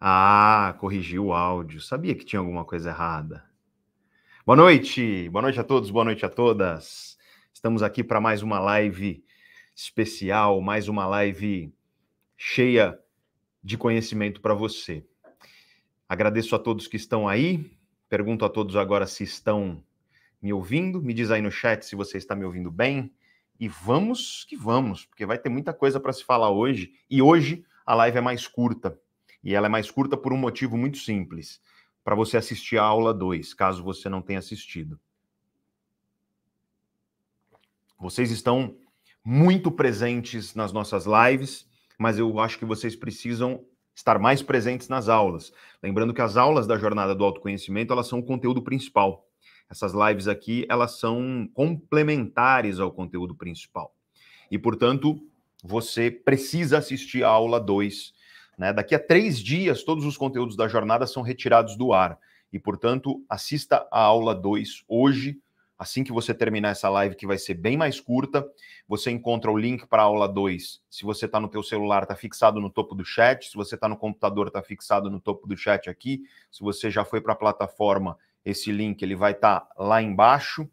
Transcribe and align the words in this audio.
Ah, 0.00 0.76
corrigiu 0.78 1.26
o 1.26 1.32
áudio. 1.32 1.80
Sabia 1.80 2.14
que 2.14 2.24
tinha 2.24 2.40
alguma 2.40 2.64
coisa 2.64 2.90
errada. 2.90 3.44
Boa 4.44 4.56
noite, 4.56 5.28
boa 5.30 5.42
noite 5.42 5.58
a 5.58 5.64
todos, 5.64 5.90
boa 5.90 6.04
noite 6.04 6.26
a 6.26 6.28
todas. 6.28 7.16
Estamos 7.52 7.82
aqui 7.82 8.04
para 8.04 8.20
mais 8.20 8.42
uma 8.42 8.58
live 8.58 9.24
especial, 9.74 10.60
mais 10.60 10.88
uma 10.88 11.06
live 11.06 11.72
cheia 12.36 12.98
de 13.62 13.78
conhecimento 13.78 14.40
para 14.40 14.52
você. 14.52 15.06
Agradeço 16.06 16.54
a 16.54 16.58
todos 16.58 16.86
que 16.86 16.96
estão 16.96 17.26
aí. 17.26 17.74
Pergunto 18.08 18.44
a 18.44 18.50
todos 18.50 18.76
agora 18.76 19.06
se 19.06 19.24
estão 19.24 19.82
me 20.42 20.52
ouvindo. 20.52 21.00
Me 21.00 21.14
diz 21.14 21.30
aí 21.30 21.40
no 21.40 21.50
chat 21.50 21.82
se 21.82 21.96
você 21.96 22.18
está 22.18 22.36
me 22.36 22.44
ouvindo 22.44 22.70
bem. 22.70 23.10
E 23.58 23.66
vamos 23.68 24.44
que 24.46 24.56
vamos, 24.56 25.06
porque 25.06 25.24
vai 25.24 25.38
ter 25.38 25.48
muita 25.48 25.72
coisa 25.72 25.98
para 25.98 26.12
se 26.12 26.22
falar 26.22 26.50
hoje. 26.50 26.92
E 27.08 27.22
hoje 27.22 27.64
a 27.86 27.94
live 27.94 28.18
é 28.18 28.20
mais 28.20 28.46
curta. 28.46 28.98
E 29.44 29.54
ela 29.54 29.66
é 29.66 29.68
mais 29.68 29.90
curta 29.90 30.16
por 30.16 30.32
um 30.32 30.38
motivo 30.38 30.76
muito 30.76 30.98
simples: 30.98 31.60
para 32.02 32.14
você 32.14 32.36
assistir 32.36 32.78
a 32.78 32.82
aula 32.82 33.12
2, 33.12 33.52
caso 33.54 33.84
você 33.84 34.08
não 34.08 34.22
tenha 34.22 34.38
assistido. 34.38 34.98
Vocês 37.98 38.30
estão 38.30 38.76
muito 39.24 39.70
presentes 39.70 40.54
nas 40.54 40.72
nossas 40.72 41.06
lives, 41.06 41.68
mas 41.98 42.18
eu 42.18 42.38
acho 42.40 42.58
que 42.58 42.64
vocês 42.64 42.96
precisam 42.96 43.64
estar 43.94 44.18
mais 44.18 44.42
presentes 44.42 44.88
nas 44.88 45.08
aulas. 45.08 45.52
Lembrando 45.82 46.12
que 46.12 46.20
as 46.20 46.36
aulas 46.36 46.66
da 46.66 46.76
jornada 46.76 47.14
do 47.14 47.24
autoconhecimento, 47.24 47.92
elas 47.92 48.08
são 48.08 48.18
o 48.18 48.24
conteúdo 48.24 48.62
principal. 48.62 49.26
Essas 49.70 49.92
lives 49.92 50.28
aqui, 50.28 50.66
elas 50.68 50.98
são 50.98 51.48
complementares 51.54 52.80
ao 52.80 52.92
conteúdo 52.92 53.34
principal. 53.34 53.94
E, 54.50 54.58
portanto, 54.58 55.18
você 55.62 56.10
precisa 56.10 56.78
assistir 56.78 57.24
a 57.24 57.28
aula 57.28 57.58
2. 57.58 58.12
Né? 58.58 58.72
Daqui 58.72 58.94
a 58.94 58.98
três 58.98 59.38
dias, 59.38 59.82
todos 59.82 60.04
os 60.04 60.16
conteúdos 60.16 60.56
da 60.56 60.68
jornada 60.68 61.06
são 61.06 61.22
retirados 61.22 61.76
do 61.76 61.92
ar. 61.92 62.18
E, 62.52 62.58
portanto, 62.58 63.24
assista 63.28 63.86
a 63.90 64.00
aula 64.00 64.34
2 64.34 64.84
hoje, 64.86 65.38
assim 65.76 66.04
que 66.04 66.12
você 66.12 66.32
terminar 66.32 66.70
essa 66.70 66.88
live, 66.88 67.16
que 67.16 67.26
vai 67.26 67.36
ser 67.36 67.54
bem 67.54 67.76
mais 67.76 68.00
curta. 68.00 68.46
Você 68.86 69.10
encontra 69.10 69.50
o 69.50 69.58
link 69.58 69.86
para 69.86 70.02
a 70.02 70.04
aula 70.04 70.28
2. 70.28 70.80
Se 70.88 71.04
você 71.04 71.26
está 71.26 71.40
no 71.40 71.48
teu 71.48 71.62
celular, 71.62 72.04
está 72.04 72.14
fixado 72.14 72.60
no 72.60 72.70
topo 72.70 72.94
do 72.94 73.04
chat. 73.04 73.48
Se 73.48 73.56
você 73.56 73.74
está 73.74 73.88
no 73.88 73.96
computador, 73.96 74.46
está 74.46 74.62
fixado 74.62 75.10
no 75.10 75.20
topo 75.20 75.48
do 75.48 75.56
chat 75.56 75.90
aqui. 75.90 76.22
Se 76.50 76.62
você 76.62 76.90
já 76.90 77.04
foi 77.04 77.20
para 77.20 77.32
a 77.32 77.36
plataforma, 77.36 78.16
esse 78.44 78.70
link 78.70 79.02
ele 79.02 79.16
vai 79.16 79.32
estar 79.32 79.60
tá 79.60 79.68
lá 79.76 80.00
embaixo. 80.00 80.68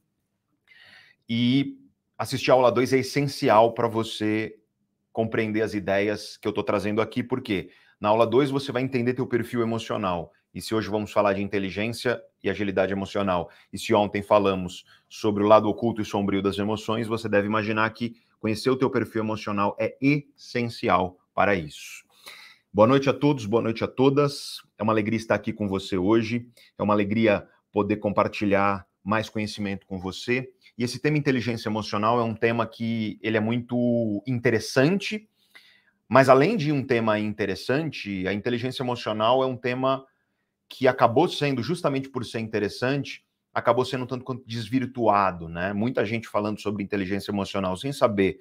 E 1.28 1.78
assistir 2.16 2.52
a 2.52 2.54
aula 2.54 2.72
2 2.72 2.94
é 2.94 3.00
essencial 3.00 3.74
para 3.74 3.88
você 3.88 4.61
compreender 5.12 5.62
as 5.62 5.74
ideias 5.74 6.38
que 6.38 6.48
eu 6.48 6.52
estou 6.52 6.64
trazendo 6.64 7.02
aqui, 7.02 7.22
porque 7.24 7.70
na 8.00 8.10
aula 8.10 8.26
2 8.26 8.50
você 8.50 8.72
vai 8.72 8.82
entender 8.82 9.14
teu 9.14 9.28
perfil 9.28 9.62
emocional. 9.62 10.32
E 10.54 10.62
se 10.62 10.76
hoje 10.76 10.90
vamos 10.90 11.12
falar 11.12 11.34
de 11.34 11.42
inteligência 11.42 12.22
e 12.44 12.50
agilidade 12.50 12.92
emocional, 12.92 13.50
e 13.72 13.80
se 13.80 13.94
ontem 13.94 14.22
falamos 14.22 14.84
sobre 15.08 15.44
o 15.44 15.48
lado 15.48 15.70
oculto 15.70 16.02
e 16.02 16.06
sombrio 16.06 16.42
das 16.42 16.58
emoções, 16.58 17.08
você 17.08 17.30
deve 17.30 17.48
imaginar 17.48 17.90
que 17.92 18.16
conhecer 18.40 18.70
o 18.70 18.76
teu 18.76 18.90
perfil 18.90 19.22
emocional 19.22 19.76
é 19.80 19.96
essencial 20.02 21.18
para 21.34 21.56
isso. 21.56 22.04
Boa 22.74 22.88
noite 22.88 23.10
a 23.10 23.14
todos, 23.14 23.46
boa 23.46 23.62
noite 23.62 23.84
a 23.84 23.88
todas. 23.88 24.62
É 24.78 24.84
uma 24.84 24.94
alegria 24.94 25.18
estar 25.18 25.36
aqui 25.36 25.54
com 25.54 25.68
você 25.68 25.98
hoje. 25.98 26.48
É 26.78 26.84
uma 26.84 26.94
alegria 26.94 27.48
poder 27.72 27.98
compartilhar 27.98 28.86
mais 29.04 29.30
conhecimento 29.30 29.86
com 29.86 30.00
você. 30.00 30.50
E 30.78 30.84
esse 30.84 31.00
tema 31.00 31.18
inteligência 31.18 31.70
emocional 31.70 32.20
é 32.20 32.24
um 32.24 32.34
tema 32.34 32.66
que 32.66 33.20
ele 33.22 33.38
é 33.38 33.40
muito 33.40 34.24
interessante, 34.26 35.28
mas 36.08 36.30
além 36.30 36.58
de 36.58 36.72
um 36.72 36.84
tema 36.84 37.20
interessante, 37.20 38.28
a 38.28 38.34
inteligência 38.34 38.84
emocional 38.84 39.44
é 39.44 39.46
um 39.46 39.58
tema 39.58 40.06
que 40.68 40.88
acabou 40.88 41.28
sendo 41.28 41.62
justamente 41.62 42.10
por 42.10 42.26
ser 42.26 42.40
interessante, 42.40 43.24
acabou 43.54 43.84
sendo 43.84 44.06
tanto 44.06 44.24
quanto 44.24 44.46
desvirtuado, 44.46 45.50
né? 45.50 45.74
Muita 45.74 46.06
gente 46.06 46.28
falando 46.28 46.60
sobre 46.60 46.84
inteligência 46.84 47.32
emocional 47.32 47.76
sem 47.76 47.92
saber 47.92 48.40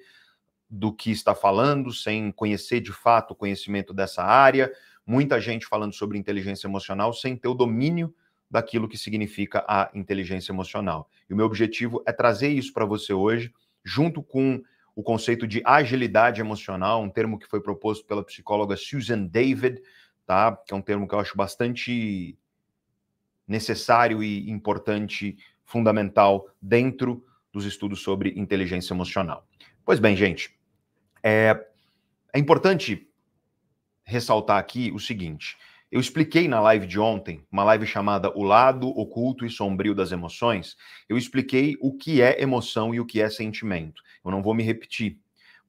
do 0.69 0.93
que 0.93 1.11
está 1.11 1.35
falando, 1.35 1.93
sem 1.93 2.31
conhecer 2.31 2.79
de 2.79 2.93
fato 2.93 3.31
o 3.31 3.35
conhecimento 3.35 3.93
dessa 3.93 4.23
área, 4.23 4.71
muita 5.05 5.39
gente 5.41 5.65
falando 5.65 5.93
sobre 5.93 6.17
inteligência 6.17 6.67
emocional 6.67 7.13
sem 7.13 7.35
ter 7.35 7.49
o 7.49 7.53
domínio 7.53 8.13
daquilo 8.51 8.89
que 8.89 8.97
significa 8.97 9.63
a 9.65 9.89
inteligência 9.93 10.51
emocional. 10.51 11.09
E 11.29 11.33
o 11.33 11.37
meu 11.37 11.45
objetivo 11.45 12.03
é 12.05 12.11
trazer 12.11 12.49
isso 12.49 12.73
para 12.73 12.85
você 12.85 13.13
hoje, 13.13 13.53
junto 13.83 14.21
com 14.21 14.61
o 14.93 15.01
conceito 15.01 15.47
de 15.47 15.61
agilidade 15.65 16.41
emocional, 16.41 17.01
um 17.01 17.09
termo 17.09 17.39
que 17.39 17.47
foi 17.47 17.61
proposto 17.61 18.05
pela 18.05 18.25
psicóloga 18.25 18.75
Susan 18.75 19.23
David, 19.23 19.81
tá? 20.25 20.55
Que 20.67 20.73
é 20.73 20.77
um 20.77 20.81
termo 20.81 21.07
que 21.07 21.15
eu 21.15 21.19
acho 21.19 21.37
bastante 21.37 22.37
necessário 23.47 24.21
e 24.21 24.49
importante, 24.51 25.37
fundamental 25.63 26.49
dentro 26.61 27.25
dos 27.53 27.65
estudos 27.65 28.01
sobre 28.01 28.33
inteligência 28.37 28.93
emocional. 28.93 29.47
Pois 29.85 29.99
bem, 29.99 30.15
gente, 30.15 30.53
é, 31.23 31.57
é 32.33 32.39
importante 32.39 33.09
ressaltar 34.03 34.57
aqui 34.57 34.91
o 34.93 34.99
seguinte: 34.99 35.57
eu 35.91 35.99
expliquei 35.99 36.47
na 36.47 36.61
live 36.61 36.87
de 36.87 36.97
ontem, 36.99 37.45
uma 37.51 37.65
live 37.65 37.85
chamada 37.85 38.31
O 38.33 38.43
Lado 38.43 38.87
Oculto 38.87 39.45
e 39.45 39.49
Sombrio 39.49 39.93
das 39.93 40.13
Emoções, 40.13 40.77
eu 41.09 41.17
expliquei 41.17 41.75
o 41.81 41.97
que 41.97 42.21
é 42.21 42.41
emoção 42.41 42.95
e 42.95 42.99
o 43.01 43.05
que 43.05 43.21
é 43.21 43.29
sentimento. 43.29 44.01
Eu 44.23 44.31
não 44.31 44.41
vou 44.41 44.53
me 44.53 44.63
repetir. 44.63 45.17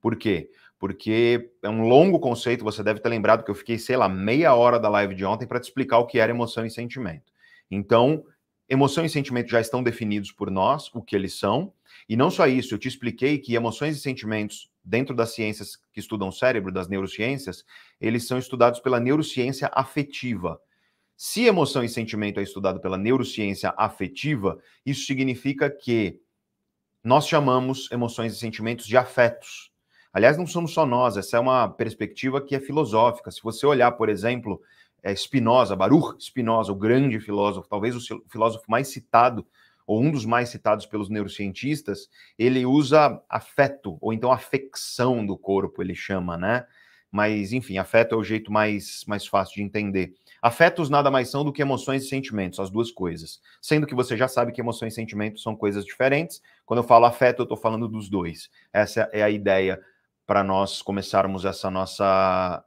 Por 0.01 0.15
quê? 0.15 0.49
Porque 0.79 1.51
é 1.63 1.69
um 1.69 1.89
longo 1.89 2.21
conceito, 2.21 2.63
você 2.63 2.85
deve 2.85 3.01
ter 3.01 3.09
lembrado 3.09 3.45
que 3.45 3.51
eu 3.51 3.55
fiquei, 3.55 3.79
sei 3.79 3.97
lá, 3.97 4.09
meia 4.09 4.55
hora 4.55 4.79
da 4.79 4.89
live 4.89 5.15
de 5.15 5.25
ontem 5.25 5.47
para 5.47 5.59
te 5.59 5.65
explicar 5.65 5.99
o 5.99 6.07
que 6.07 6.21
era 6.21 6.31
emoção 6.31 6.65
e 6.65 6.71
sentimento. 6.71 7.33
Então, 7.71 8.25
emoção 8.69 9.05
e 9.05 9.09
sentimento 9.09 9.51
já 9.51 9.61
estão 9.61 9.83
definidos 9.83 10.31
por 10.31 10.51
nós, 10.51 10.89
o 10.95 11.03
que 11.03 11.17
eles 11.17 11.39
são, 11.39 11.73
e 12.09 12.17
não 12.17 12.31
só 12.31 12.47
isso, 12.47 12.75
eu 12.75 12.79
te 12.79 12.89
expliquei 12.89 13.39
que 13.39 13.55
emoções 13.55 13.97
e 13.97 14.01
sentimentos 14.01 14.72
dentro 14.85 15.15
das 15.15 15.35
ciências 15.35 15.77
que 15.93 16.01
estudam 16.01 16.29
o 16.29 16.33
cérebro, 16.33 16.73
das 16.73 16.89
neurociências, 16.89 17.65
eles 18.01 18.27
são 18.27 18.39
estudados 18.39 18.81
pela 18.81 18.99
neurociência 18.99 19.71
afetiva. 19.73 20.61
Se 21.17 21.45
emoção 21.45 21.85
e 21.85 21.89
sentimento 21.89 22.41
é 22.41 22.43
estudado 22.43 22.81
pela 22.81 22.99
neurociência 22.99 23.73
afetiva, 23.77 24.59
isso 24.85 25.07
significa 25.07 25.71
que 25.71 26.19
nós 27.05 27.27
chamamos 27.27 27.91
emoções 27.93 28.33
e 28.33 28.37
sentimentos 28.37 28.87
de 28.87 28.97
afetos. 28.97 29.71
Aliás, 30.13 30.37
não 30.37 30.47
somos 30.47 30.73
só 30.73 30.85
nós, 30.85 31.17
essa 31.17 31.37
é 31.37 31.41
uma 31.41 31.69
perspectiva 31.69 32.41
que 32.41 32.55
é 32.55 32.61
filosófica. 32.61 33.31
Se 33.31 33.43
você 33.43 33.65
olhar, 33.65 33.93
por 33.93 34.09
exemplo, 34.09 34.61
é 35.03 35.15
Spinoza, 35.15 35.75
Baruch 35.75 36.23
Spinoza, 36.23 36.71
o 36.71 36.77
grande 36.77 37.19
filósofo, 37.19 37.69
talvez 37.69 37.97
o 37.97 38.23
filósofo 38.29 38.65
mais 38.69 38.89
citado 38.89 39.47
ou 39.87 40.03
um 40.03 40.11
dos 40.11 40.25
mais 40.25 40.49
citados 40.49 40.87
pelos 40.87 41.09
neurocientistas, 41.09 42.09
ele 42.39 42.65
usa 42.65 43.23
afeto, 43.29 43.99
ou 44.01 44.13
então 44.13 44.33
afecção 44.33 45.25
do 45.25 45.37
corpo, 45.37 45.83
ele 45.83 45.95
chama, 45.95 46.37
né? 46.37 46.67
Mas, 47.11 47.53
enfim, 47.53 47.77
afeto 47.77 48.15
é 48.15 48.19
o 48.19 48.25
jeito 48.25 48.51
mais, 48.51 49.05
mais 49.07 49.27
fácil 49.27 49.57
de 49.57 49.63
entender. 49.63 50.15
Afetos 50.41 50.89
nada 50.89 51.11
mais 51.11 51.29
são 51.29 51.45
do 51.45 51.53
que 51.53 51.61
emoções 51.61 52.05
e 52.05 52.09
sentimentos, 52.09 52.59
as 52.59 52.71
duas 52.71 52.91
coisas. 52.91 53.39
Sendo 53.61 53.87
que 53.87 53.95
você 53.95 54.17
já 54.17 54.27
sabe 54.27 54.51
que 54.51 54.63
emoções 54.63 54.95
e 54.95 54.97
sentimentos 54.97 55.43
são 55.43 55.55
coisas 55.55 55.85
diferentes. 55.85 56.41
Quando 56.65 56.79
eu 56.79 56.85
falo 56.85 57.05
afeto, 57.05 57.41
eu 57.41 57.45
estou 57.45 57.57
falando 57.57 57.87
dos 57.87 58.09
dois. 58.09 58.49
Essa 58.73 59.11
é 59.13 59.23
a 59.23 59.29
ideia 59.29 59.79
para 60.27 60.43
nós 60.43 60.81
começarmos 60.81 61.45
essa 61.45 61.71
nossa 61.71 62.65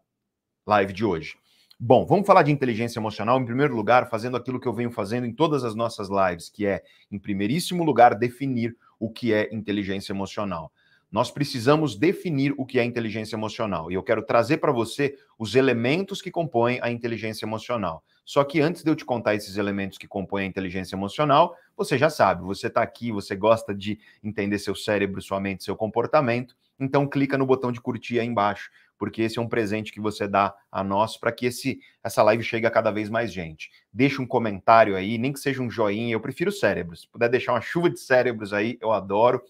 live 0.67 0.93
de 0.93 1.03
hoje. 1.03 1.35
Bom, 1.77 2.05
vamos 2.05 2.25
falar 2.25 2.43
de 2.43 2.51
inteligência 2.51 2.99
emocional, 2.99 3.37
em 3.37 3.45
primeiro 3.45 3.75
lugar, 3.75 4.09
fazendo 4.09 4.37
aquilo 4.37 4.61
que 4.61 4.67
eu 4.67 4.73
venho 4.73 4.89
fazendo 4.89 5.25
em 5.25 5.33
todas 5.33 5.65
as 5.65 5.75
nossas 5.75 6.07
lives, 6.09 6.49
que 6.49 6.65
é, 6.65 6.81
em 7.11 7.19
primeiríssimo 7.19 7.83
lugar, 7.83 8.15
definir 8.15 8.75
o 8.97 9.09
que 9.09 9.33
é 9.33 9.53
inteligência 9.53 10.13
emocional. 10.13 10.71
Nós 11.11 11.29
precisamos 11.29 11.97
definir 11.97 12.53
o 12.57 12.65
que 12.65 12.79
é 12.79 12.83
inteligência 12.83 13.35
emocional. 13.35 13.91
E 13.91 13.93
eu 13.93 14.03
quero 14.03 14.21
trazer 14.23 14.57
para 14.57 14.71
você 14.71 15.15
os 15.37 15.53
elementos 15.53 16.21
que 16.21 16.31
compõem 16.31 16.79
a 16.81 16.89
inteligência 16.89 17.45
emocional. 17.45 18.03
Só 18.23 18.43
que 18.43 18.61
antes 18.61 18.81
de 18.81 18.89
eu 18.89 18.95
te 18.95 19.05
contar 19.05 19.35
esses 19.35 19.57
elementos 19.57 19.97
que 19.97 20.07
compõem 20.07 20.45
a 20.45 20.47
inteligência 20.47 20.95
emocional, 20.95 21.55
você 21.75 21.97
já 21.97 22.09
sabe, 22.09 22.41
você 22.43 22.67
está 22.67 22.81
aqui, 22.81 23.11
você 23.11 23.35
gosta 23.35 23.75
de 23.75 23.99
entender 24.23 24.59
seu 24.59 24.75
cérebro, 24.75 25.21
sua 25.21 25.39
mente, 25.39 25.63
seu 25.63 25.75
comportamento. 25.75 26.55
Então 26.79 27.07
clica 27.07 27.37
no 27.37 27.45
botão 27.45 27.71
de 27.71 27.79
curtir 27.79 28.19
aí 28.19 28.25
embaixo 28.25 28.69
porque 28.97 29.21
esse 29.21 29.37
é 29.37 29.41
um 29.41 29.47
presente 29.47 29.91
que 29.91 29.99
você 29.99 30.27
dá 30.27 30.53
a 30.71 30.83
nós 30.83 31.17
para 31.17 31.31
que 31.31 31.45
esse, 31.45 31.79
essa 32.03 32.23
live 32.23 32.43
chegue 32.43 32.65
a 32.65 32.71
cada 32.71 32.91
vez 32.91 33.09
mais 33.09 33.31
gente. 33.31 33.69
Deixa 33.91 34.21
um 34.21 34.27
comentário 34.27 34.95
aí, 34.95 35.17
nem 35.17 35.33
que 35.33 35.39
seja 35.39 35.61
um 35.61 35.69
joinha, 35.69 36.13
eu 36.13 36.19
prefiro 36.19 36.51
cérebros. 36.51 37.01
Se 37.01 37.07
puder 37.07 37.29
deixar 37.29 37.53
uma 37.53 37.61
chuva 37.61 37.89
de 37.89 37.99
cérebros 37.99 38.53
aí, 38.53 38.77
eu 38.81 38.91
adoro, 38.91 39.41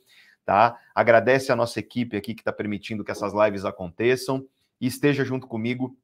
tá? 0.45 0.77
Agradece 0.93 1.51
a 1.51 1.55
nossa 1.55 1.79
equipe 1.79 2.17
aqui 2.17 2.33
que 2.33 2.41
está 2.41 2.51
permitindo 2.51 3.03
que 3.03 3.11
essas 3.11 3.33
lives 3.33 3.65
aconteçam 3.65 4.45
e 4.79 4.87
esteja 4.87 5.23
junto 5.23 5.47
comigo 5.47 5.97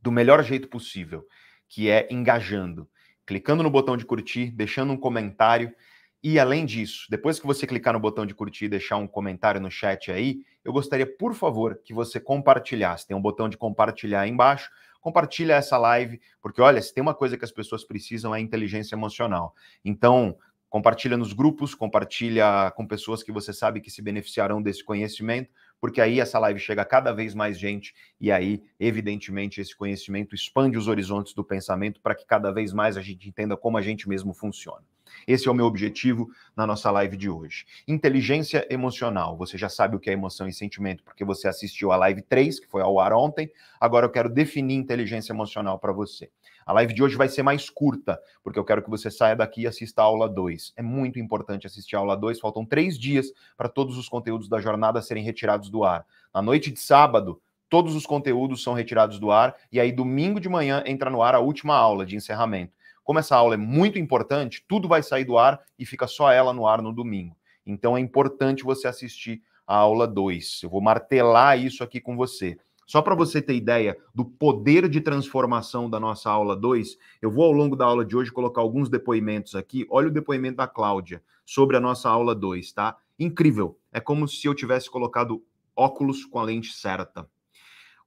do 0.00 0.10
melhor 0.10 0.42
jeito 0.42 0.68
possível, 0.68 1.24
que 1.68 1.88
é 1.88 2.08
engajando, 2.10 2.88
clicando 3.24 3.62
no 3.62 3.70
botão 3.70 3.96
de 3.96 4.04
curtir, 4.04 4.50
deixando 4.50 4.92
um 4.92 4.96
comentário 4.96 5.72
e 6.22 6.38
além 6.38 6.64
disso, 6.64 7.06
depois 7.10 7.40
que 7.40 7.46
você 7.46 7.66
clicar 7.66 7.92
no 7.92 7.98
botão 8.00 8.24
de 8.24 8.34
curtir 8.34 8.66
e 8.66 8.68
deixar 8.68 8.96
um 8.96 9.08
comentário 9.08 9.60
no 9.60 9.70
chat 9.70 10.12
aí, 10.12 10.44
eu 10.64 10.72
gostaria, 10.72 11.06
por 11.06 11.34
favor, 11.34 11.80
que 11.84 11.92
você 11.92 12.20
compartilhasse. 12.20 13.06
Tem 13.08 13.16
um 13.16 13.20
botão 13.20 13.48
de 13.48 13.56
compartilhar 13.56 14.20
aí 14.20 14.30
embaixo. 14.30 14.70
compartilha 15.00 15.54
essa 15.54 15.76
live, 15.76 16.20
porque 16.40 16.60
olha, 16.62 16.80
se 16.80 16.94
tem 16.94 17.02
uma 17.02 17.14
coisa 17.14 17.36
que 17.36 17.44
as 17.44 17.50
pessoas 17.50 17.84
precisam 17.84 18.32
é 18.32 18.40
inteligência 18.40 18.94
emocional. 18.94 19.52
Então, 19.84 20.38
compartilha 20.70 21.16
nos 21.16 21.32
grupos, 21.32 21.74
compartilha 21.74 22.70
com 22.76 22.86
pessoas 22.86 23.20
que 23.20 23.32
você 23.32 23.52
sabe 23.52 23.80
que 23.80 23.90
se 23.90 24.00
beneficiarão 24.00 24.62
desse 24.62 24.84
conhecimento, 24.84 25.50
porque 25.80 26.00
aí 26.00 26.20
essa 26.20 26.38
live 26.38 26.60
chega 26.60 26.82
a 26.82 26.84
cada 26.84 27.12
vez 27.12 27.34
mais 27.34 27.58
gente 27.58 27.92
e 28.20 28.30
aí, 28.30 28.62
evidentemente, 28.78 29.60
esse 29.60 29.76
conhecimento 29.76 30.36
expande 30.36 30.78
os 30.78 30.86
horizontes 30.86 31.34
do 31.34 31.42
pensamento 31.42 32.00
para 32.00 32.14
que 32.14 32.24
cada 32.24 32.52
vez 32.52 32.72
mais 32.72 32.96
a 32.96 33.02
gente 33.02 33.28
entenda 33.28 33.56
como 33.56 33.76
a 33.76 33.82
gente 33.82 34.08
mesmo 34.08 34.32
funciona. 34.32 34.84
Esse 35.26 35.48
é 35.48 35.50
o 35.50 35.54
meu 35.54 35.66
objetivo 35.66 36.30
na 36.56 36.66
nossa 36.66 36.90
live 36.90 37.16
de 37.16 37.28
hoje. 37.28 37.64
Inteligência 37.86 38.66
emocional. 38.70 39.36
Você 39.36 39.56
já 39.56 39.68
sabe 39.68 39.96
o 39.96 40.00
que 40.00 40.10
é 40.10 40.12
emoção 40.12 40.46
e 40.48 40.52
sentimento 40.52 41.02
porque 41.02 41.24
você 41.24 41.48
assistiu 41.48 41.92
a 41.92 41.96
live 41.96 42.22
3, 42.22 42.60
que 42.60 42.66
foi 42.66 42.82
ao 42.82 42.98
ar 42.98 43.12
ontem. 43.12 43.50
Agora 43.80 44.06
eu 44.06 44.10
quero 44.10 44.28
definir 44.28 44.74
inteligência 44.74 45.32
emocional 45.32 45.78
para 45.78 45.92
você. 45.92 46.30
A 46.64 46.72
live 46.72 46.94
de 46.94 47.02
hoje 47.02 47.16
vai 47.16 47.28
ser 47.28 47.42
mais 47.42 47.68
curta, 47.68 48.20
porque 48.42 48.58
eu 48.58 48.64
quero 48.64 48.82
que 48.82 48.90
você 48.90 49.10
saia 49.10 49.34
daqui 49.34 49.62
e 49.62 49.66
assista 49.66 50.02
a 50.02 50.04
aula 50.04 50.28
2. 50.28 50.74
É 50.76 50.82
muito 50.82 51.18
importante 51.18 51.66
assistir 51.66 51.96
a 51.96 51.98
aula 51.98 52.16
2. 52.16 52.38
Faltam 52.38 52.64
três 52.64 52.98
dias 52.98 53.32
para 53.56 53.68
todos 53.68 53.98
os 53.98 54.08
conteúdos 54.08 54.48
da 54.48 54.60
jornada 54.60 55.02
serem 55.02 55.24
retirados 55.24 55.70
do 55.70 55.84
ar. 55.84 56.06
Na 56.32 56.40
noite 56.40 56.70
de 56.70 56.78
sábado, 56.78 57.40
todos 57.68 57.96
os 57.96 58.06
conteúdos 58.06 58.62
são 58.62 58.74
retirados 58.74 59.18
do 59.18 59.30
ar, 59.30 59.56
e 59.72 59.80
aí 59.80 59.90
domingo 59.90 60.38
de 60.38 60.48
manhã 60.48 60.82
entra 60.86 61.10
no 61.10 61.22
ar 61.22 61.34
a 61.34 61.40
última 61.40 61.74
aula 61.74 62.04
de 62.04 62.14
encerramento. 62.14 62.72
Como 63.04 63.18
essa 63.18 63.36
aula 63.36 63.54
é 63.54 63.58
muito 63.58 63.98
importante, 63.98 64.64
tudo 64.68 64.88
vai 64.88 65.02
sair 65.02 65.24
do 65.24 65.38
ar 65.38 65.60
e 65.78 65.84
fica 65.84 66.06
só 66.06 66.30
ela 66.30 66.52
no 66.52 66.66
ar 66.66 66.80
no 66.80 66.92
domingo. 66.92 67.36
Então 67.66 67.96
é 67.96 68.00
importante 68.00 68.64
você 68.64 68.86
assistir 68.88 69.42
a 69.66 69.76
aula 69.76 70.06
2. 70.06 70.60
Eu 70.62 70.70
vou 70.70 70.80
martelar 70.80 71.58
isso 71.58 71.82
aqui 71.82 72.00
com 72.00 72.16
você. 72.16 72.56
Só 72.86 73.00
para 73.00 73.14
você 73.14 73.40
ter 73.40 73.54
ideia 73.54 73.96
do 74.14 74.24
poder 74.24 74.88
de 74.88 75.00
transformação 75.00 75.88
da 75.88 75.98
nossa 75.98 76.30
aula 76.30 76.56
2, 76.56 76.98
eu 77.22 77.30
vou 77.30 77.44
ao 77.44 77.52
longo 77.52 77.76
da 77.76 77.86
aula 77.86 78.04
de 78.04 78.16
hoje 78.16 78.30
colocar 78.30 78.60
alguns 78.60 78.88
depoimentos 78.88 79.54
aqui. 79.54 79.86
Olha 79.88 80.08
o 80.08 80.12
depoimento 80.12 80.56
da 80.56 80.66
Cláudia 80.66 81.22
sobre 81.44 81.76
a 81.76 81.80
nossa 81.80 82.10
aula 82.10 82.34
2, 82.34 82.72
tá? 82.72 82.96
Incrível. 83.18 83.78
É 83.92 84.00
como 84.00 84.28
se 84.28 84.46
eu 84.46 84.54
tivesse 84.54 84.90
colocado 84.90 85.42
óculos 85.74 86.24
com 86.24 86.38
a 86.38 86.42
lente 86.42 86.72
certa. 86.72 87.26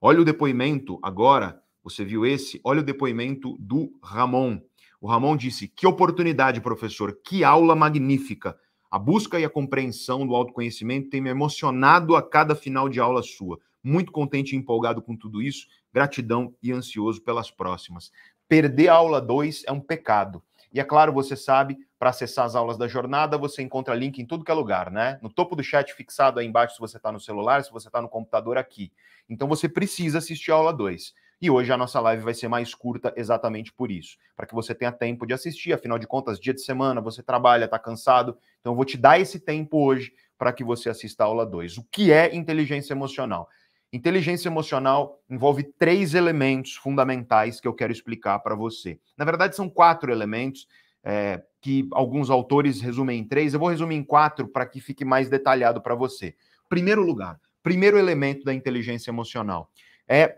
Olha 0.00 0.20
o 0.20 0.24
depoimento 0.24 0.98
agora, 1.02 1.60
você 1.82 2.04
viu 2.04 2.26
esse? 2.26 2.60
Olha 2.62 2.80
o 2.80 2.84
depoimento 2.84 3.56
do 3.58 3.92
Ramon. 4.02 4.60
O 5.00 5.08
Ramon 5.08 5.36
disse: 5.36 5.68
Que 5.68 5.86
oportunidade, 5.86 6.60
professor, 6.60 7.18
que 7.24 7.44
aula 7.44 7.74
magnífica. 7.74 8.56
A 8.90 8.98
busca 8.98 9.38
e 9.38 9.44
a 9.44 9.50
compreensão 9.50 10.26
do 10.26 10.34
autoconhecimento 10.34 11.10
tem 11.10 11.20
me 11.20 11.30
emocionado 11.30 12.16
a 12.16 12.22
cada 12.22 12.54
final 12.54 12.88
de 12.88 13.00
aula 13.00 13.22
sua 13.22 13.58
muito 13.86 14.10
contente 14.10 14.52
e 14.52 14.58
empolgado 14.58 15.00
com 15.00 15.16
tudo 15.16 15.40
isso, 15.40 15.68
gratidão 15.92 16.52
e 16.60 16.72
ansioso 16.72 17.22
pelas 17.22 17.52
próximas. 17.52 18.10
Perder 18.48 18.88
a 18.88 18.94
aula 18.94 19.20
2 19.20 19.62
é 19.64 19.70
um 19.70 19.80
pecado. 19.80 20.42
E 20.72 20.80
é 20.80 20.84
claro, 20.84 21.12
você 21.12 21.36
sabe, 21.36 21.78
para 21.96 22.10
acessar 22.10 22.44
as 22.44 22.56
aulas 22.56 22.76
da 22.76 22.88
jornada, 22.88 23.38
você 23.38 23.62
encontra 23.62 23.94
link 23.94 24.18
em 24.18 24.26
tudo 24.26 24.44
que 24.44 24.50
é 24.50 24.54
lugar, 24.54 24.90
né? 24.90 25.18
No 25.22 25.30
topo 25.30 25.54
do 25.54 25.62
chat 25.62 25.94
fixado 25.94 26.40
aí 26.40 26.46
embaixo, 26.46 26.74
se 26.74 26.80
você 26.80 26.96
está 26.96 27.12
no 27.12 27.20
celular, 27.20 27.62
se 27.62 27.70
você 27.70 27.88
está 27.88 28.02
no 28.02 28.08
computador 28.08 28.58
aqui. 28.58 28.92
Então 29.28 29.46
você 29.46 29.68
precisa 29.68 30.18
assistir 30.18 30.50
a 30.50 30.56
aula 30.56 30.72
2. 30.72 31.14
E 31.40 31.50
hoje 31.50 31.70
a 31.70 31.76
nossa 31.76 32.00
live 32.00 32.22
vai 32.22 32.32
ser 32.32 32.48
mais 32.48 32.74
curta 32.74 33.12
exatamente 33.14 33.72
por 33.72 33.90
isso, 33.90 34.16
para 34.34 34.46
que 34.46 34.54
você 34.54 34.74
tenha 34.74 34.90
tempo 34.90 35.26
de 35.26 35.34
assistir, 35.34 35.72
afinal 35.72 35.98
de 35.98 36.06
contas, 36.06 36.40
dia 36.40 36.54
de 36.54 36.62
semana, 36.62 37.00
você 37.00 37.22
trabalha, 37.22 37.66
está 37.66 37.78
cansado. 37.78 38.38
Então 38.60 38.72
eu 38.72 38.76
vou 38.76 38.84
te 38.84 38.96
dar 38.96 39.20
esse 39.20 39.38
tempo 39.38 39.84
hoje 39.84 40.12
para 40.38 40.52
que 40.52 40.64
você 40.64 40.88
assista 40.88 41.24
a 41.24 41.26
aula 41.26 41.44
2. 41.44 41.78
O 41.78 41.84
que 41.90 42.10
é 42.10 42.34
inteligência 42.34 42.94
emocional? 42.94 43.48
Inteligência 43.92 44.48
emocional 44.48 45.20
envolve 45.28 45.62
três 45.62 46.14
elementos 46.14 46.74
fundamentais 46.74 47.60
que 47.60 47.68
eu 47.68 47.74
quero 47.74 47.92
explicar 47.92 48.38
para 48.40 48.54
você. 48.54 48.98
Na 49.16 49.24
verdade, 49.24 49.54
são 49.54 49.68
quatro 49.68 50.10
elementos 50.10 50.66
é, 51.04 51.42
que 51.60 51.88
alguns 51.92 52.30
autores 52.30 52.80
resumem 52.80 53.20
em 53.20 53.24
três. 53.24 53.54
Eu 53.54 53.60
vou 53.60 53.68
resumir 53.68 53.94
em 53.94 54.02
quatro 54.02 54.48
para 54.48 54.66
que 54.66 54.80
fique 54.80 55.04
mais 55.04 55.28
detalhado 55.28 55.80
para 55.80 55.94
você. 55.94 56.34
Primeiro 56.68 57.02
lugar, 57.02 57.40
primeiro 57.62 57.96
elemento 57.96 58.44
da 58.44 58.52
inteligência 58.52 59.10
emocional 59.10 59.70
é 60.08 60.36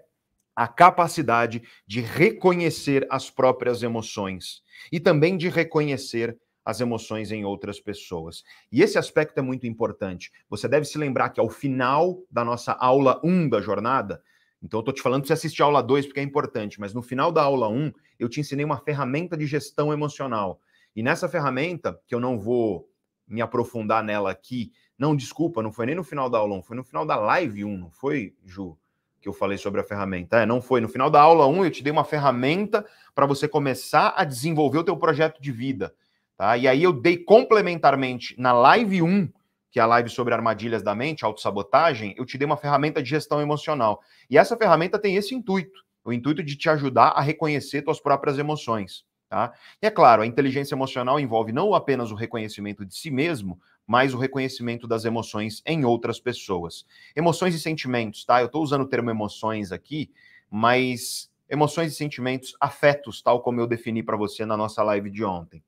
a 0.58 0.66
capacidade 0.66 1.62
de 1.86 2.00
reconhecer 2.00 3.06
as 3.08 3.30
próprias 3.30 3.80
emoções 3.84 4.60
e 4.90 4.98
também 4.98 5.36
de 5.36 5.48
reconhecer 5.48 6.36
as 6.64 6.80
emoções 6.80 7.30
em 7.30 7.44
outras 7.44 7.78
pessoas. 7.78 8.42
E 8.72 8.82
esse 8.82 8.98
aspecto 8.98 9.38
é 9.38 9.40
muito 9.40 9.68
importante. 9.68 10.32
Você 10.50 10.66
deve 10.66 10.84
se 10.84 10.98
lembrar 10.98 11.28
que 11.28 11.38
ao 11.38 11.48
final 11.48 12.20
da 12.28 12.44
nossa 12.44 12.72
aula 12.72 13.20
1 13.22 13.48
da 13.48 13.60
jornada, 13.60 14.20
então 14.60 14.78
eu 14.78 14.80
estou 14.80 14.92
te 14.92 15.00
falando 15.00 15.20
para 15.20 15.28
você 15.28 15.34
assistir 15.34 15.62
a 15.62 15.66
aula 15.66 15.80
2 15.80 16.06
porque 16.06 16.18
é 16.18 16.24
importante, 16.24 16.80
mas 16.80 16.92
no 16.92 17.02
final 17.02 17.30
da 17.30 17.44
aula 17.44 17.68
1 17.68 17.92
eu 18.18 18.28
te 18.28 18.40
ensinei 18.40 18.64
uma 18.64 18.78
ferramenta 18.78 19.36
de 19.36 19.46
gestão 19.46 19.92
emocional. 19.92 20.60
E 20.96 21.04
nessa 21.04 21.28
ferramenta, 21.28 22.00
que 22.04 22.16
eu 22.16 22.18
não 22.18 22.36
vou 22.36 22.90
me 23.28 23.40
aprofundar 23.40 24.02
nela 24.02 24.32
aqui, 24.32 24.72
não, 24.98 25.14
desculpa, 25.14 25.62
não 25.62 25.70
foi 25.70 25.86
nem 25.86 25.94
no 25.94 26.02
final 26.02 26.28
da 26.28 26.38
aula 26.38 26.56
1, 26.56 26.62
foi 26.64 26.76
no 26.76 26.82
final 26.82 27.06
da 27.06 27.14
live 27.14 27.64
1, 27.64 27.78
não 27.78 27.92
foi, 27.92 28.34
Ju? 28.44 28.76
Que 29.20 29.28
eu 29.28 29.32
falei 29.32 29.58
sobre 29.58 29.80
a 29.80 29.84
ferramenta. 29.84 30.38
É, 30.38 30.46
não 30.46 30.60
foi. 30.60 30.80
No 30.80 30.88
final 30.88 31.10
da 31.10 31.20
aula 31.20 31.46
1, 31.46 31.64
eu 31.64 31.70
te 31.70 31.82
dei 31.82 31.92
uma 31.92 32.04
ferramenta 32.04 32.84
para 33.14 33.26
você 33.26 33.48
começar 33.48 34.14
a 34.16 34.24
desenvolver 34.24 34.78
o 34.78 34.84
teu 34.84 34.96
projeto 34.96 35.40
de 35.40 35.50
vida. 35.50 35.94
Tá? 36.36 36.56
E 36.56 36.68
aí 36.68 36.82
eu 36.82 36.92
dei 36.92 37.16
complementarmente 37.16 38.34
na 38.38 38.52
live 38.52 39.02
1, 39.02 39.28
que 39.70 39.80
é 39.80 39.82
a 39.82 39.86
live 39.86 40.08
sobre 40.08 40.32
armadilhas 40.32 40.82
da 40.82 40.94
mente, 40.94 41.24
autossabotagem, 41.24 42.14
eu 42.16 42.24
te 42.24 42.38
dei 42.38 42.46
uma 42.46 42.56
ferramenta 42.56 43.02
de 43.02 43.10
gestão 43.10 43.40
emocional. 43.40 44.00
E 44.30 44.38
essa 44.38 44.56
ferramenta 44.56 44.98
tem 44.98 45.16
esse 45.16 45.34
intuito, 45.34 45.84
o 46.04 46.12
intuito 46.12 46.42
de 46.42 46.56
te 46.56 46.70
ajudar 46.70 47.08
a 47.08 47.20
reconhecer 47.20 47.82
tuas 47.82 48.00
próprias 48.00 48.38
emoções. 48.38 49.04
Tá? 49.28 49.52
E 49.82 49.86
é 49.86 49.90
claro, 49.90 50.22
a 50.22 50.26
inteligência 50.26 50.74
emocional 50.74 51.20
envolve 51.20 51.52
não 51.52 51.74
apenas 51.74 52.10
o 52.10 52.14
reconhecimento 52.14 52.86
de 52.86 52.94
si 52.94 53.10
mesmo, 53.10 53.60
mas 53.88 54.12
o 54.12 54.18
reconhecimento 54.18 54.86
das 54.86 55.06
emoções 55.06 55.62
em 55.64 55.82
outras 55.86 56.20
pessoas. 56.20 56.84
Emoções 57.16 57.54
e 57.54 57.58
sentimentos, 57.58 58.22
tá? 58.22 58.42
Eu 58.42 58.46
estou 58.46 58.62
usando 58.62 58.82
o 58.82 58.86
termo 58.86 59.08
emoções 59.08 59.72
aqui, 59.72 60.10
mas 60.50 61.30
emoções 61.48 61.92
e 61.92 61.96
sentimentos, 61.96 62.54
afetos, 62.60 63.22
tal 63.22 63.40
como 63.40 63.58
eu 63.62 63.66
defini 63.66 64.02
para 64.02 64.14
você 64.14 64.44
na 64.44 64.58
nossa 64.58 64.82
live 64.82 65.10
de 65.10 65.24
ontem. 65.24 65.64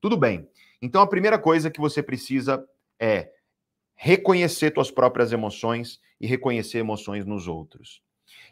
Tudo 0.00 0.16
bem. 0.16 0.48
Então 0.80 1.02
a 1.02 1.08
primeira 1.08 1.40
coisa 1.40 1.68
que 1.68 1.80
você 1.80 2.00
precisa 2.00 2.64
é 3.00 3.32
reconhecer 3.96 4.72
suas 4.72 4.92
próprias 4.92 5.32
emoções 5.32 6.00
e 6.20 6.26
reconhecer 6.28 6.78
emoções 6.78 7.26
nos 7.26 7.48
outros. 7.48 8.00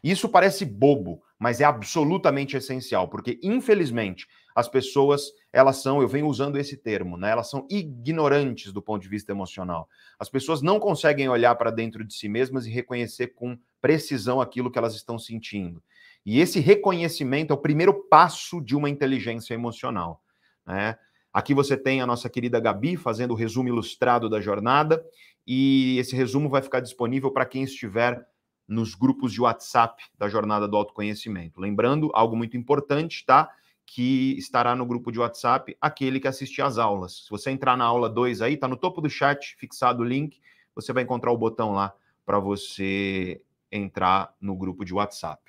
Isso 0.03 0.29
parece 0.29 0.65
bobo, 0.65 1.23
mas 1.45 1.61
é 1.61 1.65
absolutamente 1.65 2.57
essencial, 2.57 3.07
porque 3.07 3.39
infelizmente 3.43 4.27
as 4.57 4.67
pessoas, 4.67 5.31
elas 5.53 5.77
são, 5.77 6.01
eu 6.01 6.09
venho 6.09 6.27
usando 6.27 6.57
esse 6.57 6.75
termo, 6.75 7.19
né? 7.19 7.33
Elas 7.33 7.51
são 7.51 7.67
ignorantes 7.69 8.73
do 8.73 8.81
ponto 8.81 9.03
de 9.03 9.11
vista 9.11 9.31
emocional. 9.31 9.87
As 10.19 10.31
pessoas 10.31 10.63
não 10.63 10.81
conseguem 10.81 11.29
olhar 11.29 11.55
para 11.57 11.71
dentro 11.71 12.03
de 12.03 12.15
si 12.15 12.31
mesmas 12.31 12.65
e 12.65 12.71
reconhecer 12.71 13.35
com 13.35 13.59
precisão 13.79 14.41
aquilo 14.41 14.71
que 14.71 14.79
elas 14.79 14.95
estão 14.95 15.19
sentindo. 15.19 15.83
E 16.25 16.41
esse 16.41 16.61
reconhecimento 16.61 17.53
é 17.53 17.55
o 17.55 17.61
primeiro 17.61 17.93
passo 18.09 18.59
de 18.59 18.75
uma 18.75 18.89
inteligência 18.89 19.53
emocional, 19.53 20.23
né? 20.67 20.97
Aqui 21.31 21.53
você 21.53 21.77
tem 21.77 22.01
a 22.01 22.07
nossa 22.07 22.31
querida 22.31 22.59
Gabi 22.59 22.97
fazendo 22.97 23.33
o 23.33 23.37
resumo 23.37 23.69
ilustrado 23.69 24.31
da 24.31 24.41
jornada, 24.41 25.05
e 25.47 25.99
esse 25.99 26.17
resumo 26.17 26.49
vai 26.49 26.63
ficar 26.63 26.81
disponível 26.81 27.31
para 27.31 27.45
quem 27.45 27.65
estiver 27.65 28.27
nos 28.67 28.95
grupos 28.95 29.33
de 29.33 29.41
WhatsApp 29.41 30.03
da 30.19 30.29
Jornada 30.29 30.67
do 30.67 30.77
Autoconhecimento. 30.77 31.61
Lembrando, 31.61 32.11
algo 32.15 32.37
muito 32.37 32.57
importante, 32.57 33.25
tá? 33.25 33.51
Que 33.87 34.37
estará 34.39 34.75
no 34.75 34.87
grupo 34.87 35.13
de 35.13 35.19
WhatsApp 35.19 35.77
aquele 35.81 36.19
que 36.19 36.29
assistir 36.29 36.63
às 36.63 36.79
aulas. 36.79 37.25
Se 37.25 37.31
você 37.31 37.51
entrar 37.51 37.77
na 37.77 37.85
aula 37.85 38.09
2 38.09 38.41
aí, 38.43 38.57
tá 38.57 38.67
no 38.67 38.77
topo 38.77 39.01
do 39.01 39.11
chat, 39.11 39.55
fixado 39.57 40.03
o 40.03 40.07
link, 40.07 40.41
você 40.75 40.93
vai 40.93 41.03
encontrar 41.03 41.33
o 41.33 41.39
botão 41.39 41.73
lá 41.73 41.95
para 42.25 42.39
você 42.39 43.41
entrar 43.71 44.35
no 44.41 44.57
grupo 44.57 44.85
de 44.85 44.95
WhatsApp. 44.95 45.43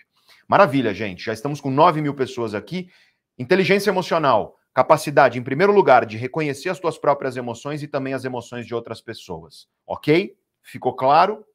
Maravilha, 0.48 0.94
gente. 0.94 1.24
Já 1.24 1.34
estamos 1.34 1.62
com 1.62 1.72
9 1.72 2.02
mil 2.02 2.14
pessoas 2.14 2.54
aqui. 2.54 2.90
Inteligência 3.38 3.90
emocional 3.90 4.58
Capacidade, 4.76 5.40
em 5.40 5.42
primeiro 5.42 5.72
lugar, 5.72 6.06
de 6.06 6.18
reconhecer 6.18 6.68
as 6.68 6.78
tuas 6.78 6.98
próprias 6.98 7.38
emoções 7.38 7.82
e 7.82 7.88
também 7.88 8.14
as 8.14 8.26
emoções 8.26 8.68
de 8.68 8.76
outras 8.76 9.00
pessoas. 9.00 9.70
Ok? 9.88 10.36
Ficou 10.62 10.94
claro? 10.94 11.46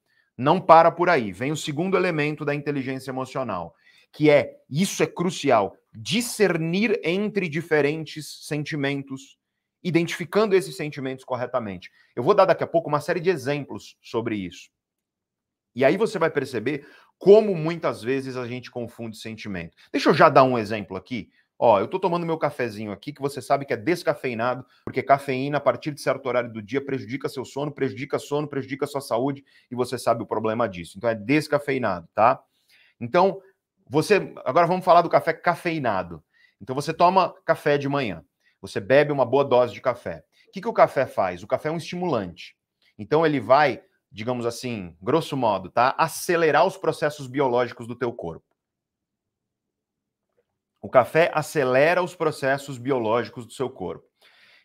Não 0.40 0.58
para 0.58 0.90
por 0.90 1.10
aí. 1.10 1.32
Vem 1.32 1.52
o 1.52 1.56
segundo 1.56 1.98
elemento 1.98 2.46
da 2.46 2.54
inteligência 2.54 3.10
emocional, 3.10 3.74
que 4.10 4.30
é, 4.30 4.56
isso 4.70 5.02
é 5.02 5.06
crucial, 5.06 5.76
discernir 5.92 6.98
entre 7.04 7.46
diferentes 7.46 8.46
sentimentos, 8.46 9.36
identificando 9.84 10.56
esses 10.56 10.74
sentimentos 10.78 11.26
corretamente. 11.26 11.90
Eu 12.16 12.22
vou 12.22 12.32
dar 12.32 12.46
daqui 12.46 12.64
a 12.64 12.66
pouco 12.66 12.88
uma 12.88 13.02
série 13.02 13.20
de 13.20 13.28
exemplos 13.28 13.98
sobre 14.00 14.34
isso. 14.34 14.70
E 15.74 15.84
aí 15.84 15.98
você 15.98 16.18
vai 16.18 16.30
perceber 16.30 16.88
como 17.18 17.54
muitas 17.54 18.02
vezes 18.02 18.34
a 18.34 18.48
gente 18.48 18.70
confunde 18.70 19.18
sentimento. 19.18 19.76
Deixa 19.92 20.08
eu 20.08 20.14
já 20.14 20.30
dar 20.30 20.44
um 20.44 20.56
exemplo 20.56 20.96
aqui 20.96 21.28
Ó, 21.62 21.78
eu 21.78 21.86
tô 21.86 22.00
tomando 22.00 22.24
meu 22.24 22.38
cafezinho 22.38 22.90
aqui, 22.90 23.12
que 23.12 23.20
você 23.20 23.42
sabe 23.42 23.66
que 23.66 23.74
é 23.74 23.76
descafeinado, 23.76 24.64
porque 24.82 25.02
cafeína, 25.02 25.58
a 25.58 25.60
partir 25.60 25.92
de 25.92 26.00
certo 26.00 26.24
horário 26.24 26.50
do 26.50 26.62
dia, 26.62 26.82
prejudica 26.82 27.28
seu 27.28 27.44
sono, 27.44 27.70
prejudica 27.70 28.18
sono, 28.18 28.48
prejudica 28.48 28.86
sua 28.86 29.02
saúde, 29.02 29.44
e 29.70 29.74
você 29.74 29.98
sabe 29.98 30.22
o 30.22 30.26
problema 30.26 30.66
disso. 30.66 30.96
Então 30.96 31.10
é 31.10 31.14
descafeinado, 31.14 32.08
tá? 32.14 32.42
Então, 32.98 33.42
você. 33.86 34.32
Agora 34.42 34.66
vamos 34.66 34.86
falar 34.86 35.02
do 35.02 35.10
café 35.10 35.34
cafeinado. 35.34 36.24
Então 36.62 36.74
você 36.74 36.94
toma 36.94 37.34
café 37.44 37.76
de 37.76 37.90
manhã. 37.90 38.24
Você 38.62 38.80
bebe 38.80 39.12
uma 39.12 39.26
boa 39.26 39.44
dose 39.44 39.74
de 39.74 39.82
café. 39.82 40.24
O 40.48 40.52
que, 40.52 40.62
que 40.62 40.68
o 40.68 40.72
café 40.72 41.04
faz? 41.04 41.42
O 41.42 41.46
café 41.46 41.68
é 41.68 41.72
um 41.72 41.76
estimulante. 41.76 42.56
Então 42.98 43.26
ele 43.26 43.38
vai, 43.38 43.82
digamos 44.10 44.46
assim, 44.46 44.96
grosso 44.98 45.36
modo, 45.36 45.68
tá? 45.68 45.94
Acelerar 45.98 46.66
os 46.66 46.78
processos 46.78 47.26
biológicos 47.26 47.86
do 47.86 47.94
teu 47.94 48.14
corpo. 48.14 48.49
O 50.80 50.88
café 50.88 51.30
acelera 51.34 52.02
os 52.02 52.14
processos 52.14 52.78
biológicos 52.78 53.46
do 53.46 53.52
seu 53.52 53.68
corpo. 53.68 54.06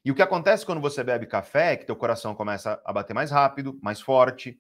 E 0.04 0.12
o 0.12 0.16
que 0.16 0.22
acontece 0.22 0.66
quando 0.66 0.80
você 0.80 1.04
bebe 1.04 1.26
café 1.26 1.74
é 1.74 1.76
que 1.76 1.86
teu 1.86 1.96
coração 1.96 2.36
começa 2.36 2.80
a 2.86 2.94
bater 2.94 3.14
mais 3.14 3.32
rápido, 3.32 3.78
mais 3.82 4.00
forte. 4.00 4.60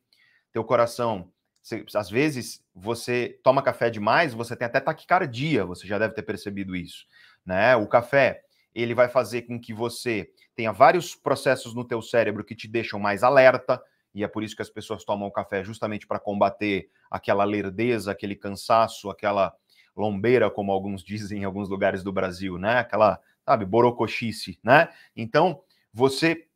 Teu 0.51 0.63
coração, 0.63 1.31
você, 1.61 1.85
às 1.95 2.09
vezes, 2.09 2.63
você 2.73 3.39
toma 3.43 3.61
café 3.61 3.89
demais, 3.89 4.33
você 4.33 4.55
tem 4.55 4.65
até 4.65 4.79
taquicardia, 4.79 5.65
você 5.65 5.87
já 5.87 5.97
deve 5.97 6.13
ter 6.13 6.23
percebido 6.23 6.75
isso, 6.75 7.05
né? 7.45 7.75
O 7.75 7.87
café, 7.87 8.41
ele 8.73 8.93
vai 8.93 9.07
fazer 9.07 9.43
com 9.43 9.59
que 9.59 9.73
você 9.73 10.29
tenha 10.55 10.71
vários 10.71 11.15
processos 11.15 11.73
no 11.73 11.85
teu 11.85 12.01
cérebro 12.01 12.43
que 12.43 12.55
te 12.55 12.67
deixam 12.67 12.99
mais 12.99 13.23
alerta, 13.23 13.81
e 14.13 14.23
é 14.23 14.27
por 14.27 14.43
isso 14.43 14.55
que 14.55 14.61
as 14.61 14.69
pessoas 14.69 15.03
tomam 15.03 15.29
café 15.29 15.63
justamente 15.63 16.07
para 16.07 16.19
combater 16.19 16.89
aquela 17.09 17.43
lerdeza, 17.43 18.11
aquele 18.11 18.35
cansaço, 18.35 19.09
aquela 19.09 19.53
lombeira, 19.95 20.49
como 20.49 20.71
alguns 20.71 21.03
dizem 21.03 21.41
em 21.41 21.43
alguns 21.45 21.69
lugares 21.69 22.03
do 22.03 22.11
Brasil, 22.11 22.57
né? 22.57 22.79
Aquela, 22.79 23.19
sabe, 23.45 23.65
borocochice, 23.65 24.59
né? 24.63 24.89
Então, 25.15 25.61
você 25.93 26.47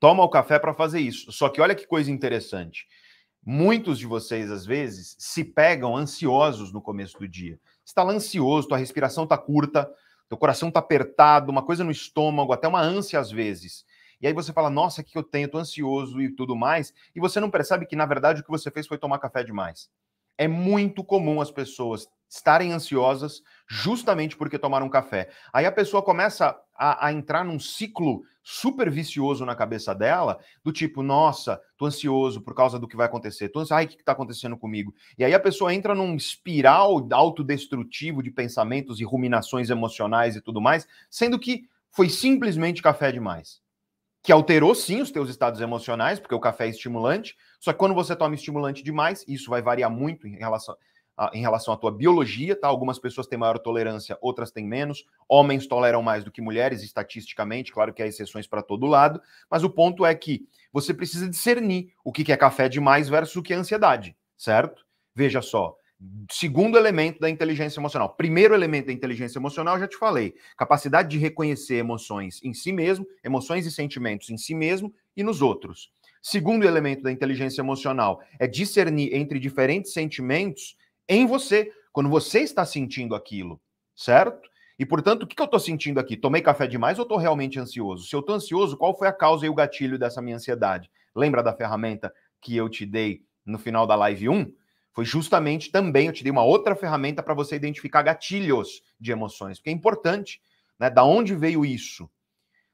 toma 0.00 0.22
o 0.22 0.28
café 0.28 0.58
para 0.58 0.74
fazer 0.74 1.00
isso. 1.00 1.32
Só 1.32 1.48
que 1.48 1.60
olha 1.60 1.74
que 1.74 1.86
coisa 1.86 2.10
interessante. 2.10 2.86
Muitos 3.44 3.98
de 3.98 4.06
vocês, 4.06 4.50
às 4.50 4.66
vezes, 4.66 5.16
se 5.18 5.42
pegam 5.42 5.96
ansiosos 5.96 6.72
no 6.72 6.82
começo 6.82 7.18
do 7.18 7.26
dia. 7.26 7.58
Você 7.84 7.92
está 7.92 8.02
ansioso, 8.02 8.68
tua 8.68 8.76
respiração 8.76 9.24
está 9.24 9.38
curta, 9.38 9.90
teu 10.28 10.36
coração 10.36 10.68
está 10.68 10.80
apertado, 10.80 11.50
uma 11.50 11.62
coisa 11.62 11.82
no 11.82 11.90
estômago, 11.90 12.52
até 12.52 12.68
uma 12.68 12.82
ânsia 12.82 13.18
às 13.18 13.30
vezes. 13.30 13.84
E 14.20 14.26
aí 14.26 14.32
você 14.32 14.52
fala, 14.52 14.68
nossa, 14.68 15.00
o 15.00 15.04
que 15.04 15.16
eu 15.16 15.22
tenho? 15.22 15.46
Estou 15.46 15.60
ansioso 15.60 16.20
e 16.20 16.28
tudo 16.28 16.54
mais. 16.54 16.92
E 17.14 17.20
você 17.20 17.40
não 17.40 17.50
percebe 17.50 17.86
que, 17.86 17.96
na 17.96 18.04
verdade, 18.04 18.40
o 18.40 18.44
que 18.44 18.50
você 18.50 18.70
fez 18.70 18.86
foi 18.86 18.98
tomar 18.98 19.18
café 19.18 19.42
demais. 19.42 19.88
É 20.38 20.48
muito 20.48 21.04
comum 21.04 21.40
as 21.40 21.50
pessoas 21.50 22.06
estarem 22.30 22.72
ansiosas 22.72 23.42
justamente 23.66 24.36
porque 24.36 24.58
tomaram 24.58 24.88
café. 24.88 25.30
Aí 25.52 25.66
a 25.66 25.72
pessoa 25.72 26.02
começa 26.02 26.56
a, 26.74 27.06
a, 27.06 27.12
entrar 27.12 27.44
num 27.44 27.58
ciclo 27.58 28.22
super 28.42 28.90
vicioso 28.90 29.44
na 29.44 29.54
cabeça 29.54 29.94
dela, 29.94 30.38
do 30.62 30.72
tipo, 30.72 31.02
nossa, 31.02 31.60
tô 31.76 31.86
ansioso 31.86 32.40
por 32.40 32.54
causa 32.54 32.78
do 32.78 32.86
que 32.86 32.96
vai 32.96 33.06
acontecer, 33.06 33.48
tô 33.48 33.60
ansioso, 33.60 33.74
ai, 33.74 33.84
o 33.84 33.88
que, 33.88 33.96
que 33.96 34.04
tá 34.04 34.12
acontecendo 34.12 34.56
comigo? 34.56 34.94
E 35.18 35.24
aí 35.24 35.34
a 35.34 35.40
pessoa 35.40 35.74
entra 35.74 35.94
num 35.94 36.14
espiral 36.14 37.06
autodestrutivo 37.10 38.22
de 38.22 38.30
pensamentos 38.30 39.00
e 39.00 39.04
ruminações 39.04 39.70
emocionais 39.70 40.36
e 40.36 40.40
tudo 40.40 40.60
mais, 40.60 40.86
sendo 41.10 41.38
que 41.38 41.64
foi 41.90 42.08
simplesmente 42.08 42.82
café 42.82 43.10
demais. 43.10 43.60
Que 44.22 44.32
alterou 44.32 44.74
sim 44.74 45.00
os 45.00 45.10
teus 45.10 45.30
estados 45.30 45.60
emocionais, 45.60 46.18
porque 46.20 46.34
o 46.34 46.40
café 46.40 46.66
é 46.66 46.70
estimulante, 46.70 47.36
só 47.58 47.72
que 47.72 47.78
quando 47.78 47.94
você 47.94 48.14
toma 48.14 48.34
estimulante 48.34 48.82
demais, 48.82 49.24
isso 49.28 49.50
vai 49.50 49.62
variar 49.62 49.90
muito 49.90 50.26
em 50.26 50.36
relação 50.36 50.76
em 51.32 51.40
relação 51.40 51.74
à 51.74 51.76
tua 51.76 51.90
biologia, 51.90 52.54
tá? 52.54 52.68
Algumas 52.68 52.98
pessoas 52.98 53.26
têm 53.26 53.38
maior 53.38 53.58
tolerância, 53.58 54.16
outras 54.20 54.52
têm 54.52 54.64
menos. 54.64 55.04
Homens 55.28 55.66
toleram 55.66 56.00
mais 56.00 56.22
do 56.22 56.30
que 56.30 56.40
mulheres, 56.40 56.82
estatisticamente, 56.82 57.72
claro 57.72 57.92
que 57.92 58.02
há 58.02 58.06
exceções 58.06 58.46
para 58.46 58.62
todo 58.62 58.86
lado, 58.86 59.20
mas 59.50 59.64
o 59.64 59.70
ponto 59.70 60.06
é 60.06 60.14
que 60.14 60.46
você 60.72 60.94
precisa 60.94 61.28
discernir 61.28 61.92
o 62.04 62.12
que 62.12 62.30
é 62.30 62.36
café 62.36 62.68
demais 62.68 63.08
versus 63.08 63.34
o 63.34 63.42
que 63.42 63.52
é 63.52 63.56
ansiedade, 63.56 64.16
certo? 64.36 64.86
Veja 65.14 65.42
só. 65.42 65.76
Segundo 66.30 66.78
elemento 66.78 67.18
da 67.18 67.28
inteligência 67.28 67.80
emocional. 67.80 68.14
Primeiro 68.14 68.54
elemento 68.54 68.86
da 68.86 68.92
inteligência 68.92 69.40
emocional, 69.40 69.80
já 69.80 69.88
te 69.88 69.96
falei. 69.96 70.36
Capacidade 70.56 71.08
de 71.08 71.18
reconhecer 71.18 71.74
emoções 71.74 72.40
em 72.44 72.54
si 72.54 72.72
mesmo, 72.72 73.04
emoções 73.24 73.66
e 73.66 73.72
sentimentos 73.72 74.30
em 74.30 74.36
si 74.36 74.54
mesmo 74.54 74.94
e 75.16 75.24
nos 75.24 75.42
outros. 75.42 75.90
Segundo 76.22 76.66
elemento 76.66 77.02
da 77.02 77.12
inteligência 77.12 77.60
emocional 77.60 78.20
é 78.38 78.46
discernir 78.46 79.14
entre 79.14 79.38
diferentes 79.38 79.92
sentimentos 79.92 80.76
em 81.08 81.26
você, 81.26 81.72
quando 81.92 82.10
você 82.10 82.40
está 82.40 82.64
sentindo 82.64 83.14
aquilo, 83.14 83.60
certo? 83.94 84.48
E, 84.78 84.86
portanto, 84.86 85.24
o 85.24 85.26
que 85.26 85.40
eu 85.40 85.44
estou 85.44 85.58
sentindo 85.58 85.98
aqui? 85.98 86.16
Tomei 86.16 86.40
café 86.40 86.66
demais 86.66 86.98
ou 86.98 87.02
estou 87.02 87.18
realmente 87.18 87.58
ansioso? 87.58 88.06
Se 88.06 88.14
eu 88.14 88.20
estou 88.20 88.36
ansioso, 88.36 88.76
qual 88.76 88.96
foi 88.96 89.08
a 89.08 89.12
causa 89.12 89.44
e 89.44 89.48
o 89.48 89.54
gatilho 89.54 89.98
dessa 89.98 90.22
minha 90.22 90.36
ansiedade? 90.36 90.90
Lembra 91.14 91.42
da 91.42 91.52
ferramenta 91.52 92.12
que 92.40 92.56
eu 92.56 92.68
te 92.68 92.86
dei 92.86 93.22
no 93.44 93.58
final 93.58 93.86
da 93.86 93.96
live 93.96 94.28
1? 94.28 94.52
Foi 94.92 95.04
justamente 95.04 95.70
também, 95.70 96.06
eu 96.06 96.12
te 96.12 96.22
dei 96.22 96.30
uma 96.30 96.44
outra 96.44 96.76
ferramenta 96.76 97.22
para 97.22 97.34
você 97.34 97.56
identificar 97.56 98.02
gatilhos 98.02 98.82
de 99.00 99.10
emoções, 99.10 99.58
porque 99.58 99.70
é 99.70 99.72
importante, 99.72 100.40
né? 100.78 100.88
Da 100.88 101.04
onde 101.04 101.34
veio 101.34 101.64
isso? 101.64 102.08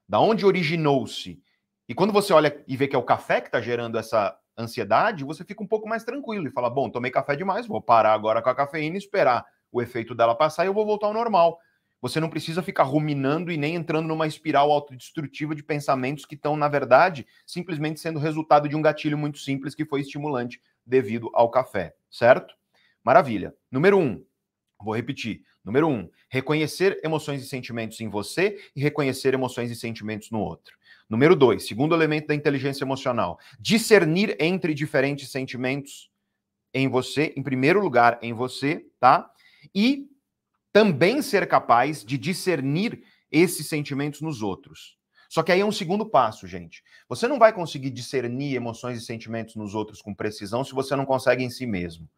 Da 0.06 0.20
onde 0.20 0.44
originou-se? 0.44 1.40
E 1.88 1.94
quando 1.94 2.12
você 2.12 2.32
olha 2.32 2.62
e 2.66 2.76
vê 2.76 2.88
que 2.88 2.96
é 2.96 2.98
o 2.98 3.02
café 3.02 3.40
que 3.40 3.48
está 3.48 3.60
gerando 3.60 3.98
essa 3.98 4.36
ansiedade, 4.56 5.24
você 5.24 5.44
fica 5.44 5.62
um 5.62 5.66
pouco 5.66 5.88
mais 5.88 6.04
tranquilo 6.04 6.46
e 6.46 6.50
fala: 6.50 6.70
bom, 6.70 6.88
tomei 6.88 7.10
café 7.10 7.36
demais, 7.36 7.66
vou 7.66 7.80
parar 7.80 8.12
agora 8.12 8.40
com 8.40 8.48
a 8.48 8.54
cafeína 8.54 8.96
e 8.96 8.98
esperar 8.98 9.44
o 9.70 9.82
efeito 9.82 10.14
dela 10.14 10.34
passar 10.34 10.64
e 10.64 10.68
eu 10.68 10.74
vou 10.74 10.86
voltar 10.86 11.08
ao 11.08 11.12
normal. 11.12 11.58
Você 12.00 12.20
não 12.20 12.28
precisa 12.28 12.62
ficar 12.62 12.82
ruminando 12.82 13.50
e 13.50 13.56
nem 13.56 13.74
entrando 13.74 14.06
numa 14.06 14.26
espiral 14.26 14.70
autodestrutiva 14.70 15.54
de 15.54 15.62
pensamentos 15.62 16.26
que 16.26 16.34
estão, 16.34 16.54
na 16.54 16.68
verdade, 16.68 17.26
simplesmente 17.46 17.98
sendo 17.98 18.18
resultado 18.18 18.68
de 18.68 18.76
um 18.76 18.82
gatilho 18.82 19.16
muito 19.16 19.38
simples 19.38 19.74
que 19.74 19.86
foi 19.86 20.02
estimulante 20.02 20.60
devido 20.84 21.30
ao 21.32 21.50
café, 21.50 21.94
certo? 22.10 22.54
Maravilha. 23.02 23.54
Número 23.70 23.98
um, 23.98 24.22
vou 24.82 24.94
repetir. 24.94 25.42
Número 25.64 25.88
um, 25.88 26.10
reconhecer 26.28 27.00
emoções 27.02 27.42
e 27.42 27.46
sentimentos 27.46 27.98
em 28.00 28.08
você 28.08 28.58
e 28.76 28.82
reconhecer 28.82 29.32
emoções 29.32 29.70
e 29.70 29.74
sentimentos 29.74 30.30
no 30.30 30.40
outro. 30.40 30.76
Número 31.08 31.37
dois, 31.37 31.66
segundo 31.66 31.94
elemento 31.94 32.28
da 32.28 32.34
inteligência 32.34 32.84
emocional, 32.84 33.38
discernir 33.61 34.37
entre 34.40 34.73
diferentes 34.73 35.30
sentimentos 35.30 36.11
em 36.73 36.88
você, 36.88 37.32
em 37.37 37.42
primeiro 37.42 37.80
lugar 37.80 38.18
em 38.23 38.32
você, 38.32 38.87
tá? 38.99 39.30
E 39.75 40.08
também 40.73 41.23
ser 41.23 41.46
capaz 41.46 42.04
de 42.04 42.18
discernir 42.18 43.02
esses 43.30 43.68
sentimentos 43.68 44.20
nos 44.20 44.42
outros. 44.42 44.96
Só 45.28 45.42
que 45.42 45.52
aí 45.52 45.61
é 45.61 45.64
um 45.64 45.73
segundo 45.73 46.06
passo, 46.06 46.46
gente. 46.46 46.82
Você 47.08 47.26
não 47.26 47.38
vai 47.38 47.52
conseguir 47.52 47.90
discernir 47.90 48.54
emoções 48.54 48.99
e 48.99 49.04
sentimentos 49.04 49.56
nos 49.56 49.75
outros 49.75 50.00
com 50.00 50.14
precisão 50.14 50.64
se 50.64 50.75
você 50.75 50.94
não 50.96 51.04
consegue 51.04 51.44
em 51.44 51.50
si 51.50 51.66
mesmo. 51.66 52.08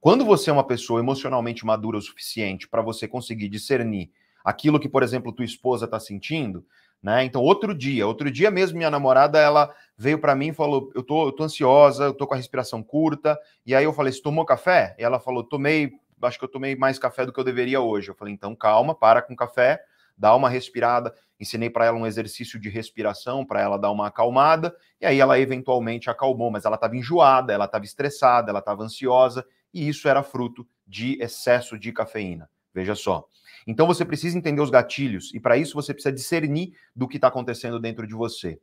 Quando 0.00 0.24
você 0.24 0.50
é 0.50 0.52
uma 0.52 0.66
pessoa 0.66 1.00
emocionalmente 1.00 1.64
madura 1.64 1.98
o 1.98 2.02
suficiente 2.02 2.68
para 2.68 2.82
você 2.82 3.08
conseguir 3.08 3.48
discernir 3.48 4.10
aquilo 4.44 4.78
que, 4.78 4.88
por 4.88 5.02
exemplo, 5.02 5.32
tua 5.32 5.44
esposa 5.44 5.86
está 5.86 5.98
sentindo, 5.98 6.66
né? 7.04 7.22
Então, 7.22 7.42
outro 7.42 7.74
dia, 7.74 8.06
outro 8.06 8.30
dia 8.30 8.50
mesmo, 8.50 8.78
minha 8.78 8.90
namorada, 8.90 9.38
ela 9.38 9.70
veio 9.94 10.18
para 10.18 10.34
mim 10.34 10.48
e 10.48 10.54
falou: 10.54 10.90
eu 10.94 11.02
tô, 11.02 11.26
eu 11.26 11.32
tô 11.32 11.44
ansiosa, 11.44 12.04
eu 12.04 12.14
tô 12.14 12.26
com 12.26 12.32
a 12.32 12.36
respiração 12.38 12.82
curta. 12.82 13.38
E 13.66 13.74
aí 13.74 13.84
eu 13.84 13.92
falei: 13.92 14.10
Você 14.10 14.22
tomou 14.22 14.42
café? 14.46 14.96
E 14.98 15.04
ela 15.04 15.20
falou: 15.20 15.44
Tomei, 15.44 15.92
acho 16.22 16.38
que 16.38 16.44
eu 16.46 16.48
tomei 16.48 16.74
mais 16.74 16.98
café 16.98 17.26
do 17.26 17.32
que 17.32 17.38
eu 17.38 17.44
deveria 17.44 17.78
hoje. 17.78 18.08
Eu 18.08 18.14
falei: 18.14 18.32
Então, 18.32 18.56
calma, 18.56 18.94
para 18.94 19.20
com 19.20 19.36
café, 19.36 19.82
dá 20.16 20.34
uma 20.34 20.48
respirada. 20.48 21.14
Ensinei 21.38 21.68
para 21.68 21.84
ela 21.84 21.98
um 21.98 22.06
exercício 22.06 22.58
de 22.58 22.70
respiração 22.70 23.44
para 23.44 23.60
ela 23.60 23.76
dar 23.76 23.90
uma 23.90 24.06
acalmada. 24.06 24.74
E 24.98 25.04
aí 25.04 25.20
ela 25.20 25.38
eventualmente 25.38 26.08
acalmou, 26.08 26.50
mas 26.50 26.64
ela 26.64 26.76
estava 26.76 26.96
enjoada, 26.96 27.52
ela 27.52 27.66
estava 27.66 27.84
estressada, 27.84 28.50
ela 28.50 28.60
estava 28.60 28.82
ansiosa. 28.82 29.44
E 29.74 29.86
isso 29.86 30.08
era 30.08 30.22
fruto 30.22 30.66
de 30.86 31.22
excesso 31.22 31.78
de 31.78 31.92
cafeína. 31.92 32.48
Veja 32.72 32.94
só. 32.94 33.26
Então 33.66 33.86
você 33.86 34.04
precisa 34.04 34.36
entender 34.36 34.60
os 34.60 34.70
gatilhos 34.70 35.32
e 35.34 35.40
para 35.40 35.56
isso 35.56 35.74
você 35.74 35.92
precisa 35.92 36.12
discernir 36.12 36.74
do 36.94 37.08
que 37.08 37.16
está 37.16 37.28
acontecendo 37.28 37.80
dentro 37.80 38.06
de 38.06 38.14
você. 38.14 38.58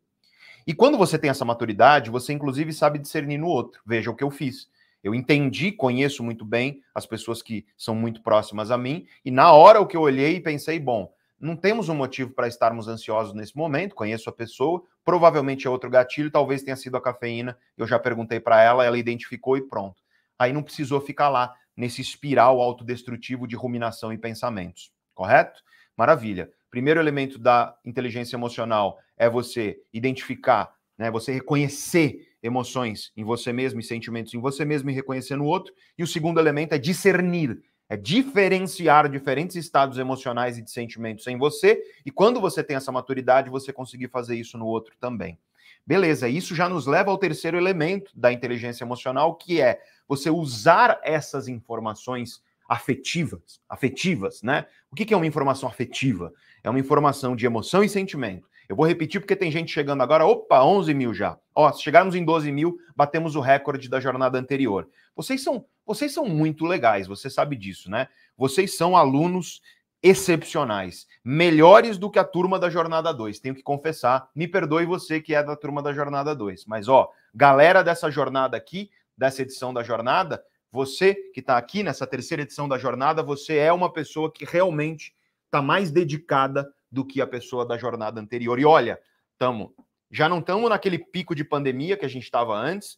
E 0.66 0.74
quando 0.74 0.98
você 0.98 1.18
tem 1.18 1.30
essa 1.30 1.46
maturidade, 1.46 2.12
você 2.12 2.34
inclusive 2.34 2.72
sabe 2.72 3.00
discernir 3.00 3.38
no 3.38 3.48
outro. 3.48 3.82
Veja 3.86 4.12
o 4.12 4.16
que 4.16 4.24
eu 4.24 4.30
fiz. 4.30 4.70
Eu 5.04 5.16
entendi, 5.16 5.72
conheço 5.72 6.24
muito 6.24 6.46
bem 6.46 6.82
as 6.94 7.06
pessoas 7.06 7.42
que 7.42 7.66
são 7.76 7.96
muito 7.96 8.22
próximas 8.22 8.70
a 8.70 8.78
mim, 8.78 9.08
e 9.26 9.32
na 9.32 9.52
hora 9.52 9.82
o 9.82 9.88
que 9.88 9.98
eu 9.98 10.02
olhei 10.02 10.36
e 10.36 10.40
pensei, 10.40 10.80
bom, 10.80 11.12
não 11.40 11.56
temos 11.56 11.90
um 11.90 11.96
motivo 11.96 12.30
para 12.32 12.48
estarmos 12.48 12.88
ansiosos 12.88 13.34
nesse 13.34 13.58
momento, 13.58 13.96
conheço 13.96 14.30
a 14.30 14.34
pessoa, 14.34 14.84
provavelmente 15.04 15.66
é 15.66 15.70
outro 15.70 15.90
gatilho, 15.90 16.30
talvez 16.30 16.62
tenha 16.62 16.76
sido 16.76 16.98
a 16.98 17.02
cafeína, 17.02 17.58
eu 17.76 17.88
já 17.88 17.98
perguntei 17.98 18.40
para 18.40 18.62
ela, 18.62 18.86
ela 18.86 18.98
identificou 18.98 19.58
e 19.58 19.62
pronto. 19.62 19.96
Aí 20.38 20.54
não 20.54 20.62
precisou 20.62 21.02
ficar 21.02 21.30
lá 21.30 21.56
nesse 21.76 22.02
espiral 22.02 22.62
autodestrutivo 22.62 23.48
de 23.48 23.56
ruminação 23.56 24.12
e 24.12 24.18
pensamentos, 24.18 24.92
correto? 25.14 25.62
Maravilha. 25.98 26.52
Primeiro 26.70 27.00
elemento 27.00 27.38
da 27.38 27.76
inteligência 27.84 28.36
emocional 28.36 28.98
é 29.18 29.30
você 29.30 29.82
identificar, 29.94 30.74
né, 30.98 31.12
você 31.12 31.34
reconhecer 31.34 32.28
emoções 32.42 33.12
em 33.16 33.24
você 33.24 33.54
mesmo 33.54 33.80
e 33.80 33.84
sentimentos 33.84 34.34
em 34.34 34.40
você 34.40 34.66
mesmo 34.66 34.90
e 34.90 34.94
reconhecer 34.94 35.36
no 35.36 35.46
outro. 35.46 35.74
E 35.98 36.04
o 36.04 36.08
segundo 36.08 36.40
elemento 36.40 36.74
é 36.74 36.78
discernir, 36.78 37.62
é 37.90 37.98
diferenciar 37.98 39.10
diferentes 39.10 39.56
estados 39.56 39.98
emocionais 39.98 40.58
e 40.58 40.62
de 40.62 40.72
sentimentos 40.72 41.28
em 41.28 41.38
você. 41.38 41.82
E 42.06 42.10
quando 42.10 42.40
você 42.40 42.64
tem 42.64 42.78
essa 42.78 42.92
maturidade, 42.92 43.50
você 43.50 43.74
conseguir 43.74 44.08
fazer 44.08 44.36
isso 44.36 44.58
no 44.58 44.66
outro 44.66 44.96
também. 45.00 45.38
Beleza, 45.86 46.30
isso 46.30 46.56
já 46.56 46.70
nos 46.70 46.86
leva 46.86 47.12
ao 47.12 47.18
terceiro 47.18 47.58
elemento 47.58 48.12
da 48.16 48.32
inteligência 48.32 48.84
emocional, 48.84 49.36
que 49.36 49.62
é 49.62 49.82
você 50.08 50.30
usar 50.30 51.00
essas 51.04 51.48
informações 51.48 52.42
afetivas, 52.68 53.60
afetivas, 53.68 54.42
né? 54.42 54.66
O 54.92 54.96
que 54.96 55.14
é 55.14 55.18
uma 55.18 55.28
informação 55.28 55.68
afetiva? 55.68 56.32
É 56.64 56.70
uma 56.70 56.80
informação 56.80 57.36
de 57.36 57.46
emoção 57.46 57.84
e 57.84 57.90
sentimento. 57.90 58.50
Eu 58.70 58.76
vou 58.78 58.86
repetir 58.86 59.20
porque 59.20 59.36
tem 59.36 59.52
gente 59.52 59.70
chegando 59.70 60.02
agora, 60.02 60.26
opa, 60.26 60.64
11 60.64 60.94
mil 60.94 61.14
já. 61.14 61.38
Ó, 61.54 61.70
se 61.74 61.84
chegarmos 61.84 62.16
em 62.16 62.24
12 62.24 62.50
mil, 62.54 62.78
batemos 62.96 63.36
o 63.36 63.42
recorde 63.42 63.90
da 63.90 64.00
jornada 64.00 64.40
anterior. 64.40 64.88
Vocês 65.14 65.44
são, 65.44 65.66
vocês 65.86 66.14
são 66.14 66.26
muito 66.26 66.66
legais, 66.66 67.08
você 67.08 67.30
sabe 67.30 67.58
disso, 67.58 67.92
né? 67.92 68.08
Vocês 68.38 68.78
são 68.78 68.96
alunos 68.96 69.62
excepcionais, 70.04 71.08
melhores 71.24 71.98
do 71.98 72.10
que 72.10 72.18
a 72.18 72.24
turma 72.24 72.58
da 72.58 72.70
jornada 72.70 73.14
2. 73.14 73.40
Tenho 73.40 73.56
que 73.56 73.62
confessar, 73.62 74.30
me 74.36 74.48
perdoe 74.48 74.86
você 74.86 75.22
que 75.22 75.36
é 75.36 75.44
da 75.44 75.56
turma 75.56 75.82
da 75.82 75.94
jornada 75.94 76.36
2. 76.36 76.66
Mas 76.66 76.88
ó, 76.88 77.12
galera 77.34 77.84
dessa 77.84 78.10
jornada 78.10 78.58
aqui, 78.58 78.90
dessa 79.16 79.44
edição 79.44 79.74
da 79.74 79.84
jornada, 79.84 80.44
você 80.72 81.14
que 81.14 81.40
está 81.40 81.58
aqui 81.58 81.84
nessa 81.84 82.08
terceira 82.08 82.44
edição 82.44 82.68
da 82.68 82.78
jornada, 82.78 83.22
você 83.22 83.58
é 83.58 83.72
uma 83.72 83.92
pessoa 83.92 84.32
que 84.32 84.46
realmente 84.46 85.14
está 85.46 85.62
mais 85.62 85.92
dedicada 85.92 86.74
do 86.92 87.06
que 87.06 87.22
a 87.22 87.28
pessoa 87.28 87.66
da 87.66 87.78
jornada 87.78 88.20
anterior. 88.20 88.60
E 88.60 88.66
olha, 88.66 89.00
tamo, 89.38 89.76
já 90.10 90.28
não 90.28 90.40
estamos 90.40 90.70
naquele 90.70 90.98
pico 90.98 91.36
de 91.36 91.44
pandemia 91.44 91.96
que 91.96 92.06
a 92.06 92.10
gente 92.10 92.24
estava 92.24 92.56
antes. 92.56 92.98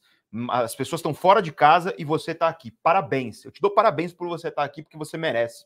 As 0.50 0.76
pessoas 0.76 1.00
estão 1.00 1.14
fora 1.14 1.42
de 1.42 1.52
casa 1.52 1.94
e 1.98 2.06
você 2.06 2.32
está 2.32 2.48
aqui. 2.48 2.72
Parabéns. 2.72 3.44
Eu 3.44 3.52
te 3.52 3.62
dou 3.62 3.72
parabéns 3.72 4.14
por 4.14 4.28
você 4.28 4.48
estar 4.48 4.62
tá 4.62 4.66
aqui, 4.66 4.82
porque 4.82 4.98
você 4.98 5.18
merece 5.18 5.66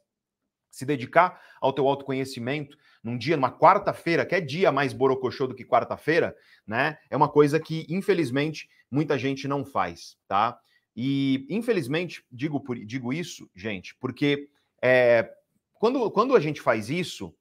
se 0.70 0.86
dedicar 0.86 1.42
ao 1.62 1.74
teu 1.74 1.88
autoconhecimento 1.88 2.78
num 3.04 3.18
dia, 3.18 3.36
numa 3.36 3.52
quarta-feira, 3.52 4.26
que 4.26 4.36
é 4.36 4.42
dia 4.42 4.72
mais 4.72 4.94
borocochô 4.94 5.48
do 5.48 5.56
que 5.56 5.66
quarta-feira, 5.66 6.36
né? 6.66 6.98
É 7.10 7.16
uma 7.16 7.30
coisa 7.30 7.60
que, 7.60 7.86
infelizmente, 7.90 8.70
muita 8.92 9.18
gente 9.18 9.48
não 9.48 9.66
faz, 9.66 10.18
tá? 10.28 10.60
E, 10.96 11.46
infelizmente, 11.50 12.24
digo, 12.32 12.60
por, 12.60 12.78
digo 12.78 13.14
isso, 13.14 13.50
gente, 13.56 13.96
porque 14.00 14.50
é, 14.82 15.32
quando, 15.74 16.10
quando 16.12 16.36
a 16.36 16.40
gente 16.40 16.62
faz 16.62 16.90
isso, 16.90 17.34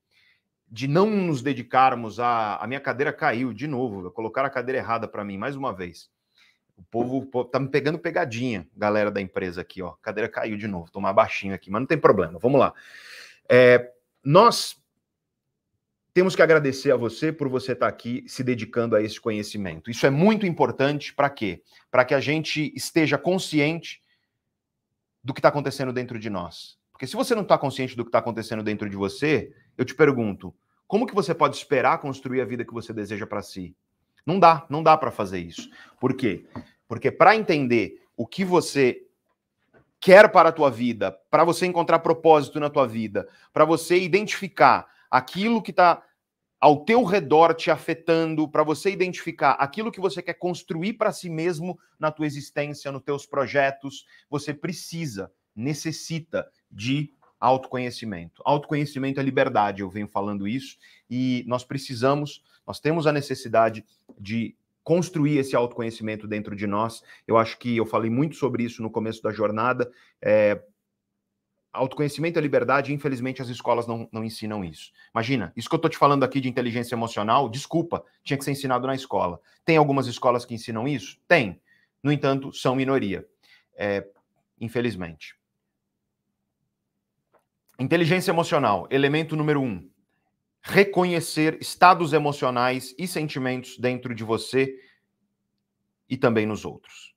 de 0.69 0.89
não 0.89 1.09
nos 1.09 1.43
dedicarmos 1.43 2.19
a. 2.19 2.57
A 2.57 2.67
minha 2.67 2.81
cadeira 2.81 3.13
caiu 3.13 3.53
de 3.53 3.67
novo, 3.67 4.11
colocaram 4.11 4.49
a 4.49 4.51
cadeira 4.51 4.79
errada 4.79 5.07
para 5.07 5.25
mim, 5.25 5.39
mais 5.39 5.57
uma 5.57 5.73
vez. 5.73 6.11
O 6.77 6.83
povo, 6.83 7.45
tá 7.47 7.59
me 7.59 7.69
pegando 7.69 7.99
pegadinha, 7.99 8.69
galera 8.77 9.11
da 9.11 9.21
empresa 9.21 9.63
aqui, 9.63 9.81
ó. 9.83 9.91
A 9.91 9.97
cadeira 9.97 10.29
caiu 10.29 10.57
de 10.57 10.69
novo, 10.69 10.91
tô 10.91 11.01
mais 11.01 11.15
baixinho 11.15 11.55
aqui, 11.55 11.71
mas 11.71 11.81
não 11.81 11.87
tem 11.87 11.99
problema, 11.99 12.39
vamos 12.39 12.61
lá. 12.61 12.75
É, 13.49 13.93
nós 14.23 14.77
temos 16.13 16.35
que 16.35 16.43
agradecer 16.43 16.91
a 16.91 16.97
você 16.97 17.31
por 17.31 17.49
você 17.49 17.73
estar 17.73 17.87
aqui 17.87 18.25
se 18.27 18.43
dedicando 18.43 18.97
a 18.97 19.03
esse 19.03 19.21
conhecimento. 19.21 19.91
Isso 19.91 20.07
é 20.07 20.11
muito 20.11 20.47
importante 20.47 21.13
para 21.15 21.29
quê? 21.29 21.63
Para 21.91 22.05
que 22.05 22.15
a 22.15 22.21
gente 22.21 22.73
esteja 22.75 23.19
consciente 23.19 24.03
do 25.23 25.35
que 25.35 25.41
está 25.41 25.51
acontecendo 25.51 25.93
dentro 25.93 26.19
de 26.19 26.31
nós. 26.31 26.79
Porque 26.91 27.07
se 27.07 27.15
você 27.15 27.35
não 27.35 27.43
está 27.43 27.59
consciente 27.59 27.95
do 27.95 28.03
que 28.03 28.09
está 28.09 28.21
acontecendo 28.21 28.63
dentro 28.63 28.89
de 28.89 28.97
você, 28.97 29.53
eu 29.77 29.85
te 29.85 29.95
pergunto, 29.95 30.55
como 30.87 31.07
que 31.07 31.15
você 31.15 31.35
pode 31.35 31.57
esperar 31.57 31.99
construir 31.99 32.41
a 32.41 32.47
vida 32.47 32.65
que 32.65 32.73
você 32.73 32.93
deseja 32.93 33.27
para 33.27 33.43
si? 33.43 33.77
Não 34.25 34.41
dá, 34.41 34.65
não 34.71 34.83
dá 34.83 34.97
para 34.97 35.11
fazer 35.11 35.41
isso. 35.41 35.69
Por 36.01 36.15
quê? 36.15 36.47
Porque 36.89 37.11
para 37.11 37.37
entender 37.37 38.01
o 38.17 38.27
que 38.27 38.45
você 38.45 39.03
quer 40.01 40.31
para 40.31 40.51
a 40.51 40.53
tua 40.53 40.71
vida, 40.71 41.13
para 41.31 41.45
você 41.45 41.67
encontrar 41.67 41.99
propósito 41.99 42.61
na 42.61 42.71
tua 42.71 42.87
vida, 42.87 43.29
para 43.53 43.65
você 43.65 43.99
identificar 43.99 44.87
aquilo 45.11 45.63
que 45.63 45.71
está 45.71 46.03
ao 46.61 46.85
teu 46.85 47.05
redor 47.05 47.55
te 47.55 47.71
afetando, 47.71 48.49
para 48.49 48.63
você 48.63 48.91
identificar 48.91 49.53
aquilo 49.53 49.93
que 49.93 50.01
você 50.01 50.23
quer 50.23 50.35
construir 50.35 50.95
para 50.95 51.13
si 51.13 51.29
mesmo 51.29 51.79
na 51.99 52.11
tua 52.11 52.27
existência, 52.27 52.91
nos 52.91 53.03
teus 53.03 53.27
projetos, 53.27 54.07
você 54.29 54.55
precisa, 54.55 55.31
necessita 55.55 56.49
de 56.71 57.13
autoconhecimento. 57.39 58.43
Autoconhecimento 58.45 59.21
é 59.21 59.23
liberdade, 59.23 59.83
eu 59.83 59.91
venho 59.91 60.09
falando 60.09 60.49
isso, 60.49 60.79
e 61.09 61.45
nós 61.47 61.65
precisamos, 61.65 62.43
nós 62.67 62.81
temos 62.81 63.07
a 63.07 63.13
necessidade 63.13 63.85
de 64.19 64.57
construir 64.87 65.39
esse 65.39 65.57
autoconhecimento 65.57 66.29
dentro 66.29 66.55
de 66.55 66.65
nós. 66.65 67.03
Eu 67.27 67.37
acho 67.37 67.59
que 67.59 67.77
eu 67.77 67.85
falei 67.85 68.09
muito 68.09 68.37
sobre 68.37 68.63
isso 68.63 68.81
no 68.81 68.89
começo 68.89 69.21
da 69.21 69.33
jornada. 69.33 69.91
É, 70.23 70.63
autoconhecimento 71.73 72.39
é 72.39 72.43
liberdade, 72.43 72.95
infelizmente 72.95 73.43
as 73.43 73.49
escolas 73.49 73.85
não, 73.85 74.09
não 74.13 74.23
ensinam 74.23 74.65
isso. 74.65 74.93
Imagina, 75.13 75.53
isso 75.57 75.69
que 75.69 75.75
eu 75.75 75.79
estou 75.79 75.91
te 75.91 75.99
falando 75.99 76.23
aqui 76.23 76.41
de 76.41 76.49
inteligência 76.49 76.95
emocional, 76.95 77.49
desculpa, 77.49 78.05
tinha 78.23 78.39
que 78.39 78.45
ser 78.45 78.53
ensinado 78.53 78.87
na 78.87 78.95
escola. 78.95 79.41
Tem 79.65 79.77
algumas 79.77 80.07
escolas 80.07 80.45
que 80.45 80.55
ensinam 80.55 80.87
isso? 80.87 81.19
Tem. 81.27 81.61
No 82.01 82.13
entanto, 82.13 82.53
são 82.53 82.77
minoria. 82.77 83.27
É, 83.77 84.07
infelizmente. 84.61 85.35
Inteligência 87.77 88.31
emocional, 88.31 88.87
elemento 88.89 89.35
número 89.35 89.61
um 89.61 89.91
reconhecer 90.69 91.59
estados 91.61 92.13
emocionais 92.13 92.93
e 92.99 93.07
sentimentos 93.07 93.79
dentro 93.79 94.13
de 94.13 94.25
você 94.25 94.77
e 96.09 96.17
também 96.17 96.45
nos 96.45 96.65
outros. 96.65 97.15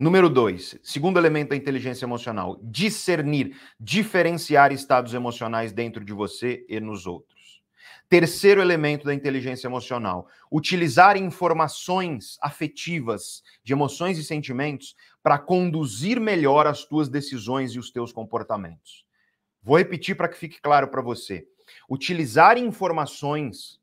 Número 0.00 0.30
dois, 0.30 0.78
segundo 0.82 1.18
elemento 1.18 1.50
da 1.50 1.56
inteligência 1.56 2.06
emocional, 2.06 2.58
discernir, 2.62 3.54
diferenciar 3.78 4.72
estados 4.72 5.12
emocionais 5.12 5.72
dentro 5.72 6.02
de 6.02 6.12
você 6.14 6.64
e 6.68 6.80
nos 6.80 7.06
outros. 7.06 7.62
Terceiro 8.08 8.62
elemento 8.62 9.04
da 9.04 9.12
inteligência 9.12 9.66
emocional, 9.66 10.26
utilizar 10.50 11.18
informações 11.18 12.38
afetivas, 12.40 13.42
de 13.62 13.74
emoções 13.74 14.16
e 14.16 14.24
sentimentos, 14.24 14.96
para 15.22 15.38
conduzir 15.38 16.18
melhor 16.18 16.66
as 16.66 16.86
tuas 16.86 17.10
decisões 17.10 17.72
e 17.72 17.78
os 17.78 17.90
teus 17.90 18.10
comportamentos. 18.10 19.04
Vou 19.62 19.76
repetir 19.76 20.16
para 20.16 20.28
que 20.28 20.38
fique 20.38 20.62
claro 20.62 20.88
para 20.88 21.02
você 21.02 21.46
utilizar 21.88 22.58
informações 22.58 23.78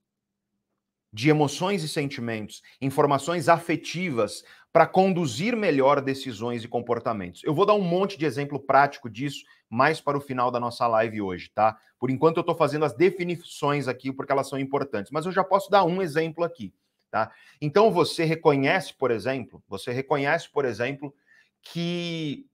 de 1.12 1.30
emoções 1.30 1.82
e 1.82 1.88
sentimentos, 1.88 2.62
informações 2.82 3.48
afetivas, 3.48 4.44
para 4.76 4.86
conduzir 4.86 5.56
melhor 5.56 6.02
decisões 6.02 6.66
e 6.66 6.68
comportamentos. 6.68 7.42
Eu 7.46 7.54
vou 7.54 7.66
dar 7.66 7.76
um 7.76 7.82
monte 7.82 8.18
de 8.18 8.26
exemplo 8.26 8.60
prático 8.60 9.10
disso 9.10 9.46
mais 9.70 10.02
para 10.02 10.18
o 10.18 10.22
final 10.22 10.52
da 10.52 10.60
nossa 10.60 10.86
live 10.86 11.22
hoje, 11.22 11.50
tá? 11.56 11.78
Por 11.98 12.10
enquanto 12.10 12.36
eu 12.36 12.42
estou 12.42 12.54
fazendo 12.54 12.84
as 12.84 12.94
definições 12.94 13.88
aqui 13.88 14.12
porque 14.12 14.34
elas 14.34 14.50
são 14.50 14.60
importantes, 14.60 15.14
mas 15.14 15.26
eu 15.26 15.32
já 15.32 15.46
posso 15.46 15.72
dar 15.72 15.86
um 15.86 16.02
exemplo 16.02 16.44
aqui, 16.44 16.74
tá? 17.10 17.32
Então 17.62 17.90
você 17.90 18.26
reconhece, 18.26 18.94
por 18.94 19.12
exemplo, 19.12 19.64
você 19.66 19.94
reconhece, 19.94 20.52
por 20.52 20.66
exemplo, 20.66 21.16
que 21.62 22.46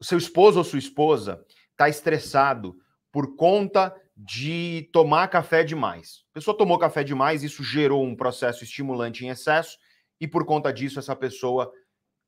seu 0.00 0.16
esposo 0.16 0.56
ou 0.56 0.64
sua 0.64 0.78
esposa 0.78 1.44
está 1.72 1.86
estressado 1.86 2.78
por 3.12 3.36
conta 3.36 3.94
de 4.20 4.90
tomar 4.92 5.28
café 5.28 5.62
demais. 5.62 6.24
A 6.32 6.34
pessoa 6.34 6.56
tomou 6.56 6.76
café 6.76 7.04
demais, 7.04 7.44
isso 7.44 7.62
gerou 7.62 8.04
um 8.04 8.16
processo 8.16 8.64
estimulante 8.64 9.24
em 9.24 9.28
excesso, 9.28 9.78
e 10.20 10.26
por 10.26 10.44
conta 10.44 10.72
disso, 10.72 10.98
essa 10.98 11.14
pessoa 11.14 11.72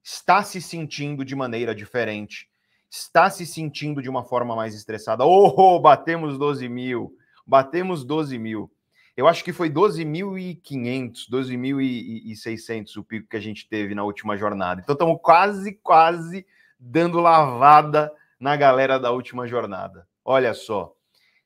está 0.00 0.44
se 0.44 0.62
sentindo 0.62 1.24
de 1.24 1.34
maneira 1.34 1.74
diferente, 1.74 2.48
está 2.88 3.28
se 3.28 3.44
sentindo 3.44 4.00
de 4.00 4.08
uma 4.08 4.22
forma 4.22 4.54
mais 4.54 4.72
estressada. 4.72 5.24
Oh, 5.24 5.80
batemos 5.80 6.38
12 6.38 6.68
mil, 6.68 7.12
batemos 7.44 8.04
12 8.04 8.38
mil. 8.38 8.70
Eu 9.16 9.26
acho 9.26 9.42
que 9.42 9.52
foi 9.52 9.68
12.500, 9.68 11.28
12.600 11.30 12.96
o 12.96 13.04
pico 13.04 13.28
que 13.28 13.36
a 13.36 13.40
gente 13.40 13.68
teve 13.68 13.96
na 13.96 14.04
última 14.04 14.36
jornada. 14.36 14.80
Então 14.80 14.92
estamos 14.92 15.18
quase, 15.20 15.72
quase 15.82 16.46
dando 16.78 17.18
lavada 17.18 18.12
na 18.38 18.56
galera 18.56 18.98
da 18.98 19.10
última 19.10 19.48
jornada. 19.48 20.06
Olha 20.24 20.54
só. 20.54 20.94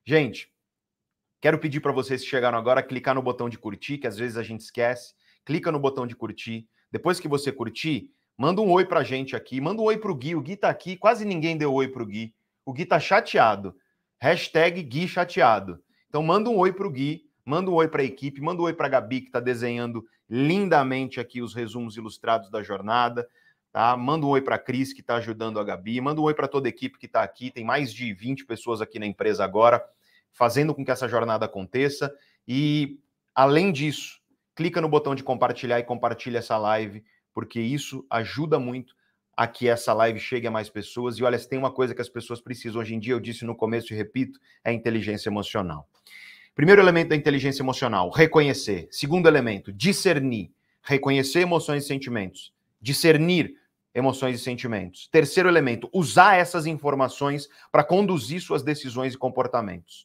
Gente, 0.06 0.52
quero 1.40 1.58
pedir 1.58 1.80
para 1.80 1.90
vocês 1.90 2.22
que 2.22 2.28
chegaram 2.28 2.58
agora 2.58 2.82
clicar 2.82 3.14
no 3.14 3.22
botão 3.22 3.48
de 3.48 3.56
curtir, 3.56 3.96
que 3.96 4.06
às 4.06 4.18
vezes 4.18 4.36
a 4.36 4.42
gente 4.42 4.60
esquece. 4.60 5.14
Clica 5.46 5.72
no 5.72 5.78
botão 5.78 6.06
de 6.06 6.14
curtir. 6.14 6.68
Depois 6.92 7.18
que 7.18 7.26
você 7.26 7.50
curtir, 7.50 8.10
manda 8.36 8.60
um 8.60 8.70
oi 8.70 8.84
para 8.84 9.00
a 9.00 9.04
gente 9.04 9.34
aqui. 9.34 9.62
Manda 9.62 9.80
um 9.80 9.84
oi 9.86 9.96
para 9.96 10.12
o 10.12 10.14
Gui. 10.14 10.34
O 10.34 10.42
Gui 10.42 10.52
está 10.52 10.68
aqui. 10.68 10.96
Quase 10.96 11.24
ninguém 11.24 11.56
deu 11.56 11.72
oi 11.72 11.88
para 11.88 12.02
o 12.02 12.06
Gui. 12.06 12.34
O 12.66 12.72
Gui 12.72 12.82
está 12.82 13.00
chateado. 13.00 13.74
Hashtag 14.20 14.82
Gui 14.82 15.08
chateado. 15.08 15.82
Então 16.08 16.22
manda 16.22 16.50
um 16.50 16.58
oi 16.58 16.72
para 16.72 16.86
o 16.86 16.90
Gui. 16.90 17.24
Manda 17.42 17.70
um 17.70 17.74
oi 17.74 17.88
para 17.88 18.02
a 18.02 18.04
equipe. 18.04 18.42
Manda 18.42 18.60
um 18.60 18.66
oi 18.66 18.74
para 18.74 18.86
a 18.86 18.90
Gabi, 18.90 19.22
que 19.22 19.28
está 19.28 19.40
desenhando 19.40 20.04
lindamente 20.28 21.18
aqui 21.18 21.40
os 21.40 21.54
resumos 21.54 21.96
ilustrados 21.96 22.50
da 22.50 22.62
jornada. 22.62 23.26
Tá? 23.74 23.96
Manda 23.96 24.24
um 24.24 24.28
oi 24.28 24.40
para 24.40 24.54
a 24.54 24.58
Cris, 24.58 24.92
que 24.92 25.00
está 25.00 25.16
ajudando 25.16 25.58
a 25.58 25.64
Gabi. 25.64 26.00
Manda 26.00 26.20
um 26.20 26.24
oi 26.24 26.32
para 26.32 26.46
toda 26.46 26.68
a 26.68 26.70
equipe 26.70 26.96
que 26.96 27.06
está 27.06 27.24
aqui. 27.24 27.50
Tem 27.50 27.64
mais 27.64 27.92
de 27.92 28.14
20 28.14 28.46
pessoas 28.46 28.80
aqui 28.80 29.00
na 29.00 29.06
empresa 29.06 29.42
agora 29.42 29.84
fazendo 30.30 30.72
com 30.72 30.84
que 30.84 30.92
essa 30.92 31.08
jornada 31.08 31.46
aconteça. 31.46 32.14
E, 32.46 33.00
além 33.34 33.72
disso, 33.72 34.20
clica 34.54 34.80
no 34.80 34.88
botão 34.88 35.12
de 35.12 35.24
compartilhar 35.24 35.80
e 35.80 35.82
compartilha 35.82 36.38
essa 36.38 36.56
live, 36.56 37.02
porque 37.32 37.60
isso 37.60 38.06
ajuda 38.08 38.60
muito 38.60 38.94
a 39.36 39.44
que 39.48 39.66
essa 39.66 39.92
live 39.92 40.20
chegue 40.20 40.46
a 40.46 40.52
mais 40.52 40.70
pessoas. 40.70 41.18
E 41.18 41.24
olha, 41.24 41.36
se 41.36 41.48
tem 41.48 41.58
uma 41.58 41.72
coisa 41.72 41.96
que 41.96 42.00
as 42.00 42.08
pessoas 42.08 42.40
precisam 42.40 42.80
hoje 42.80 42.94
em 42.94 43.00
dia, 43.00 43.14
eu 43.14 43.18
disse 43.18 43.44
no 43.44 43.56
começo 43.56 43.92
e 43.92 43.96
repito, 43.96 44.38
é 44.62 44.72
inteligência 44.72 45.28
emocional. 45.28 45.88
Primeiro 46.54 46.80
elemento 46.80 47.08
da 47.08 47.16
inteligência 47.16 47.60
emocional, 47.60 48.08
reconhecer. 48.08 48.86
Segundo 48.92 49.26
elemento, 49.26 49.72
discernir. 49.72 50.52
Reconhecer 50.80 51.40
emoções 51.40 51.82
e 51.82 51.88
sentimentos. 51.88 52.52
Discernir 52.80 53.63
emoções 53.94 54.40
e 54.40 54.42
sentimentos. 54.42 55.08
Terceiro 55.08 55.48
elemento, 55.48 55.88
usar 55.92 56.36
essas 56.36 56.66
informações 56.66 57.48
para 57.70 57.84
conduzir 57.84 58.40
suas 58.40 58.62
decisões 58.62 59.14
e 59.14 59.18
comportamentos. 59.18 60.04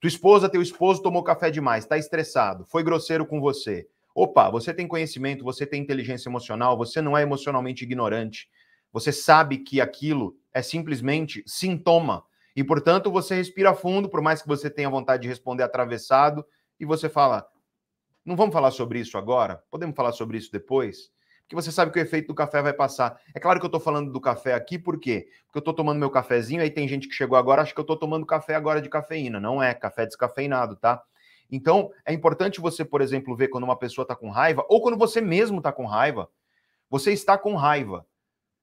Tua 0.00 0.08
esposa, 0.08 0.48
teu 0.48 0.62
esposo 0.62 1.02
tomou 1.02 1.22
café 1.22 1.50
demais, 1.50 1.84
está 1.84 1.98
estressado, 1.98 2.64
foi 2.64 2.82
grosseiro 2.82 3.26
com 3.26 3.40
você. 3.40 3.86
Opa, 4.14 4.48
você 4.50 4.72
tem 4.72 4.88
conhecimento, 4.88 5.44
você 5.44 5.66
tem 5.66 5.82
inteligência 5.82 6.28
emocional, 6.28 6.76
você 6.76 7.02
não 7.02 7.16
é 7.16 7.22
emocionalmente 7.22 7.84
ignorante. 7.84 8.48
Você 8.92 9.12
sabe 9.12 9.58
que 9.58 9.78
aquilo 9.78 10.38
é 10.54 10.62
simplesmente 10.62 11.42
sintoma. 11.46 12.24
E, 12.54 12.64
portanto, 12.64 13.10
você 13.10 13.34
respira 13.34 13.74
fundo, 13.74 14.08
por 14.08 14.22
mais 14.22 14.40
que 14.40 14.48
você 14.48 14.70
tenha 14.70 14.88
vontade 14.88 15.24
de 15.24 15.28
responder 15.28 15.62
atravessado, 15.62 16.46
e 16.80 16.86
você 16.86 17.06
fala: 17.06 17.46
não 18.24 18.36
vamos 18.36 18.54
falar 18.54 18.70
sobre 18.70 18.98
isso 18.98 19.18
agora? 19.18 19.62
Podemos 19.70 19.94
falar 19.94 20.12
sobre 20.12 20.38
isso 20.38 20.50
depois? 20.50 21.10
Porque 21.46 21.54
você 21.54 21.70
sabe 21.70 21.92
que 21.92 21.98
o 21.98 22.02
efeito 22.02 22.26
do 22.26 22.34
café 22.34 22.60
vai 22.60 22.72
passar. 22.72 23.20
É 23.32 23.38
claro 23.38 23.60
que 23.60 23.64
eu 23.64 23.68
estou 23.68 23.80
falando 23.80 24.10
do 24.10 24.20
café 24.20 24.52
aqui, 24.52 24.76
por 24.76 24.98
quê? 24.98 25.28
Porque 25.46 25.58
eu 25.58 25.60
estou 25.60 25.72
tomando 25.72 25.98
meu 25.98 26.10
cafezinho, 26.10 26.60
aí 26.60 26.70
tem 26.70 26.88
gente 26.88 27.06
que 27.06 27.14
chegou 27.14 27.38
agora, 27.38 27.62
acha 27.62 27.72
que 27.72 27.78
eu 27.78 27.82
estou 27.82 27.96
tomando 27.96 28.26
café 28.26 28.56
agora 28.56 28.82
de 28.82 28.88
cafeína. 28.88 29.38
Não 29.38 29.62
é, 29.62 29.72
café 29.72 30.04
descafeinado, 30.04 30.74
tá? 30.74 31.00
Então, 31.48 31.92
é 32.04 32.12
importante 32.12 32.60
você, 32.60 32.84
por 32.84 33.00
exemplo, 33.00 33.36
ver 33.36 33.46
quando 33.46 33.62
uma 33.62 33.78
pessoa 33.78 34.02
está 34.02 34.16
com 34.16 34.28
raiva, 34.28 34.66
ou 34.68 34.80
quando 34.80 34.98
você 34.98 35.20
mesmo 35.20 35.58
está 35.58 35.70
com 35.70 35.86
raiva. 35.86 36.28
Você 36.90 37.12
está 37.12 37.38
com 37.38 37.54
raiva. 37.54 38.04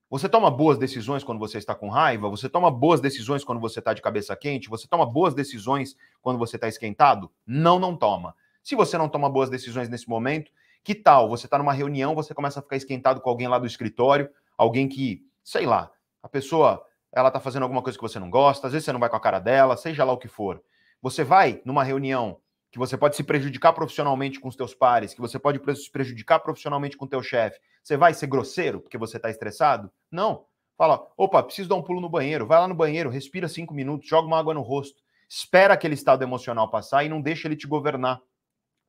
Você 0.10 0.28
toma 0.28 0.52
boas 0.52 0.78
decisões 0.78 1.24
quando 1.24 1.40
você 1.40 1.58
está 1.58 1.74
com 1.74 1.88
raiva? 1.90 2.30
Você 2.30 2.50
toma 2.50 2.70
boas 2.70 3.00
decisões 3.00 3.46
quando 3.46 3.62
você 3.62 3.80
está 3.80 3.94
de 3.94 4.02
cabeça 4.02 4.36
quente? 4.36 4.70
Você 4.70 4.88
toma 4.88 5.06
boas 5.06 5.34
decisões 5.34 5.96
quando 6.22 6.38
você 6.38 6.58
está 6.58 6.68
esquentado? 6.68 7.32
Não, 7.48 7.80
não 7.80 7.96
toma. 7.96 8.36
Se 8.62 8.76
você 8.76 8.98
não 8.98 9.10
toma 9.10 9.30
boas 9.30 9.50
decisões 9.50 9.90
nesse 9.90 10.08
momento, 10.08 10.52
que 10.84 10.94
tal? 10.94 11.30
Você 11.30 11.46
está 11.46 11.58
numa 11.58 11.74
reunião, 11.74 12.14
você 12.14 12.34
começa 12.34 12.60
a 12.60 12.64
ficar 12.64 12.76
esquentado 12.76 13.22
com 13.22 13.30
alguém 13.30 13.48
lá 13.48 13.58
do 13.58 13.66
escritório, 13.68 14.30
alguém 14.58 14.88
que, 14.88 15.26
sei 15.44 15.66
lá, 15.66 15.92
a 16.22 16.30
pessoa 16.30 16.84
ela 17.12 17.30
está 17.30 17.40
fazendo 17.40 17.64
alguma 17.64 17.82
coisa 17.82 17.98
que 17.98 18.04
você 18.04 18.20
não 18.20 18.30
gosta, 18.30 18.68
às 18.68 18.74
vezes 18.74 18.86
você 18.86 18.92
não 18.92 19.00
vai 19.00 19.10
com 19.10 19.16
a 19.16 19.22
cara 19.22 19.40
dela, 19.40 19.78
seja 19.78 20.04
lá 20.04 20.12
o 20.12 20.18
que 20.18 20.28
for. 20.28 20.62
Você 21.02 21.24
vai 21.24 21.62
numa 21.64 21.84
reunião 21.84 22.40
que 22.72 22.80
você 22.80 22.98
pode 22.98 23.16
se 23.16 23.24
prejudicar 23.24 23.72
profissionalmente 23.72 24.40
com 24.40 24.48
os 24.48 24.56
teus 24.56 24.74
pares, 24.74 25.14
que 25.14 25.22
você 25.22 25.38
pode 25.38 25.60
se 25.76 25.92
prejudicar 25.92 26.40
profissionalmente 26.40 26.98
com 26.98 27.06
o 27.06 27.08
teu 27.08 27.22
chefe. 27.22 27.60
Você 27.84 27.96
vai 27.96 28.16
ser 28.16 28.26
grosseiro 28.26 28.80
porque 28.82 28.98
você 28.98 29.18
está 29.18 29.30
estressado? 29.30 29.92
Não. 30.10 30.46
Fala, 30.76 31.08
opa, 31.16 31.44
preciso 31.44 31.70
dar 31.70 31.76
um 31.76 31.84
pulo 31.84 32.02
no 32.02 32.10
banheiro. 32.10 32.48
Vai 32.48 32.58
lá 32.58 32.68
no 32.68 32.74
banheiro, 32.74 33.12
respira 33.12 33.48
cinco 33.48 33.76
minutos, 33.76 34.10
joga 34.10 34.28
uma 34.28 34.40
água 34.40 34.56
no 34.56 34.62
rosto. 34.62 35.04
Espera 35.30 35.76
aquele 35.76 35.94
estado 35.94 36.24
emocional 36.24 36.68
passar 36.68 37.04
e 37.04 37.10
não 37.10 37.22
deixa 37.22 37.48
ele 37.48 37.56
te 37.56 37.68
governar. 37.68 38.20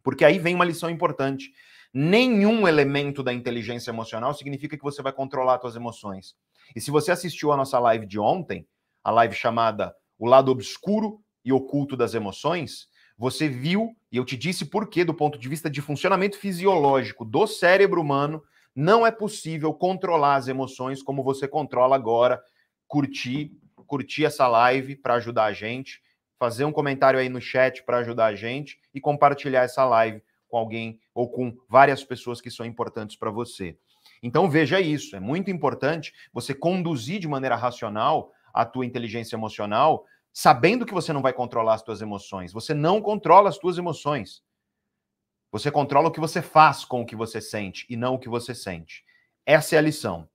Porque 0.03 0.25
aí 0.25 0.39
vem 0.39 0.55
uma 0.55 0.65
lição 0.65 0.89
importante. 0.89 1.53
Nenhum 1.97 2.67
elemento 2.67 3.23
da 3.23 3.33
inteligência 3.33 3.91
emocional 3.91 4.35
significa 4.35 4.77
que 4.77 4.83
você 4.83 5.01
vai 5.01 5.13
controlar 5.13 5.61
suas 5.61 5.77
emoções. 5.77 6.35
E 6.75 6.81
se 6.81 6.91
você 6.91 7.13
assistiu 7.13 7.53
a 7.53 7.57
nossa 7.57 7.79
live 7.79 8.05
de 8.05 8.19
ontem, 8.19 8.67
a 9.05 9.13
live 9.13 9.35
chamada 9.35 9.95
O 10.19 10.27
Lado 10.27 10.51
Obscuro 10.51 11.21
e 11.45 11.53
Oculto 11.53 11.97
das 11.97 12.13
Emoções, 12.13 12.89
você 13.17 13.49
viu, 13.49 13.95
e 14.11 14.17
eu 14.17 14.25
te 14.25 14.37
disse 14.37 14.65
por 14.65 14.89
que, 14.89 15.05
do 15.05 15.15
ponto 15.15 15.39
de 15.39 15.49
vista 15.49 15.71
de 15.71 15.81
funcionamento 15.81 16.37
fisiológico 16.37 17.25
do 17.25 17.47
cérebro 17.47 18.01
humano, 18.01 18.43
não 18.75 19.07
é 19.07 19.13
possível 19.13 19.73
controlar 19.73 20.35
as 20.35 20.49
emoções 20.49 21.01
como 21.01 21.23
você 21.23 21.47
controla 21.47 21.95
agora. 21.95 22.43
Curtir, 22.89 23.53
curtir 23.87 24.25
essa 24.25 24.49
live 24.49 24.97
para 24.97 25.15
ajudar 25.15 25.45
a 25.45 25.53
gente 25.53 26.03
fazer 26.39 26.65
um 26.65 26.73
comentário 26.73 27.19
aí 27.19 27.29
no 27.29 27.41
chat 27.41 27.83
para 27.85 27.99
ajudar 27.99 28.27
a 28.27 28.35
gente 28.35 28.79
e 28.93 29.01
compartilhar 29.01 29.63
essa 29.63 29.85
live 29.85 30.23
com 30.49 30.59
alguém 30.59 31.01
ou 31.15 31.31
com 31.31 31.57
várias 31.69 32.03
pessoas 32.03 32.41
que 32.41 32.51
são 32.51 32.67
importantes 32.67 33.17
para 33.17 33.31
você. 33.31 33.79
Então 34.23 34.51
veja 34.51 34.81
isso, 34.81 35.15
é 35.15 35.21
muito 35.21 35.51
importante 35.51 36.13
você 36.33 36.53
conduzir 36.55 37.21
de 37.21 37.29
maneira 37.29 37.57
racional 37.57 38.33
a 38.53 38.65
tua 38.65 38.85
inteligência 38.85 39.37
emocional, 39.37 40.05
sabendo 40.33 40.85
que 40.85 40.93
você 40.95 41.13
não 41.13 41.23
vai 41.23 41.33
controlar 41.33 41.75
as 41.75 41.83
tuas 41.83 42.01
emoções. 42.03 42.53
Você 42.53 42.75
não 42.75 43.01
controla 43.01 43.49
as 43.49 43.59
tuas 43.59 43.79
emoções. 43.79 44.43
Você 45.53 45.71
controla 45.71 46.09
o 46.09 46.11
que 46.11 46.21
você 46.21 46.43
faz 46.43 46.85
com 46.85 47.03
o 47.03 47.07
que 47.07 47.15
você 47.15 47.41
sente 47.41 47.87
e 47.89 47.97
não 47.97 48.15
o 48.15 48.19
que 48.19 48.29
você 48.29 48.55
sente. 48.55 49.05
Essa 49.47 49.77
é 49.77 49.79
a 49.79 49.83
lição. 49.83 50.29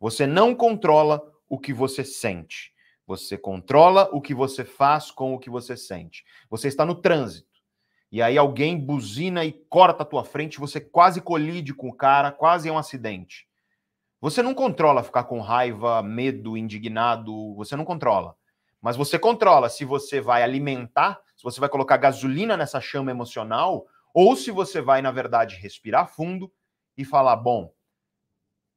Você 0.00 0.26
não 0.26 0.54
controla 0.54 1.22
o 1.48 1.58
que 1.58 1.72
você 1.72 2.04
sente. 2.04 2.72
Você 3.06 3.36
controla 3.36 4.08
o 4.12 4.20
que 4.20 4.34
você 4.34 4.64
faz 4.64 5.10
com 5.10 5.34
o 5.34 5.38
que 5.38 5.50
você 5.50 5.76
sente. 5.76 6.24
Você 6.48 6.68
está 6.68 6.86
no 6.86 6.94
trânsito. 6.94 7.51
E 8.12 8.20
aí 8.20 8.36
alguém 8.36 8.78
buzina 8.78 9.42
e 9.42 9.52
corta 9.52 10.02
a 10.02 10.06
tua 10.06 10.22
frente, 10.22 10.60
você 10.60 10.78
quase 10.78 11.18
colide 11.22 11.72
com 11.72 11.88
o 11.88 11.94
cara, 11.94 12.30
quase 12.30 12.68
é 12.68 12.72
um 12.72 12.76
acidente. 12.76 13.48
Você 14.20 14.42
não 14.42 14.54
controla 14.54 15.02
ficar 15.02 15.24
com 15.24 15.40
raiva, 15.40 16.02
medo, 16.02 16.54
indignado, 16.54 17.54
você 17.54 17.74
não 17.74 17.86
controla. 17.86 18.36
Mas 18.82 18.96
você 18.96 19.18
controla 19.18 19.70
se 19.70 19.86
você 19.86 20.20
vai 20.20 20.42
alimentar, 20.42 21.22
se 21.34 21.42
você 21.42 21.58
vai 21.58 21.70
colocar 21.70 21.96
gasolina 21.96 22.54
nessa 22.54 22.82
chama 22.82 23.10
emocional, 23.10 23.86
ou 24.12 24.36
se 24.36 24.50
você 24.50 24.82
vai, 24.82 25.00
na 25.00 25.10
verdade, 25.10 25.56
respirar 25.56 26.06
fundo 26.06 26.52
e 26.96 27.06
falar: 27.06 27.36
bom, 27.36 27.72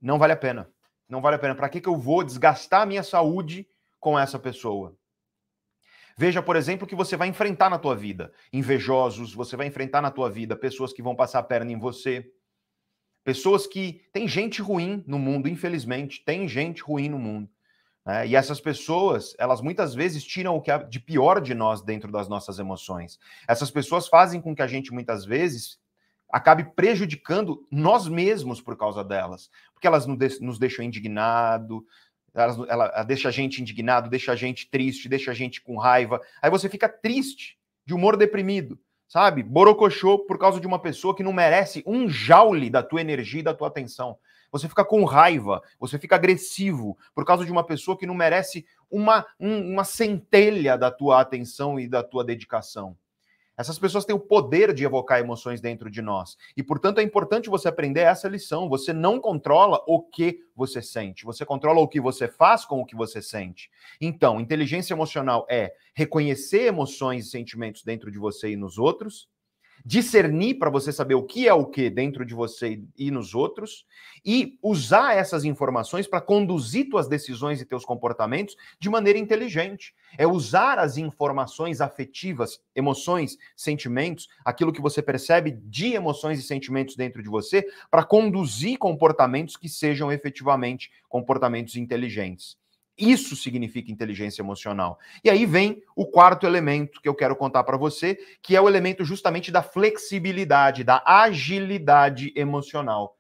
não 0.02 0.18
vale 0.18 0.32
a 0.32 0.38
pena. 0.38 0.70
Não 1.10 1.22
vale 1.22 1.36
a 1.36 1.40
pena. 1.40 1.56
Para 1.56 1.68
que, 1.68 1.82
que 1.82 1.90
eu 1.90 1.98
vou 1.98 2.24
desgastar 2.24 2.84
a 2.84 2.86
minha 2.86 3.04
saúde 3.04 3.68
com 4.00 4.18
essa 4.18 4.40
pessoa. 4.40 4.96
Veja, 6.18 6.42
por 6.42 6.56
exemplo, 6.56 6.88
que 6.88 6.96
você 6.96 7.18
vai 7.18 7.28
enfrentar 7.28 7.70
na 7.70 7.78
tua 7.78 7.96
vida 7.96 8.32
invejosos, 8.54 9.34
você 9.34 9.58
vai 9.58 9.68
enfrentar 9.68 10.02
na 10.02 10.12
tua 10.12 10.30
vida 10.30 10.56
pessoas 10.56 10.94
que 10.94 11.02
vão 11.02 11.16
passar 11.16 11.40
a 11.40 11.44
perna 11.44 11.72
em 11.72 11.80
você, 11.80 12.32
pessoas 13.24 13.68
que 13.68 14.02
tem 14.14 14.28
gente 14.28 14.62
ruim 14.62 15.04
no 15.06 15.20
mundo, 15.20 15.50
infelizmente, 15.50 16.24
tem 16.24 16.48
gente 16.48 16.82
ruim 16.82 17.10
no 17.10 17.20
mundo. 17.20 17.50
Né? 18.06 18.28
E 18.28 18.36
essas 18.36 18.62
pessoas, 18.62 19.36
elas 19.38 19.60
muitas 19.60 19.94
vezes 19.94 20.24
tiram 20.24 20.56
o 20.56 20.62
que 20.62 20.72
há 20.72 20.78
de 20.78 21.00
pior 21.00 21.42
de 21.42 21.54
nós 21.54 21.82
dentro 21.82 22.12
das 22.12 22.30
nossas 22.30 22.60
emoções. 22.60 23.20
Essas 23.48 23.70
pessoas 23.70 24.08
fazem 24.08 24.40
com 24.40 24.56
que 24.56 24.62
a 24.62 24.68
gente 24.68 24.94
muitas 24.94 25.26
vezes 25.26 25.80
acabe 26.32 26.64
prejudicando 26.76 27.66
nós 27.72 28.08
mesmos 28.08 28.62
por 28.62 28.78
causa 28.78 29.04
delas, 29.04 29.50
porque 29.74 29.88
elas 29.88 30.06
nos 30.06 30.60
deixam 30.60 30.86
indignado, 30.86 31.86
ela, 32.36 32.66
ela, 32.70 33.04
deixa 33.04 33.30
a 33.30 33.32
gente 33.32 33.62
indignado, 33.62 34.10
deixa 34.10 34.34
a 34.34 34.36
gente 34.36 34.70
triste, 34.70 35.08
deixa 35.08 35.32
a 35.32 35.34
gente 35.34 35.62
com 35.62 35.78
raiva. 35.78 36.22
Aí 36.42 36.50
você 36.50 36.68
fica 36.70 36.90
triste, 36.90 37.58
de 37.86 37.94
humor 37.94 38.18
deprimido, 38.18 38.78
sabe? 39.08 39.44
Borocochô 39.44 40.20
por 40.20 40.38
causa 40.38 40.60
de 40.60 40.68
uma 40.68 40.80
pessoa 40.80 41.16
que 41.16 41.24
não 41.24 41.32
merece 41.32 41.84
um 41.86 42.10
jaule 42.10 42.70
da 42.70 42.84
tua 42.84 43.02
energia 43.02 43.40
e 43.40 43.44
da 43.44 43.54
tua 43.54 43.68
atenção. 43.68 44.18
Você 44.52 44.68
fica 44.68 44.86
com 44.86 45.04
raiva, 45.04 45.62
você 45.80 46.00
fica 46.00 46.16
agressivo 46.16 46.98
por 47.14 47.26
causa 47.26 47.46
de 47.46 47.52
uma 47.52 47.64
pessoa 47.64 47.98
que 47.98 48.06
não 48.06 48.16
merece 48.16 48.66
uma, 48.90 49.26
um, 49.40 49.74
uma 49.74 49.84
centelha 49.84 50.78
da 50.78 50.90
tua 50.90 51.22
atenção 51.22 51.80
e 51.80 51.88
da 51.88 52.04
tua 52.04 52.24
dedicação. 52.24 52.98
Essas 53.58 53.80
pessoas 53.80 54.06
têm 54.06 54.16
o 54.16 54.20
poder 54.20 54.74
de 54.74 54.84
evocar 54.84 55.20
emoções 55.20 55.62
dentro 55.62 55.90
de 55.90 56.02
nós. 56.02 56.38
E, 56.58 56.64
portanto, 56.64 57.00
é 57.00 57.04
importante 57.04 57.50
você 57.50 57.68
aprender 57.68 58.02
essa 58.02 58.28
lição. 58.28 58.68
Você 58.70 58.92
não 58.92 59.20
controla 59.20 59.82
o 59.88 60.02
que 60.02 60.40
você 60.56 60.82
sente, 60.82 61.26
você 61.26 61.46
controla 61.46 61.80
o 61.80 61.88
que 61.88 62.00
você 62.00 62.28
faz 62.28 62.66
com 62.66 62.82
o 62.82 62.86
que 62.86 62.96
você 62.96 63.22
sente. 63.22 63.70
Então, 64.00 64.40
inteligência 64.40 64.94
emocional 64.94 65.46
é 65.50 65.74
reconhecer 65.94 66.64
emoções 66.64 67.28
e 67.28 67.30
sentimentos 67.30 67.84
dentro 67.84 68.12
de 68.12 68.18
você 68.18 68.52
e 68.52 68.56
nos 68.56 68.78
outros, 68.78 69.30
discernir 69.86 70.56
para 70.56 70.72
você 70.72 70.92
saber 70.92 71.14
o 71.14 71.24
que 71.24 71.48
é 71.48 71.54
o 71.54 71.66
que 71.66 71.92
dentro 71.92 72.26
de 72.26 72.34
você 72.34 72.82
e 72.98 73.12
nos 73.12 73.36
outros 73.36 73.86
e 74.26 74.58
usar 74.64 75.16
essas 75.16 75.46
informações 75.46 76.08
para 76.08 76.20
conduzir 76.20 76.90
tuas 76.90 77.08
decisões 77.08 77.62
e 77.62 77.66
teus 77.66 77.86
comportamentos 77.86 78.56
de 78.80 78.90
maneira 78.90 79.20
inteligente. 79.20 79.94
É 80.18 80.26
usar 80.26 80.80
as 80.80 80.98
informações 80.98 81.82
afetivas, 81.82 82.60
emoções, 82.76 83.38
sentimentos, 83.56 84.28
aquilo 84.44 84.74
que 84.74 84.82
você 84.82 85.04
percebe 85.04 85.52
de 85.52 85.94
emoções 85.94 86.40
e 86.40 86.44
sentimentos 86.44 86.96
dentro 86.96 87.22
de 87.22 87.30
você 87.30 87.64
para 87.92 88.04
conduzir 88.04 88.80
comportamentos 88.80 89.56
que 89.56 89.70
sejam 89.70 90.12
efetivamente 90.12 90.90
comportamentos 91.08 91.76
inteligentes. 91.76 92.58
Isso 92.98 93.36
significa 93.36 93.92
inteligência 93.92 94.42
emocional. 94.42 94.98
E 95.24 95.30
aí 95.30 95.46
vem 95.46 95.82
o 95.96 96.06
quarto 96.06 96.46
elemento 96.46 97.02
que 97.02 97.10
eu 97.10 97.16
quero 97.16 97.36
contar 97.36 97.64
para 97.64 97.78
você, 97.78 98.18
que 98.42 98.56
é 98.56 98.62
o 98.62 98.70
elemento 98.70 99.04
justamente 99.04 99.52
da 99.52 99.62
flexibilidade, 99.62 100.84
da 100.84 101.04
agilidade 101.06 102.32
emocional. 102.36 103.18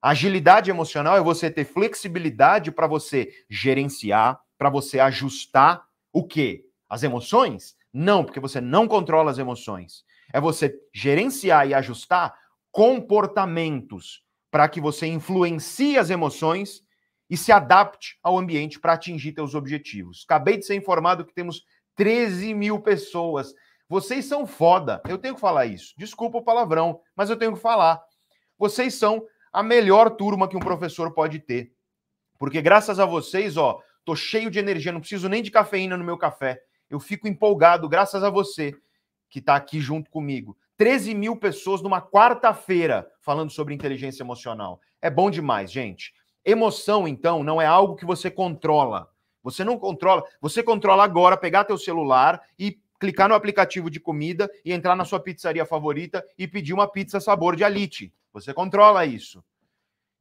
Agilidade 0.00 0.70
emocional 0.70 1.16
é 1.16 1.20
você 1.20 1.50
ter 1.50 1.64
flexibilidade 1.64 2.70
para 2.70 2.86
você 2.86 3.30
gerenciar, 3.48 4.40
para 4.56 4.70
você 4.70 5.00
ajustar 5.00 5.84
o 6.12 6.26
quê? 6.26 6.64
As 6.88 7.02
emoções? 7.02 7.76
Não, 7.92 8.24
porque 8.24 8.40
você 8.40 8.60
não 8.60 8.88
controla 8.88 9.30
as 9.30 9.38
emoções. 9.38 10.04
É 10.32 10.40
você 10.40 10.78
gerenciar 10.92 11.68
e 11.68 11.74
ajustar 11.74 12.34
comportamentos 12.70 14.22
para 14.50 14.68
que 14.68 14.80
você 14.80 15.06
influencie 15.06 15.98
as 15.98 16.10
emoções 16.10 16.82
e 17.28 17.36
se 17.36 17.52
adapte 17.52 18.18
ao 18.22 18.38
ambiente 18.38 18.78
para 18.78 18.92
atingir 18.92 19.32
seus 19.34 19.54
objetivos. 19.54 20.24
Acabei 20.26 20.56
de 20.56 20.66
ser 20.66 20.74
informado 20.74 21.24
que 21.24 21.34
temos 21.34 21.64
13 21.96 22.54
mil 22.54 22.80
pessoas. 22.80 23.54
Vocês 23.88 24.24
são 24.26 24.46
foda. 24.46 25.00
Eu 25.08 25.18
tenho 25.18 25.34
que 25.34 25.40
falar 25.40 25.66
isso. 25.66 25.94
Desculpa 25.96 26.38
o 26.38 26.42
palavrão, 26.42 27.00
mas 27.16 27.30
eu 27.30 27.36
tenho 27.36 27.54
que 27.54 27.60
falar. 27.60 28.02
Vocês 28.58 28.94
são 28.94 29.24
a 29.52 29.62
melhor 29.62 30.10
turma 30.10 30.48
que 30.48 30.56
um 30.56 30.60
professor 30.60 31.12
pode 31.12 31.38
ter. 31.38 31.72
Porque 32.38 32.60
graças 32.60 32.98
a 32.98 33.06
vocês, 33.06 33.56
ó, 33.56 33.80
tô 34.04 34.14
cheio 34.16 34.50
de 34.50 34.58
energia, 34.58 34.92
não 34.92 35.00
preciso 35.00 35.28
nem 35.28 35.42
de 35.42 35.50
cafeína 35.50 35.96
no 35.96 36.04
meu 36.04 36.18
café. 36.18 36.60
Eu 36.90 37.00
fico 37.00 37.28
empolgado, 37.28 37.88
graças 37.88 38.22
a 38.22 38.30
você 38.30 38.74
que 39.30 39.38
está 39.38 39.56
aqui 39.56 39.80
junto 39.80 40.10
comigo. 40.10 40.56
13 40.76 41.14
mil 41.14 41.36
pessoas 41.36 41.80
numa 41.80 42.02
quarta-feira 42.02 43.08
falando 43.20 43.50
sobre 43.50 43.74
inteligência 43.74 44.22
emocional. 44.22 44.80
É 45.00 45.08
bom 45.08 45.30
demais, 45.30 45.70
gente. 45.70 46.12
Emoção, 46.44 47.08
então, 47.08 47.42
não 47.42 47.60
é 47.60 47.66
algo 47.66 47.96
que 47.96 48.04
você 48.04 48.30
controla. 48.30 49.10
Você 49.42 49.64
não 49.64 49.78
controla. 49.78 50.24
Você 50.40 50.62
controla 50.62 51.04
agora, 51.04 51.36
pegar 51.36 51.64
teu 51.64 51.78
celular 51.78 52.42
e 52.58 52.78
clicar 52.98 53.28
no 53.28 53.34
aplicativo 53.34 53.90
de 53.90 54.00
comida 54.00 54.50
e 54.64 54.72
entrar 54.72 54.96
na 54.96 55.04
sua 55.04 55.20
pizzaria 55.20 55.66
favorita 55.66 56.24
e 56.38 56.48
pedir 56.48 56.72
uma 56.72 56.86
pizza 56.86 57.20
sabor 57.20 57.56
de 57.56 57.64
alite. 57.64 58.12
Você 58.32 58.52
controla 58.52 59.04
isso. 59.04 59.44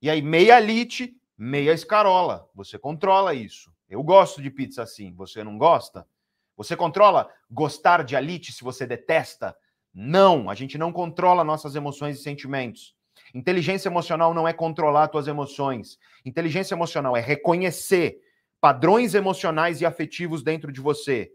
E 0.02 0.10
aí, 0.10 0.22
meia 0.22 0.58
alite, 0.58 1.16
meia 1.38 1.74
escarola. 1.74 2.50
Você 2.54 2.78
controla 2.78 3.34
isso. 3.34 3.72
Eu 3.90 4.04
gosto 4.04 4.42
de 4.42 4.50
pizza 4.50 4.84
assim. 4.84 5.14
Você 5.16 5.44
não 5.44 5.58
gosta? 5.58 6.08
Você 6.56 6.76
controla 6.76 7.30
gostar 7.50 8.04
de 8.04 8.16
alite 8.16 8.52
se 8.52 8.64
você 8.64 8.86
detesta? 8.86 9.56
Não, 9.94 10.50
a 10.50 10.56
gente 10.56 10.78
não 10.78 10.92
controla 10.92 11.44
nossas 11.44 11.76
emoções 11.76 12.20
e 12.20 12.24
sentimentos. 12.24 12.96
Inteligência 13.34 13.90
emocional 13.90 14.34
não 14.34 14.48
é 14.48 14.54
controlar 14.54 15.08
tuas 15.08 15.28
emoções. 15.28 15.98
Inteligência 16.24 16.76
emocional 16.76 17.18
é 17.18 17.20
reconhecer 17.20 18.22
padrões 18.62 19.16
emocionais 19.16 19.82
e 19.82 19.86
afetivos 19.86 20.44
dentro 20.44 20.72
de 20.72 20.80
você. 20.80 21.34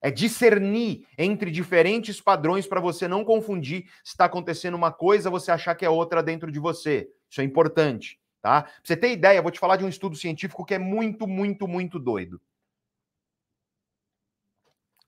É 0.00 0.10
discernir 0.10 1.06
entre 1.16 1.50
diferentes 1.50 2.20
padrões 2.20 2.66
para 2.66 2.80
você 2.80 3.06
não 3.06 3.24
confundir 3.24 3.84
se 4.02 4.12
está 4.12 4.24
acontecendo 4.24 4.74
uma 4.74 4.92
coisa, 4.92 5.30
você 5.30 5.50
achar 5.50 5.74
que 5.74 5.84
é 5.84 5.90
outra 5.90 6.22
dentro 6.22 6.50
de 6.50 6.58
você. 6.58 7.08
Isso 7.30 7.40
é 7.40 7.44
importante, 7.44 8.18
tá? 8.40 8.62
Pra 8.62 8.72
você 8.82 8.96
ter 8.96 9.12
ideia, 9.12 9.42
vou 9.42 9.50
te 9.50 9.60
falar 9.60 9.76
de 9.76 9.84
um 9.84 9.88
estudo 9.88 10.16
científico 10.16 10.64
que 10.64 10.74
é 10.74 10.78
muito, 10.78 11.26
muito, 11.26 11.68
muito 11.68 11.98
doido. 11.98 12.40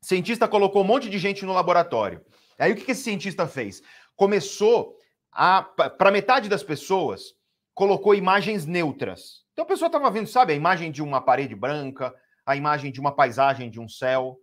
O 0.00 0.06
cientista 0.06 0.46
colocou 0.46 0.82
um 0.82 0.86
monte 0.86 1.10
de 1.10 1.18
gente 1.18 1.44
no 1.44 1.52
laboratório. 1.52 2.24
Aí 2.58 2.72
o 2.72 2.76
que 2.76 2.90
esse 2.90 3.02
cientista 3.02 3.46
fez? 3.46 3.82
Começou 4.14 4.96
para 5.98 6.10
metade 6.10 6.48
das 6.48 6.62
pessoas, 6.62 7.34
colocou 7.74 8.14
imagens 8.14 8.64
neutras. 8.64 9.44
Então 9.52 9.64
a 9.64 9.68
pessoa 9.68 9.86
estava 9.86 10.10
vendo, 10.10 10.28
sabe, 10.28 10.52
a 10.52 10.56
imagem 10.56 10.90
de 10.90 11.02
uma 11.02 11.20
parede 11.20 11.54
branca, 11.54 12.14
a 12.44 12.56
imagem 12.56 12.90
de 12.90 13.00
uma 13.00 13.14
paisagem 13.14 13.70
de 13.70 13.78
um 13.78 13.88
céu. 13.88 14.38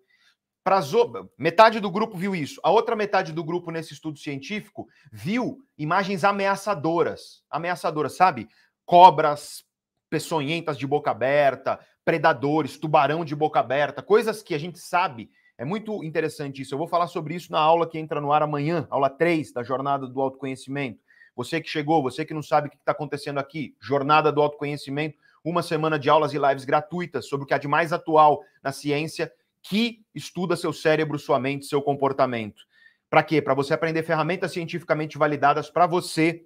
Pra 0.63 0.79
zo... 0.81 1.29
Metade 1.37 1.79
do 1.79 1.89
grupo 1.89 2.17
viu 2.17 2.35
isso. 2.35 2.59
A 2.63 2.69
outra 2.69 2.95
metade 2.95 3.31
do 3.31 3.43
grupo, 3.43 3.71
nesse 3.71 3.93
estudo 3.93 4.19
científico, 4.19 4.87
viu 5.11 5.57
imagens 5.77 6.23
ameaçadoras. 6.23 7.43
Ameaçadoras, 7.49 8.15
sabe? 8.15 8.47
Cobras 8.85 9.63
peçonhentas 10.09 10.77
de 10.77 10.85
boca 10.85 11.09
aberta, 11.09 11.79
predadores, 12.05 12.77
tubarão 12.77 13.25
de 13.25 13.35
boca 13.35 13.59
aberta, 13.59 14.03
coisas 14.03 14.43
que 14.43 14.53
a 14.53 14.59
gente 14.59 14.77
sabe 14.77 15.31
é 15.57 15.65
muito 15.65 16.03
interessante 16.03 16.61
isso. 16.61 16.73
Eu 16.73 16.77
vou 16.77 16.87
falar 16.87 17.07
sobre 17.07 17.35
isso 17.35 17.51
na 17.51 17.59
aula 17.59 17.87
que 17.87 17.99
entra 17.99 18.19
no 18.19 18.31
ar 18.31 18.41
amanhã, 18.41 18.87
aula 18.89 19.09
3 19.09 19.53
da 19.53 19.63
Jornada 19.63 20.07
do 20.07 20.21
Autoconhecimento. 20.21 20.99
Você 21.35 21.61
que 21.61 21.69
chegou, 21.69 22.01
você 22.01 22.25
que 22.25 22.33
não 22.33 22.43
sabe 22.43 22.67
o 22.67 22.71
que 22.71 22.77
está 22.77 22.91
acontecendo 22.91 23.39
aqui, 23.39 23.75
Jornada 23.79 24.31
do 24.31 24.41
Autoconhecimento, 24.41 25.17
uma 25.43 25.61
semana 25.61 25.99
de 25.99 26.09
aulas 26.09 26.33
e 26.33 26.39
lives 26.39 26.65
gratuitas 26.65 27.27
sobre 27.27 27.43
o 27.43 27.47
que 27.47 27.53
há 27.53 27.57
de 27.57 27.67
mais 27.67 27.91
atual 27.91 28.41
na 28.63 28.71
ciência 28.71 29.31
que 29.61 30.03
estuda 30.13 30.55
seu 30.55 30.73
cérebro, 30.73 31.17
sua 31.17 31.39
mente, 31.39 31.65
seu 31.65 31.81
comportamento. 31.81 32.63
Para 33.09 33.23
quê? 33.23 33.41
Para 33.41 33.53
você 33.53 33.73
aprender 33.73 34.03
ferramentas 34.03 34.51
cientificamente 34.51 35.17
validadas 35.17 35.69
para 35.69 35.85
você 35.85 36.45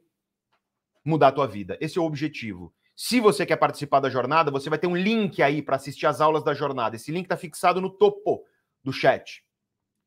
mudar 1.04 1.30
a 1.30 1.32
tua 1.32 1.48
vida. 1.48 1.78
Esse 1.80 1.98
é 1.98 2.02
o 2.02 2.06
objetivo. 2.06 2.74
Se 2.96 3.20
você 3.20 3.46
quer 3.46 3.58
participar 3.58 4.00
da 4.00 4.10
jornada, 4.10 4.52
você 4.52 4.70
vai 4.70 4.78
ter 4.78 4.88
um 4.88 4.96
link 4.96 5.42
aí 5.42 5.62
para 5.62 5.76
assistir 5.76 6.08
as 6.08 6.20
aulas 6.20 6.44
da 6.44 6.54
jornada. 6.54 6.96
Esse 6.96 7.12
link 7.12 7.26
está 7.26 7.38
fixado 7.38 7.80
no 7.80 7.90
topo 7.90 8.44
do 8.84 8.92
chat. 8.92 9.44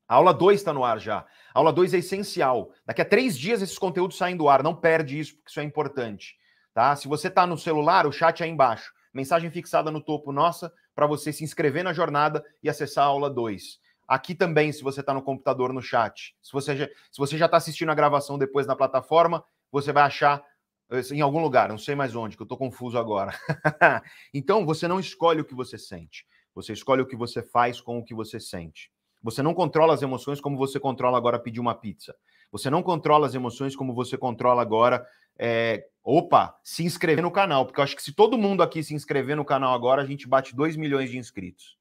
A 0.08 0.16
aula 0.16 0.34
2 0.34 0.60
está 0.60 0.72
no 0.72 0.84
ar 0.84 0.98
já. 0.98 1.18
A 1.18 1.26
aula 1.58 1.72
2 1.72 1.94
é 1.94 1.98
essencial. 1.98 2.72
Daqui 2.84 3.00
a 3.00 3.04
três 3.04 3.38
dias 3.38 3.62
esses 3.62 3.78
conteúdos 3.78 4.16
saem 4.16 4.36
do 4.36 4.48
ar. 4.48 4.62
Não 4.62 4.74
perde 4.74 5.18
isso, 5.18 5.36
porque 5.36 5.50
isso 5.50 5.60
é 5.60 5.62
importante. 5.62 6.36
Tá? 6.74 6.96
Se 6.96 7.06
você 7.06 7.28
está 7.28 7.46
no 7.46 7.56
celular, 7.56 8.06
o 8.06 8.12
chat 8.12 8.40
é 8.40 8.44
aí 8.44 8.50
embaixo. 8.50 8.92
Mensagem 9.14 9.50
fixada 9.50 9.90
no 9.90 10.00
topo 10.00 10.32
nossa 10.32 10.72
para 10.94 11.06
você 11.06 11.32
se 11.32 11.44
inscrever 11.44 11.84
na 11.84 11.92
jornada 11.92 12.44
e 12.62 12.68
acessar 12.68 13.04
a 13.04 13.08
aula 13.08 13.30
2. 13.30 13.78
Aqui 14.06 14.34
também, 14.34 14.72
se 14.72 14.82
você 14.82 14.98
está 14.98 15.14
no 15.14 15.22
computador, 15.22 15.72
no 15.72 15.80
chat. 15.80 16.34
Se 16.42 16.52
você 16.52 16.76
já, 16.76 16.86
se 16.86 17.18
você 17.18 17.38
já 17.38 17.46
está 17.46 17.58
assistindo 17.58 17.90
a 17.90 17.94
gravação 17.94 18.36
depois 18.36 18.66
na 18.66 18.74
plataforma, 18.74 19.44
você 19.70 19.92
vai 19.92 20.02
achar 20.02 20.42
eh, 20.90 21.00
em 21.12 21.20
algum 21.20 21.40
lugar, 21.40 21.68
não 21.68 21.78
sei 21.78 21.94
mais 21.94 22.16
onde, 22.16 22.36
que 22.36 22.42
eu 22.42 22.44
estou 22.44 22.58
confuso 22.58 22.98
agora. 22.98 23.32
então, 24.34 24.66
você 24.66 24.88
não 24.88 24.98
escolhe 24.98 25.40
o 25.40 25.44
que 25.44 25.54
você 25.54 25.78
sente. 25.78 26.26
Você 26.62 26.72
escolhe 26.72 27.02
o 27.02 27.06
que 27.06 27.16
você 27.16 27.42
faz 27.42 27.80
com 27.80 27.98
o 27.98 28.04
que 28.04 28.14
você 28.14 28.38
sente. 28.38 28.90
Você 29.22 29.42
não 29.42 29.52
controla 29.52 29.94
as 29.94 30.02
emoções 30.02 30.40
como 30.40 30.56
você 30.56 30.80
controla 30.80 31.16
agora 31.16 31.38
pedir 31.38 31.60
uma 31.60 31.74
pizza. 31.74 32.14
Você 32.50 32.70
não 32.70 32.82
controla 32.82 33.26
as 33.26 33.34
emoções 33.34 33.76
como 33.76 33.94
você 33.94 34.16
controla 34.16 34.62
agora. 34.62 35.06
É... 35.38 35.86
Opa, 36.02 36.58
se 36.64 36.82
inscrever 36.82 37.22
no 37.22 37.30
canal. 37.30 37.66
Porque 37.66 37.80
eu 37.80 37.84
acho 37.84 37.94
que 37.94 38.02
se 38.02 38.12
todo 38.12 38.38
mundo 38.38 38.62
aqui 38.62 38.82
se 38.82 38.94
inscrever 38.94 39.36
no 39.36 39.44
canal 39.44 39.74
agora, 39.74 40.02
a 40.02 40.06
gente 40.06 40.26
bate 40.26 40.54
2 40.54 40.76
milhões 40.76 41.10
de 41.10 41.18
inscritos. 41.18 41.76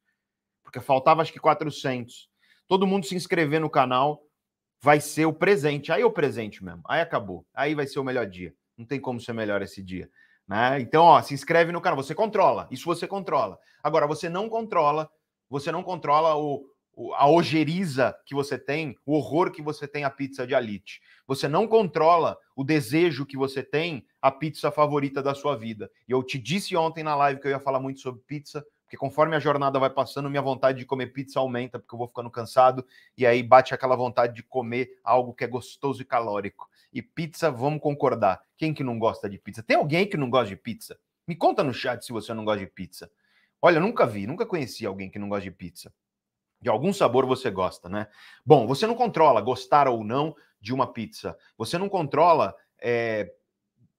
Porque 0.63 0.79
faltava 0.79 1.21
acho 1.21 1.31
que 1.31 1.39
400. 1.39 2.29
Todo 2.67 2.85
mundo 2.85 3.05
se 3.05 3.15
inscrever 3.15 3.59
no 3.59 3.69
canal 3.69 4.21
vai 4.81 4.99
ser 4.99 5.25
o 5.25 5.33
presente. 5.33 5.91
Aí 5.91 6.01
é 6.01 6.05
o 6.05 6.11
presente 6.11 6.63
mesmo. 6.63 6.81
Aí 6.85 7.01
acabou. 7.01 7.45
Aí 7.53 7.73
vai 7.73 7.87
ser 7.87 7.99
o 7.99 8.03
melhor 8.03 8.27
dia. 8.27 8.53
Não 8.77 8.85
tem 8.85 8.99
como 8.99 9.19
ser 9.19 9.33
melhor 9.33 9.61
esse 9.61 9.81
dia. 9.81 10.09
Né? 10.49 10.81
Então, 10.81 11.05
ó, 11.05 11.21
se 11.21 11.35
inscreve 11.35 11.71
no 11.71 11.79
canal. 11.79 12.01
Você 12.01 12.15
controla. 12.15 12.67
Isso 12.71 12.85
você 12.85 13.07
controla. 13.07 13.59
Agora, 13.83 14.07
você 14.07 14.27
não 14.27 14.49
controla. 14.49 15.07
Você 15.47 15.71
não 15.71 15.83
controla 15.83 16.35
o, 16.35 16.65
o, 16.95 17.13
a 17.13 17.29
ojeriza 17.29 18.15
que 18.25 18.33
você 18.33 18.57
tem, 18.57 18.97
o 19.05 19.15
horror 19.15 19.51
que 19.51 19.61
você 19.61 19.87
tem 19.87 20.03
à 20.03 20.09
pizza 20.09 20.47
de 20.47 20.55
alite. 20.55 21.01
Você 21.27 21.47
não 21.47 21.67
controla 21.67 22.35
o 22.55 22.63
desejo 22.63 23.27
que 23.27 23.37
você 23.37 23.61
tem 23.61 24.03
à 24.19 24.31
pizza 24.31 24.71
favorita 24.71 25.21
da 25.21 25.35
sua 25.35 25.55
vida. 25.55 25.89
E 26.07 26.11
eu 26.11 26.23
te 26.23 26.39
disse 26.39 26.75
ontem 26.75 27.03
na 27.03 27.15
live 27.15 27.39
que 27.39 27.47
eu 27.47 27.51
ia 27.51 27.59
falar 27.59 27.79
muito 27.79 27.99
sobre 27.99 28.21
pizza, 28.25 28.65
porque 28.83 28.97
conforme 28.97 29.35
a 29.35 29.39
jornada 29.39 29.77
vai 29.77 29.89
passando, 29.89 30.31
minha 30.31 30.41
vontade 30.41 30.79
de 30.79 30.85
comer 30.85 31.13
pizza 31.13 31.39
aumenta, 31.39 31.77
porque 31.77 31.93
eu 31.93 31.99
vou 31.99 32.07
ficando 32.07 32.29
cansado, 32.31 32.83
e 33.15 33.25
aí 33.25 33.43
bate 33.43 33.73
aquela 33.73 33.95
vontade 33.95 34.33
de 34.33 34.41
comer 34.41 34.89
algo 35.03 35.33
que 35.33 35.43
é 35.43 35.47
gostoso 35.47 36.01
e 36.01 36.05
calórico. 36.05 36.68
E 36.91 37.01
pizza, 37.01 37.51
vamos 37.51 37.81
concordar. 37.81 38.41
Quem 38.57 38.73
que 38.73 38.83
não 38.83 38.97
gosta 38.97 39.29
de 39.29 39.37
pizza? 39.37 39.63
Tem 39.63 39.77
alguém 39.77 40.07
que 40.07 40.17
não 40.17 40.29
gosta 40.29 40.49
de 40.49 40.55
pizza? 40.55 40.99
Me 41.27 41.35
conta 41.35 41.63
no 41.63 41.73
chat 41.73 42.03
se 42.03 42.11
você 42.11 42.33
não 42.33 42.43
gosta 42.43 42.65
de 42.65 42.71
pizza. 42.71 43.09
Olha, 43.61 43.79
nunca 43.79 44.05
vi, 44.05 44.25
nunca 44.25 44.45
conheci 44.45 44.85
alguém 44.85 45.09
que 45.09 45.19
não 45.19 45.29
gosta 45.29 45.43
de 45.43 45.51
pizza. 45.51 45.93
De 46.61 46.69
algum 46.69 46.91
sabor 46.91 47.25
você 47.25 47.51
gosta, 47.51 47.87
né? 47.87 48.07
Bom, 48.45 48.65
você 48.67 48.87
não 48.87 48.95
controla 48.95 49.39
gostar 49.41 49.87
ou 49.87 50.03
não 50.03 50.35
de 50.59 50.73
uma 50.73 50.91
pizza. 50.91 51.37
Você 51.57 51.77
não 51.77 51.87
controla 51.87 52.55
é, 52.81 53.31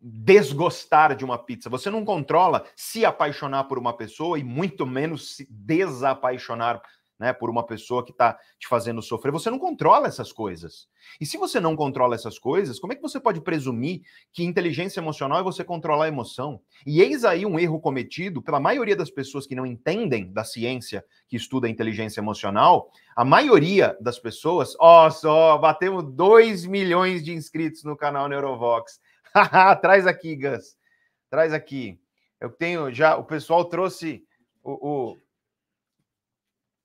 desgostar 0.00 1.14
de 1.14 1.24
uma 1.24 1.38
pizza. 1.38 1.70
Você 1.70 1.90
não 1.90 2.04
controla 2.04 2.64
se 2.74 3.04
apaixonar 3.04 3.64
por 3.64 3.78
uma 3.78 3.96
pessoa 3.96 4.38
e 4.38 4.44
muito 4.44 4.86
menos 4.86 5.36
se 5.36 5.46
desapaixonar 5.50 6.82
né, 7.20 7.34
por 7.34 7.50
uma 7.50 7.64
pessoa 7.64 8.02
que 8.02 8.12
está 8.12 8.38
te 8.58 8.66
fazendo 8.66 9.02
sofrer. 9.02 9.30
Você 9.30 9.50
não 9.50 9.58
controla 9.58 10.08
essas 10.08 10.32
coisas. 10.32 10.88
E 11.20 11.26
se 11.26 11.36
você 11.36 11.60
não 11.60 11.76
controla 11.76 12.14
essas 12.14 12.38
coisas, 12.38 12.80
como 12.80 12.94
é 12.94 12.96
que 12.96 13.02
você 13.02 13.20
pode 13.20 13.42
presumir 13.42 14.00
que 14.32 14.42
inteligência 14.42 15.00
emocional 15.00 15.38
é 15.38 15.42
você 15.42 15.62
controlar 15.62 16.06
a 16.06 16.08
emoção? 16.08 16.62
E 16.86 17.02
eis 17.02 17.22
aí 17.22 17.44
um 17.44 17.58
erro 17.58 17.78
cometido 17.78 18.40
pela 18.40 18.58
maioria 18.58 18.96
das 18.96 19.10
pessoas 19.10 19.46
que 19.46 19.54
não 19.54 19.66
entendem 19.66 20.32
da 20.32 20.44
ciência 20.44 21.04
que 21.28 21.36
estuda 21.36 21.66
a 21.66 21.70
inteligência 21.70 22.20
emocional. 22.20 22.90
A 23.14 23.24
maioria 23.24 23.94
das 24.00 24.18
pessoas, 24.18 24.74
ó, 24.80 25.10
só 25.10 25.58
batemos 25.58 26.10
2 26.14 26.64
milhões 26.64 27.22
de 27.22 27.34
inscritos 27.34 27.84
no 27.84 27.98
canal 27.98 28.28
Neurovox. 28.28 28.98
Traz 29.82 30.06
aqui, 30.06 30.34
Gus. 30.36 30.74
Traz 31.28 31.52
aqui. 31.52 32.00
Eu 32.40 32.48
tenho 32.48 32.90
já, 32.90 33.18
o 33.18 33.24
pessoal 33.24 33.66
trouxe 33.66 34.24
o, 34.62 35.10
o 35.10 35.16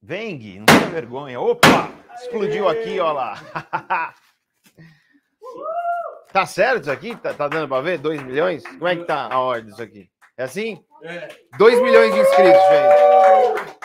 Vem, 0.08 0.38
Gui, 0.38 0.60
não 0.60 0.68
tenha 0.68 0.88
vergonha. 0.92 1.42
Opa! 1.42 1.90
Explodiu 2.14 2.70
aqui, 2.70 3.00
ó 3.00 3.12
lá. 3.12 3.42
tá 6.32 6.46
certo 6.46 6.84
isso 6.84 6.92
aqui? 6.92 7.16
Tá, 7.16 7.34
tá 7.34 7.48
dando 7.48 7.68
para 7.68 7.82
ver? 7.82 7.98
2 7.98 8.22
milhões? 8.22 8.62
Como 8.68 8.88
é 8.88 8.96
que 8.96 9.04
tá 9.06 9.28
a 9.28 9.40
ordem 9.40 9.72
disso 9.72 9.82
aqui? 9.82 10.08
É 10.38 10.44
assim? 10.44 10.86
É. 11.02 11.28
2 11.58 11.82
milhões 11.82 12.14
de 12.14 12.20
inscritos, 12.20 12.62
gente. 12.70 13.80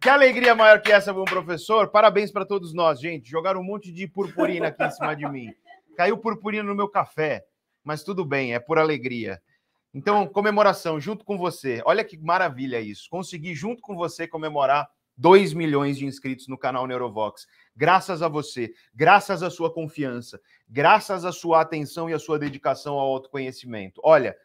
Que 0.00 0.08
alegria 0.08 0.54
maior 0.54 0.80
que 0.80 0.92
essa, 0.92 1.12
bom 1.12 1.24
professor. 1.24 1.88
Parabéns 1.88 2.30
para 2.30 2.46
todos 2.46 2.72
nós, 2.72 3.00
gente. 3.00 3.28
Jogaram 3.28 3.58
um 3.58 3.64
monte 3.64 3.90
de 3.90 4.06
purpurina 4.06 4.68
aqui 4.68 4.84
em 4.84 4.92
cima 4.92 5.16
de 5.16 5.28
mim. 5.28 5.52
Caiu 5.96 6.16
purpurina 6.16 6.62
no 6.62 6.76
meu 6.76 6.88
café, 6.88 7.44
mas 7.82 8.04
tudo 8.04 8.24
bem, 8.24 8.54
é 8.54 8.60
por 8.60 8.78
alegria. 8.78 9.42
Então, 9.92 10.26
comemoração 10.26 11.00
junto 11.00 11.24
com 11.24 11.36
você. 11.36 11.82
Olha 11.84 12.04
que 12.04 12.16
maravilha 12.16 12.80
isso. 12.80 13.08
Consegui 13.10 13.54
junto 13.54 13.82
com 13.82 13.96
você 13.96 14.26
comemorar 14.26 14.88
2 15.16 15.52
milhões 15.52 15.98
de 15.98 16.06
inscritos 16.06 16.48
no 16.48 16.56
canal 16.56 16.86
Neurovox. 16.86 17.46
Graças 17.76 18.22
a 18.22 18.28
você, 18.28 18.72
graças 18.94 19.42
à 19.42 19.50
sua 19.50 19.72
confiança, 19.72 20.40
graças 20.68 21.24
à 21.24 21.32
sua 21.32 21.60
atenção 21.60 22.08
e 22.08 22.14
à 22.14 22.18
sua 22.18 22.38
dedicação 22.38 22.94
ao 22.94 23.12
autoconhecimento. 23.12 24.00
Olha, 24.04 24.36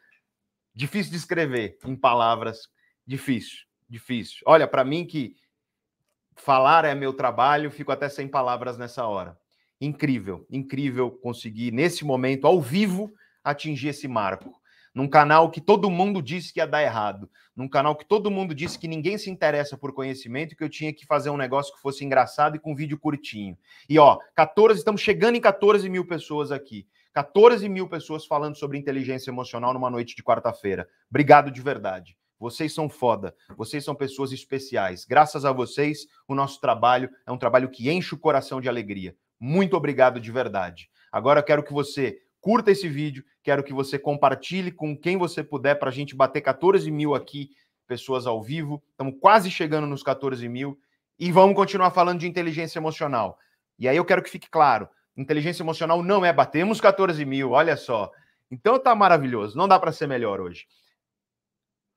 difícil 0.73 1.11
de 1.11 1.17
escrever 1.17 1.77
em 1.85 1.95
palavras, 1.95 2.67
difícil, 3.05 3.65
difícil. 3.87 4.39
Olha, 4.45 4.67
para 4.67 4.83
mim 4.83 5.05
que 5.05 5.35
falar 6.35 6.83
é 6.83 6.93
meu 6.93 7.13
trabalho, 7.13 7.71
fico 7.71 7.91
até 7.91 8.09
sem 8.09 8.27
palavras 8.27 8.77
nessa 8.77 9.05
hora. 9.05 9.39
Incrível, 9.79 10.45
incrível 10.49 11.11
conseguir 11.11 11.71
nesse 11.71 12.03
momento 12.03 12.47
ao 12.47 12.59
vivo 12.59 13.13
atingir 13.43 13.89
esse 13.89 14.07
marco 14.07 14.59
num 14.95 15.09
canal 15.09 15.51
que 15.51 15.59
todo 15.59 15.91
mundo 15.91 16.21
disse 16.21 16.53
que 16.53 16.61
ia 16.61 16.65
dar 16.65 16.81
errado, 16.81 17.29
num 17.53 17.67
canal 17.67 17.97
que 17.97 18.05
todo 18.05 18.31
mundo 18.31 18.55
disse 18.55 18.79
que 18.79 18.87
ninguém 18.87 19.17
se 19.17 19.29
interessa 19.29 19.77
por 19.77 19.93
conhecimento 19.93 20.55
que 20.55 20.63
eu 20.63 20.69
tinha 20.69 20.93
que 20.93 21.05
fazer 21.05 21.29
um 21.29 21.37
negócio 21.37 21.75
que 21.75 21.81
fosse 21.81 22.05
engraçado 22.05 22.55
e 22.55 22.59
com 22.59 22.73
vídeo 22.73 22.97
curtinho. 22.97 23.57
E 23.89 23.99
ó, 23.99 24.17
14, 24.33 24.79
estamos 24.79 25.01
chegando 25.01 25.35
em 25.35 25.41
14 25.41 25.89
mil 25.89 26.07
pessoas 26.07 26.49
aqui. 26.49 26.87
14 27.13 27.67
mil 27.67 27.89
pessoas 27.89 28.25
falando 28.25 28.55
sobre 28.55 28.77
inteligência 28.77 29.29
emocional 29.29 29.73
numa 29.73 29.89
noite 29.89 30.15
de 30.15 30.23
quarta-feira. 30.23 30.87
Obrigado 31.09 31.51
de 31.51 31.61
verdade. 31.61 32.17
Vocês 32.39 32.73
são 32.73 32.89
foda, 32.89 33.33
vocês 33.57 33.83
são 33.83 33.95
pessoas 33.95 34.31
especiais. 34.31 35.05
Graças 35.05 35.45
a 35.45 35.51
vocês, 35.51 36.05
o 36.27 36.35
nosso 36.35 36.59
trabalho 36.59 37.09
é 37.25 37.31
um 37.31 37.37
trabalho 37.37 37.69
que 37.69 37.89
enche 37.89 38.13
o 38.13 38.19
coração 38.19 38.61
de 38.61 38.69
alegria. 38.69 39.15
Muito 39.39 39.75
obrigado 39.75 40.19
de 40.19 40.31
verdade. 40.31 40.89
Agora 41.11 41.39
eu 41.39 41.43
quero 41.43 41.63
que 41.63 41.71
você 41.71 42.19
curta 42.45 42.69
esse 42.69 42.87
vídeo, 42.87 43.25
quero 43.41 43.63
que 43.63 43.73
você 43.73 43.97
compartilhe 43.97 44.71
com 44.71 44.95
quem 44.95 45.17
você 45.17 45.43
puder 45.43 45.79
para 45.79 45.89
a 45.89 45.91
gente 45.91 46.15
bater 46.15 46.41
14 46.41 46.91
mil 46.91 47.15
aqui, 47.15 47.49
pessoas 47.87 48.27
ao 48.27 48.39
vivo. 48.39 48.83
Estamos 48.91 49.15
quase 49.19 49.49
chegando 49.49 49.87
nos 49.87 50.03
14 50.03 50.47
mil 50.47 50.79
e 51.17 51.31
vamos 51.31 51.55
continuar 51.55 51.89
falando 51.89 52.19
de 52.19 52.27
inteligência 52.27 52.77
emocional. 52.77 53.39
E 53.79 53.89
aí 53.89 53.97
eu 53.97 54.05
quero 54.05 54.21
que 54.21 54.29
fique 54.29 54.47
claro: 54.47 54.87
inteligência 55.17 55.63
emocional 55.63 56.03
não 56.03 56.23
é 56.23 56.31
batemos 56.31 56.79
14 56.79 57.25
mil, 57.25 57.49
olha 57.49 57.75
só. 57.75 58.11
Então 58.51 58.77
tá 58.77 58.93
maravilhoso, 58.93 59.57
não 59.57 59.67
dá 59.67 59.79
para 59.79 59.91
ser 59.91 60.05
melhor 60.05 60.39
hoje. 60.39 60.67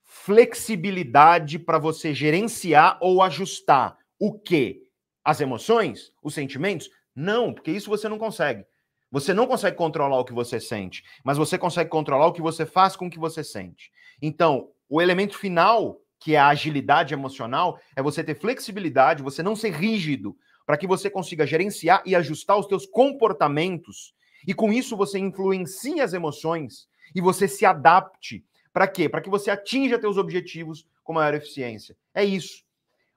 Flexibilidade 0.03 1.59
para 1.59 1.77
você 1.77 2.15
gerenciar 2.15 2.97
ou 3.03 3.23
ajustar 3.23 3.99
o 4.19 4.39
quê? 4.39 4.81
As 5.23 5.43
emoções? 5.43 6.11
Os 6.23 6.33
sentimentos? 6.33 6.89
Não, 7.15 7.53
porque 7.53 7.71
isso 7.71 7.91
você 7.91 8.09
não 8.09 8.17
consegue. 8.17 8.65
Você 9.11 9.33
não 9.33 9.47
consegue 9.47 9.77
controlar 9.77 10.18
o 10.18 10.25
que 10.25 10.33
você 10.33 10.61
sente, 10.61 11.03
mas 11.25 11.38
você 11.38 11.57
consegue 11.57 11.88
controlar 11.88 12.27
o 12.27 12.33
que 12.33 12.42
você 12.42 12.66
faz 12.66 12.94
com 12.94 13.07
o 13.07 13.11
que 13.11 13.18
você 13.18 13.42
sente. 13.42 13.90
Então, 14.21 14.68
o 14.88 15.01
elemento 15.01 15.37
final, 15.37 16.01
que 16.21 16.35
é 16.35 16.38
a 16.38 16.49
agilidade 16.49 17.14
emocional, 17.14 17.81
é 17.97 18.03
você 18.03 18.23
ter 18.23 18.35
flexibilidade, 18.35 19.23
você 19.23 19.42
não 19.42 19.57
ser 19.57 19.73
rígido, 19.73 20.37
para 20.66 20.77
que 20.77 20.87
você 20.87 21.09
consiga 21.09 21.47
gerenciar 21.47 22.03
e 22.05 22.14
ajustar 22.14 22.59
os 22.59 22.66
teus 22.66 22.85
comportamentos. 22.85 24.12
E 24.47 24.53
com 24.53 24.71
isso 24.71 24.97
você 24.97 25.18
influencie 25.18 26.01
as 26.01 26.12
emoções 26.12 26.87
e 27.14 27.21
você 27.21 27.49
se 27.49 27.64
adapte. 27.64 28.44
Para 28.73 28.87
quê? 28.87 29.09
Para 29.09 29.23
que 29.23 29.31
você 29.31 29.51
atinja 29.51 29.99
teus 29.99 30.18
objetivos 30.18 30.87
com 31.03 31.14
maior 31.14 31.33
eficiência. 31.33 31.97
É 32.12 32.23
isso. 32.23 32.67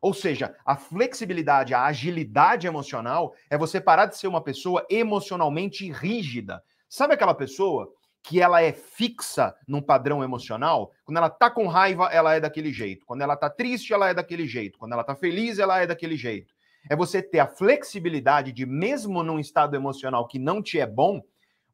Ou 0.02 0.14
seja, 0.14 0.56
a 0.66 0.76
flexibilidade, 0.76 1.76
a 1.76 1.86
agilidade 1.86 2.66
emocional 2.66 3.36
é 3.50 3.58
você 3.58 3.80
parar 3.80 4.08
de 4.08 4.18
ser 4.18 4.28
uma 4.28 4.44
pessoa 4.44 4.86
emocionalmente 4.90 5.92
rígida. 5.92 6.64
Sabe 6.90 7.14
aquela 7.14 7.36
pessoa 7.36 7.88
que 8.24 8.42
ela 8.42 8.62
é 8.64 8.74
fixa 8.74 9.56
num 9.68 9.82
padrão 9.82 10.24
emocional? 10.24 10.92
Quando 11.06 11.18
ela 11.18 11.30
tá 11.30 11.52
com 11.52 11.68
raiva, 11.68 12.10
ela 12.12 12.34
é 12.34 12.40
daquele 12.40 12.74
jeito. 12.74 13.06
Quando 13.06 13.22
ela 13.22 13.38
tá 13.38 13.48
triste, 13.48 13.94
ela 13.94 14.10
é 14.10 14.14
daquele 14.14 14.48
jeito. 14.48 14.80
Quando 14.80 14.94
ela 14.94 15.04
tá 15.04 15.16
feliz, 15.16 15.60
ela 15.60 15.80
é 15.80 15.86
daquele 15.86 16.18
jeito. 16.18 16.52
É 16.90 16.96
você 16.96 17.22
ter 17.22 17.40
a 17.40 17.48
flexibilidade 17.48 18.52
de 18.52 18.66
mesmo 18.66 19.22
num 19.22 19.40
estado 19.40 19.76
emocional 19.76 20.28
que 20.28 20.40
não 20.40 20.64
te 20.64 20.80
é 20.80 20.88
bom, 20.88 21.22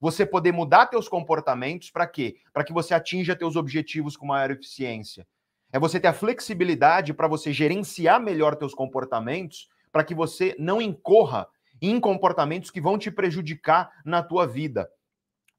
você 0.02 0.26
poder 0.26 0.52
mudar 0.52 0.88
teus 0.88 1.08
comportamentos 1.08 1.90
para 1.90 2.06
quê? 2.06 2.36
Para 2.54 2.66
que 2.66 2.74
você 2.74 2.94
atinja 2.94 3.36
teus 3.36 3.56
objetivos 3.56 4.18
com 4.18 4.26
maior 4.26 4.52
eficiência. 4.52 5.26
É 5.72 5.80
você 5.80 6.00
ter 6.00 6.08
a 6.08 6.14
flexibilidade 6.14 7.14
para 7.14 7.28
você 7.28 7.52
gerenciar 7.52 8.22
melhor 8.22 8.56
teus 8.56 8.74
comportamentos, 8.74 9.70
para 9.92 10.04
que 10.04 10.16
você 10.16 10.56
não 10.58 10.82
incorra 10.82 11.48
em 11.82 12.00
comportamentos 12.00 12.72
que 12.72 12.82
vão 12.82 12.98
te 12.98 13.12
prejudicar 13.12 13.92
na 14.06 14.24
tua 14.24 14.46
vida. 14.48 14.90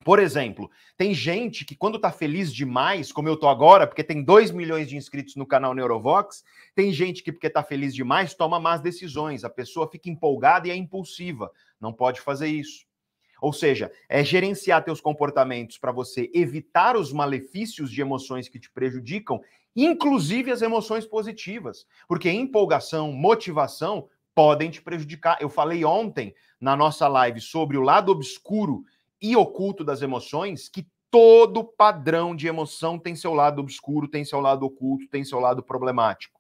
Por 0.05 0.19
exemplo, 0.19 0.71
tem 0.97 1.13
gente 1.13 1.65
que 1.65 1.75
quando 1.75 1.99
tá 1.99 2.11
feliz 2.11 2.55
demais, 2.55 3.13
como 3.13 3.29
eu 3.29 3.37
tô 3.37 3.49
agora, 3.49 3.87
porque 3.87 4.05
tem 4.05 4.23
2 4.23 4.53
milhões 4.53 4.89
de 4.89 4.97
inscritos 4.97 5.37
no 5.37 5.47
canal 5.47 5.75
Neurovox, 5.75 6.45
tem 6.75 6.93
gente 6.93 7.23
que 7.23 7.33
porque 7.33 7.51
tá 7.51 7.63
feliz 7.63 7.95
demais 7.95 8.33
toma 8.33 8.61
más 8.61 8.81
decisões, 8.81 9.45
a 9.45 9.51
pessoa 9.51 9.91
fica 9.91 10.09
empolgada 10.09 10.69
e 10.69 10.71
é 10.71 10.77
impulsiva. 10.77 11.51
Não 11.81 11.93
pode 11.93 12.21
fazer 12.21 12.49
isso. 12.49 12.87
Ou 13.41 13.53
seja, 13.53 13.93
é 14.09 14.25
gerenciar 14.25 14.85
teus 14.85 15.01
comportamentos 15.01 15.79
para 15.79 15.93
você 15.93 16.31
evitar 16.35 16.97
os 16.97 17.13
malefícios 17.13 17.91
de 17.91 18.01
emoções 18.01 18.49
que 18.49 18.59
te 18.59 18.71
prejudicam 18.71 19.41
inclusive 19.85 20.51
as 20.51 20.63
emoções 20.63 21.07
positivas, 21.07 21.87
porque 22.07 22.31
empolgação, 22.31 23.13
motivação 23.13 24.09
podem 24.35 24.71
te 24.71 24.83
prejudicar. 24.83 25.39
Eu 25.41 25.49
falei 25.49 25.85
ontem 25.85 26.35
na 26.61 26.77
nossa 26.77 27.07
live 27.09 27.41
sobre 27.41 27.77
o 27.77 27.83
lado 27.83 28.11
obscuro 28.11 28.85
e 29.21 29.37
oculto 29.37 29.85
das 29.85 30.03
emoções, 30.03 30.69
que 30.69 30.87
todo 31.11 31.65
padrão 31.65 32.35
de 32.35 32.47
emoção 32.47 32.99
tem 32.99 33.17
seu 33.17 33.33
lado 33.35 33.61
obscuro, 33.61 34.09
tem 34.09 34.25
seu 34.25 34.41
lado 34.41 34.65
oculto, 34.65 35.09
tem 35.09 35.25
seu 35.25 35.41
lado 35.41 35.63
problemático. 35.63 36.39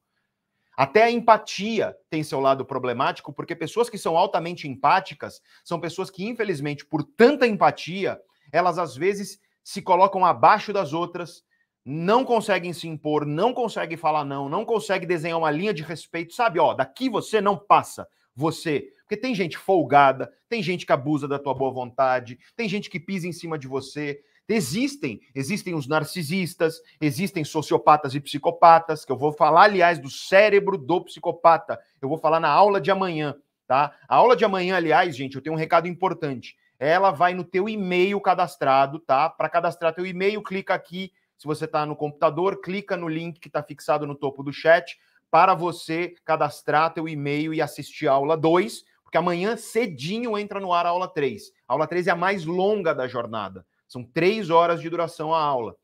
Até 0.77 1.03
a 1.03 1.11
empatia 1.11 1.97
tem 2.09 2.23
seu 2.23 2.39
lado 2.39 2.65
problemático, 2.65 3.33
porque 3.33 3.57
pessoas 3.57 3.91
que 3.91 3.99
são 3.99 4.17
altamente 4.17 4.69
empáticas 4.69 5.41
são 5.65 5.81
pessoas 5.81 6.09
que, 6.09 6.25
infelizmente, 6.25 6.87
por 6.87 7.03
tanta 7.03 7.49
empatia, 7.49 8.21
elas 8.53 8.79
às 8.79 8.97
vezes 8.97 9.41
se 9.65 9.83
colocam 9.83 10.25
abaixo 10.25 10.73
das 10.73 10.93
outras, 10.93 11.43
não 11.91 12.23
conseguem 12.23 12.75
se 12.75 12.87
impor, 12.87 13.25
não 13.25 13.55
conseguem 13.55 13.97
falar 13.97 14.23
não, 14.23 14.47
não 14.47 14.63
conseguem 14.63 15.09
desenhar 15.09 15.39
uma 15.39 15.51
linha 15.51 15.73
de 15.73 15.83
respeito, 15.83 16.35
sabe? 16.35 16.59
Ó, 16.59 16.75
daqui 16.75 17.09
você 17.09 17.41
não 17.41 17.57
passa, 17.57 18.07
você. 18.37 18.93
Porque 19.01 19.17
tem 19.17 19.35
gente 19.35 19.57
folgada, 19.57 20.31
tem 20.51 20.63
gente 20.63 20.85
que 20.85 20.93
abusa 20.93 21.27
da 21.27 21.39
tua 21.39 21.55
boa 21.55 21.73
vontade, 21.73 22.39
tem 22.55 22.69
gente 22.69 22.91
que 22.91 23.01
pisa 23.01 23.27
em 23.27 23.33
cima 23.33 23.59
de 23.59 23.67
você. 23.67 24.21
Existem, 24.47 25.19
existem 25.35 25.75
os 25.75 25.89
narcisistas, 25.89 26.77
existem 27.01 27.43
sociopatas 27.43 28.15
e 28.15 28.21
psicopatas, 28.21 29.07
que 29.07 29.13
eu 29.13 29.17
vou 29.17 29.33
falar, 29.33 29.63
aliás, 29.63 29.99
do 29.99 30.11
cérebro 30.11 30.77
do 30.77 31.03
psicopata. 31.05 31.81
Eu 32.03 32.09
vou 32.11 32.19
falar 32.19 32.39
na 32.39 32.51
aula 32.51 32.83
de 32.83 32.91
amanhã, 32.91 33.35
tá? 33.67 33.95
A 34.07 34.17
aula 34.17 34.37
de 34.37 34.45
amanhã, 34.45 34.77
aliás, 34.77 35.17
gente, 35.17 35.37
eu 35.37 35.43
tenho 35.43 35.55
um 35.55 35.59
recado 35.59 35.89
importante. 35.89 36.55
Ela 36.79 37.11
vai 37.11 37.33
no 37.33 37.45
teu 37.45 37.67
e-mail 37.67 38.21
cadastrado, 38.21 38.99
tá? 38.99 39.31
Para 39.31 39.49
cadastrar 39.49 39.95
teu 39.95 40.05
e-mail, 40.05 40.43
clica 40.43 40.75
aqui 40.75 41.13
se 41.39 41.47
você 41.47 41.67
está 41.67 41.87
no 41.87 41.95
computador, 41.95 42.61
clica 42.61 42.97
no 42.97 43.09
link 43.09 43.39
que 43.39 43.49
está 43.49 43.63
fixado 43.63 44.07
no 44.07 44.15
topo 44.15 44.43
do 44.43 44.53
chat 44.53 44.99
para 45.31 45.55
você 45.55 46.15
cadastrar 46.25 46.93
teu 46.93 47.09
e-mail 47.09 47.55
e 47.55 47.63
assistir 47.63 48.09
a 48.09 48.13
aula 48.13 48.37
2, 48.37 48.85
porque 49.05 49.17
amanhã 49.17 49.57
cedinho 49.57 50.37
entra 50.37 50.59
no 50.59 50.73
ar 50.73 50.85
a 50.85 50.89
aula 50.89 51.07
3. 51.07 51.53
A 51.67 51.73
aula 51.75 51.87
3 51.87 52.09
é 52.09 52.11
a 52.11 52.17
mais 52.17 52.45
longa 52.45 52.95
da 52.95 53.07
jornada. 53.07 53.65
São 53.87 54.03
três 54.03 54.51
horas 54.51 54.81
de 54.81 54.91
duração 54.91 55.33
a 55.33 55.41
aula. 55.41 55.77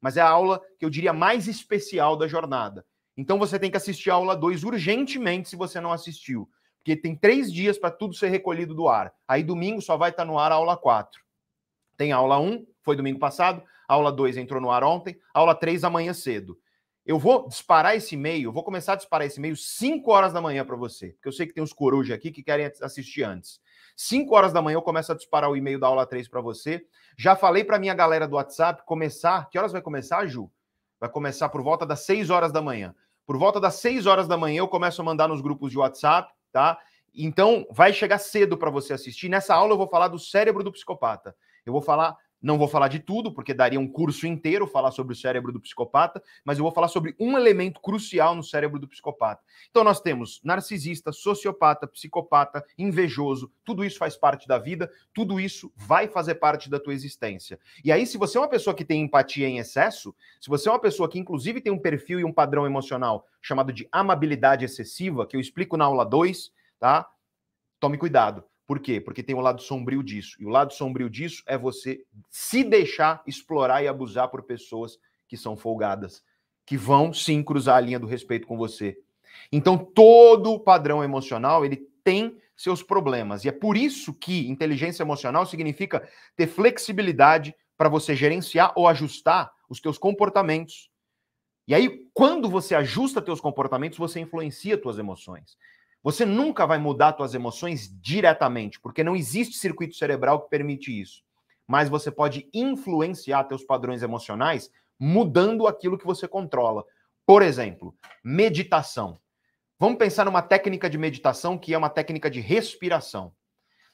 Mas 0.00 0.16
é 0.16 0.20
a 0.20 0.28
aula 0.28 0.62
que 0.78 0.84
eu 0.84 0.90
diria 0.90 1.12
mais 1.12 1.48
especial 1.48 2.16
da 2.16 2.28
jornada. 2.28 2.86
Então 3.16 3.38
você 3.38 3.58
tem 3.58 3.70
que 3.70 3.76
assistir 3.76 4.10
a 4.10 4.14
aula 4.14 4.36
2 4.36 4.64
urgentemente 4.64 5.48
se 5.48 5.56
você 5.56 5.80
não 5.80 5.92
assistiu. 5.92 6.48
Porque 6.78 6.96
tem 6.96 7.14
três 7.14 7.52
dias 7.52 7.76
para 7.78 7.90
tudo 7.90 8.14
ser 8.14 8.28
recolhido 8.28 8.74
do 8.74 8.88
ar. 8.88 9.12
Aí 9.28 9.42
domingo 9.42 9.82
só 9.82 9.96
vai 9.96 10.10
estar 10.10 10.24
tá 10.24 10.26
no 10.26 10.38
ar 10.38 10.52
a 10.52 10.54
aula 10.54 10.76
4. 10.76 11.20
Tem 11.96 12.12
aula 12.12 12.38
1, 12.38 12.66
foi 12.82 12.96
domingo 12.96 13.18
passado, 13.18 13.62
aula 13.92 14.12
2 14.12 14.36
entrou 14.36 14.60
no 14.60 14.70
ar 14.70 14.84
ontem, 14.84 15.18
aula 15.34 15.54
3 15.54 15.82
amanhã 15.82 16.14
cedo. 16.14 16.56
Eu 17.04 17.18
vou 17.18 17.48
disparar 17.48 17.96
esse 17.96 18.14
e-mail, 18.14 18.52
vou 18.52 18.62
começar 18.62 18.92
a 18.92 18.96
disparar 18.96 19.26
esse 19.26 19.40
e-mail 19.40 19.56
5 19.56 20.08
horas 20.12 20.32
da 20.32 20.40
manhã 20.40 20.64
para 20.64 20.76
você, 20.76 21.08
porque 21.08 21.26
eu 21.26 21.32
sei 21.32 21.46
que 21.46 21.52
tem 21.52 21.64
uns 21.64 21.72
corujas 21.72 22.14
aqui 22.14 22.30
que 22.30 22.42
querem 22.42 22.70
assistir 22.82 23.24
antes. 23.24 23.60
5 23.96 24.32
horas 24.32 24.52
da 24.52 24.62
manhã 24.62 24.76
eu 24.76 24.82
começo 24.82 25.10
a 25.10 25.14
disparar 25.16 25.50
o 25.50 25.56
e-mail 25.56 25.80
da 25.80 25.88
aula 25.88 26.06
3 26.06 26.28
para 26.28 26.40
você. 26.40 26.86
Já 27.18 27.34
falei 27.34 27.64
para 27.64 27.80
minha 27.80 27.92
galera 27.92 28.28
do 28.28 28.36
WhatsApp 28.36 28.84
começar. 28.86 29.48
Que 29.50 29.58
horas 29.58 29.72
vai 29.72 29.82
começar, 29.82 30.24
Ju? 30.26 30.48
Vai 31.00 31.08
começar 31.08 31.48
por 31.48 31.62
volta 31.62 31.84
das 31.84 32.00
6 32.00 32.30
horas 32.30 32.52
da 32.52 32.62
manhã. 32.62 32.94
Por 33.26 33.36
volta 33.36 33.58
das 33.58 33.74
6 33.76 34.06
horas 34.06 34.28
da 34.28 34.36
manhã 34.36 34.60
eu 34.60 34.68
começo 34.68 35.02
a 35.02 35.04
mandar 35.04 35.26
nos 35.26 35.40
grupos 35.40 35.72
de 35.72 35.78
WhatsApp, 35.78 36.32
tá? 36.52 36.78
Então 37.12 37.66
vai 37.70 37.92
chegar 37.92 38.18
cedo 38.18 38.56
para 38.56 38.70
você 38.70 38.92
assistir. 38.92 39.28
Nessa 39.28 39.54
aula 39.54 39.72
eu 39.72 39.78
vou 39.78 39.88
falar 39.88 40.08
do 40.08 40.18
cérebro 40.18 40.62
do 40.62 40.70
psicopata. 40.70 41.34
Eu 41.66 41.72
vou 41.72 41.82
falar 41.82 42.16
não 42.40 42.56
vou 42.56 42.66
falar 42.66 42.88
de 42.88 42.98
tudo, 42.98 43.32
porque 43.32 43.52
daria 43.52 43.78
um 43.78 43.86
curso 43.86 44.26
inteiro 44.26 44.66
falar 44.66 44.90
sobre 44.90 45.12
o 45.12 45.16
cérebro 45.16 45.52
do 45.52 45.60
psicopata, 45.60 46.22
mas 46.44 46.58
eu 46.58 46.62
vou 46.62 46.72
falar 46.72 46.88
sobre 46.88 47.14
um 47.18 47.36
elemento 47.36 47.80
crucial 47.80 48.34
no 48.34 48.42
cérebro 48.42 48.78
do 48.78 48.88
psicopata. 48.88 49.42
Então, 49.70 49.84
nós 49.84 50.00
temos 50.00 50.40
narcisista, 50.42 51.12
sociopata, 51.12 51.86
psicopata, 51.86 52.64
invejoso, 52.78 53.52
tudo 53.64 53.84
isso 53.84 53.98
faz 53.98 54.16
parte 54.16 54.48
da 54.48 54.58
vida, 54.58 54.90
tudo 55.12 55.38
isso 55.38 55.72
vai 55.76 56.08
fazer 56.08 56.36
parte 56.36 56.70
da 56.70 56.80
tua 56.80 56.94
existência. 56.94 57.58
E 57.84 57.92
aí, 57.92 58.06
se 58.06 58.16
você 58.16 58.38
é 58.38 58.40
uma 58.40 58.48
pessoa 58.48 58.74
que 58.74 58.84
tem 58.84 59.02
empatia 59.02 59.48
em 59.48 59.58
excesso, 59.58 60.14
se 60.40 60.48
você 60.48 60.68
é 60.68 60.72
uma 60.72 60.80
pessoa 60.80 61.08
que, 61.08 61.18
inclusive, 61.18 61.60
tem 61.60 61.72
um 61.72 61.78
perfil 61.78 62.20
e 62.20 62.24
um 62.24 62.32
padrão 62.32 62.64
emocional 62.64 63.26
chamado 63.42 63.72
de 63.72 63.86
amabilidade 63.92 64.64
excessiva, 64.64 65.26
que 65.26 65.36
eu 65.36 65.40
explico 65.40 65.76
na 65.76 65.84
aula 65.84 66.04
2, 66.04 66.52
tá? 66.78 67.06
Tome 67.78 67.98
cuidado 67.98 68.44
por 68.70 68.78
quê? 68.78 69.00
Porque 69.00 69.20
tem 69.20 69.34
o 69.34 69.40
lado 69.40 69.60
sombrio 69.60 70.00
disso. 70.00 70.36
E 70.38 70.46
o 70.46 70.48
lado 70.48 70.72
sombrio 70.72 71.10
disso 71.10 71.42
é 71.44 71.58
você 71.58 72.04
se 72.30 72.62
deixar 72.62 73.20
explorar 73.26 73.82
e 73.82 73.88
abusar 73.88 74.28
por 74.28 74.44
pessoas 74.44 74.96
que 75.26 75.36
são 75.36 75.56
folgadas, 75.56 76.22
que 76.64 76.76
vão 76.76 77.12
sim 77.12 77.42
cruzar 77.42 77.78
a 77.78 77.80
linha 77.80 77.98
do 77.98 78.06
respeito 78.06 78.46
com 78.46 78.56
você. 78.56 78.96
Então, 79.50 79.76
todo 79.76 80.60
padrão 80.60 81.02
emocional, 81.02 81.64
ele 81.64 81.84
tem 82.04 82.38
seus 82.56 82.80
problemas. 82.80 83.44
E 83.44 83.48
é 83.48 83.52
por 83.52 83.76
isso 83.76 84.14
que 84.14 84.48
inteligência 84.48 85.02
emocional 85.02 85.44
significa 85.46 86.08
ter 86.36 86.46
flexibilidade 86.46 87.52
para 87.76 87.88
você 87.88 88.14
gerenciar 88.14 88.72
ou 88.76 88.86
ajustar 88.86 89.50
os 89.68 89.80
teus 89.80 89.98
comportamentos. 89.98 90.92
E 91.66 91.74
aí, 91.74 92.08
quando 92.14 92.48
você 92.48 92.76
ajusta 92.76 93.20
teus 93.20 93.40
comportamentos, 93.40 93.98
você 93.98 94.20
influencia 94.20 94.78
tuas 94.78 94.96
emoções. 94.96 95.58
Você 96.02 96.24
nunca 96.24 96.66
vai 96.66 96.78
mudar 96.78 97.14
suas 97.16 97.34
emoções 97.34 97.94
diretamente, 98.00 98.80
porque 98.80 99.04
não 99.04 99.14
existe 99.14 99.58
circuito 99.58 99.94
cerebral 99.94 100.40
que 100.40 100.48
permite 100.48 100.98
isso. 100.98 101.22
Mas 101.66 101.88
você 101.88 102.10
pode 102.10 102.48
influenciar 102.54 103.44
teus 103.44 103.62
padrões 103.62 104.02
emocionais 104.02 104.70
mudando 104.98 105.66
aquilo 105.66 105.98
que 105.98 106.06
você 106.06 106.26
controla. 106.26 106.84
Por 107.26 107.42
exemplo, 107.42 107.94
meditação. 108.24 109.20
Vamos 109.78 109.98
pensar 109.98 110.24
numa 110.24 110.42
técnica 110.42 110.90
de 110.90 110.98
meditação 110.98 111.56
que 111.56 111.72
é 111.72 111.78
uma 111.78 111.90
técnica 111.90 112.30
de 112.30 112.40
respiração. 112.40 113.32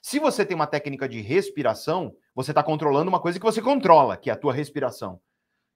Se 0.01 0.19
você 0.19 0.45
tem 0.45 0.55
uma 0.55 0.67
técnica 0.67 1.07
de 1.07 1.21
respiração, 1.21 2.15
você 2.33 2.51
está 2.51 2.63
controlando 2.63 3.09
uma 3.09 3.19
coisa 3.19 3.39
que 3.39 3.45
você 3.45 3.61
controla, 3.61 4.15
que 4.15 4.29
é 4.29 4.33
a 4.33 4.37
tua 4.37 4.53
respiração. 4.53 5.19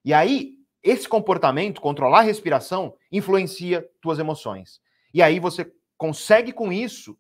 E 0.03 0.13
aí, 0.13 0.55
esse 0.82 1.07
comportamento, 1.07 1.82
controlar 1.82 2.19
a 2.19 2.23
respiração, 2.23 2.95
influencia 3.11 3.88
tuas 4.01 4.19
emoções. 4.19 4.82
E 5.13 5.21
aí 5.21 5.39
você 5.39 5.71
consegue 6.02 6.52
com 6.52 6.74
isso 6.74 7.16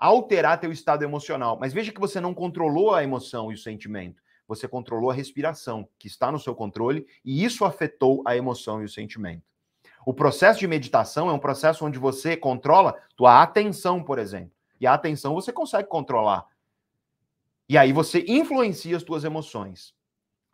alterar 0.00 0.58
teu 0.58 0.72
estado 0.72 1.04
emocional. 1.04 1.56
Mas 1.60 1.72
veja 1.72 1.92
que 1.92 2.00
você 2.00 2.20
não 2.20 2.34
controlou 2.34 2.92
a 2.92 3.04
emoção 3.04 3.52
e 3.52 3.54
o 3.54 3.56
sentimento. 3.56 4.20
Você 4.48 4.66
controlou 4.66 5.12
a 5.12 5.14
respiração, 5.14 5.88
que 5.96 6.08
está 6.08 6.32
no 6.32 6.38
seu 6.40 6.52
controle, 6.52 7.06
e 7.24 7.44
isso 7.44 7.64
afetou 7.64 8.24
a 8.26 8.36
emoção 8.36 8.82
e 8.82 8.84
o 8.84 8.88
sentimento. 8.88 9.44
O 10.04 10.12
processo 10.12 10.58
de 10.58 10.66
meditação 10.66 11.30
é 11.30 11.32
um 11.32 11.38
processo 11.38 11.86
onde 11.86 12.00
você 12.00 12.36
controla 12.36 13.00
tua 13.14 13.40
atenção, 13.40 14.02
por 14.02 14.18
exemplo. 14.18 14.50
E 14.80 14.88
a 14.88 14.94
atenção 14.94 15.32
você 15.32 15.52
consegue 15.52 15.88
controlar. 15.88 16.48
E 17.68 17.78
aí 17.78 17.92
você 17.92 18.24
influencia 18.26 18.96
as 18.96 19.04
tuas 19.04 19.22
emoções. 19.22 19.94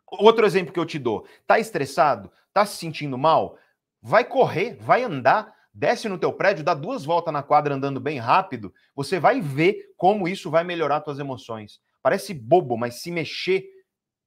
Outro 0.05 0.45
exemplo 0.45 0.71
que 0.71 0.79
eu 0.79 0.85
te 0.85 0.99
dou: 0.99 1.25
tá 1.47 1.57
estressado? 1.57 2.31
Tá 2.53 2.67
se 2.67 2.77
sentindo 2.77 3.17
mal? 3.17 3.57
Vai 3.99 4.23
correr, 4.23 4.75
vai 4.75 5.03
andar, 5.03 5.52
desce 5.73 6.07
no 6.07 6.17
teu 6.17 6.31
prédio, 6.31 6.63
dá 6.63 6.73
duas 6.73 7.03
voltas 7.03 7.33
na 7.33 7.41
quadra 7.41 7.73
andando 7.73 7.99
bem 7.99 8.19
rápido, 8.19 8.73
você 8.95 9.19
vai 9.19 9.41
ver 9.41 9.93
como 9.97 10.27
isso 10.27 10.51
vai 10.51 10.63
melhorar 10.63 11.01
tuas 11.01 11.19
emoções. 11.19 11.81
Parece 12.01 12.33
bobo, 12.33 12.77
mas 12.77 12.95
se 12.95 13.09
mexer 13.09 13.65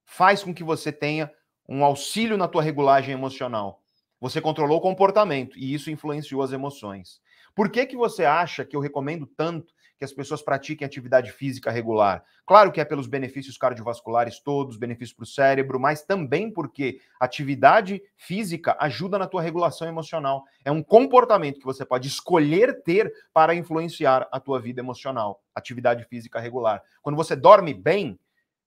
faz 0.05 0.43
com 0.43 0.55
que 0.55 0.65
você 0.65 0.91
tenha 0.91 1.31
um 1.69 1.85
auxílio 1.85 2.37
na 2.37 2.49
tua 2.49 2.63
regulagem 2.63 3.13
emocional. 3.13 3.83
Você 4.21 4.41
controlou 4.41 4.79
o 4.79 4.81
comportamento 4.81 5.59
e 5.59 5.75
isso 5.75 5.91
influenciou 5.91 6.43
as 6.43 6.53
emoções. 6.53 7.21
Por 7.55 7.71
que 7.71 7.87
que 7.87 7.97
você 7.97 8.25
acha 8.25 8.65
que 8.65 8.75
eu 8.75 8.81
recomendo 8.81 9.27
tanto 9.27 9.73
que 9.99 10.05
as 10.05 10.13
pessoas 10.13 10.43
pratiquem 10.43 10.85
atividade 10.85 11.33
física 11.33 11.71
regular. 11.71 12.25
Claro 12.47 12.71
que 12.71 12.81
é 12.81 12.85
pelos 12.85 13.07
benefícios 13.07 13.57
cardiovasculares 13.57 14.39
todos, 14.39 14.77
benefícios 14.77 15.17
para 15.17 15.25
o 15.25 15.27
cérebro, 15.27 15.81
mas 15.81 16.03
também 16.03 16.51
porque 16.51 17.01
atividade 17.19 18.03
física 18.17 18.77
ajuda 18.79 19.19
na 19.19 19.27
tua 19.27 19.43
regulação 19.43 19.89
emocional. 19.89 20.45
É 20.65 20.71
um 20.71 20.83
comportamento 20.83 21.59
que 21.59 21.65
você 21.65 21.85
pode 21.85 22.09
escolher 22.09 22.83
ter 22.83 23.13
para 23.33 23.55
influenciar 23.55 24.29
a 24.31 24.39
tua 24.39 24.61
vida 24.61 24.81
emocional. 24.81 25.43
Atividade 25.55 26.05
física 26.05 26.39
regular. 26.39 26.83
Quando 27.03 27.17
você 27.17 27.35
dorme 27.35 27.73
bem, 27.73 28.19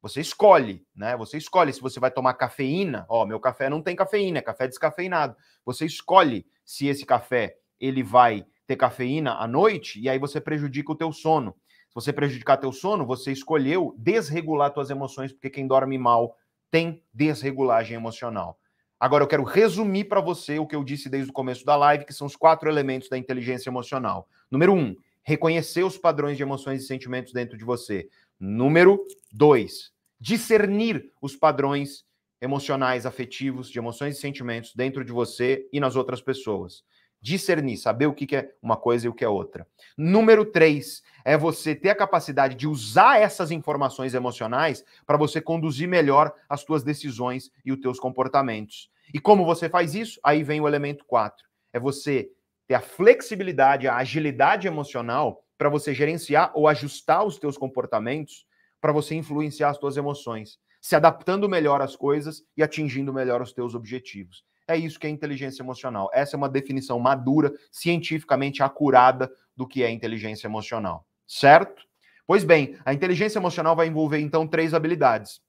você 0.01 0.21
escolhe, 0.21 0.85
né? 0.95 1.15
Você 1.17 1.37
escolhe 1.37 1.73
se 1.73 1.81
você 1.81 1.99
vai 1.99 2.09
tomar 2.09 2.33
cafeína. 2.33 3.05
Ó, 3.09 3.25
meu 3.25 3.39
café 3.39 3.69
não 3.69 3.81
tem 3.81 3.95
cafeína, 3.95 4.39
é 4.39 4.41
café 4.41 4.67
descafeinado. 4.67 5.35
Você 5.65 5.85
escolhe 5.85 6.45
se 6.63 6.87
esse 6.87 7.05
café 7.05 7.57
ele 7.79 8.01
vai 8.01 8.45
ter 8.69 8.75
cafeína 8.75 9.33
à 9.33 9.47
noite 9.47 9.99
e 9.99 10.07
aí 10.07 10.19
você 10.19 10.39
prejudica 10.39 10.91
o 10.91 10.95
teu 10.95 11.11
sono. 11.11 11.55
Se 11.87 11.95
você 11.95 12.13
prejudicar 12.13 12.55
teu 12.55 12.71
sono, 12.71 13.03
você 13.03 13.31
escolheu 13.31 13.95
desregular 13.97 14.71
tuas 14.71 14.91
emoções, 14.91 15.33
porque 15.33 15.49
quem 15.49 15.65
dorme 15.65 15.97
mal 15.97 16.35
tem 16.69 17.03
desregulagem 17.11 17.97
emocional. 17.97 18.59
Agora 18.99 19.23
eu 19.23 19.27
quero 19.27 19.43
resumir 19.43 20.03
para 20.03 20.21
você 20.21 20.59
o 20.59 20.67
que 20.67 20.75
eu 20.75 20.83
disse 20.83 21.09
desde 21.09 21.31
o 21.31 21.33
começo 21.33 21.65
da 21.65 21.75
live, 21.75 22.05
que 22.05 22.13
são 22.13 22.27
os 22.27 22.35
quatro 22.35 22.69
elementos 22.69 23.09
da 23.09 23.17
inteligência 23.17 23.71
emocional. 23.71 24.29
Número 24.51 24.71
um, 24.71 24.95
reconhecer 25.23 25.83
os 25.83 25.97
padrões 25.97 26.37
de 26.37 26.43
emoções 26.43 26.83
e 26.83 26.85
sentimentos 26.85 27.33
dentro 27.33 27.57
de 27.57 27.65
você. 27.65 28.07
Número 28.39 29.03
dois, 29.31 29.91
discernir 30.19 31.11
os 31.19 31.35
padrões 31.35 32.05
emocionais, 32.39 33.07
afetivos, 33.07 33.67
de 33.67 33.79
emoções 33.79 34.15
e 34.15 34.21
sentimentos 34.21 34.75
dentro 34.75 35.03
de 35.03 35.11
você 35.11 35.67
e 35.73 35.79
nas 35.79 35.95
outras 35.95 36.21
pessoas 36.21 36.83
discernir, 37.21 37.77
saber 37.77 38.05
o 38.07 38.13
que 38.13 38.35
é 38.35 38.51
uma 38.61 38.77
coisa 38.77 39.05
e 39.05 39.09
o 39.09 39.13
que 39.13 39.25
é 39.25 39.29
outra. 39.29 39.67
Número 39.97 40.45
três 40.45 41.03
é 41.25 41.37
você 41.37 41.75
ter 41.75 41.89
a 41.89 41.95
capacidade 41.95 42.55
de 42.55 42.67
usar 42.67 43.19
essas 43.19 43.51
informações 43.51 44.13
emocionais 44.13 44.83
para 45.05 45.17
você 45.17 45.41
conduzir 45.41 45.87
melhor 45.87 46.33
as 46.47 46.63
tuas 46.63 46.83
decisões 46.83 47.51
e 47.65 47.71
os 47.71 47.79
teus 47.79 47.99
comportamentos. 47.99 48.89
E 49.13 49.19
como 49.19 49.45
você 49.45 49.67
faz 49.67 49.95
isso? 49.95 50.19
Aí 50.23 50.43
vem 50.43 50.61
o 50.61 50.67
elemento 50.67 51.05
quatro. 51.05 51.47
É 51.73 51.79
você 51.79 52.29
ter 52.67 52.75
a 52.75 52.81
flexibilidade, 52.81 53.87
a 53.87 53.97
agilidade 53.97 54.67
emocional 54.67 55.43
para 55.57 55.69
você 55.69 55.93
gerenciar 55.93 56.51
ou 56.53 56.67
ajustar 56.67 57.25
os 57.25 57.37
teus 57.37 57.57
comportamentos 57.57 58.45
para 58.79 58.93
você 58.93 59.15
influenciar 59.15 59.69
as 59.69 59.77
tuas 59.77 59.97
emoções, 59.97 60.57
se 60.79 60.95
adaptando 60.95 61.49
melhor 61.49 61.81
às 61.81 61.95
coisas 61.95 62.43
e 62.55 62.63
atingindo 62.63 63.13
melhor 63.13 63.41
os 63.41 63.51
teus 63.51 63.75
objetivos. 63.75 64.45
É 64.69 64.77
isso 64.77 64.99
que 64.99 65.07
é 65.07 65.09
inteligência 65.09 65.63
emocional. 65.63 66.11
Essa 66.13 66.35
é 66.35 66.37
uma 66.37 66.47
definição 66.47 66.99
madura, 66.99 67.51
cientificamente 67.71 68.61
acurada 68.61 69.31
do 69.57 69.67
que 69.67 69.83
é 69.83 69.89
inteligência 69.89 70.45
emocional. 70.45 71.07
Certo? 71.25 71.83
Pois 72.27 72.43
bem, 72.43 72.77
a 72.85 72.93
inteligência 72.93 73.39
emocional 73.39 73.75
vai 73.75 73.87
envolver 73.87 74.19
então 74.19 74.47
três 74.47 74.75
habilidades. 74.75 75.41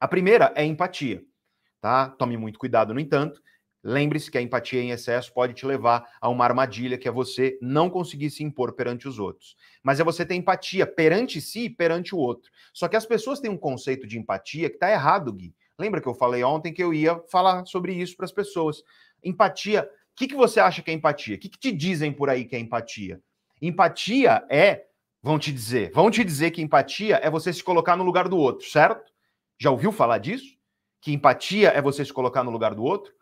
A 0.00 0.08
primeira 0.08 0.52
é 0.56 0.64
empatia, 0.64 1.22
tá? 1.80 2.10
Tome 2.10 2.36
muito 2.36 2.58
cuidado, 2.58 2.92
no 2.92 2.98
entanto. 2.98 3.40
Lembre-se 3.84 4.28
que 4.28 4.36
a 4.36 4.42
empatia 4.42 4.82
em 4.82 4.90
excesso 4.90 5.32
pode 5.32 5.54
te 5.54 5.64
levar 5.64 6.04
a 6.20 6.28
uma 6.28 6.44
armadilha 6.44 6.98
que 6.98 7.06
é 7.06 7.12
você 7.12 7.56
não 7.62 7.88
conseguir 7.88 8.30
se 8.30 8.42
impor 8.42 8.72
perante 8.72 9.06
os 9.06 9.20
outros. 9.20 9.54
Mas 9.80 10.00
é 10.00 10.04
você 10.04 10.26
ter 10.26 10.34
empatia 10.34 10.84
perante 10.84 11.40
si 11.40 11.66
e 11.66 11.70
perante 11.70 12.12
o 12.12 12.18
outro. 12.18 12.50
Só 12.74 12.88
que 12.88 12.96
as 12.96 13.06
pessoas 13.06 13.38
têm 13.38 13.48
um 13.48 13.56
conceito 13.56 14.04
de 14.04 14.18
empatia 14.18 14.68
que 14.68 14.74
está 14.74 14.90
errado, 14.90 15.32
Gui. 15.32 15.54
Lembra 15.78 16.00
que 16.00 16.08
eu 16.08 16.14
falei 16.14 16.42
ontem 16.42 16.72
que 16.72 16.82
eu 16.82 16.94
ia 16.94 17.20
falar 17.30 17.66
sobre 17.66 17.92
isso 17.92 18.16
para 18.16 18.24
as 18.24 18.32
pessoas? 18.32 18.82
Empatia. 19.22 19.82
O 19.82 20.16
que, 20.16 20.28
que 20.28 20.34
você 20.34 20.58
acha 20.60 20.80
que 20.80 20.90
é 20.90 20.94
empatia? 20.94 21.36
O 21.36 21.38
que, 21.38 21.48
que 21.48 21.58
te 21.58 21.70
dizem 21.70 22.12
por 22.12 22.30
aí 22.30 22.44
que 22.44 22.56
é 22.56 22.58
empatia? 22.58 23.20
Empatia 23.60 24.44
é, 24.50 24.86
vão 25.22 25.38
te 25.38 25.52
dizer, 25.52 25.90
vão 25.92 26.10
te 26.10 26.24
dizer 26.24 26.50
que 26.50 26.62
empatia 26.62 27.16
é 27.22 27.28
você 27.28 27.52
se 27.52 27.62
colocar 27.62 27.96
no 27.96 28.04
lugar 28.04 28.28
do 28.28 28.38
outro, 28.38 28.66
certo? 28.66 29.12
Já 29.58 29.70
ouviu 29.70 29.92
falar 29.92 30.18
disso? 30.18 30.56
Que 31.00 31.12
empatia 31.12 31.68
é 31.70 31.82
você 31.82 32.04
se 32.04 32.12
colocar 32.12 32.42
no 32.42 32.50
lugar 32.50 32.74
do 32.74 32.82
outro? 32.82 33.12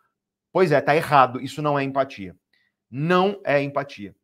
Pois 0.51 0.71
é, 0.71 0.79
tá 0.79 0.95
errado. 0.95 1.41
Isso 1.41 1.61
não 1.61 1.77
é 1.77 1.83
empatia. 1.83 2.35
Não 2.89 3.41
é 3.43 3.61
empatia. 3.61 4.15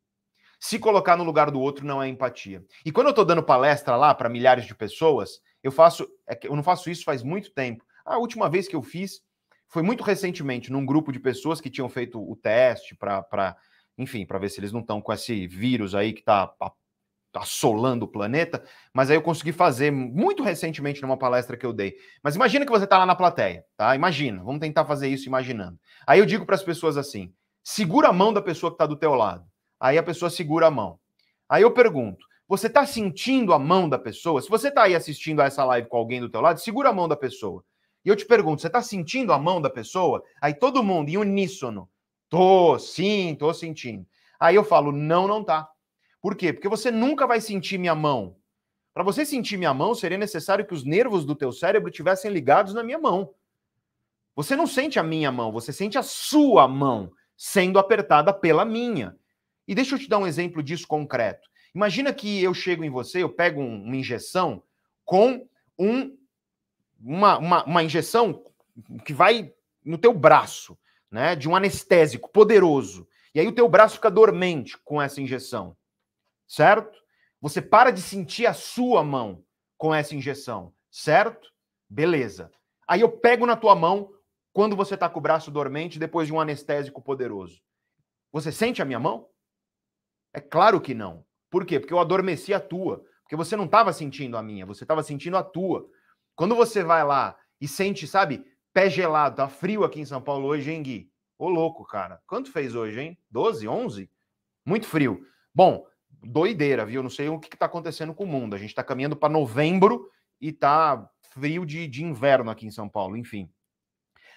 Se 0.60 0.80
colocar 0.80 1.18
no 1.18 1.24
lugar 1.24 1.52
do 1.52 1.60
outro 1.60 1.86
não 1.86 2.02
é 2.02 2.08
empatia. 2.08 2.64
E 2.86 2.92
quando 2.92 3.08
eu 3.08 3.12
estou 3.12 3.26
dando 3.26 3.44
palestra 3.44 3.98
lá 3.98 4.14
para 4.14 4.30
milhares 4.30 4.66
de 4.66 4.74
pessoas, 4.74 5.42
eu 5.62 5.72
faço, 5.72 6.08
é 6.28 6.40
eu 6.44 6.56
não 6.56 6.64
faço 6.64 6.90
isso 6.90 7.04
faz 7.04 7.24
muito 7.24 7.52
tempo. 7.52 7.84
A 8.06 8.18
última 8.18 8.49
vez 8.49 8.68
que 8.68 8.76
eu 8.76 8.82
fiz 8.82 9.22
foi 9.68 9.82
muito 9.82 10.04
recentemente, 10.04 10.72
num 10.72 10.86
grupo 10.86 11.12
de 11.12 11.20
pessoas 11.20 11.62
que 11.62 11.70
tinham 11.70 11.88
feito 11.88 12.22
o 12.22 12.36
teste 12.36 12.95
para, 12.95 13.56
enfim, 13.97 14.26
para 14.26 14.38
ver 14.38 14.49
se 14.49 14.60
eles 14.60 14.72
não 14.72 14.82
estão 14.82 15.02
com 15.02 15.14
esse 15.14 15.47
vírus 15.47 15.95
aí 15.95 16.12
que 16.12 16.20
está 16.20 16.54
assolando 17.34 18.06
o 18.06 18.08
planeta. 18.08 18.64
Mas 18.93 19.10
aí 19.10 19.16
eu 19.16 19.22
consegui 19.22 19.54
fazer 19.54 19.91
muito 19.91 20.43
recentemente 20.43 21.02
numa 21.02 21.18
palestra 21.18 21.56
que 21.56 21.66
eu 21.66 21.72
dei. 21.72 21.95
Mas 22.22 22.36
imagina 22.36 22.66
que 22.66 22.72
você 22.72 22.84
está 22.84 22.97
lá 22.97 23.06
na 23.06 23.16
plateia, 23.16 23.64
tá? 23.78 23.95
Imagina, 23.95 24.43
vamos 24.43 24.60
tentar 24.60 24.86
fazer 24.86 25.08
isso 25.08 25.28
imaginando. 25.28 25.80
Aí 26.06 26.20
eu 26.20 26.26
digo 26.26 26.45
para 26.45 26.56
as 26.56 26.64
pessoas 26.64 26.97
assim: 26.97 27.34
segura 27.64 28.10
a 28.10 28.14
mão 28.14 28.34
da 28.34 28.41
pessoa 28.41 28.72
que 28.72 28.76
está 28.76 28.86
do 28.86 28.97
teu 28.97 29.16
lado. 29.16 29.45
Aí 29.80 29.97
a 29.97 30.04
pessoa 30.04 30.30
segura 30.30 30.68
a 30.68 30.72
mão. 30.72 30.99
Aí 31.47 31.64
eu 31.64 31.72
pergunto: 31.72 32.26
você 32.45 32.68
está 32.68 32.86
sentindo 32.86 33.54
a 33.54 33.60
mão 33.60 33.88
da 33.88 33.97
pessoa? 33.97 34.41
Se 34.41 34.49
você 34.49 34.68
está 34.68 34.84
aí 34.84 34.95
assistindo 34.95 35.41
a 35.41 35.45
essa 35.45 35.64
live 35.64 35.88
com 35.88 35.95
alguém 35.95 36.20
do 36.20 36.30
teu 36.30 36.41
lado, 36.41 36.60
segura 36.60 36.89
a 36.89 36.93
mão 36.93 37.08
da 37.08 37.16
pessoa. 37.16 37.64
E 38.04 38.10
eu 38.10 38.16
te 38.16 38.26
pergunto, 38.26 38.62
você 38.62 38.68
está 38.68 38.82
sentindo 38.82 39.32
a 39.32 39.38
mão 39.38 39.62
da 39.62 39.70
pessoa? 39.70 40.24
Aí 40.41 40.54
todo 40.54 40.84
mundo, 40.84 41.10
em 41.10 41.18
uníssono, 41.18 41.89
tô, 42.30 42.80
sim, 42.80 43.36
tô 43.36 43.54
sentindo. 43.54 44.06
Aí 44.39 44.56
eu 44.56 44.64
falo, 44.64 44.91
não, 44.91 45.28
não 45.28 45.43
tá. 45.43 45.70
Por 46.22 46.36
quê? 46.36 46.52
Porque 46.52 46.68
você 46.68 46.89
nunca 46.89 47.28
vai 47.28 47.39
sentir 47.39 47.78
minha 47.78 47.95
mão. 47.95 48.36
Para 48.93 49.04
você 49.04 49.26
sentir 49.26 49.58
minha 49.58 49.74
mão, 49.74 49.95
seria 49.95 50.18
necessário 50.18 50.66
que 50.66 50.74
os 50.74 50.84
nervos 50.84 51.26
do 51.26 51.36
teu 51.36 51.52
cérebro 51.52 51.91
tivessem 51.91 52.32
ligados 52.32 52.74
na 52.74 52.84
minha 52.84 52.99
mão. 52.99 53.34
Você 54.36 54.56
não 54.56 54.68
sente 54.68 54.99
a 54.99 55.04
minha 55.04 55.32
mão, 55.32 55.52
você 55.52 55.72
sente 55.72 55.97
a 55.97 56.04
sua 56.04 56.68
mão 56.68 57.12
sendo 57.38 57.80
apertada 57.80 58.34
pela 58.34 58.66
minha. 58.66 59.16
E 59.68 59.76
deixa 59.76 59.95
eu 59.95 59.99
te 59.99 60.10
dar 60.10 60.18
um 60.18 60.28
exemplo 60.28 60.62
disso 60.62 60.88
concreto. 60.88 61.49
Imagina 61.74 62.14
que 62.14 62.43
eu 62.43 62.54
chego 62.54 62.84
em 62.84 62.89
você, 62.89 63.24
eu 63.24 63.30
pego 63.30 63.62
uma 63.62 63.95
injeção 63.95 64.62
com 65.06 65.47
um 65.78 66.18
uma, 67.04 67.38
uma, 67.38 67.64
uma 67.66 67.84
injeção 67.84 68.43
que 69.06 69.14
vai 69.14 69.54
no 69.84 69.97
teu 69.97 70.14
braço. 70.14 70.78
né, 71.12 71.36
de 71.36 71.49
um 71.49 71.56
anestésico 71.56 72.32
poderoso, 72.32 73.06
e 73.36 73.39
aí 73.39 73.45
o 73.47 73.52
teu 73.52 73.68
braço 73.68 73.95
fica 73.95 74.10
dormente 74.10 74.78
com 74.78 75.02
essa 75.02 75.20
injeção, 75.20 75.76
certo? 76.47 76.97
Você 77.41 77.62
para 77.62 77.91
de 77.91 78.02
sentir 78.02 78.45
a 78.45 78.54
sua 78.54 79.04
mão 79.04 79.43
com 79.78 79.93
essa 79.93 80.16
injeção, 80.16 80.74
certo? 80.89 81.52
Beleza. 81.89 82.49
Aí 82.88 83.02
eu 83.02 83.10
pego 83.10 83.45
na 83.45 83.58
tua 83.58 83.76
mão 83.76 84.14
quando 84.54 84.76
você 84.76 84.93
está 84.93 85.10
com 85.10 85.20
o 85.20 85.22
braço 85.22 85.52
dormente 85.52 85.99
depois 85.99 86.28
de 86.28 86.34
um 86.34 86.39
anestésico 86.39 87.02
poderoso. 87.02 87.62
Você 88.32 88.52
sente 88.52 88.82
a 88.82 88.86
minha 88.86 88.99
mão? 88.99 89.28
É 90.34 90.39
claro 90.39 90.80
que 90.80 90.93
não. 90.93 91.26
Por 91.49 91.66
quê? 91.66 91.80
Porque 91.80 91.93
eu 91.93 91.99
adormeci 91.99 92.54
a 92.54 92.60
tua. 92.60 93.04
Porque 93.24 93.36
você 93.36 93.56
não 93.56 93.66
estava 93.66 93.91
sentindo 93.91 94.38
a 94.38 94.43
minha, 94.43 94.66
você 94.66 94.84
estava 94.84 95.04
sentindo 95.04 95.36
a 95.36 95.43
tua. 95.43 95.89
Quando 96.36 96.56
você 96.56 96.84
vai 96.84 97.04
lá 97.04 97.38
e 97.60 97.68
sente, 97.68 98.08
sabe, 98.08 98.46
pé 98.74 98.90
gelado, 98.90 99.38
tá 99.38 99.48
frio 99.48 99.84
aqui 99.84 100.00
em 100.00 100.06
São 100.06 100.22
Paulo 100.22 100.48
hoje, 100.48 100.72
hein, 100.72 100.82
Gui? 100.82 101.12
Ô, 101.38 101.50
louco, 101.50 101.86
cara. 101.86 102.22
Quanto 102.28 102.52
fez 102.52 102.76
hoje, 102.76 103.02
hein? 103.02 103.18
12, 103.30 103.68
11? 103.68 104.10
Muito 104.66 104.88
frio. 104.88 105.26
Bom, 105.54 105.86
doideira, 106.24 106.86
viu? 106.86 107.02
Não 107.02 107.10
sei 107.10 107.30
o 107.30 107.40
que 107.40 107.54
está 107.54 107.66
acontecendo 107.66 108.14
com 108.14 108.24
o 108.24 108.28
mundo. 108.28 108.56
A 108.56 108.60
gente 108.60 108.70
está 108.70 108.84
caminhando 108.84 109.16
para 109.16 109.34
novembro 109.34 110.10
e 110.40 110.52
tá 110.52 111.10
frio 111.34 111.66
de, 111.66 111.88
de 111.88 112.04
inverno 112.04 112.52
aqui 112.52 112.66
em 112.66 112.72
São 112.72 112.88
Paulo, 112.88 113.18
enfim. 113.18 113.50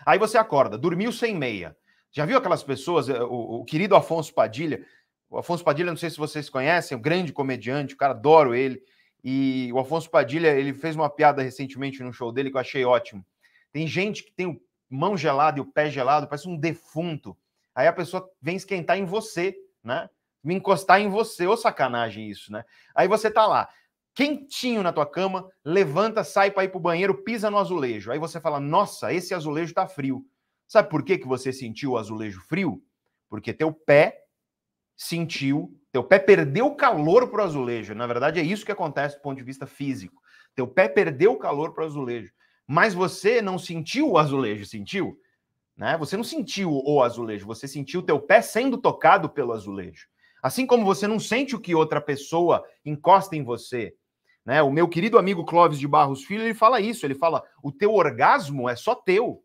Aí 0.07 0.19
você 0.19 0.39
acorda, 0.39 0.79
dormiu 0.79 1.13
sem 1.13 1.35
meia. 1.37 1.77
Já 2.11 2.25
viu 2.25 2.39
aquelas 2.39 2.63
pessoas, 2.63 3.09
eh, 3.09 3.23
o, 3.23 3.61
o 3.61 3.65
querido 3.65 3.97
Afonso 3.97 4.33
Padilha, 4.33 4.87
o 5.29 5.39
Afonso 5.39 5.65
Padilha, 5.65 5.91
não 5.91 5.97
sei 5.97 6.11
se 6.11 6.17
vocês 6.17 6.49
conhecem, 6.49 6.97
um 6.97 7.01
grande 7.01 7.33
comediante, 7.33 7.95
o 7.95 7.97
cara 7.97 8.13
adoro 8.13 8.55
ele. 8.55 8.81
E 9.25 9.73
o 9.73 9.79
Afonso 9.79 10.11
Padilha, 10.11 10.49
ele 10.49 10.75
fez 10.75 10.95
uma 10.95 11.09
piada 11.09 11.41
recentemente 11.43 12.03
no 12.03 12.13
show 12.13 12.31
dele 12.31 12.51
que 12.51 12.57
eu 12.57 12.61
achei 12.61 12.85
ótimo. 12.85 13.25
Tem 13.73 13.87
gente 13.87 14.23
que 14.23 14.31
tem 14.31 14.47
o 14.47 14.61
mão 14.91 15.17
gelada 15.17 15.59
e 15.59 15.63
o 15.63 15.65
pé 15.65 15.91
gelado, 15.91 16.29
parece 16.29 16.47
um 16.47 16.57
defunto. 16.57 17.35
Aí 17.75 17.87
a 17.87 17.93
pessoa 17.93 18.31
vem 18.41 18.57
esquentar 18.57 18.99
em 18.99 19.07
você, 19.07 19.57
né? 19.83 20.11
Me 20.43 20.55
encostar 20.55 21.01
em 21.01 21.09
você, 21.09 21.47
ô 21.47 21.57
sacanagem 21.57 22.29
isso, 22.29 22.53
né? 22.53 22.65
Aí 22.95 23.09
você 23.09 23.31
tá 23.31 23.47
lá, 23.47 23.67
quentinho 24.15 24.83
na 24.83 24.93
tua 24.93 25.07
cama, 25.07 25.51
levanta, 25.65 26.23
sai 26.23 26.51
para 26.51 26.65
ir 26.65 26.69
pro 26.69 26.79
banheiro, 26.79 27.25
pisa 27.25 27.51
no 27.51 27.59
azulejo. 27.59 28.13
Aí 28.13 28.19
você 28.19 28.39
fala: 28.39 28.61
"Nossa, 28.61 29.13
esse 29.13 29.33
azulejo 29.35 29.73
tá 29.73 29.89
frio". 29.89 30.25
Sabe 30.69 30.91
por 30.91 31.03
que 31.03 31.19
que 31.19 31.27
você 31.27 31.51
sentiu 31.51 31.93
o 31.93 31.99
azulejo 31.99 32.41
frio? 32.43 32.83
Porque 33.29 33.55
teu 33.55 33.73
pé 33.73 34.23
sentiu, 34.97 35.75
teu 35.95 36.03
pé 36.03 36.19
perdeu 36.19 36.75
calor 36.75 37.29
pro 37.29 37.41
azulejo. 37.41 37.95
Na 37.95 38.05
verdade 38.05 38.41
é 38.41 38.43
isso 38.43 38.67
que 38.67 38.73
acontece 38.73 39.15
do 39.15 39.23
ponto 39.23 39.37
de 39.37 39.45
vista 39.45 39.65
físico. 39.65 40.21
Teu 40.53 40.67
pé 40.67 40.89
perdeu 40.89 41.37
calor 41.37 41.73
pro 41.73 41.85
azulejo, 41.85 42.33
mas 42.67 42.93
você 42.93 43.41
não 43.41 43.61
sentiu 43.61 44.11
o 44.11 44.19
azulejo, 44.19 44.67
sentiu? 44.67 45.17
Né? 45.77 45.97
Você 45.97 46.17
não 46.17 46.25
sentiu 46.25 46.69
o 46.73 47.01
azulejo, 47.01 47.47
você 47.47 47.69
sentiu 47.69 48.03
teu 48.03 48.19
pé 48.19 48.43
sendo 48.43 48.77
tocado 48.77 49.31
pelo 49.31 49.53
azulejo. 49.53 50.09
Assim 50.43 50.67
como 50.67 50.85
você 50.85 51.07
não 51.07 51.21
sente 51.21 51.55
o 51.55 51.61
que 51.61 51.77
outra 51.77 52.01
pessoa 52.01 52.65
encosta 52.85 53.37
em 53.37 53.45
você, 53.45 53.95
né? 54.45 54.61
O 54.65 54.73
meu 54.73 54.89
querido 54.89 55.17
amigo 55.17 55.45
Clóvis 55.45 55.79
de 55.79 55.87
Barros 55.87 56.25
Filho, 56.25 56.43
ele 56.43 56.55
fala 56.55 56.81
isso, 56.81 57.07
ele 57.07 57.15
fala: 57.15 57.41
"O 57.63 57.71
teu 57.71 57.95
orgasmo 57.95 58.69
é 58.69 58.75
só 58.75 58.97
teu". 58.97 59.45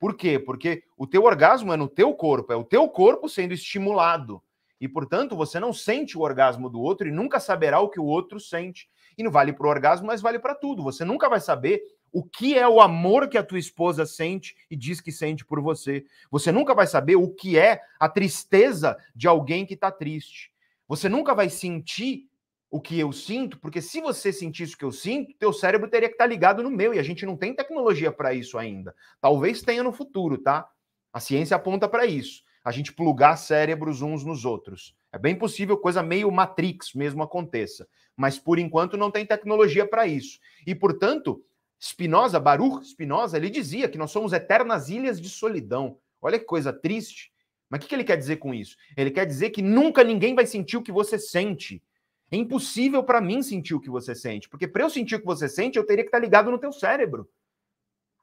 Por 0.00 0.16
quê? 0.16 0.40
Porque 0.40 0.82
o 0.96 1.06
teu 1.06 1.22
orgasmo 1.22 1.72
é 1.72 1.76
no 1.76 1.86
teu 1.86 2.12
corpo, 2.14 2.52
é 2.52 2.56
o 2.56 2.64
teu 2.64 2.88
corpo 2.88 3.28
sendo 3.28 3.54
estimulado. 3.54 4.42
E, 4.84 4.88
portanto, 4.88 5.34
você 5.34 5.58
não 5.58 5.72
sente 5.72 6.18
o 6.18 6.20
orgasmo 6.20 6.68
do 6.68 6.78
outro 6.78 7.08
e 7.08 7.10
nunca 7.10 7.40
saberá 7.40 7.80
o 7.80 7.88
que 7.88 7.98
o 7.98 8.04
outro 8.04 8.38
sente. 8.38 8.86
E 9.16 9.22
não 9.22 9.30
vale 9.30 9.50
para 9.50 9.66
o 9.66 9.70
orgasmo, 9.70 10.08
mas 10.08 10.20
vale 10.20 10.38
para 10.38 10.54
tudo. 10.54 10.82
Você 10.82 11.06
nunca 11.06 11.26
vai 11.26 11.40
saber 11.40 11.80
o 12.12 12.22
que 12.22 12.58
é 12.58 12.68
o 12.68 12.82
amor 12.82 13.26
que 13.30 13.38
a 13.38 13.42
tua 13.42 13.58
esposa 13.58 14.04
sente 14.04 14.54
e 14.70 14.76
diz 14.76 15.00
que 15.00 15.10
sente 15.10 15.42
por 15.42 15.58
você. 15.62 16.04
Você 16.30 16.52
nunca 16.52 16.74
vai 16.74 16.86
saber 16.86 17.16
o 17.16 17.30
que 17.30 17.58
é 17.58 17.80
a 17.98 18.10
tristeza 18.10 18.94
de 19.16 19.26
alguém 19.26 19.64
que 19.64 19.72
está 19.72 19.90
triste. 19.90 20.52
Você 20.86 21.08
nunca 21.08 21.34
vai 21.34 21.48
sentir 21.48 22.28
o 22.70 22.78
que 22.78 23.00
eu 23.00 23.10
sinto, 23.10 23.58
porque 23.60 23.80
se 23.80 24.02
você 24.02 24.34
sentisse 24.34 24.74
o 24.74 24.76
que 24.76 24.84
eu 24.84 24.92
sinto, 24.92 25.32
teu 25.38 25.50
cérebro 25.50 25.88
teria 25.88 26.10
que 26.10 26.14
estar 26.16 26.24
tá 26.24 26.28
ligado 26.28 26.62
no 26.62 26.70
meu, 26.70 26.92
e 26.92 26.98
a 26.98 27.02
gente 27.02 27.24
não 27.24 27.38
tem 27.38 27.54
tecnologia 27.54 28.12
para 28.12 28.34
isso 28.34 28.58
ainda. 28.58 28.94
Talvez 29.18 29.62
tenha 29.62 29.82
no 29.82 29.92
futuro, 29.92 30.36
tá? 30.36 30.68
A 31.10 31.20
ciência 31.20 31.56
aponta 31.56 31.88
para 31.88 32.04
isso. 32.04 32.43
A 32.64 32.72
gente 32.72 32.92
plugar 32.92 33.36
cérebros 33.36 34.00
uns 34.00 34.24
nos 34.24 34.44
outros. 34.44 34.96
É 35.12 35.18
bem 35.18 35.36
possível 35.36 35.76
coisa 35.76 36.02
meio 36.02 36.30
Matrix 36.32 36.94
mesmo 36.94 37.22
aconteça, 37.22 37.86
mas 38.16 38.38
por 38.38 38.58
enquanto 38.58 38.96
não 38.96 39.10
tem 39.10 39.26
tecnologia 39.26 39.86
para 39.86 40.06
isso. 40.06 40.40
E 40.66 40.74
portanto, 40.74 41.44
Spinoza, 41.80 42.40
Baruch 42.40 42.86
Spinoza, 42.86 43.36
ele 43.36 43.50
dizia 43.50 43.88
que 43.88 43.98
nós 43.98 44.10
somos 44.10 44.32
eternas 44.32 44.88
ilhas 44.88 45.20
de 45.20 45.28
solidão. 45.28 45.98
Olha 46.20 46.38
que 46.38 46.46
coisa 46.46 46.72
triste. 46.72 47.30
Mas 47.68 47.78
o 47.78 47.82
que, 47.82 47.88
que 47.88 47.94
ele 47.94 48.04
quer 48.04 48.16
dizer 48.16 48.36
com 48.36 48.54
isso? 48.54 48.76
Ele 48.96 49.10
quer 49.10 49.26
dizer 49.26 49.50
que 49.50 49.60
nunca 49.60 50.02
ninguém 50.02 50.34
vai 50.34 50.46
sentir 50.46 50.76
o 50.76 50.82
que 50.82 50.92
você 50.92 51.18
sente. 51.18 51.82
É 52.30 52.36
impossível 52.36 53.04
para 53.04 53.20
mim 53.20 53.42
sentir 53.42 53.74
o 53.74 53.80
que 53.80 53.90
você 53.90 54.14
sente, 54.14 54.48
porque 54.48 54.66
para 54.66 54.82
eu 54.82 54.90
sentir 54.90 55.16
o 55.16 55.20
que 55.20 55.26
você 55.26 55.48
sente, 55.48 55.78
eu 55.78 55.84
teria 55.84 56.02
que 56.02 56.08
estar 56.08 56.18
tá 56.18 56.24
ligado 56.24 56.50
no 56.50 56.58
teu 56.58 56.72
cérebro. 56.72 57.28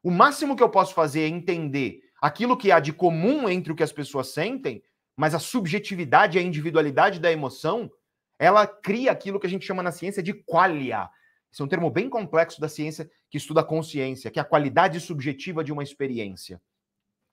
O 0.04 0.10
máximo 0.10 0.56
que 0.56 0.64
eu 0.64 0.70
posso 0.70 0.94
fazer 0.94 1.22
é 1.22 1.28
entender 1.28 2.02
aquilo 2.22 2.56
que 2.56 2.72
há 2.72 2.80
de 2.80 2.94
comum 2.94 3.50
entre 3.50 3.74
o 3.74 3.76
que 3.76 3.84
as 3.84 3.92
pessoas 3.92 4.28
sentem, 4.28 4.84
mas 5.18 5.34
a 5.34 5.40
subjetividade, 5.40 6.38
a 6.38 6.42
individualidade 6.42 7.20
da 7.20 7.32
emoção, 7.32 7.92
ela 8.38 8.66
cria 8.68 9.12
aquilo 9.12 9.40
que 9.40 9.48
a 9.48 9.50
gente 9.50 9.66
chama 9.66 9.84
na 9.84 9.92
ciência 9.92 10.22
de 10.22 10.34
qualia. 10.34 11.10
Esse 11.52 11.62
é 11.62 11.66
um 11.66 11.68
termo 11.68 11.90
bem 11.90 12.10
complexo 12.10 12.62
da 12.62 12.70
ciência 12.70 13.10
que 13.30 13.38
estuda 13.38 13.62
a 13.62 13.64
consciência, 13.64 14.30
que 14.32 14.40
é 14.40 14.42
a 14.42 14.46
qualidade 14.46 15.00
subjetiva 15.00 15.64
de 15.64 15.72
uma 15.74 15.84
experiência. 15.84 16.62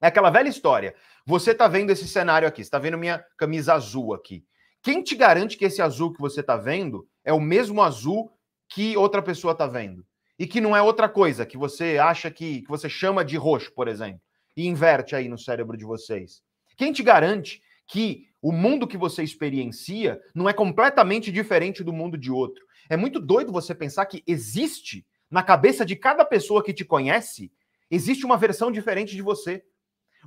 É 0.01 0.07
aquela 0.07 0.31
velha 0.31 0.49
história. 0.49 0.95
Você 1.27 1.53
está 1.53 1.69
vendo 1.69 1.91
esse 1.91 2.09
cenário 2.09 2.49
aqui, 2.49 2.63
está 2.63 2.79
vendo 2.79 2.99
minha 2.99 3.25
camisa 3.37 3.75
azul 3.75 4.15
aqui. 4.15 4.45
Quem 4.83 5.03
te 5.03 5.15
garante 5.17 5.57
que 5.57 5.65
esse 5.65 5.83
azul 5.83 6.13
que 6.13 6.21
você 6.21 6.41
está 6.41 6.57
vendo 6.57 7.07
é 7.25 7.33
o 7.33 7.41
mesmo 7.41 7.83
azul 7.83 8.33
que 8.69 8.97
outra 8.97 9.21
pessoa 9.21 9.53
está 9.53 9.67
vendo? 9.67 10.07
E 10.39 10.47
que 10.47 10.61
não 10.61 10.77
é 10.77 10.81
outra 10.81 11.09
coisa, 11.09 11.45
que 11.45 11.57
você 11.57 11.99
acha 11.99 12.31
que, 12.31 12.63
que 12.63 12.69
você 12.69 12.89
chama 12.89 13.25
de 13.25 13.37
roxo, 13.37 13.73
por 13.75 13.89
exemplo, 13.89 14.21
e 14.59 14.67
inverte 14.67 15.15
aí 15.15 15.29
no 15.29 15.39
cérebro 15.39 15.77
de 15.77 15.85
vocês. 15.85 16.43
Quem 16.77 16.93
te 16.93 17.01
garante 17.01 17.63
que 17.87 18.27
o 18.43 18.51
mundo 18.51 18.89
que 18.89 18.97
você 18.97 19.23
experiencia 19.23 20.21
não 20.35 20.49
é 20.49 20.53
completamente 20.53 21.31
diferente 21.31 21.85
do 21.85 21.93
mundo 21.93 22.19
de 22.19 22.33
outro? 22.33 22.67
É 22.91 22.97
muito 22.97 23.21
doido 23.21 23.53
você 23.53 23.73
pensar 23.73 24.05
que 24.07 24.21
existe 24.27 25.07
na 25.31 25.45
cabeça 25.45 25.87
de 25.87 25.95
cada 25.95 26.25
pessoa 26.25 26.65
que 26.65 26.75
te 26.75 26.85
conhece, 26.85 27.53
existe 27.89 28.27
uma 28.27 28.37
versão 28.37 28.73
diferente 28.73 29.15
de 29.15 29.23
você. 29.23 29.63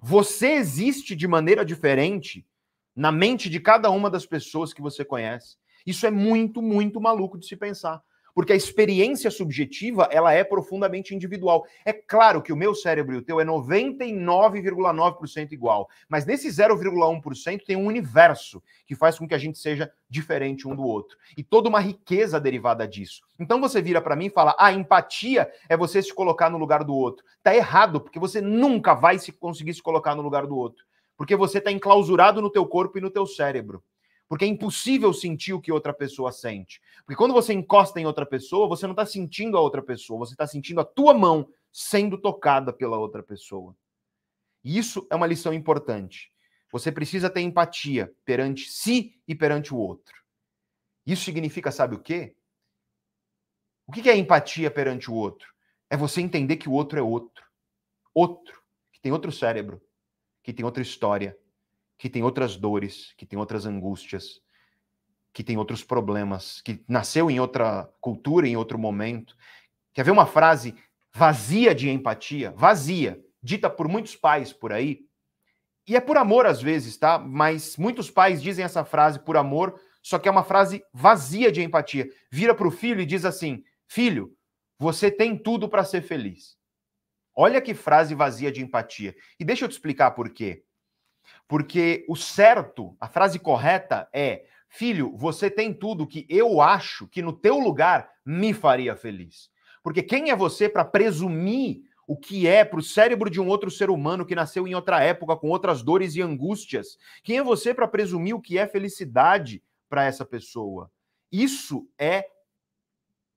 Você 0.01 0.51
existe 0.53 1.13
de 1.13 1.27
maneira 1.27 1.65
diferente 1.65 2.47
na 2.95 3.11
mente 3.11 3.49
de 3.49 3.59
cada 3.59 3.91
uma 3.91 4.09
das 4.09 4.25
pessoas 4.25 4.73
que 4.73 4.81
você 4.81 5.03
conhece. 5.03 5.57
Isso 5.85 6.05
é 6.07 6.11
muito, 6.11 6.61
muito 6.61 7.01
maluco 7.01 7.37
de 7.37 7.45
se 7.45 7.57
pensar. 7.57 8.01
Porque 8.33 8.53
a 8.53 8.55
experiência 8.55 9.29
subjetiva, 9.29 10.07
ela 10.11 10.33
é 10.33 10.43
profundamente 10.43 11.15
individual. 11.15 11.65
É 11.85 11.93
claro 11.93 12.41
que 12.41 12.53
o 12.53 12.57
meu 12.57 12.73
cérebro 12.73 13.15
e 13.15 13.17
o 13.17 13.21
teu 13.21 13.39
é 13.39 13.45
99,9% 13.45 15.51
igual, 15.51 15.89
mas 16.07 16.25
nesse 16.25 16.47
0,1% 16.47 17.65
tem 17.65 17.75
um 17.75 17.85
universo 17.85 18.63
que 18.85 18.95
faz 18.95 19.17
com 19.17 19.27
que 19.27 19.33
a 19.33 19.37
gente 19.37 19.59
seja 19.59 19.91
diferente 20.09 20.67
um 20.67 20.75
do 20.75 20.83
outro. 20.83 21.17
E 21.37 21.43
toda 21.43 21.69
uma 21.69 21.79
riqueza 21.79 22.39
derivada 22.39 22.87
disso. 22.87 23.21
Então 23.39 23.59
você 23.59 23.81
vira 23.81 24.01
para 24.01 24.15
mim 24.15 24.27
e 24.27 24.31
fala: 24.31 24.55
"Ah, 24.57 24.71
empatia 24.71 25.51
é 25.69 25.75
você 25.75 26.01
se 26.01 26.13
colocar 26.13 26.49
no 26.49 26.57
lugar 26.57 26.83
do 26.83 26.95
outro". 26.95 27.25
Tá 27.43 27.55
errado, 27.55 28.01
porque 28.01 28.19
você 28.19 28.41
nunca 28.41 28.93
vai 28.93 29.19
se 29.19 29.31
conseguir 29.31 29.73
se 29.73 29.81
colocar 29.81 30.15
no 30.15 30.21
lugar 30.21 30.45
do 30.45 30.55
outro 30.55 30.85
porque 31.21 31.35
você 31.35 31.59
está 31.59 31.71
enclausurado 31.71 32.41
no 32.41 32.49
teu 32.49 32.65
corpo 32.65 32.97
e 32.97 33.01
no 33.01 33.11
teu 33.11 33.27
cérebro. 33.27 33.83
Porque 34.31 34.45
é 34.45 34.47
impossível 34.47 35.13
sentir 35.13 35.51
o 35.51 35.59
que 35.59 35.73
outra 35.73 35.93
pessoa 35.93 36.31
sente. 36.31 36.81
Porque 36.99 37.17
quando 37.17 37.33
você 37.33 37.51
encosta 37.51 37.99
em 37.99 38.05
outra 38.05 38.25
pessoa, 38.25 38.65
você 38.65 38.87
não 38.87 38.93
está 38.93 39.05
sentindo 39.05 39.57
a 39.57 39.59
outra 39.59 39.81
pessoa, 39.83 40.19
você 40.19 40.33
está 40.33 40.47
sentindo 40.47 40.79
a 40.79 40.85
tua 40.85 41.13
mão 41.13 41.49
sendo 41.69 42.17
tocada 42.17 42.71
pela 42.71 42.97
outra 42.97 43.21
pessoa. 43.21 43.75
E 44.63 44.77
isso 44.77 45.05
é 45.11 45.15
uma 45.17 45.27
lição 45.27 45.53
importante. 45.53 46.31
Você 46.71 46.93
precisa 46.93 47.29
ter 47.29 47.41
empatia 47.41 48.15
perante 48.23 48.71
si 48.71 49.21
e 49.27 49.35
perante 49.35 49.73
o 49.73 49.77
outro. 49.77 50.15
Isso 51.05 51.25
significa, 51.25 51.69
sabe 51.69 51.97
o 51.97 51.99
quê? 51.99 52.33
O 53.85 53.91
que 53.91 54.09
é 54.09 54.15
empatia 54.15 54.71
perante 54.71 55.11
o 55.11 55.13
outro? 55.13 55.53
É 55.89 55.97
você 55.97 56.21
entender 56.21 56.55
que 56.55 56.69
o 56.69 56.71
outro 56.71 56.97
é 56.97 57.01
outro. 57.01 57.45
Outro, 58.13 58.63
que 58.93 59.01
tem 59.01 59.11
outro 59.11 59.29
cérebro, 59.29 59.81
que 60.41 60.53
tem 60.53 60.63
outra 60.63 60.81
história, 60.81 61.37
que 62.01 62.09
tem 62.09 62.23
outras 62.23 62.57
dores, 62.57 63.13
que 63.15 63.27
tem 63.27 63.37
outras 63.37 63.67
angústias, 63.67 64.41
que 65.31 65.43
tem 65.43 65.55
outros 65.55 65.83
problemas, 65.83 66.59
que 66.59 66.83
nasceu 66.87 67.29
em 67.29 67.39
outra 67.39 67.87
cultura, 68.01 68.47
em 68.47 68.57
outro 68.57 68.79
momento. 68.79 69.37
Quer 69.93 70.05
ver 70.05 70.09
uma 70.09 70.25
frase 70.25 70.73
vazia 71.13 71.75
de 71.75 71.91
empatia, 71.91 72.55
vazia, 72.57 73.23
dita 73.39 73.69
por 73.69 73.87
muitos 73.87 74.15
pais 74.15 74.51
por 74.51 74.73
aí? 74.73 75.05
E 75.87 75.95
é 75.95 76.01
por 76.01 76.17
amor 76.17 76.47
às 76.47 76.59
vezes, 76.59 76.97
tá? 76.97 77.19
Mas 77.19 77.77
muitos 77.77 78.09
pais 78.09 78.41
dizem 78.41 78.65
essa 78.65 78.83
frase 78.83 79.19
por 79.19 79.37
amor, 79.37 79.79
só 80.01 80.17
que 80.17 80.27
é 80.27 80.31
uma 80.31 80.43
frase 80.43 80.83
vazia 80.91 81.51
de 81.51 81.61
empatia. 81.61 82.09
Vira 82.31 82.55
para 82.55 82.67
o 82.67 82.71
filho 82.71 83.01
e 83.01 83.05
diz 83.05 83.25
assim: 83.25 83.63
Filho, 83.87 84.35
você 84.79 85.11
tem 85.11 85.37
tudo 85.37 85.69
para 85.69 85.83
ser 85.83 86.01
feliz. 86.01 86.57
Olha 87.35 87.61
que 87.61 87.75
frase 87.75 88.15
vazia 88.15 88.51
de 88.51 88.63
empatia. 88.63 89.15
E 89.39 89.45
deixa 89.45 89.65
eu 89.65 89.69
te 89.69 89.73
explicar 89.73 90.09
por 90.11 90.31
quê. 90.31 90.63
Porque 91.47 92.05
o 92.07 92.15
certo, 92.15 92.95
a 92.99 93.07
frase 93.07 93.39
correta 93.39 94.07
é: 94.13 94.45
filho, 94.67 95.15
você 95.15 95.49
tem 95.49 95.73
tudo 95.73 96.07
que 96.07 96.25
eu 96.29 96.61
acho 96.61 97.07
que 97.07 97.21
no 97.21 97.33
teu 97.33 97.59
lugar 97.59 98.09
me 98.25 98.53
faria 98.53 98.95
feliz. 98.95 99.49
Porque 99.83 100.03
quem 100.03 100.29
é 100.29 100.35
você 100.35 100.69
para 100.69 100.85
presumir 100.85 101.81
o 102.07 102.17
que 102.17 102.47
é 102.47 102.65
para 102.65 102.79
o 102.79 102.83
cérebro 102.83 103.29
de 103.29 103.39
um 103.39 103.47
outro 103.47 103.71
ser 103.71 103.89
humano 103.89 104.25
que 104.25 104.35
nasceu 104.35 104.67
em 104.67 104.75
outra 104.75 105.01
época, 105.03 105.35
com 105.37 105.49
outras 105.49 105.81
dores 105.81 106.15
e 106.15 106.21
angústias? 106.21 106.97
Quem 107.23 107.37
é 107.37 107.43
você 107.43 107.73
para 107.73 107.87
presumir 107.87 108.35
o 108.35 108.41
que 108.41 108.57
é 108.57 108.67
felicidade 108.67 109.63
para 109.89 110.03
essa 110.03 110.25
pessoa? 110.25 110.91
Isso 111.31 111.87
é 111.97 112.25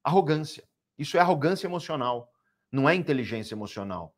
arrogância. 0.03 0.64
Isso 0.99 1.16
é 1.16 1.20
arrogância 1.20 1.66
emocional, 1.66 2.30
não 2.70 2.89
é 2.89 2.95
inteligência 2.95 3.55
emocional. 3.55 4.14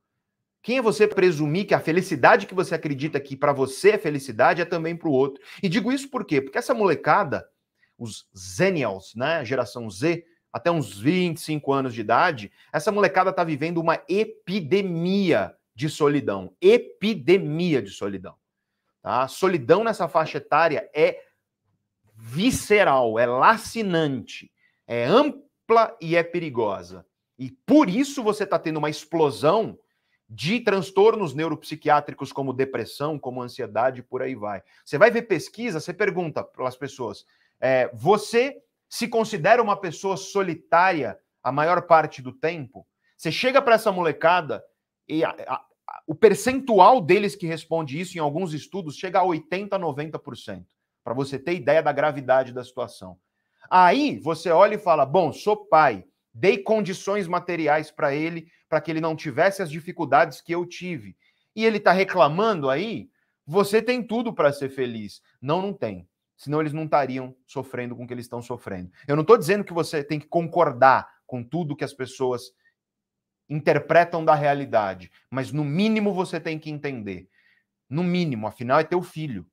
Quem 0.67 0.79
é 0.79 0.83
você 0.83 1.07
presumir 1.07 1.65
que 1.65 1.75
a 1.75 1.79
felicidade 1.79 2.45
que 2.45 2.53
você 2.53 2.75
acredita 2.75 3.21
que 3.21 3.37
para 3.37 3.53
você 3.53 3.91
é 3.91 3.99
felicidade 3.99 4.61
é 4.61 4.65
também 4.65 4.97
para 4.97 5.09
o 5.09 5.13
outro? 5.13 5.41
E 5.63 5.69
digo 5.69 5.93
isso 5.93 6.11
por 6.11 6.25
quê? 6.25 6.41
Porque 6.41 6.59
essa 6.59 6.75
molecada, 6.75 7.49
os 7.97 8.29
Zennials, 8.37 9.15
né, 9.15 9.45
geração 9.45 9.89
Z, 9.89 10.25
até 10.53 10.69
uns 10.69 10.99
25 10.99 11.73
anos 11.73 11.95
de 11.95 12.01
idade, 12.01 12.51
essa 12.73 12.91
molecada 12.91 13.31
está 13.31 13.45
vivendo 13.45 13.79
uma 13.79 14.03
epidemia 14.09 15.55
de 15.73 15.89
solidão. 15.89 16.53
Epidemia 16.61 17.81
de 17.81 17.91
solidão. 17.93 18.35
Tá? 19.01 19.29
Solidão 19.29 19.85
nessa 19.85 20.09
faixa 20.09 20.39
etária 20.39 20.91
é 20.93 21.23
visceral, 22.13 23.21
é 23.21 23.27
lacinante, 23.27 24.51
é 24.85 25.05
ampla 25.05 25.97
e 26.01 26.17
é 26.17 26.25
perigosa. 26.25 27.07
E 27.39 27.53
por 27.53 27.89
isso 27.89 28.21
você 28.21 28.43
está 28.43 28.59
tendo 28.59 28.79
uma 28.79 28.91
explosão 28.91 29.79
de 30.29 30.61
transtornos 30.61 31.35
neuropsiquiátricos 31.35 32.33
como 32.33 32.53
depressão, 32.53 33.19
como 33.19 33.43
ansiedade, 33.43 34.03
por 34.03 34.23
aí 34.23 34.35
vai. 34.35 34.63
Você 34.85 34.99
vai 34.99 35.11
ver 35.11 35.23
pesquisa, 35.23 35.81
você 35.81 35.93
pergunta 35.93 36.43
para 36.43 36.67
as 36.67 36.77
pessoas: 36.77 37.25
é, 37.61 37.91
você 37.95 38.57
se 38.89 39.09
considera 39.09 39.63
uma 39.63 39.77
pessoa 39.77 40.17
solitária 40.17 41.19
a 41.43 41.53
maior 41.53 41.83
parte 41.83 42.21
do 42.21 42.33
tempo, 42.33 42.87
você 43.17 43.31
chega 43.31 43.63
para 43.63 43.77
essa 43.77 43.93
molecada 43.93 44.65
e 45.09 45.25
a, 45.25 45.31
a, 45.47 45.55
a, 45.55 46.03
o 46.07 46.15
percentual 46.15 47.01
deles 47.01 47.37
que 47.37 47.47
responde 47.47 47.99
isso 48.01 48.19
em 48.19 48.21
alguns 48.21 48.53
estudos 48.53 48.97
chega 48.97 49.21
a 49.21 49.25
80, 49.25 49.79
90%, 49.79 50.67
para 51.05 51.15
você 51.15 51.39
ter 51.39 51.55
ideia 51.55 51.83
da 51.83 51.93
gravidade 51.93 52.53
da 52.53 52.65
situação. 52.65 53.17
Aí 53.71 54.19
você 54.19 54.51
olha 54.51 54.75
e 54.75 54.79
fala: 54.79 55.07
"Bom, 55.07 55.33
sou 55.33 55.57
pai, 55.57 56.05
dei 56.39 56.59
condições 56.59 57.27
materiais 57.27 57.91
para 57.91 58.15
ele, 58.15 58.49
para 58.69 58.81
que 58.81 58.91
ele 58.91 59.01
não 59.01 59.17
tivesse 59.17 59.63
as 59.63 59.71
dificuldades 59.71 60.41
que 60.41 60.55
eu 60.55 60.67
tive". 60.67 61.17
E 61.55 61.65
ele 61.65 61.79
está 61.79 61.93
reclamando 61.93 62.69
aí, 62.69 63.09
você 63.47 63.81
tem 63.81 64.03
tudo 64.03 64.33
para 64.33 64.53
ser 64.53 64.69
feliz. 64.69 65.23
Não, 65.41 65.63
não 65.63 65.73
tem 65.73 66.09
senão 66.37 66.61
eles 66.61 66.73
não 66.73 66.85
estariam 66.85 67.35
sofrendo 67.47 67.97
com 67.97 68.05
o 68.05 68.07
que 68.07 68.13
eles 68.13 68.27
estão 68.27 68.43
sofrendo. 68.43 68.93
Eu 69.09 69.17
não 69.17 69.23
estou 69.23 69.39
dizendo 69.39 69.65
que 69.65 69.73
você 69.73 70.05
tem 70.05 70.21
que 70.21 70.27
concordar 70.27 71.09
com 71.27 71.43
tudo 71.43 71.75
que 71.75 71.85
as 71.85 71.95
pessoas 71.95 72.53
interpretam 73.49 74.25
da 74.25 74.35
realidade, 74.35 75.11
mas 75.31 75.53
no 75.53 75.65
mínimo 75.65 76.13
você 76.13 76.39
tem 76.39 76.59
que 76.59 76.71
entender. 76.71 77.29
No 77.89 78.03
mínimo, 78.03 78.47
afinal 78.47 78.81
é 78.81 78.85
teu 78.85 79.03
filho. 79.03 79.47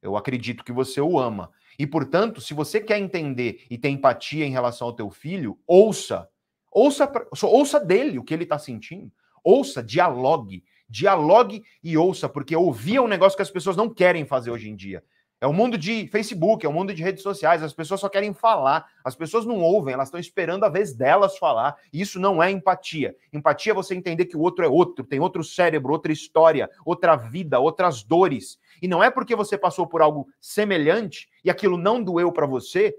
Eu 0.00 0.16
acredito 0.16 0.64
que 0.64 0.72
você 0.72 1.00
o 1.00 1.18
ama. 1.18 1.50
E, 1.78 1.86
portanto, 1.86 2.40
se 2.40 2.54
você 2.54 2.80
quer 2.80 2.98
entender 2.98 3.64
e 3.70 3.78
ter 3.78 3.88
empatia 3.88 4.44
em 4.44 4.50
relação 4.50 4.86
ao 4.86 4.92
teu 4.92 5.10
filho, 5.10 5.58
ouça. 5.66 6.28
Ouça, 6.70 7.10
ouça 7.42 7.78
dele 7.78 8.18
o 8.18 8.24
que 8.24 8.32
ele 8.32 8.44
está 8.44 8.58
sentindo. 8.58 9.12
Ouça, 9.44 9.82
dialogue. 9.82 10.64
Dialogue 10.88 11.62
e 11.82 11.96
ouça, 11.96 12.28
porque 12.28 12.54
ouvir 12.54 12.96
é 12.96 13.00
um 13.00 13.08
negócio 13.08 13.36
que 13.36 13.42
as 13.42 13.50
pessoas 13.50 13.76
não 13.76 13.88
querem 13.88 14.24
fazer 14.24 14.50
hoje 14.50 14.68
em 14.68 14.76
dia. 14.76 15.02
É 15.42 15.46
o 15.48 15.52
mundo 15.52 15.76
de 15.76 16.06
Facebook, 16.06 16.64
é 16.64 16.68
o 16.68 16.72
mundo 16.72 16.94
de 16.94 17.02
redes 17.02 17.20
sociais. 17.20 17.64
As 17.64 17.72
pessoas 17.72 17.98
só 17.98 18.08
querem 18.08 18.32
falar. 18.32 18.86
As 19.04 19.16
pessoas 19.16 19.44
não 19.44 19.58
ouvem, 19.60 19.92
elas 19.92 20.06
estão 20.06 20.20
esperando 20.20 20.62
a 20.62 20.68
vez 20.68 20.94
delas 20.94 21.36
falar. 21.36 21.74
E 21.92 22.00
isso 22.00 22.20
não 22.20 22.40
é 22.40 22.48
empatia. 22.48 23.16
Empatia 23.32 23.72
é 23.72 23.74
você 23.74 23.92
entender 23.92 24.26
que 24.26 24.36
o 24.36 24.40
outro 24.40 24.64
é 24.64 24.68
outro, 24.68 25.04
tem 25.04 25.18
outro 25.18 25.42
cérebro, 25.42 25.92
outra 25.92 26.12
história, 26.12 26.70
outra 26.86 27.16
vida, 27.16 27.58
outras 27.58 28.04
dores. 28.04 28.56
E 28.82 28.88
não 28.88 29.02
é 29.02 29.08
porque 29.12 29.36
você 29.36 29.56
passou 29.56 29.86
por 29.86 30.02
algo 30.02 30.28
semelhante 30.40 31.30
e 31.44 31.50
aquilo 31.50 31.78
não 31.78 32.02
doeu 32.02 32.32
para 32.32 32.46
você 32.46 32.92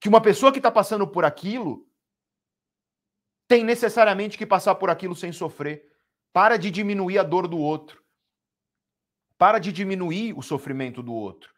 que 0.00 0.08
uma 0.08 0.20
pessoa 0.20 0.50
que 0.50 0.58
está 0.58 0.70
passando 0.70 1.06
por 1.06 1.24
aquilo 1.24 1.86
tem 3.46 3.62
necessariamente 3.62 4.36
que 4.36 4.44
passar 4.44 4.74
por 4.74 4.90
aquilo 4.90 5.14
sem 5.14 5.30
sofrer. 5.30 5.86
Para 6.32 6.56
de 6.56 6.72
diminuir 6.72 7.18
a 7.18 7.22
dor 7.22 7.46
do 7.46 7.56
outro. 7.56 8.02
Para 9.38 9.60
de 9.60 9.72
diminuir 9.72 10.36
o 10.36 10.42
sofrimento 10.42 11.04
do 11.04 11.14
outro. 11.14 11.50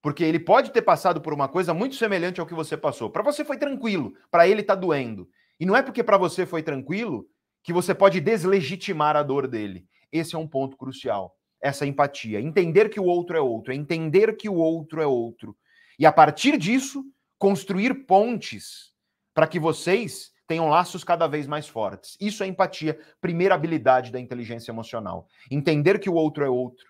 Porque 0.00 0.24
ele 0.24 0.40
pode 0.40 0.72
ter 0.72 0.82
passado 0.82 1.20
por 1.20 1.34
uma 1.34 1.48
coisa 1.48 1.74
muito 1.74 1.96
semelhante 1.96 2.40
ao 2.40 2.46
que 2.46 2.54
você 2.54 2.76
passou. 2.76 3.10
Para 3.10 3.22
você 3.22 3.44
foi 3.44 3.58
tranquilo, 3.58 4.14
para 4.30 4.48
ele 4.48 4.62
está 4.62 4.74
doendo. 4.74 5.28
E 5.60 5.66
não 5.66 5.76
é 5.76 5.82
porque 5.82 6.02
para 6.02 6.16
você 6.16 6.46
foi 6.46 6.62
tranquilo 6.62 7.28
que 7.62 7.72
você 7.72 7.94
pode 7.94 8.18
deslegitimar 8.20 9.14
a 9.14 9.22
dor 9.22 9.46
dele. 9.46 9.86
Esse 10.10 10.34
é 10.34 10.38
um 10.38 10.48
ponto 10.48 10.76
crucial. 10.76 11.35
Essa 11.60 11.86
empatia. 11.86 12.40
Entender 12.40 12.88
que 12.88 13.00
o 13.00 13.04
outro 13.04 13.36
é 13.36 13.40
outro. 13.40 13.72
Entender 13.72 14.36
que 14.36 14.48
o 14.48 14.54
outro 14.54 15.00
é 15.00 15.06
outro. 15.06 15.56
E 15.98 16.04
a 16.04 16.12
partir 16.12 16.58
disso, 16.58 17.04
construir 17.38 18.06
pontes 18.06 18.92
para 19.34 19.46
que 19.46 19.58
vocês 19.58 20.32
tenham 20.46 20.68
laços 20.68 21.02
cada 21.02 21.26
vez 21.26 21.46
mais 21.46 21.68
fortes. 21.68 22.16
Isso 22.20 22.44
é 22.44 22.46
empatia, 22.46 22.98
primeira 23.20 23.54
habilidade 23.54 24.12
da 24.12 24.20
inteligência 24.20 24.70
emocional. 24.70 25.26
Entender 25.50 25.98
que 25.98 26.08
o 26.08 26.14
outro 26.14 26.44
é 26.44 26.48
outro 26.48 26.86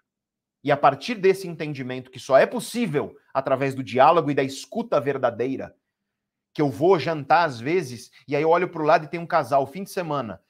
e 0.66 0.72
a 0.72 0.76
partir 0.76 1.14
desse 1.14 1.46
entendimento 1.46 2.10
que 2.10 2.18
só 2.18 2.36
é 2.36 2.44
possível 2.44 3.16
através 3.32 3.72
do 3.72 3.84
diálogo 3.84 4.32
e 4.32 4.34
da 4.34 4.42
escuta 4.42 5.00
verdadeira, 5.00 5.72
que 6.52 6.60
eu 6.60 6.68
vou 6.68 6.98
jantar 6.98 7.44
às 7.44 7.60
vezes 7.60 8.10
e 8.26 8.34
aí 8.34 8.42
eu 8.42 8.50
olho 8.50 8.68
para 8.68 8.82
o 8.82 8.84
lado 8.84 9.04
e 9.04 9.08
tem 9.08 9.20
um 9.20 9.26
casal, 9.26 9.64
fim 9.68 9.84
de 9.84 9.90
semana, 9.90 10.42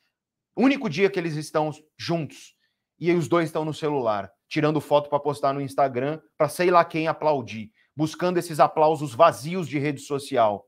único 0.57 0.89
dia 0.89 1.11
que 1.11 1.19
eles 1.19 1.37
estão 1.37 1.71
juntos 1.99 2.56
e 2.99 3.13
os 3.13 3.29
dois 3.29 3.49
estão 3.49 3.65
no 3.65 3.75
celular, 3.75 4.31
tirando 4.49 4.81
foto 4.81 5.09
para 5.09 5.21
postar 5.21 5.53
no 5.53 5.61
Instagram, 5.61 6.21
para 6.37 6.49
sei 6.49 6.71
lá 6.71 6.85
quem 6.85 7.09
aplaudir, 7.09 7.71
buscando 7.95 8.39
esses 8.39 8.61
aplausos 8.61 9.15
vazios 9.15 9.69
de 9.69 9.79
rede 9.79 10.01
social. 10.01 10.67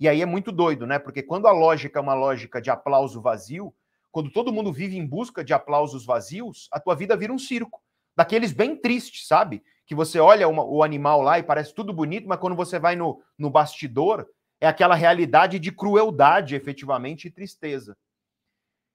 E 0.00 0.08
aí 0.08 0.22
é 0.22 0.26
muito 0.26 0.52
doido, 0.52 0.86
né? 0.86 0.98
Porque 0.98 1.22
quando 1.22 1.46
a 1.46 1.52
lógica 1.52 1.98
é 1.98 2.02
uma 2.02 2.14
lógica 2.14 2.60
de 2.60 2.70
aplauso 2.70 3.20
vazio, 3.20 3.74
quando 4.10 4.30
todo 4.30 4.52
mundo 4.52 4.72
vive 4.72 4.96
em 4.96 5.06
busca 5.06 5.44
de 5.44 5.52
aplausos 5.52 6.04
vazios, 6.04 6.68
a 6.72 6.80
tua 6.80 6.94
vida 6.94 7.16
vira 7.16 7.32
um 7.32 7.38
circo 7.38 7.80
daqueles 8.16 8.52
bem 8.52 8.76
tristes, 8.76 9.26
sabe? 9.26 9.62
Que 9.86 9.94
você 9.94 10.18
olha 10.18 10.48
uma, 10.48 10.64
o 10.64 10.82
animal 10.82 11.20
lá 11.20 11.38
e 11.38 11.42
parece 11.42 11.74
tudo 11.74 11.92
bonito, 11.92 12.28
mas 12.28 12.38
quando 12.38 12.56
você 12.56 12.78
vai 12.78 12.96
no, 12.96 13.22
no 13.36 13.50
bastidor, 13.50 14.26
é 14.60 14.66
aquela 14.66 14.94
realidade 14.94 15.58
de 15.58 15.70
crueldade, 15.70 16.54
efetivamente, 16.54 17.28
e 17.28 17.30
tristeza. 17.30 17.96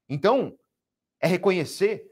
Então, 0.10 0.58
é 1.22 1.28
reconhecer 1.28 2.06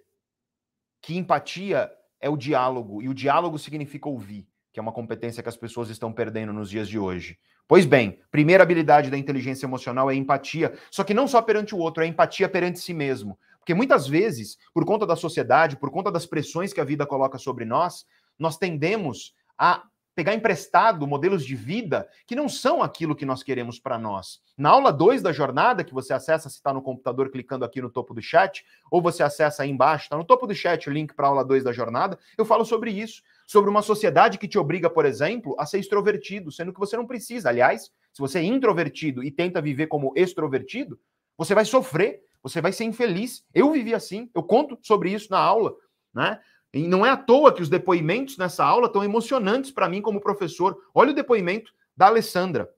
que 1.01 1.17
empatia 1.17 1.91
é 2.19 2.29
o 2.29 2.37
diálogo, 2.37 3.01
e 3.01 3.09
o 3.09 3.13
diálogo 3.13 3.57
significa 3.57 4.07
ouvir, 4.07 4.47
que 4.71 4.79
é 4.79 4.83
uma 4.83 4.91
competência 4.91 5.41
que 5.41 5.49
as 5.49 5.57
pessoas 5.57 5.89
estão 5.89 6.13
perdendo 6.13 6.53
nos 6.53 6.69
dias 6.69 6.87
de 6.87 6.99
hoje. 6.99 7.37
Pois 7.67 7.85
bem, 7.85 8.19
primeira 8.29 8.63
habilidade 8.63 9.09
da 9.09 9.17
inteligência 9.17 9.65
emocional 9.65 10.11
é 10.11 10.15
empatia, 10.15 10.77
só 10.91 11.03
que 11.03 11.13
não 11.13 11.27
só 11.27 11.41
perante 11.41 11.73
o 11.73 11.79
outro, 11.79 12.03
é 12.03 12.07
empatia 12.07 12.47
perante 12.47 12.79
si 12.79 12.93
mesmo. 12.93 13.37
Porque 13.59 13.73
muitas 13.73 14.07
vezes, 14.07 14.57
por 14.73 14.85
conta 14.85 15.05
da 15.05 15.15
sociedade, 15.15 15.77
por 15.77 15.91
conta 15.91 16.11
das 16.11 16.25
pressões 16.25 16.73
que 16.73 16.81
a 16.81 16.85
vida 16.85 17.05
coloca 17.05 17.37
sobre 17.37 17.63
nós, 17.63 18.05
nós 18.37 18.57
tendemos 18.57 19.33
a 19.57 19.83
pegar 20.15 20.33
emprestado 20.33 21.07
modelos 21.07 21.45
de 21.45 21.55
vida 21.55 22.07
que 22.27 22.35
não 22.35 22.49
são 22.49 22.81
aquilo 22.83 23.15
que 23.15 23.25
nós 23.25 23.43
queremos 23.43 23.79
para 23.79 23.97
nós. 23.97 24.41
Na 24.57 24.69
aula 24.69 24.91
2 24.91 25.21
da 25.21 25.31
jornada, 25.31 25.83
que 25.83 25.93
você 25.93 26.13
acessa 26.13 26.49
se 26.49 26.55
está 26.55 26.73
no 26.73 26.81
computador 26.81 27.29
clicando 27.29 27.65
aqui 27.65 27.81
no 27.81 27.89
topo 27.89 28.13
do 28.13 28.21
chat, 28.21 28.65
ou 28.89 29.01
você 29.01 29.23
acessa 29.23 29.63
aí 29.63 29.69
embaixo, 29.69 30.05
está 30.05 30.17
no 30.17 30.25
topo 30.25 30.45
do 30.45 30.53
chat 30.53 30.89
o 30.89 30.93
link 30.93 31.13
para 31.13 31.27
a 31.27 31.29
aula 31.29 31.45
2 31.45 31.63
da 31.63 31.71
jornada, 31.71 32.19
eu 32.37 32.45
falo 32.45 32.65
sobre 32.65 32.91
isso, 32.91 33.21
sobre 33.47 33.69
uma 33.69 33.81
sociedade 33.81 34.37
que 34.37 34.47
te 34.47 34.57
obriga, 34.57 34.89
por 34.89 35.05
exemplo, 35.05 35.55
a 35.57 35.65
ser 35.65 35.79
extrovertido, 35.79 36.51
sendo 36.51 36.73
que 36.73 36.79
você 36.79 36.97
não 36.97 37.07
precisa. 37.07 37.49
Aliás, 37.49 37.91
se 38.13 38.19
você 38.19 38.39
é 38.39 38.43
introvertido 38.43 39.23
e 39.23 39.31
tenta 39.31 39.61
viver 39.61 39.87
como 39.87 40.13
extrovertido, 40.15 40.99
você 41.37 41.55
vai 41.55 41.65
sofrer 41.65 42.21
você 42.43 42.61
vai 42.61 42.71
ser 42.71 42.85
infeliz. 42.85 43.43
Eu 43.53 43.71
vivi 43.71 43.93
assim, 43.93 44.29
eu 44.33 44.43
conto 44.43 44.77
sobre 44.81 45.11
isso 45.11 45.29
na 45.29 45.39
aula, 45.39 45.75
né? 46.13 46.39
E 46.73 46.87
não 46.87 47.05
é 47.05 47.09
à 47.09 47.17
toa 47.17 47.53
que 47.53 47.61
os 47.61 47.67
depoimentos 47.67 48.37
nessa 48.37 48.63
aula 48.63 48.87
estão 48.87 49.03
emocionantes 49.03 49.71
para 49.71 49.89
mim 49.89 50.01
como 50.01 50.21
professor. 50.21 50.77
Olha 50.93 51.11
o 51.11 51.15
depoimento 51.15 51.73
da 51.95 52.07
Alessandra. 52.07 52.69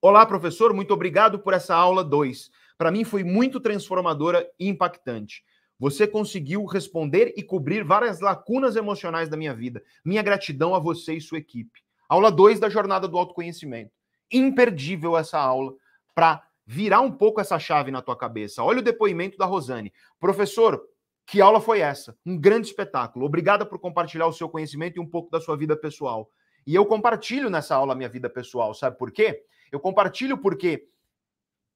Olá, 0.00 0.24
professor, 0.24 0.72
muito 0.72 0.94
obrigado 0.94 1.38
por 1.38 1.52
essa 1.52 1.74
aula 1.74 2.02
2. 2.02 2.50
Para 2.78 2.90
mim 2.90 3.04
foi 3.04 3.22
muito 3.22 3.60
transformadora 3.60 4.48
e 4.58 4.68
impactante. 4.68 5.44
Você 5.78 6.06
conseguiu 6.06 6.64
responder 6.64 7.34
e 7.36 7.42
cobrir 7.42 7.84
várias 7.84 8.20
lacunas 8.20 8.76
emocionais 8.76 9.28
da 9.28 9.36
minha 9.36 9.54
vida. 9.54 9.82
Minha 10.02 10.22
gratidão 10.22 10.74
a 10.74 10.78
você 10.78 11.14
e 11.14 11.20
sua 11.20 11.38
equipe. 11.38 11.82
Aula 12.08 12.30
2 12.30 12.58
da 12.58 12.70
jornada 12.70 13.06
do 13.06 13.18
autoconhecimento. 13.18 13.92
Imperdível 14.32 15.16
essa 15.16 15.38
aula 15.38 15.74
para 16.14 16.42
virar 16.66 17.00
um 17.00 17.12
pouco 17.12 17.40
essa 17.40 17.58
chave 17.58 17.90
na 17.90 18.00
tua 18.00 18.16
cabeça. 18.16 18.62
Olha 18.62 18.78
o 18.78 18.82
depoimento 18.82 19.36
da 19.36 19.44
Rosane. 19.44 19.92
Professor, 20.18 20.82
Que 21.26 21.40
aula 21.40 21.60
foi 21.60 21.80
essa? 21.80 22.16
Um 22.24 22.38
grande 22.38 22.68
espetáculo. 22.68 23.26
Obrigada 23.26 23.66
por 23.66 23.80
compartilhar 23.80 24.28
o 24.28 24.32
seu 24.32 24.48
conhecimento 24.48 24.96
e 24.96 25.00
um 25.00 25.06
pouco 25.06 25.28
da 25.30 25.40
sua 25.40 25.56
vida 25.56 25.76
pessoal. 25.76 26.30
E 26.64 26.74
eu 26.74 26.86
compartilho 26.86 27.50
nessa 27.50 27.74
aula 27.74 27.92
a 27.92 27.96
minha 27.96 28.08
vida 28.08 28.30
pessoal, 28.30 28.72
sabe 28.72 28.96
por 28.96 29.10
quê? 29.10 29.42
Eu 29.70 29.80
compartilho 29.80 30.38
porque 30.38 30.88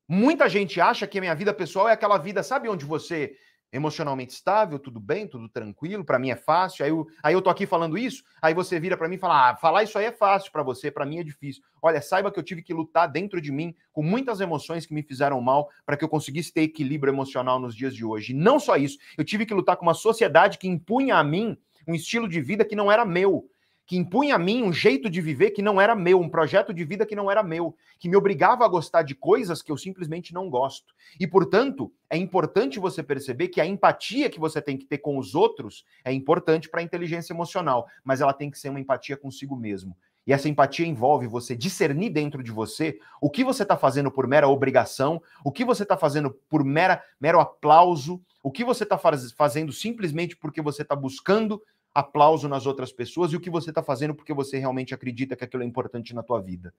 muita 0.09 0.49
gente 0.49 0.81
acha 0.81 1.07
que 1.07 1.19
a 1.19 1.21
minha 1.21 1.35
vida 1.35 1.53
pessoal 1.53 1.89
é 1.89 1.93
aquela 1.93 2.17
vida, 2.17 2.43
sabe 2.43 2.69
onde 2.69 2.85
você 2.85 3.37
emocionalmente 3.73 4.33
estável, 4.33 4.79
tudo 4.79 4.99
bem, 4.99 5.27
tudo 5.27 5.49
tranquilo, 5.49 6.05
para 6.05 6.19
mim 6.19 6.31
é 6.31 6.37
fácil. 6.37 6.85
Aí 6.85 6.91
eu, 6.91 7.07
aí 7.23 7.35
eu 7.35 7.43
tô 7.43 7.51
aqui 7.51 7.67
falando 7.67 7.97
isso, 7.97 8.25
aí 8.43 8.53
você 8.55 8.81
vira 8.81 8.97
para 8.97 9.09
mim 9.09 9.17
e 9.17 9.19
fala: 9.19 9.51
"Ah, 9.51 9.57
falar 9.57 9.83
isso 9.83 9.99
aí 9.99 10.07
é 10.07 10.13
fácil 10.13 10.51
para 10.51 10.63
você, 10.63 10.91
para 10.91 11.07
mim 11.07 11.19
é 11.19 11.23
difícil". 11.23 11.63
Olha, 11.83 12.03
saiba 12.03 12.31
que 12.31 12.39
eu 12.39 12.43
tive 12.43 12.63
que 12.63 12.75
lutar 12.75 13.09
dentro 13.09 13.41
de 13.41 13.53
mim 13.53 13.75
com 13.93 14.03
muitas 14.03 14.41
emoções 14.41 14.85
que 14.87 14.95
me 14.95 15.03
fizeram 15.03 15.41
mal 15.41 15.69
para 15.87 15.97
que 15.97 16.05
eu 16.05 16.09
conseguisse 16.09 16.53
ter 16.53 16.63
equilíbrio 16.63 17.13
emocional 17.13 17.59
nos 17.59 17.75
dias 17.75 17.95
de 17.95 18.05
hoje. 18.05 18.33
E 18.33 18.37
não 18.37 18.59
só 18.61 18.77
isso, 18.77 18.99
eu 19.17 19.25
tive 19.25 19.47
que 19.47 19.55
lutar 19.55 19.77
com 19.77 19.87
uma 19.87 19.95
sociedade 19.95 20.59
que 20.59 20.69
impunha 20.69 21.17
a 21.17 21.25
mim 21.25 21.57
um 21.87 21.95
estilo 21.95 22.29
de 22.29 22.41
vida 22.41 22.65
que 22.65 22.77
não 22.77 22.91
era 22.91 23.05
meu 23.05 23.49
que 23.91 23.97
impunha 23.97 24.37
a 24.37 24.39
mim 24.39 24.63
um 24.63 24.73
jeito 24.73 25.11
de 25.11 25.21
viver 25.21 25.51
que 25.51 25.61
não 25.61 25.81
era 25.81 25.97
meu, 25.97 26.21
um 26.21 26.29
projeto 26.29 26.73
de 26.73 26.85
vida 26.85 27.05
que 27.05 27.17
não 27.17 27.29
era 27.29 27.43
meu, 27.43 27.75
que 27.99 28.09
me 28.09 28.15
obrigava 28.15 28.65
a 28.65 28.69
gostar 28.69 29.03
de 29.03 29.17
coisas 29.17 29.63
que 29.63 29.73
eu 29.73 29.77
simplesmente 29.77 30.33
não 30.33 30.49
gosto. 30.49 30.95
E, 31.19 31.27
portanto, 31.27 31.93
é 32.09 32.17
importante 32.17 32.79
você 32.79 33.03
perceber 33.03 33.49
que 33.49 33.61
a 33.61 33.67
empatia 33.67 34.31
que 34.31 34.39
você 34.39 34.63
tem 34.63 34.77
que 34.77 34.85
ter 34.85 34.99
com 34.99 35.19
os 35.19 35.35
outros 35.35 35.85
é 36.05 36.13
importante 36.13 36.69
para 36.69 36.79
a 36.79 36.85
inteligência 36.85 37.33
emocional, 37.33 37.89
mas 38.05 38.21
ela 38.21 38.33
tem 38.33 38.49
que 38.49 38.61
ser 38.61 38.69
uma 38.69 38.79
empatia 38.79 39.17
consigo 39.17 39.57
mesmo. 39.57 39.97
E 40.25 40.33
essa 40.33 40.49
empatia 40.49 40.87
envolve 40.87 41.27
você 41.27 41.57
discernir 41.57 42.11
dentro 42.11 42.45
de 42.45 42.53
você 42.53 42.97
o 43.21 43.29
que 43.29 43.43
você 43.43 43.65
está 43.65 43.77
fazendo 43.77 44.09
por 44.09 44.29
mera 44.29 44.47
obrigação, 44.47 45.21
o 45.45 45.51
que 45.51 45.65
você 45.65 45.83
está 45.83 45.97
fazendo 45.97 46.31
por 46.49 46.63
mera, 46.63 47.03
mero 47.21 47.41
aplauso, 47.41 48.23
o 48.41 48.53
que 48.53 48.63
você 48.63 48.85
está 48.85 48.97
faz, 48.97 49.33
fazendo 49.33 49.73
simplesmente 49.73 50.37
porque 50.37 50.63
você 50.63 50.83
está 50.83 50.95
buscando 50.95 51.61
aplauso 51.95 52.49
nas 52.49 52.67
outras 52.67 52.93
pessoas 52.93 53.33
e 53.33 53.37
o 53.37 53.41
que 53.41 53.51
você 53.51 53.71
está 53.71 53.83
fazendo 53.83 54.15
porque 54.15 54.33
você 54.33 54.59
realmente 54.59 54.95
acredita 54.95 55.35
que 55.35 55.45
aquilo 55.45 55.63
é 55.63 55.67
importante 55.67 56.15
na 56.15 56.23
tua 56.23 56.41
vida. 56.41 56.73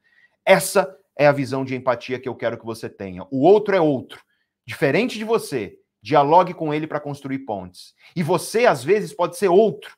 Essa 0.46 0.98
é 1.18 1.28
a 1.28 1.32
visão 1.32 1.64
de 1.64 1.76
empatia 1.76 2.20
que 2.20 2.30
eu 2.30 2.36
quero 2.36 2.58
que 2.58 2.66
você 2.66 2.90
tenha. 2.90 3.26
O 3.30 3.42
outro 3.44 3.76
é 3.76 3.82
outro, 3.82 4.24
diferente 4.66 5.18
de 5.18 5.24
você. 5.24 5.78
Dialogue 6.02 6.54
com 6.54 6.74
ele 6.74 6.88
para 6.88 7.00
construir 7.00 7.40
pontes. 7.40 7.94
E 8.16 8.24
você, 8.24 8.66
às 8.66 8.84
vezes, 8.84 9.14
pode 9.14 9.38
ser 9.38 9.50
outro, 9.50 9.96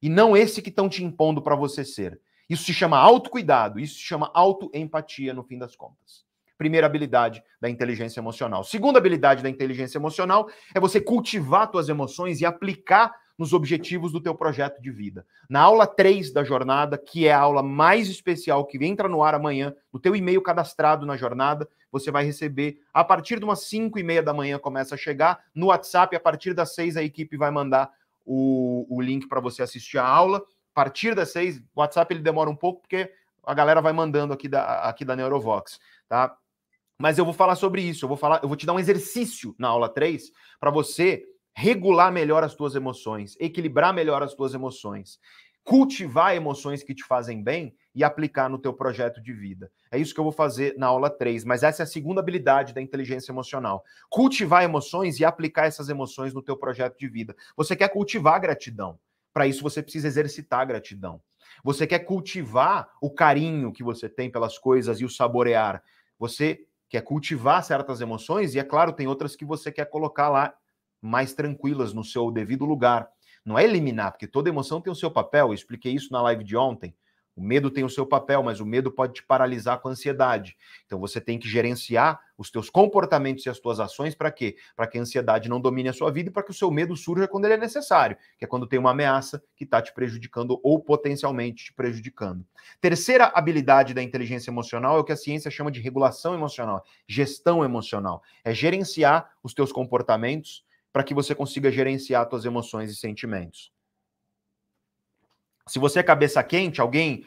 e 0.00 0.08
não 0.08 0.36
esse 0.36 0.62
que 0.62 0.70
estão 0.70 0.88
te 0.88 1.04
impondo 1.04 1.42
para 1.42 1.54
você 1.54 1.84
ser. 1.84 2.18
Isso 2.48 2.64
se 2.64 2.74
chama 2.74 2.98
autocuidado, 2.98 3.78
isso 3.78 3.94
se 3.94 4.00
chama 4.00 4.30
autoempatia, 4.34 5.32
no 5.32 5.44
fim 5.44 5.58
das 5.58 5.76
contas. 5.76 6.24
Primeira 6.58 6.86
habilidade 6.86 7.42
da 7.60 7.68
inteligência 7.68 8.18
emocional. 8.18 8.64
Segunda 8.64 8.98
habilidade 8.98 9.42
da 9.42 9.48
inteligência 9.48 9.98
emocional 9.98 10.48
é 10.74 10.80
você 10.80 11.00
cultivar 11.00 11.70
suas 11.70 11.88
emoções 11.88 12.40
e 12.40 12.46
aplicar 12.46 13.14
nos 13.38 13.52
objetivos 13.52 14.12
do 14.12 14.20
teu 14.20 14.34
projeto 14.34 14.80
de 14.80 14.90
vida. 14.90 15.26
Na 15.48 15.60
aula 15.60 15.86
3 15.86 16.32
da 16.32 16.44
jornada, 16.44 16.98
que 16.98 17.26
é 17.26 17.32
a 17.32 17.40
aula 17.40 17.62
mais 17.62 18.08
especial 18.08 18.64
que 18.66 18.82
entra 18.84 19.08
no 19.08 19.22
ar 19.22 19.34
amanhã, 19.34 19.74
no 19.92 19.98
teu 19.98 20.14
e-mail 20.14 20.42
cadastrado 20.42 21.06
na 21.06 21.16
jornada, 21.16 21.68
você 21.90 22.10
vai 22.10 22.24
receber 22.24 22.78
a 22.92 23.04
partir 23.04 23.38
de 23.38 23.44
umas 23.44 23.64
5 23.64 23.98
e 23.98 24.02
meia 24.02 24.22
da 24.22 24.32
manhã 24.32 24.58
começa 24.58 24.94
a 24.94 24.98
chegar 24.98 25.44
no 25.54 25.66
WhatsApp, 25.66 26.14
a 26.14 26.20
partir 26.20 26.54
das 26.54 26.74
6 26.74 26.96
a 26.96 27.02
equipe 27.02 27.36
vai 27.36 27.50
mandar 27.50 27.90
o, 28.24 28.86
o 28.88 29.00
link 29.00 29.28
para 29.28 29.40
você 29.40 29.62
assistir 29.62 29.98
a 29.98 30.06
aula. 30.06 30.38
A 30.38 30.74
partir 30.74 31.14
das 31.14 31.30
6, 31.32 31.58
o 31.58 31.80
WhatsApp 31.80 32.14
ele 32.14 32.22
demora 32.22 32.48
um 32.48 32.56
pouco 32.56 32.80
porque 32.80 33.12
a 33.44 33.54
galera 33.54 33.82
vai 33.82 33.92
mandando 33.92 34.32
aqui 34.32 34.48
da, 34.48 34.82
aqui 34.88 35.04
da 35.04 35.16
Neurovox, 35.16 35.78
tá? 36.08 36.36
Mas 36.98 37.18
eu 37.18 37.24
vou 37.24 37.34
falar 37.34 37.56
sobre 37.56 37.82
isso, 37.82 38.04
eu 38.04 38.08
vou 38.08 38.16
falar, 38.16 38.40
eu 38.42 38.48
vou 38.48 38.56
te 38.56 38.64
dar 38.64 38.72
um 38.72 38.78
exercício 38.78 39.54
na 39.58 39.68
aula 39.68 39.88
3 39.88 40.30
para 40.60 40.70
você 40.70 41.24
regular 41.54 42.12
melhor 42.12 42.42
as 42.42 42.54
tuas 42.54 42.74
emoções, 42.74 43.36
equilibrar 43.38 43.92
melhor 43.92 44.22
as 44.22 44.34
tuas 44.34 44.54
emoções, 44.54 45.18
cultivar 45.64 46.34
emoções 46.34 46.82
que 46.82 46.94
te 46.94 47.04
fazem 47.04 47.42
bem 47.42 47.74
e 47.94 48.02
aplicar 48.02 48.48
no 48.48 48.58
teu 48.58 48.72
projeto 48.72 49.22
de 49.22 49.32
vida. 49.32 49.70
É 49.90 49.98
isso 49.98 50.14
que 50.14 50.18
eu 50.18 50.24
vou 50.24 50.32
fazer 50.32 50.74
na 50.76 50.86
aula 50.86 51.10
3, 51.10 51.44
mas 51.44 51.62
essa 51.62 51.82
é 51.82 51.84
a 51.84 51.86
segunda 51.86 52.20
habilidade 52.20 52.72
da 52.72 52.80
inteligência 52.80 53.30
emocional. 53.30 53.84
Cultivar 54.08 54.64
emoções 54.64 55.20
e 55.20 55.24
aplicar 55.24 55.66
essas 55.66 55.88
emoções 55.88 56.32
no 56.32 56.42
teu 56.42 56.56
projeto 56.56 56.98
de 56.98 57.08
vida. 57.08 57.36
Você 57.56 57.76
quer 57.76 57.88
cultivar 57.88 58.40
gratidão. 58.40 58.98
Para 59.32 59.46
isso 59.46 59.62
você 59.62 59.82
precisa 59.82 60.08
exercitar 60.08 60.66
gratidão. 60.66 61.20
Você 61.62 61.86
quer 61.86 62.00
cultivar 62.00 62.88
o 63.00 63.10
carinho 63.10 63.72
que 63.72 63.82
você 63.82 64.08
tem 64.08 64.30
pelas 64.30 64.58
coisas 64.58 65.00
e 65.00 65.04
o 65.04 65.10
saborear. 65.10 65.82
Você 66.18 66.66
quer 66.88 67.02
cultivar 67.02 67.62
certas 67.62 68.00
emoções 68.00 68.54
e 68.54 68.58
é 68.58 68.64
claro, 68.64 68.92
tem 68.92 69.06
outras 69.06 69.36
que 69.36 69.44
você 69.44 69.70
quer 69.70 69.86
colocar 69.86 70.28
lá 70.28 70.54
mais 71.02 71.34
tranquilas 71.34 71.92
no 71.92 72.04
seu 72.04 72.30
devido 72.30 72.64
lugar. 72.64 73.08
Não 73.44 73.58
é 73.58 73.64
eliminar, 73.64 74.12
porque 74.12 74.26
toda 74.26 74.48
emoção 74.48 74.80
tem 74.80 74.92
o 74.92 74.96
seu 74.96 75.10
papel. 75.10 75.48
Eu 75.48 75.54
expliquei 75.54 75.92
isso 75.92 76.12
na 76.12 76.22
live 76.22 76.44
de 76.44 76.56
ontem. 76.56 76.94
O 77.34 77.42
medo 77.42 77.70
tem 77.70 77.82
o 77.82 77.88
seu 77.88 78.06
papel, 78.06 78.42
mas 78.42 78.60
o 78.60 78.66
medo 78.66 78.90
pode 78.90 79.14
te 79.14 79.22
paralisar 79.22 79.80
com 79.80 79.88
a 79.88 79.92
ansiedade. 79.92 80.54
Então 80.84 81.00
você 81.00 81.18
tem 81.18 81.38
que 81.38 81.48
gerenciar 81.48 82.20
os 82.36 82.50
teus 82.50 82.68
comportamentos 82.68 83.46
e 83.46 83.48
as 83.48 83.58
tuas 83.58 83.80
ações 83.80 84.14
para 84.14 84.30
quê? 84.30 84.56
Para 84.76 84.86
que 84.86 84.98
a 84.98 85.00
ansiedade 85.00 85.48
não 85.48 85.60
domine 85.60 85.88
a 85.88 85.92
sua 85.94 86.10
vida 86.10 86.28
e 86.28 86.32
para 86.32 86.42
que 86.42 86.50
o 86.50 86.54
seu 86.54 86.70
medo 86.70 86.94
surja 86.94 87.26
quando 87.26 87.46
ele 87.46 87.54
é 87.54 87.56
necessário, 87.56 88.18
que 88.38 88.44
é 88.44 88.48
quando 88.48 88.66
tem 88.66 88.78
uma 88.78 88.90
ameaça 88.90 89.42
que 89.56 89.64
está 89.64 89.80
te 89.80 89.94
prejudicando 89.94 90.60
ou 90.62 90.78
potencialmente 90.78 91.66
te 91.66 91.72
prejudicando. 91.72 92.44
Terceira 92.80 93.32
habilidade 93.34 93.94
da 93.94 94.02
inteligência 94.02 94.50
emocional 94.50 94.96
é 94.96 95.00
o 95.00 95.04
que 95.04 95.12
a 95.12 95.16
ciência 95.16 95.50
chama 95.50 95.70
de 95.70 95.80
regulação 95.80 96.34
emocional, 96.34 96.84
gestão 97.08 97.64
emocional. 97.64 98.22
É 98.44 98.52
gerenciar 98.52 99.30
os 99.42 99.54
teus 99.54 99.72
comportamentos, 99.72 100.64
para 100.92 101.02
que 101.02 101.14
você 101.14 101.34
consiga 101.34 101.70
gerenciar 101.70 102.28
suas 102.28 102.44
emoções 102.44 102.90
e 102.90 102.96
sentimentos. 102.96 103.72
Se 105.66 105.78
você 105.78 106.00
é 106.00 106.02
cabeça 106.02 106.42
quente, 106.42 106.80
alguém 106.80 107.24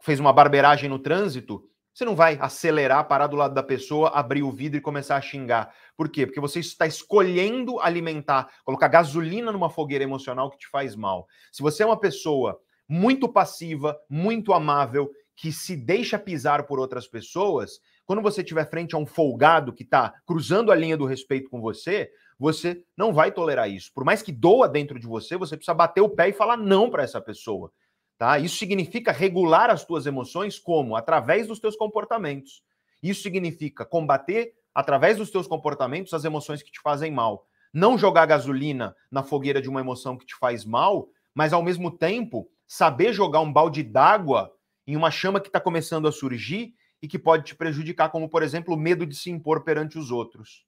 fez 0.00 0.18
uma 0.18 0.32
barbeiragem 0.32 0.88
no 0.88 0.98
trânsito, 0.98 1.68
você 1.94 2.04
não 2.04 2.16
vai 2.16 2.36
acelerar, 2.40 3.06
parar 3.06 3.28
do 3.28 3.36
lado 3.36 3.54
da 3.54 3.62
pessoa, 3.62 4.08
abrir 4.08 4.42
o 4.42 4.50
vidro 4.50 4.76
e 4.76 4.80
começar 4.80 5.14
a 5.14 5.20
xingar. 5.20 5.72
Por 5.96 6.08
quê? 6.08 6.26
Porque 6.26 6.40
você 6.40 6.58
está 6.58 6.88
escolhendo 6.88 7.78
alimentar, 7.78 8.50
colocar 8.64 8.88
gasolina 8.88 9.52
numa 9.52 9.70
fogueira 9.70 10.02
emocional 10.02 10.50
que 10.50 10.58
te 10.58 10.66
faz 10.66 10.96
mal. 10.96 11.28
Se 11.52 11.62
você 11.62 11.84
é 11.84 11.86
uma 11.86 11.98
pessoa 11.98 12.60
muito 12.88 13.28
passiva, 13.28 13.96
muito 14.10 14.52
amável, 14.52 15.08
que 15.36 15.52
se 15.52 15.76
deixa 15.76 16.18
pisar 16.18 16.66
por 16.66 16.80
outras 16.80 17.06
pessoas, 17.06 17.78
quando 18.04 18.22
você 18.22 18.40
estiver 18.40 18.68
frente 18.68 18.94
a 18.94 18.98
um 18.98 19.06
folgado 19.06 19.72
que 19.72 19.84
está 19.84 20.14
cruzando 20.26 20.72
a 20.72 20.74
linha 20.74 20.96
do 20.96 21.06
respeito 21.06 21.48
com 21.48 21.60
você, 21.60 22.10
você 22.38 22.84
não 22.96 23.12
vai 23.12 23.30
tolerar 23.32 23.70
isso. 23.70 23.92
Por 23.94 24.04
mais 24.04 24.22
que 24.22 24.32
doa 24.32 24.68
dentro 24.68 24.98
de 24.98 25.06
você, 25.06 25.36
você 25.36 25.56
precisa 25.56 25.74
bater 25.74 26.00
o 26.00 26.08
pé 26.08 26.28
e 26.28 26.32
falar 26.32 26.56
não 26.56 26.90
para 26.90 27.02
essa 27.02 27.20
pessoa. 27.20 27.72
Tá? 28.18 28.38
Isso 28.38 28.56
significa 28.56 29.12
regular 29.12 29.70
as 29.70 29.84
tuas 29.84 30.06
emoções 30.06 30.58
como? 30.58 30.96
Através 30.96 31.46
dos 31.46 31.58
teus 31.58 31.76
comportamentos. 31.76 32.62
Isso 33.02 33.22
significa 33.22 33.84
combater 33.84 34.54
através 34.74 35.18
dos 35.18 35.30
teus 35.30 35.46
comportamentos 35.46 36.14
as 36.14 36.24
emoções 36.24 36.62
que 36.62 36.72
te 36.72 36.80
fazem 36.80 37.10
mal. 37.10 37.46
Não 37.72 37.98
jogar 37.98 38.26
gasolina 38.26 38.94
na 39.10 39.22
fogueira 39.22 39.60
de 39.60 39.68
uma 39.68 39.80
emoção 39.80 40.16
que 40.16 40.26
te 40.26 40.36
faz 40.36 40.64
mal, 40.64 41.08
mas 41.34 41.52
ao 41.52 41.62
mesmo 41.62 41.90
tempo 41.90 42.48
saber 42.66 43.12
jogar 43.12 43.40
um 43.40 43.52
balde 43.52 43.82
d'água 43.82 44.52
em 44.86 44.96
uma 44.96 45.10
chama 45.10 45.40
que 45.40 45.48
está 45.48 45.60
começando 45.60 46.06
a 46.06 46.12
surgir 46.12 46.74
e 47.02 47.08
que 47.08 47.18
pode 47.18 47.44
te 47.44 47.54
prejudicar, 47.54 48.10
como 48.10 48.28
por 48.28 48.42
exemplo 48.42 48.74
o 48.74 48.78
medo 48.78 49.04
de 49.04 49.14
se 49.14 49.30
impor 49.30 49.62
perante 49.64 49.98
os 49.98 50.10
outros. 50.10 50.64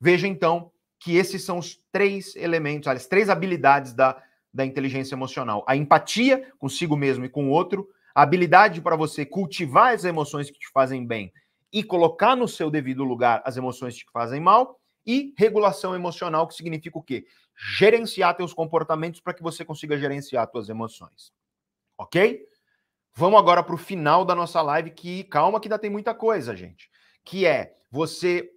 Veja 0.00 0.26
então 0.26 0.70
que 1.04 1.16
esses 1.16 1.44
são 1.44 1.58
os 1.58 1.76
três 1.92 2.34
elementos, 2.34 2.88
as 2.88 3.06
três 3.06 3.28
habilidades 3.28 3.92
da, 3.92 4.22
da 4.52 4.64
inteligência 4.64 5.14
emocional: 5.14 5.62
a 5.68 5.76
empatia 5.76 6.50
consigo 6.58 6.96
mesmo 6.96 7.26
e 7.26 7.28
com 7.28 7.48
o 7.48 7.50
outro, 7.50 7.86
a 8.14 8.22
habilidade 8.22 8.80
para 8.80 8.96
você 8.96 9.26
cultivar 9.26 9.92
as 9.92 10.06
emoções 10.06 10.50
que 10.50 10.58
te 10.58 10.70
fazem 10.72 11.06
bem 11.06 11.30
e 11.70 11.82
colocar 11.82 12.34
no 12.34 12.48
seu 12.48 12.70
devido 12.70 13.04
lugar 13.04 13.42
as 13.44 13.58
emoções 13.58 13.94
que 13.94 14.06
te 14.06 14.12
fazem 14.12 14.40
mal, 14.40 14.80
e 15.06 15.34
regulação 15.36 15.94
emocional, 15.94 16.48
que 16.48 16.54
significa 16.54 16.96
o 16.96 17.02
quê? 17.02 17.26
Gerenciar 17.76 18.34
teus 18.34 18.54
comportamentos 18.54 19.20
para 19.20 19.34
que 19.34 19.42
você 19.42 19.62
consiga 19.62 19.98
gerenciar 19.98 20.48
suas 20.50 20.70
emoções. 20.70 21.30
Ok? 21.98 22.42
Vamos 23.12 23.38
agora 23.38 23.62
para 23.62 23.74
o 23.74 23.78
final 23.78 24.24
da 24.24 24.34
nossa 24.34 24.62
live, 24.62 24.90
que 24.90 25.24
calma 25.24 25.60
que 25.60 25.68
ainda 25.68 25.78
tem 25.78 25.90
muita 25.90 26.14
coisa, 26.14 26.56
gente. 26.56 26.90
Que 27.22 27.44
é 27.44 27.76
você 27.90 28.50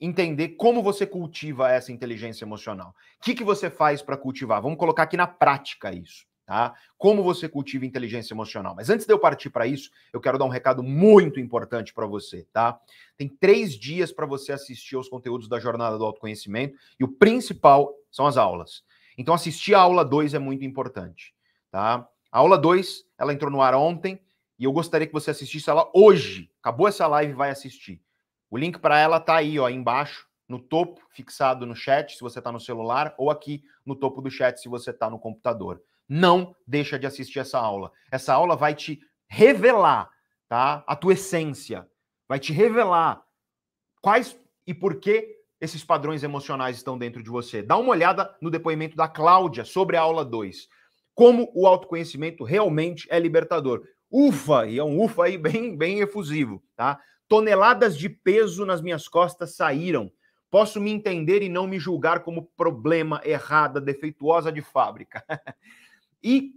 entender 0.00 0.50
como 0.50 0.82
você 0.82 1.06
cultiva 1.06 1.70
essa 1.70 1.90
inteligência 1.90 2.44
emocional. 2.44 2.94
O 3.20 3.24
que, 3.24 3.34
que 3.34 3.44
você 3.44 3.68
faz 3.68 4.00
para 4.02 4.16
cultivar? 4.16 4.62
Vamos 4.62 4.78
colocar 4.78 5.02
aqui 5.02 5.16
na 5.16 5.26
prática 5.26 5.92
isso, 5.92 6.24
tá? 6.46 6.74
Como 6.96 7.22
você 7.22 7.48
cultiva 7.48 7.84
inteligência 7.84 8.32
emocional. 8.32 8.74
Mas 8.76 8.90
antes 8.90 9.06
de 9.06 9.12
eu 9.12 9.18
partir 9.18 9.50
para 9.50 9.66
isso, 9.66 9.90
eu 10.12 10.20
quero 10.20 10.38
dar 10.38 10.44
um 10.44 10.50
recado 10.50 10.82
muito 10.82 11.40
importante 11.40 11.92
para 11.92 12.06
você, 12.06 12.46
tá? 12.52 12.80
Tem 13.16 13.28
três 13.28 13.74
dias 13.74 14.12
para 14.12 14.26
você 14.26 14.52
assistir 14.52 14.94
aos 14.94 15.08
conteúdos 15.08 15.48
da 15.48 15.58
Jornada 15.58 15.98
do 15.98 16.04
Autoconhecimento 16.04 16.76
e 16.98 17.04
o 17.04 17.08
principal 17.08 17.92
são 18.10 18.26
as 18.26 18.36
aulas. 18.36 18.84
Então, 19.16 19.34
assistir 19.34 19.74
a 19.74 19.80
aula 19.80 20.04
2 20.04 20.34
é 20.34 20.38
muito 20.38 20.64
importante, 20.64 21.34
tá? 21.72 22.08
A 22.30 22.38
aula 22.38 22.56
2, 22.56 23.04
ela 23.18 23.32
entrou 23.32 23.50
no 23.50 23.60
ar 23.60 23.74
ontem 23.74 24.20
e 24.56 24.64
eu 24.64 24.72
gostaria 24.72 25.06
que 25.06 25.12
você 25.12 25.32
assistisse 25.32 25.68
ela 25.68 25.90
hoje. 25.92 26.50
Acabou 26.60 26.86
essa 26.86 27.06
live, 27.06 27.32
vai 27.32 27.50
assistir. 27.50 28.00
O 28.50 28.56
link 28.56 28.78
para 28.78 28.98
ela 28.98 29.20
tá 29.20 29.36
aí, 29.36 29.58
ó, 29.58 29.68
embaixo, 29.68 30.26
no 30.48 30.58
topo, 30.58 31.00
fixado 31.10 31.66
no 31.66 31.76
chat, 31.76 32.16
se 32.16 32.20
você 32.20 32.38
está 32.38 32.50
no 32.50 32.60
celular, 32.60 33.14
ou 33.18 33.30
aqui 33.30 33.62
no 33.84 33.94
topo 33.94 34.22
do 34.22 34.30
chat, 34.30 34.58
se 34.58 34.68
você 34.68 34.90
está 34.90 35.10
no 35.10 35.18
computador. 35.18 35.82
Não 36.08 36.56
deixa 36.66 36.98
de 36.98 37.06
assistir 37.06 37.38
essa 37.38 37.58
aula. 37.58 37.92
Essa 38.10 38.32
aula 38.32 38.56
vai 38.56 38.74
te 38.74 38.98
revelar, 39.28 40.10
tá? 40.48 40.82
A 40.86 40.96
tua 40.96 41.12
essência, 41.12 41.86
vai 42.26 42.38
te 42.38 42.52
revelar 42.52 43.22
quais 44.00 44.38
e 44.66 44.72
por 44.72 44.96
que 44.96 45.36
esses 45.60 45.84
padrões 45.84 46.22
emocionais 46.22 46.76
estão 46.76 46.96
dentro 46.96 47.22
de 47.22 47.28
você. 47.28 47.62
Dá 47.62 47.76
uma 47.76 47.90
olhada 47.90 48.34
no 48.40 48.50
depoimento 48.50 48.96
da 48.96 49.08
Cláudia 49.08 49.64
sobre 49.64 49.96
a 49.96 50.00
aula 50.00 50.24
2. 50.24 50.68
Como 51.14 51.50
o 51.54 51.66
autoconhecimento 51.66 52.44
realmente 52.44 53.06
é 53.10 53.18
libertador. 53.18 53.82
Ufa, 54.10 54.66
e 54.66 54.78
é 54.78 54.84
um 54.84 55.02
ufa 55.02 55.24
aí 55.24 55.36
bem, 55.36 55.76
bem 55.76 56.00
efusivo, 56.00 56.62
tá? 56.76 56.98
Toneladas 57.28 57.96
de 57.96 58.08
peso 58.08 58.64
nas 58.64 58.80
minhas 58.80 59.06
costas 59.06 59.54
saíram. 59.54 60.10
Posso 60.50 60.80
me 60.80 60.90
entender 60.90 61.42
e 61.42 61.48
não 61.48 61.66
me 61.66 61.78
julgar 61.78 62.20
como 62.20 62.50
problema, 62.56 63.20
errada, 63.24 63.80
defeituosa 63.80 64.50
de 64.50 64.62
fábrica. 64.62 65.22
e 66.22 66.52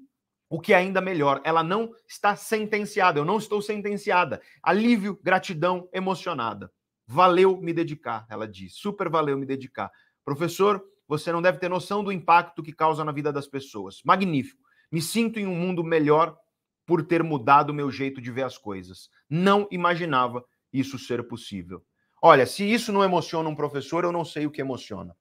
o 0.50 0.60
que 0.60 0.74
é 0.74 0.78
ainda 0.78 1.00
melhor, 1.00 1.42
ela 1.44 1.64
não 1.64 1.94
está 2.08 2.36
sentenciada, 2.36 3.20
eu 3.20 3.26
não 3.26 3.38
estou 3.38 3.62
sentenciada. 3.62 4.42
Alívio, 4.62 5.20
gratidão, 5.22 5.90
emocionada. 5.94 6.72
Valeu 7.06 7.58
me 7.58 7.74
dedicar, 7.74 8.26
ela 8.30 8.48
diz. 8.48 8.76
Super 8.76 9.10
valeu 9.10 9.38
me 9.38 9.46
dedicar. 9.46 9.92
Professor, 10.24 10.84
você 11.08 11.32
não 11.32 11.42
deve 11.42 11.58
ter 11.58 11.70
noção 11.70 12.04
do 12.04 12.12
impacto 12.12 12.64
que 12.64 12.72
causa 12.72 13.04
na 13.04 13.12
vida 13.12 13.34
das 13.34 13.48
pessoas. 13.48 14.02
Magnífico. 14.06 14.62
Me 14.92 15.02
sinto 15.02 15.40
em 15.40 15.46
um 15.46 15.56
mundo 15.56 15.84
melhor 15.84 16.38
por 16.86 17.04
ter 17.04 17.24
mudado 17.24 17.70
o 17.70 17.74
meu 17.74 17.90
jeito 17.90 18.22
de 18.22 18.32
ver 18.32 18.44
as 18.44 18.58
coisas. 18.58 19.10
Não 19.30 19.68
imaginava 19.72 20.44
isso 20.72 20.98
ser 21.00 21.28
possível. 21.28 21.84
Olha, 22.22 22.46
se 22.46 22.64
isso 22.64 22.92
não 22.92 23.04
emociona 23.04 23.50
um 23.50 23.56
professor, 23.56 24.04
eu 24.04 24.12
não 24.12 24.24
sei 24.24 24.46
o 24.46 24.52
que 24.52 24.62
emociona. 24.62 25.16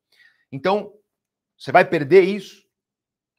Então, 0.53 0.93
você 1.57 1.73
vai 1.73 1.85
perder 1.85 2.23
isso, 2.23 2.63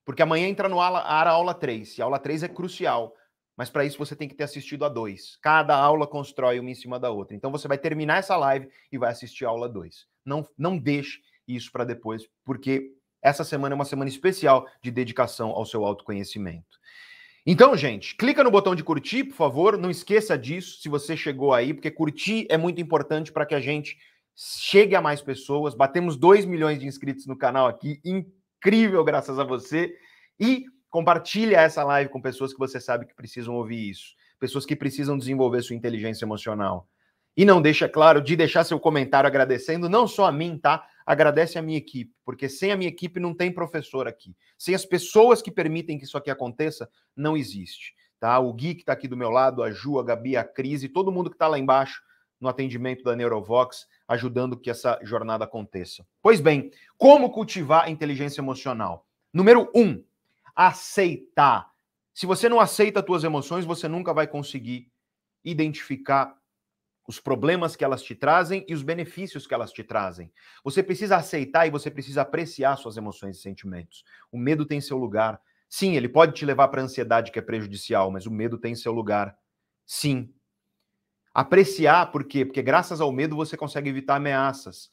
porque 0.06 0.22
amanhã 0.22 0.48
entra 0.48 0.68
no 0.68 0.80
ar 0.80 1.28
a 1.28 1.30
aula 1.30 1.54
3. 1.54 1.98
E 1.98 2.02
a 2.02 2.06
aula 2.06 2.20
3 2.20 2.44
é 2.44 2.48
crucial. 2.48 3.16
Mas 3.56 3.70
para 3.70 3.86
isso 3.86 3.98
você 3.98 4.16
tem 4.16 4.28
que 4.28 4.34
ter 4.34 4.44
assistido 4.44 4.86
a 4.86 4.90
dois. 4.90 5.38
Cada 5.42 5.76
aula 5.76 6.08
constrói 6.08 6.60
uma 6.60 6.72
em 6.72 6.76
cima 6.76 7.00
da 7.00 7.12
outra. 7.12 7.36
Então 7.36 7.52
você 7.52 7.68
vai 7.68 7.78
terminar 7.78 8.18
essa 8.18 8.36
live 8.36 8.68
e 8.92 8.98
vai 8.98 9.12
assistir 9.12 9.46
a 9.46 9.50
aula 9.50 9.70
2. 9.70 10.08
Não, 10.26 10.48
não 10.58 10.78
deixe 10.78 11.20
isso 11.48 11.72
para 11.72 11.84
depois, 11.84 12.28
porque 12.44 12.92
essa 13.22 13.44
semana 13.44 13.74
é 13.74 13.76
uma 13.76 13.86
semana 13.86 14.10
especial 14.10 14.68
de 14.82 14.90
dedicação 14.90 15.50
ao 15.50 15.66
seu 15.66 15.86
autoconhecimento. 15.86 16.80
Então, 17.46 17.76
gente, 17.76 18.16
clica 18.16 18.44
no 18.44 18.52
botão 18.52 18.76
de 18.76 18.84
curtir, 18.84 19.24
por 19.24 19.36
favor. 19.36 19.78
Não 19.78 19.90
esqueça 19.90 20.38
disso 20.38 20.80
se 20.82 20.90
você 20.90 21.18
chegou 21.18 21.54
aí, 21.54 21.74
porque 21.74 21.90
curtir 21.90 22.46
é 22.50 22.58
muito 22.58 22.80
importante 22.80 23.32
para 23.32 23.46
que 23.46 23.56
a 23.56 23.60
gente 23.60 23.98
chegue 24.36 24.96
a 24.96 25.02
mais 25.02 25.22
pessoas. 25.22 25.74
Batemos 25.74 26.16
2 26.16 26.46
milhões 26.46 26.80
de 26.80 26.88
inscritos 26.88 27.26
no 27.26 27.38
canal 27.38 27.68
aqui. 27.68 28.00
Incrível, 28.06 29.04
graças 29.04 29.40
a 29.40 29.44
você. 29.44 29.92
E 30.40 30.66
Compartilha 30.92 31.56
essa 31.56 31.86
live 31.86 32.10
com 32.10 32.22
pessoas 32.22 32.52
que 32.52 32.60
você 32.60 32.78
sabe 32.78 33.06
que 33.06 33.16
precisam 33.16 33.56
ouvir 33.56 33.90
isso, 33.90 34.14
pessoas 34.38 34.66
que 34.66 34.76
precisam 34.76 35.18
desenvolver 35.18 35.62
sua 35.62 35.76
inteligência 35.76 36.26
emocional. 36.26 36.86
E 37.36 37.46
não 37.46 37.62
deixa, 37.62 37.88
claro, 37.88 38.22
de 38.22 38.36
deixar 38.36 38.64
seu 38.64 38.80
comentário 38.80 39.28
agradecendo 39.28 39.88
não 39.88 40.08
só 40.08 40.26
a 40.26 40.32
mim, 40.32 40.58
tá? 40.58 40.86
Agradece 41.06 41.58
a 41.58 41.62
minha 41.62 41.78
equipe, 41.78 42.14
porque 42.26 42.50
sem 42.50 42.72
a 42.72 42.78
minha 42.78 42.90
equipe 42.90 43.20
não 43.20 43.34
tem 43.34 43.52
professor 43.52 44.08
aqui. 44.08 44.36
Sem 44.58 44.76
as 44.76 44.86
pessoas 44.86 45.42
que 45.42 45.50
permitem 45.50 45.98
que 45.98 46.04
isso 46.04 46.18
aqui 46.18 46.30
aconteça, 46.30 46.90
não 47.16 47.38
existe. 47.38 47.96
Tá? 48.20 48.38
O 48.38 48.54
Gui 48.54 48.76
que 48.76 48.82
está 48.82 48.94
aqui 48.94 49.08
do 49.08 49.18
meu 49.18 49.30
lado, 49.30 49.64
a 49.64 49.72
Ju, 49.72 49.98
a 49.98 50.04
Gabi, 50.04 50.38
a 50.38 50.44
Cris 50.44 50.84
e 50.84 50.90
todo 50.90 51.12
mundo 51.12 51.30
que 51.30 51.36
está 51.36 51.48
lá 51.48 51.58
embaixo 51.58 52.02
no 52.40 52.50
atendimento 52.50 53.04
da 53.04 53.16
Neurovox, 53.16 53.88
ajudando 54.08 54.58
que 54.58 54.70
essa 54.70 55.00
jornada 55.04 55.46
aconteça. 55.46 56.06
Pois 56.22 56.42
bem, 56.42 56.72
como 56.98 57.32
cultivar 57.32 57.86
a 57.86 57.90
inteligência 57.90 58.42
emocional? 58.42 59.08
Número 59.32 59.72
um, 59.76 60.04
aceitar. 60.56 61.72
Se 62.14 62.26
você 62.26 62.50
não 62.50 62.60
aceita 62.60 63.00
as 63.00 63.06
tuas 63.06 63.24
emoções, 63.24 63.64
você 63.64 63.88
nunca 63.88 64.14
vai 64.14 64.28
conseguir 64.28 64.92
identificar 65.44 66.36
os 67.08 67.20
problemas 67.20 67.76
que 67.76 67.84
elas 67.84 68.04
te 68.04 68.16
trazem 68.16 68.66
e 68.68 68.74
os 68.74 68.84
benefícios 68.84 69.48
que 69.48 69.54
elas 69.54 69.72
te 69.72 69.84
trazem. 69.84 70.32
Você 70.64 70.84
precisa 70.84 71.18
aceitar 71.18 71.68
e 71.68 71.72
você 71.72 71.90
precisa 71.90 72.22
apreciar 72.22 72.78
suas 72.78 72.98
emoções 72.98 73.38
e 73.38 73.42
sentimentos. 73.42 74.04
O 74.32 74.38
medo 74.38 74.66
tem 74.66 74.80
seu 74.80 74.98
lugar. 74.98 75.42
Sim, 75.70 75.96
ele 75.96 76.10
pode 76.10 76.34
te 76.34 76.46
levar 76.46 76.68
para 76.68 76.82
a 76.82 76.84
ansiedade 76.84 77.32
que 77.32 77.40
é 77.40 77.42
prejudicial, 77.42 78.12
mas 78.12 78.26
o 78.26 78.32
medo 78.32 78.58
tem 78.58 78.76
seu 78.76 78.92
lugar. 78.92 79.36
Sim. 79.86 80.34
Apreciar, 81.34 82.12
por 82.12 82.26
quê? 82.26 82.46
Porque 82.46 82.62
graças 82.62 83.02
ao 83.02 83.12
medo 83.12 83.36
você 83.36 83.56
consegue 83.56 83.90
evitar 83.90 84.16
ameaças. 84.16 84.92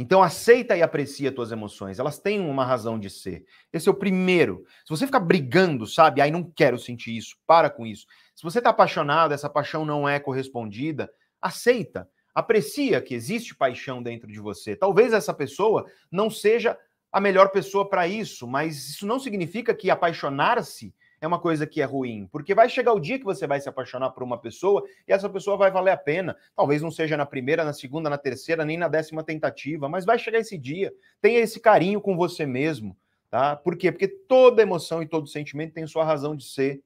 Então 0.00 0.22
aceita 0.22 0.76
e 0.76 0.82
aprecia 0.82 1.32
tuas 1.32 1.50
emoções, 1.50 1.98
elas 1.98 2.20
têm 2.20 2.38
uma 2.38 2.64
razão 2.64 3.00
de 3.00 3.10
ser. 3.10 3.44
Esse 3.72 3.88
é 3.88 3.90
o 3.90 3.94
primeiro. 3.94 4.64
Se 4.84 4.90
você 4.90 5.04
ficar 5.04 5.18
brigando, 5.18 5.88
sabe, 5.88 6.20
aí 6.20 6.30
não 6.30 6.44
quero 6.44 6.78
sentir 6.78 7.16
isso, 7.16 7.36
para 7.44 7.68
com 7.68 7.84
isso. 7.84 8.06
Se 8.32 8.44
você 8.44 8.58
está 8.58 8.70
apaixonado, 8.70 9.34
essa 9.34 9.50
paixão 9.50 9.84
não 9.84 10.08
é 10.08 10.20
correspondida, 10.20 11.10
aceita, 11.40 12.08
aprecia 12.34 13.00
que 13.00 13.14
existe 13.14 13.54
paixão 13.54 14.02
dentro 14.02 14.28
de 14.28 14.40
você. 14.40 14.76
Talvez 14.76 15.12
essa 15.12 15.34
pessoa 15.34 15.86
não 16.10 16.30
seja 16.30 16.78
a 17.10 17.20
melhor 17.20 17.50
pessoa 17.50 17.88
para 17.88 18.06
isso, 18.06 18.46
mas 18.46 18.90
isso 18.90 19.06
não 19.06 19.18
significa 19.18 19.74
que 19.74 19.90
apaixonar-se 19.90 20.94
é 21.20 21.26
uma 21.26 21.38
coisa 21.38 21.66
que 21.66 21.82
é 21.82 21.84
ruim, 21.84 22.28
porque 22.30 22.54
vai 22.54 22.68
chegar 22.68 22.92
o 22.92 23.00
dia 23.00 23.18
que 23.18 23.24
você 23.24 23.46
vai 23.46 23.60
se 23.60 23.68
apaixonar 23.68 24.10
por 24.10 24.22
uma 24.22 24.38
pessoa 24.38 24.84
e 25.06 25.12
essa 25.12 25.28
pessoa 25.28 25.56
vai 25.56 25.70
valer 25.70 25.90
a 25.90 25.96
pena. 25.96 26.36
Talvez 26.54 26.80
não 26.80 26.90
seja 26.90 27.16
na 27.16 27.26
primeira, 27.26 27.64
na 27.64 27.72
segunda, 27.72 28.08
na 28.08 28.18
terceira, 28.18 28.64
nem 28.64 28.76
na 28.76 28.88
décima 28.88 29.24
tentativa, 29.24 29.88
mas 29.88 30.04
vai 30.04 30.18
chegar 30.18 30.38
esse 30.38 30.56
dia. 30.56 30.92
Tenha 31.20 31.40
esse 31.40 31.58
carinho 31.58 32.00
com 32.00 32.16
você 32.16 32.46
mesmo, 32.46 32.96
tá? 33.28 33.56
Por 33.56 33.76
quê? 33.76 33.90
Porque 33.90 34.06
toda 34.06 34.62
emoção 34.62 35.02
e 35.02 35.08
todo 35.08 35.26
sentimento 35.26 35.74
tem 35.74 35.86
sua 35.86 36.04
razão 36.04 36.36
de 36.36 36.44
ser. 36.44 36.80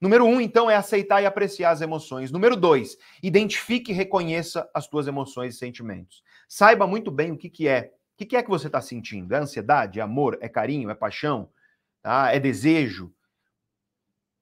Número 0.00 0.24
um, 0.24 0.40
então, 0.40 0.70
é 0.70 0.76
aceitar 0.76 1.20
e 1.20 1.26
apreciar 1.26 1.72
as 1.72 1.82
emoções. 1.82 2.30
Número 2.30 2.56
dois, 2.56 2.96
identifique 3.22 3.92
e 3.92 3.94
reconheça 3.94 4.68
as 4.72 4.86
tuas 4.86 5.06
emoções 5.06 5.54
e 5.54 5.58
sentimentos. 5.58 6.22
Saiba 6.48 6.86
muito 6.86 7.10
bem 7.10 7.32
o 7.32 7.36
que, 7.36 7.50
que 7.50 7.68
é. 7.68 7.92
O 8.14 8.16
que, 8.16 8.26
que 8.26 8.36
é 8.36 8.42
que 8.42 8.48
você 8.50 8.66
está 8.66 8.80
sentindo? 8.80 9.34
É 9.34 9.38
ansiedade? 9.38 10.00
É 10.00 10.02
amor? 10.02 10.38
É 10.40 10.48
carinho? 10.48 10.90
É 10.90 10.94
paixão? 10.94 11.50
Tá? 12.02 12.32
É 12.32 12.38
desejo? 12.38 13.12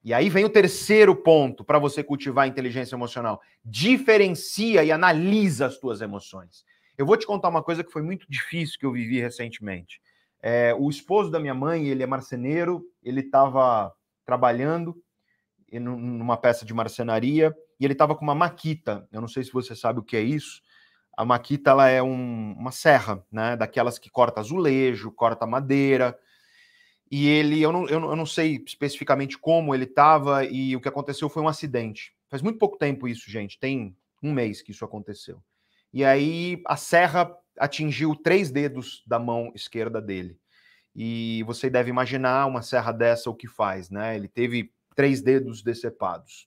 E 0.01 0.13
aí 0.13 0.29
vem 0.29 0.45
o 0.45 0.49
terceiro 0.49 1.13
ponto 1.13 1.63
para 1.63 1.77
você 1.77 2.01
cultivar 2.01 2.45
a 2.45 2.47
inteligência 2.47 2.95
emocional. 2.95 3.41
Diferencia 3.63 4.83
e 4.83 4.91
analisa 4.91 5.65
as 5.65 5.77
tuas 5.77 5.99
emoções. 5.99 6.63
Eu 6.97 7.05
vou 7.05 7.17
te 7.17 7.27
contar 7.27 7.49
uma 7.49 7.63
coisa 7.63 7.83
que 7.83 7.91
foi 7.91 8.01
muito 8.01 8.25
difícil 8.29 8.79
que 8.79 8.85
eu 8.85 8.93
vivi 8.93 9.19
recentemente. 9.19 10.01
É, 10.41 10.73
o 10.73 10.89
esposo 10.89 11.29
da 11.29 11.39
minha 11.39 11.53
mãe, 11.53 11.87
ele 11.87 12.01
é 12.01 12.05
marceneiro, 12.05 12.85
ele 13.03 13.19
estava 13.19 13.93
trabalhando 14.25 14.95
numa 15.73 16.37
peça 16.37 16.65
de 16.65 16.73
marcenaria 16.73 17.55
e 17.79 17.85
ele 17.85 17.93
estava 17.93 18.15
com 18.15 18.23
uma 18.23 18.35
maquita. 18.35 19.07
Eu 19.11 19.21
não 19.21 19.27
sei 19.27 19.43
se 19.43 19.51
você 19.51 19.75
sabe 19.75 19.99
o 19.99 20.03
que 20.03 20.15
é 20.15 20.21
isso. 20.21 20.61
A 21.15 21.25
maquita 21.25 21.71
ela 21.71 21.89
é 21.89 22.01
um, 22.01 22.53
uma 22.53 22.71
serra, 22.71 23.23
né? 23.31 23.57
Daquelas 23.57 23.99
que 23.99 24.09
corta 24.09 24.39
azulejo, 24.39 25.11
corta 25.11 25.45
madeira. 25.45 26.17
E 27.11 27.27
ele, 27.27 27.61
eu 27.61 27.71
não, 27.71 27.87
eu 27.87 27.99
não, 27.99 28.09
eu 28.11 28.15
não 28.15 28.25
sei 28.25 28.63
especificamente 28.65 29.37
como 29.37 29.75
ele 29.75 29.83
estava 29.83 30.45
e 30.45 30.75
o 30.75 30.81
que 30.81 30.87
aconteceu 30.87 31.27
foi 31.27 31.43
um 31.43 31.47
acidente. 31.47 32.13
Faz 32.29 32.41
muito 32.41 32.59
pouco 32.59 32.77
tempo 32.77 33.07
isso, 33.07 33.29
gente. 33.29 33.59
Tem 33.59 33.95
um 34.23 34.31
mês 34.31 34.61
que 34.61 34.71
isso 34.71 34.85
aconteceu. 34.85 35.43
E 35.91 36.05
aí 36.05 36.61
a 36.65 36.77
serra 36.77 37.35
atingiu 37.57 38.15
três 38.15 38.51
dedos 38.51 39.03
da 39.05 39.19
mão 39.19 39.51
esquerda 39.55 40.01
dele. 40.01 40.39
E 40.95 41.43
você 41.45 41.69
deve 41.69 41.89
imaginar 41.89 42.45
uma 42.45 42.61
serra 42.61 42.91
dessa 42.91 43.29
o 43.29 43.35
que 43.35 43.47
faz, 43.47 43.89
né? 43.89 44.15
Ele 44.15 44.27
teve 44.27 44.71
três 44.99 45.21
dedos 45.21 45.63
decepados. 45.63 46.45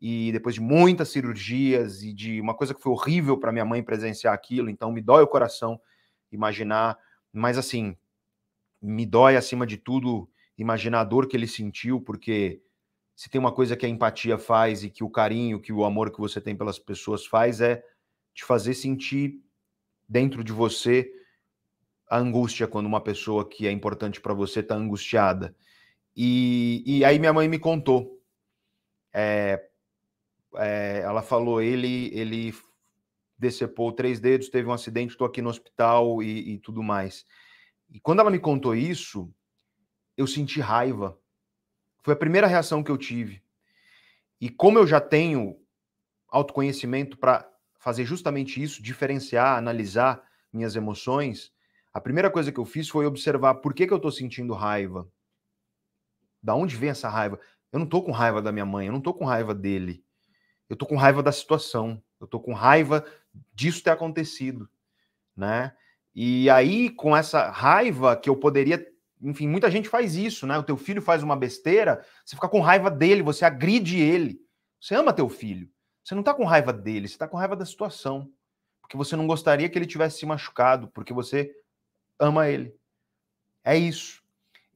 E 0.00 0.32
depois 0.32 0.54
de 0.54 0.60
muitas 0.62 1.10
cirurgias 1.10 2.02
e 2.02 2.14
de 2.14 2.40
uma 2.40 2.54
coisa 2.54 2.72
que 2.72 2.80
foi 2.80 2.90
horrível 2.90 3.36
para 3.36 3.52
minha 3.52 3.64
mãe 3.66 3.82
presenciar 3.82 4.32
aquilo, 4.32 4.70
então 4.70 4.90
me 4.90 5.02
dói 5.02 5.22
o 5.22 5.28
coração 5.28 5.78
imaginar, 6.32 6.98
mas 7.30 7.58
assim, 7.58 7.94
me 8.80 9.04
dói 9.04 9.36
acima 9.36 9.66
de 9.66 9.76
tudo 9.76 10.26
imaginar 10.56 11.00
a 11.00 11.04
dor 11.04 11.28
que 11.28 11.36
ele 11.36 11.46
sentiu, 11.46 12.00
porque 12.00 12.62
se 13.14 13.28
tem 13.28 13.38
uma 13.38 13.52
coisa 13.52 13.76
que 13.76 13.84
a 13.84 13.88
empatia 13.88 14.38
faz 14.38 14.82
e 14.82 14.88
que 14.88 15.04
o 15.04 15.10
carinho, 15.10 15.60
que 15.60 15.70
o 15.70 15.84
amor 15.84 16.10
que 16.10 16.18
você 16.18 16.40
tem 16.40 16.56
pelas 16.56 16.78
pessoas 16.78 17.26
faz 17.26 17.60
é 17.60 17.84
te 18.32 18.46
fazer 18.46 18.72
sentir 18.72 19.42
dentro 20.08 20.42
de 20.42 20.54
você 20.54 21.12
a 22.08 22.16
angústia 22.16 22.66
quando 22.66 22.86
uma 22.86 23.02
pessoa 23.02 23.46
que 23.46 23.66
é 23.66 23.70
importante 23.70 24.22
para 24.22 24.32
você 24.32 24.60
está 24.60 24.74
angustiada. 24.74 25.54
E, 26.16 26.82
e 26.86 27.04
aí 27.04 27.18
minha 27.18 27.32
mãe 27.32 27.48
me 27.48 27.58
contou. 27.58 28.20
É, 29.12 29.68
é, 30.56 31.00
ela 31.04 31.22
falou, 31.22 31.60
ele 31.60 32.10
ele 32.16 32.54
decepou 33.38 33.92
três 33.92 34.20
dedos, 34.20 34.48
teve 34.48 34.68
um 34.68 34.72
acidente, 34.72 35.12
estou 35.12 35.26
aqui 35.26 35.42
no 35.42 35.50
hospital 35.50 36.22
e, 36.22 36.54
e 36.54 36.58
tudo 36.58 36.82
mais. 36.82 37.26
E 37.90 38.00
quando 38.00 38.20
ela 38.20 38.30
me 38.30 38.38
contou 38.38 38.74
isso, 38.74 39.32
eu 40.16 40.26
senti 40.26 40.60
raiva. 40.60 41.18
Foi 42.02 42.14
a 42.14 42.16
primeira 42.16 42.46
reação 42.46 42.82
que 42.82 42.90
eu 42.90 42.98
tive. 42.98 43.42
E 44.40 44.48
como 44.48 44.78
eu 44.78 44.86
já 44.86 45.00
tenho 45.00 45.58
autoconhecimento 46.28 47.16
para 47.16 47.48
fazer 47.78 48.04
justamente 48.04 48.62
isso, 48.62 48.82
diferenciar, 48.82 49.56
analisar 49.56 50.22
minhas 50.52 50.74
emoções, 50.76 51.52
a 51.92 52.00
primeira 52.00 52.30
coisa 52.30 52.50
que 52.50 52.58
eu 52.58 52.64
fiz 52.64 52.88
foi 52.88 53.06
observar 53.06 53.56
por 53.56 53.72
que, 53.72 53.86
que 53.86 53.92
eu 53.92 53.98
estou 53.98 54.10
sentindo 54.10 54.52
raiva. 54.52 55.08
Da 56.44 56.54
onde 56.54 56.76
vem 56.76 56.90
essa 56.90 57.08
raiva? 57.08 57.40
Eu 57.72 57.78
não 57.78 57.86
estou 57.86 58.04
com 58.04 58.12
raiva 58.12 58.42
da 58.42 58.52
minha 58.52 58.66
mãe, 58.66 58.86
eu 58.86 58.92
não 58.92 58.98
estou 58.98 59.14
com 59.14 59.24
raiva 59.24 59.54
dele. 59.54 60.04
Eu 60.68 60.74
estou 60.74 60.86
com 60.86 60.94
raiva 60.94 61.22
da 61.22 61.32
situação. 61.32 62.02
Eu 62.20 62.26
estou 62.26 62.38
com 62.38 62.52
raiva 62.52 63.04
disso 63.54 63.82
ter 63.82 63.90
acontecido, 63.90 64.68
né? 65.34 65.74
E 66.14 66.48
aí, 66.50 66.90
com 66.90 67.16
essa 67.16 67.50
raiva 67.50 68.14
que 68.14 68.28
eu 68.28 68.36
poderia 68.36 68.86
enfim, 69.22 69.48
muita 69.48 69.70
gente 69.70 69.88
faz 69.88 70.16
isso, 70.16 70.46
né? 70.46 70.58
O 70.58 70.62
teu 70.62 70.76
filho 70.76 71.00
faz 71.00 71.22
uma 71.22 71.34
besteira, 71.34 72.04
você 72.24 72.36
fica 72.36 72.48
com 72.48 72.60
raiva 72.60 72.90
dele, 72.90 73.22
você 73.22 73.44
agride 73.44 73.98
ele. 73.98 74.38
Você 74.78 74.94
ama 74.94 75.14
teu 75.14 75.30
filho. 75.30 75.70
Você 76.02 76.14
não 76.14 76.22
tá 76.22 76.34
com 76.34 76.44
raiva 76.44 76.74
dele, 76.74 77.08
você 77.08 77.16
tá 77.16 77.26
com 77.26 77.38
raiva 77.38 77.56
da 77.56 77.64
situação. 77.64 78.30
Porque 78.82 78.98
você 78.98 79.16
não 79.16 79.26
gostaria 79.26 79.68
que 79.70 79.78
ele 79.78 79.86
tivesse 79.86 80.18
se 80.18 80.26
machucado, 80.26 80.88
porque 80.88 81.14
você 81.14 81.50
ama 82.18 82.50
ele. 82.50 82.76
É 83.64 83.74
isso. 83.74 84.22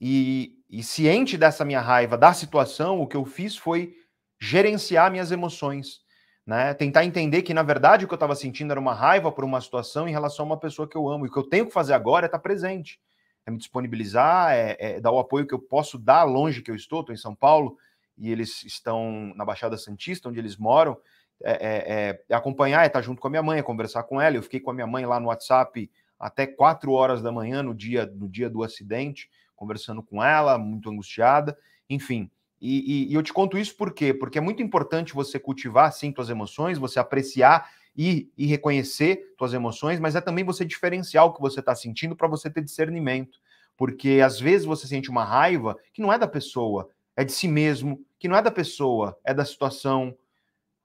E, 0.00 0.57
e 0.68 0.82
ciente 0.82 1.36
dessa 1.36 1.64
minha 1.64 1.80
raiva, 1.80 2.16
da 2.16 2.32
situação, 2.32 3.00
o 3.00 3.06
que 3.06 3.16
eu 3.16 3.24
fiz 3.24 3.56
foi 3.56 3.94
gerenciar 4.40 5.10
minhas 5.10 5.32
emoções. 5.32 6.00
Né? 6.46 6.72
Tentar 6.74 7.04
entender 7.04 7.42
que, 7.42 7.52
na 7.52 7.62
verdade, 7.62 8.04
o 8.04 8.08
que 8.08 8.14
eu 8.14 8.16
estava 8.16 8.34
sentindo 8.34 8.70
era 8.70 8.80
uma 8.80 8.94
raiva 8.94 9.30
por 9.30 9.44
uma 9.44 9.60
situação 9.60 10.08
em 10.08 10.12
relação 10.12 10.44
a 10.44 10.48
uma 10.48 10.60
pessoa 10.60 10.88
que 10.88 10.96
eu 10.96 11.08
amo. 11.08 11.26
E 11.26 11.28
o 11.28 11.32
que 11.32 11.38
eu 11.38 11.48
tenho 11.48 11.66
que 11.66 11.72
fazer 11.72 11.92
agora 11.92 12.26
é 12.26 12.28
estar 12.28 12.38
tá 12.38 12.42
presente 12.42 13.00
é 13.48 13.50
me 13.50 13.58
disponibilizar, 13.58 14.52
é, 14.52 14.76
é, 14.78 15.00
dar 15.00 15.10
o 15.10 15.18
apoio 15.18 15.46
que 15.46 15.54
eu 15.54 15.58
posso 15.58 15.98
dar 15.98 16.22
longe 16.24 16.62
que 16.62 16.70
eu 16.70 16.74
estou, 16.74 17.00
estou 17.00 17.14
em 17.14 17.18
São 17.18 17.34
Paulo, 17.34 17.76
e 18.16 18.30
eles 18.30 18.62
estão 18.64 19.32
na 19.34 19.44
Baixada 19.44 19.76
Santista, 19.76 20.28
onde 20.28 20.38
eles 20.38 20.56
moram, 20.56 20.98
é, 21.42 21.52
é, 21.52 22.20
é, 22.30 22.34
acompanhar, 22.34 22.84
é 22.84 22.88
estar 22.88 23.00
junto 23.00 23.20
com 23.20 23.28
a 23.28 23.30
minha 23.30 23.42
mãe, 23.42 23.58
é 23.58 23.62
conversar 23.62 24.02
com 24.02 24.20
ela. 24.20 24.36
Eu 24.36 24.42
fiquei 24.42 24.60
com 24.60 24.70
a 24.70 24.74
minha 24.74 24.86
mãe 24.86 25.06
lá 25.06 25.18
no 25.18 25.28
WhatsApp 25.28 25.90
até 26.18 26.46
4 26.46 26.92
horas 26.92 27.22
da 27.22 27.32
manhã, 27.32 27.62
no 27.62 27.74
dia, 27.74 28.06
no 28.06 28.28
dia 28.28 28.50
do 28.50 28.62
acidente, 28.62 29.30
conversando 29.58 30.02
com 30.02 30.22
ela, 30.22 30.56
muito 30.56 30.88
angustiada, 30.88 31.58
enfim. 31.90 32.30
E, 32.60 33.08
e, 33.08 33.12
e 33.12 33.14
eu 33.14 33.22
te 33.22 33.32
conto 33.32 33.58
isso 33.58 33.76
por 33.76 33.92
quê? 33.92 34.14
Porque 34.14 34.38
é 34.38 34.40
muito 34.40 34.62
importante 34.62 35.12
você 35.12 35.38
cultivar, 35.38 35.92
sim, 35.92 36.12
suas 36.14 36.30
emoções, 36.30 36.78
você 36.78 36.98
apreciar 36.98 37.68
e, 37.96 38.30
e 38.38 38.46
reconhecer 38.46 39.34
suas 39.36 39.52
emoções, 39.52 39.98
mas 39.98 40.14
é 40.14 40.20
também 40.20 40.44
você 40.44 40.64
diferenciar 40.64 41.24
o 41.24 41.32
que 41.32 41.40
você 41.40 41.60
está 41.60 41.74
sentindo 41.74 42.14
para 42.14 42.28
você 42.28 42.48
ter 42.48 42.62
discernimento. 42.62 43.40
Porque 43.76 44.20
às 44.24 44.40
vezes 44.40 44.64
você 44.64 44.86
sente 44.86 45.10
uma 45.10 45.24
raiva 45.24 45.76
que 45.92 46.00
não 46.00 46.12
é 46.12 46.18
da 46.18 46.28
pessoa, 46.28 46.88
é 47.16 47.24
de 47.24 47.32
si 47.32 47.48
mesmo, 47.48 48.04
que 48.18 48.28
não 48.28 48.36
é 48.36 48.42
da 48.42 48.50
pessoa, 48.50 49.18
é 49.24 49.34
da 49.34 49.44
situação. 49.44 50.16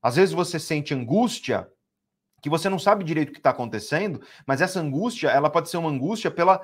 Às 0.01 0.15
vezes 0.15 0.34
você 0.34 0.59
sente 0.59 0.93
angústia 0.93 1.67
que 2.41 2.49
você 2.49 2.67
não 2.67 2.78
sabe 2.78 3.05
direito 3.05 3.30
o 3.30 3.32
que 3.32 3.39
está 3.39 3.51
acontecendo, 3.51 4.21
mas 4.45 4.59
essa 4.59 4.78
angústia, 4.78 5.30
ela 5.30 5.49
pode 5.49 5.69
ser 5.69 5.78
uma 5.78 5.89
angústia 5.89 6.30
pela 6.30 6.61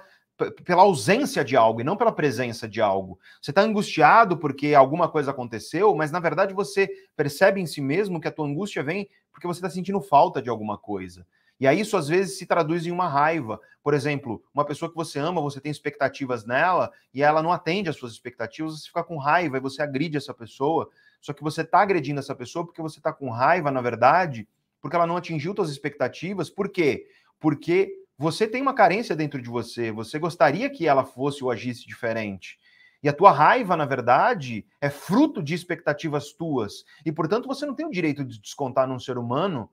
pela 0.64 0.84
ausência 0.84 1.44
de 1.44 1.56
algo 1.56 1.82
e 1.82 1.84
não 1.84 1.98
pela 1.98 2.12
presença 2.12 2.68
de 2.68 2.82
algo. 2.82 3.20
Você 3.42 3.52
está 3.52 3.62
angustiado 3.62 4.38
porque 4.38 4.74
alguma 4.74 5.10
coisa 5.10 5.32
aconteceu, 5.32 5.94
mas 5.96 6.12
na 6.12 6.20
verdade 6.20 6.54
você 6.54 6.90
percebe 7.16 7.60
em 7.60 7.66
si 7.66 7.82
mesmo 7.82 8.20
que 8.20 8.28
a 8.28 8.32
tua 8.32 8.48
angústia 8.48 8.82
vem 8.82 9.10
porque 9.32 9.48
você 9.48 9.60
está 9.60 9.70
sentindo 9.70 10.02
falta 10.02 10.42
de 10.42 10.50
alguma 10.50 10.78
coisa. 10.78 11.26
E 11.60 11.68
aí 11.68 11.82
isso 11.82 11.98
às 11.98 12.08
vezes 12.08 12.38
se 12.38 12.46
traduz 12.46 12.86
em 12.86 12.92
uma 12.92 13.10
raiva. 13.10 13.60
Por 13.84 13.94
exemplo, 13.94 14.42
uma 14.54 14.64
pessoa 14.64 14.90
que 14.90 14.96
você 14.96 15.20
ama, 15.20 15.42
você 15.42 15.60
tem 15.60 15.72
expectativas 15.72 16.46
nela 16.46 16.90
e 17.14 17.22
ela 17.22 17.44
não 17.44 17.52
atende 17.52 17.90
às 17.90 17.98
suas 17.98 18.14
expectativas, 18.14 18.80
você 18.80 18.88
fica 18.88 19.04
com 19.04 19.18
raiva 19.18 19.58
e 19.58 19.62
você 19.62 19.82
agride 19.82 20.16
essa 20.16 20.34
pessoa. 20.34 20.90
Só 21.20 21.34
que 21.34 21.44
você 21.44 21.62
está 21.62 21.82
agredindo 21.82 22.20
essa 22.20 22.34
pessoa 22.34 22.66
porque 22.66 22.82
você 22.82 23.00
está 23.00 23.12
com 23.12 23.30
raiva, 23.30 23.70
na 23.70 23.82
verdade, 23.82 24.48
porque 24.82 24.96
ela 24.96 25.06
não 25.06 25.18
atingiu 25.18 25.54
suas 25.54 25.70
expectativas. 25.70 26.50
Por 26.50 26.70
quê? 26.70 27.08
Porque 27.42 27.99
você 28.20 28.46
tem 28.46 28.62
uma 28.62 28.74
carência 28.74 29.16
dentro 29.16 29.42
de 29.42 29.48
você, 29.48 29.94
você 29.94 30.20
gostaria 30.20 30.70
que 30.70 30.86
ela 30.86 31.06
fosse 31.06 31.42
ou 31.42 31.50
agisse 31.50 31.88
diferente. 31.88 32.60
E 33.02 33.08
a 33.08 33.14
tua 33.14 33.32
raiva, 33.32 33.78
na 33.78 33.86
verdade, 33.86 34.68
é 34.82 34.90
fruto 34.90 35.42
de 35.42 35.56
expectativas 35.56 36.34
tuas. 36.34 36.84
E, 37.06 37.14
portanto, 37.14 37.48
você 37.48 37.66
não 37.66 37.74
tem 37.74 37.86
o 37.86 37.92
direito 37.92 38.26
de 38.26 38.38
descontar 38.42 38.86
num 38.86 39.00
ser 39.00 39.18
humano 39.18 39.70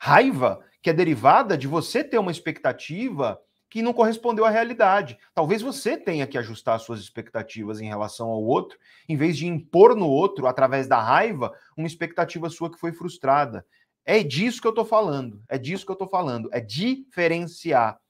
raiva 0.00 0.64
que 0.80 0.88
é 0.88 0.94
derivada 0.94 1.58
de 1.58 1.66
você 1.66 2.02
ter 2.02 2.16
uma 2.18 2.30
expectativa 2.30 3.38
que 3.68 3.82
não 3.82 3.92
correspondeu 3.92 4.46
à 4.46 4.50
realidade. 4.50 5.18
Talvez 5.34 5.60
você 5.60 5.98
tenha 5.98 6.26
que 6.26 6.38
ajustar 6.38 6.80
suas 6.80 7.00
expectativas 7.00 7.82
em 7.82 7.88
relação 7.88 8.28
ao 8.28 8.42
outro, 8.42 8.78
em 9.06 9.14
vez 9.14 9.36
de 9.36 9.46
impor 9.46 9.94
no 9.94 10.08
outro, 10.08 10.46
através 10.46 10.86
da 10.86 10.98
raiva, 10.98 11.52
uma 11.76 11.86
expectativa 11.86 12.48
sua 12.48 12.70
que 12.70 12.80
foi 12.80 12.92
frustrada. 12.92 13.66
É 14.08 14.22
disso 14.22 14.58
que 14.62 14.66
eu 14.66 14.70
estou 14.70 14.86
falando. 14.86 15.44
É 15.50 15.58
disso 15.58 15.84
que 15.84 15.90
eu 15.90 15.92
estou 15.92 16.08
falando. 16.08 16.48
É 16.50 16.62
diferenciar, 16.62 18.00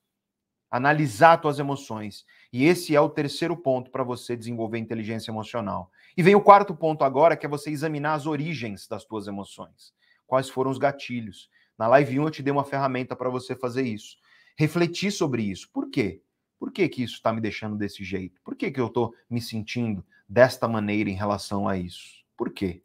analisar 0.70 1.38
tuas 1.38 1.58
emoções. 1.58 2.24
E 2.52 2.66
esse 2.66 2.94
é 2.94 3.00
o 3.00 3.08
terceiro 3.08 3.56
ponto 3.56 3.90
para 3.90 4.04
você 4.04 4.36
desenvolver 4.36 4.78
inteligência 4.78 5.32
emocional. 5.32 5.90
E 6.16 6.22
vem 6.22 6.36
o 6.36 6.40
quarto 6.40 6.72
ponto 6.72 7.02
agora, 7.02 7.36
que 7.36 7.44
é 7.44 7.48
você 7.48 7.72
examinar 7.72 8.14
as 8.14 8.28
origens 8.28 8.86
das 8.86 9.04
tuas 9.04 9.26
emoções. 9.26 9.92
Quais 10.24 10.48
foram 10.48 10.70
os 10.70 10.78
gatilhos? 10.78 11.50
Na 11.76 11.88
live 11.88 12.20
1 12.20 12.22
eu 12.22 12.30
te 12.30 12.44
dei 12.44 12.52
uma 12.52 12.64
ferramenta 12.64 13.16
para 13.16 13.28
você 13.28 13.56
fazer 13.56 13.82
isso. 13.82 14.18
Refletir 14.56 15.10
sobre 15.10 15.42
isso. 15.42 15.68
Por 15.72 15.90
quê? 15.90 16.22
Por 16.60 16.70
que, 16.70 16.88
que 16.88 17.02
isso 17.02 17.14
está 17.14 17.32
me 17.32 17.40
deixando 17.40 17.74
desse 17.74 18.04
jeito? 18.04 18.40
Por 18.44 18.54
que, 18.54 18.70
que 18.70 18.80
eu 18.80 18.86
estou 18.86 19.12
me 19.28 19.42
sentindo 19.42 20.06
desta 20.28 20.68
maneira 20.68 21.10
em 21.10 21.14
relação 21.14 21.66
a 21.66 21.76
isso? 21.76 22.24
Por 22.36 22.50
quê? 22.52 22.84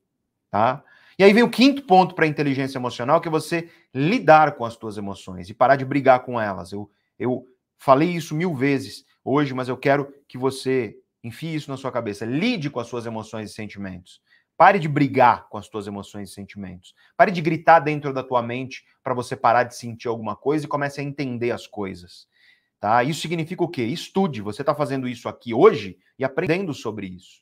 Tá? 0.50 0.84
E 1.18 1.24
aí 1.24 1.34
vem 1.34 1.44
o 1.44 1.50
quinto 1.50 1.84
ponto 1.84 2.16
para 2.16 2.26
a 2.26 2.28
inteligência 2.28 2.78
emocional, 2.78 3.22
que 3.22 3.28
é 3.28 3.32
você 3.32 3.70
lidar 3.94 4.56
com 4.56 4.66
as 4.66 4.74
suas 4.74 4.98
emoções 4.98 5.50
e 5.50 5.54
parar 5.54 5.76
de 5.76 5.86
brigar 5.86 6.22
com 6.22 6.40
elas. 6.40 6.72
Eu, 6.72 6.90
eu 7.20 7.46
falei 7.78 8.10
isso 8.10 8.36
mil 8.36 8.54
vezes 8.54 9.06
hoje, 9.24 9.54
mas 9.54 9.70
eu 9.70 9.78
quero 9.78 10.14
que 10.28 10.38
você 10.38 10.98
enfie 11.24 11.56
isso 11.56 11.70
na 11.70 11.78
sua 11.78 11.92
cabeça. 11.92 12.26
Lide 12.26 12.70
com 12.70 12.80
as 12.80 12.88
suas 12.88 13.06
emoções 13.06 13.52
e 13.52 13.54
sentimentos. 13.54 14.22
Pare 14.58 14.78
de 14.78 14.88
brigar 14.88 15.48
com 15.50 15.58
as 15.58 15.68
suas 15.68 15.88
emoções 15.88 16.30
e 16.30 16.34
sentimentos. 16.34 16.94
Pare 17.18 17.32
de 17.32 17.42
gritar 17.42 17.80
dentro 17.80 18.14
da 18.14 18.24
tua 18.24 18.42
mente 18.42 18.84
para 19.04 19.14
você 19.14 19.36
parar 19.36 19.64
de 19.64 19.76
sentir 19.76 20.08
alguma 20.08 20.36
coisa 20.36 20.66
e 20.66 20.70
comece 20.70 21.02
a 21.02 21.04
entender 21.04 21.52
as 21.52 21.66
coisas. 21.66 22.28
Tá? 22.80 23.04
Isso 23.04 23.22
significa 23.22 23.64
o 23.64 23.70
quê? 23.70 23.84
Estude. 23.84 24.42
Você 24.42 24.62
está 24.62 24.76
fazendo 24.76 25.08
isso 25.08 25.30
aqui 25.30 25.54
hoje 25.54 25.98
e 26.20 26.24
aprendendo 26.24 26.74
sobre 26.74 27.08
isso. 27.08 27.42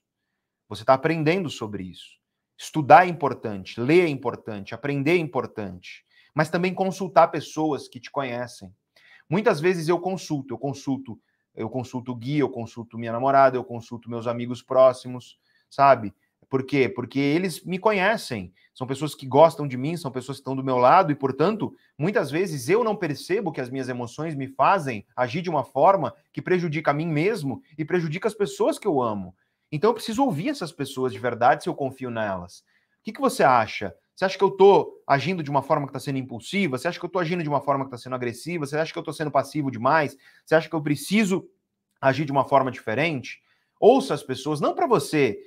Você 0.69 0.83
está 0.83 0.93
aprendendo 0.93 1.49
sobre 1.49 1.83
isso. 1.83 2.20
Estudar 2.63 3.07
é 3.07 3.09
importante, 3.09 3.81
ler 3.81 4.05
é 4.05 4.07
importante, 4.07 4.75
aprender 4.75 5.13
é 5.13 5.17
importante, 5.17 6.05
mas 6.31 6.47
também 6.47 6.75
consultar 6.75 7.29
pessoas 7.29 7.87
que 7.87 7.99
te 7.99 8.11
conhecem. 8.11 8.71
Muitas 9.27 9.59
vezes 9.59 9.87
eu 9.87 9.99
consulto, 9.99 10.53
eu 10.53 10.59
consulto, 10.59 11.19
eu 11.55 11.67
consulto 11.67 12.11
o 12.11 12.15
guia, 12.15 12.41
eu 12.41 12.49
consulto 12.51 12.99
minha 12.99 13.11
namorada, 13.11 13.57
eu 13.57 13.63
consulto 13.63 14.11
meus 14.11 14.27
amigos 14.27 14.61
próximos, 14.61 15.39
sabe? 15.71 16.13
Por 16.47 16.63
quê? 16.63 16.87
Porque 16.87 17.17
eles 17.17 17.65
me 17.65 17.79
conhecem, 17.79 18.53
são 18.75 18.85
pessoas 18.85 19.15
que 19.15 19.25
gostam 19.25 19.67
de 19.67 19.75
mim, 19.75 19.97
são 19.97 20.11
pessoas 20.11 20.37
que 20.37 20.41
estão 20.41 20.55
do 20.55 20.63
meu 20.63 20.77
lado 20.77 21.11
e, 21.11 21.15
portanto, 21.15 21.73
muitas 21.97 22.29
vezes 22.29 22.69
eu 22.69 22.83
não 22.83 22.95
percebo 22.95 23.51
que 23.51 23.59
as 23.59 23.71
minhas 23.71 23.89
emoções 23.89 24.35
me 24.35 24.47
fazem 24.47 25.03
agir 25.15 25.41
de 25.41 25.49
uma 25.49 25.63
forma 25.63 26.13
que 26.31 26.43
prejudica 26.43 26.91
a 26.91 26.93
mim 26.93 27.07
mesmo 27.07 27.63
e 27.75 27.83
prejudica 27.83 28.27
as 28.27 28.35
pessoas 28.35 28.77
que 28.77 28.87
eu 28.87 29.01
amo. 29.01 29.35
Então 29.71 29.89
eu 29.89 29.93
preciso 29.93 30.23
ouvir 30.23 30.49
essas 30.49 30.71
pessoas 30.71 31.13
de 31.13 31.19
verdade 31.19 31.63
se 31.63 31.69
eu 31.69 31.75
confio 31.75 32.09
nelas. 32.09 32.59
O 32.59 33.03
que, 33.03 33.13
que 33.13 33.21
você 33.21 33.43
acha? 33.43 33.95
Você 34.15 34.25
acha 34.25 34.37
que 34.37 34.43
eu 34.43 34.49
estou 34.49 35.01
agindo 35.07 35.41
de 35.41 35.49
uma 35.49 35.63
forma 35.63 35.87
que 35.87 35.89
está 35.89 35.99
sendo 35.99 36.19
impulsiva? 36.19 36.77
Você 36.77 36.87
acha 36.87 36.99
que 36.99 37.05
eu 37.05 37.07
estou 37.07 37.21
agindo 37.21 37.41
de 37.41 37.49
uma 37.49 37.61
forma 37.61 37.85
que 37.85 37.87
está 37.87 37.97
sendo 37.97 38.15
agressiva? 38.15 38.65
Você 38.65 38.77
acha 38.77 38.91
que 38.91 38.97
eu 38.97 39.01
estou 39.01 39.13
sendo 39.13 39.31
passivo 39.31 39.71
demais? 39.71 40.15
Você 40.45 40.53
acha 40.53 40.69
que 40.69 40.75
eu 40.75 40.81
preciso 40.81 41.49
agir 41.99 42.25
de 42.25 42.31
uma 42.31 42.45
forma 42.45 42.69
diferente? 42.69 43.41
Ouça 43.79 44.13
as 44.13 44.21
pessoas, 44.21 44.61
não 44.61 44.75
para 44.75 44.85
você 44.85 45.39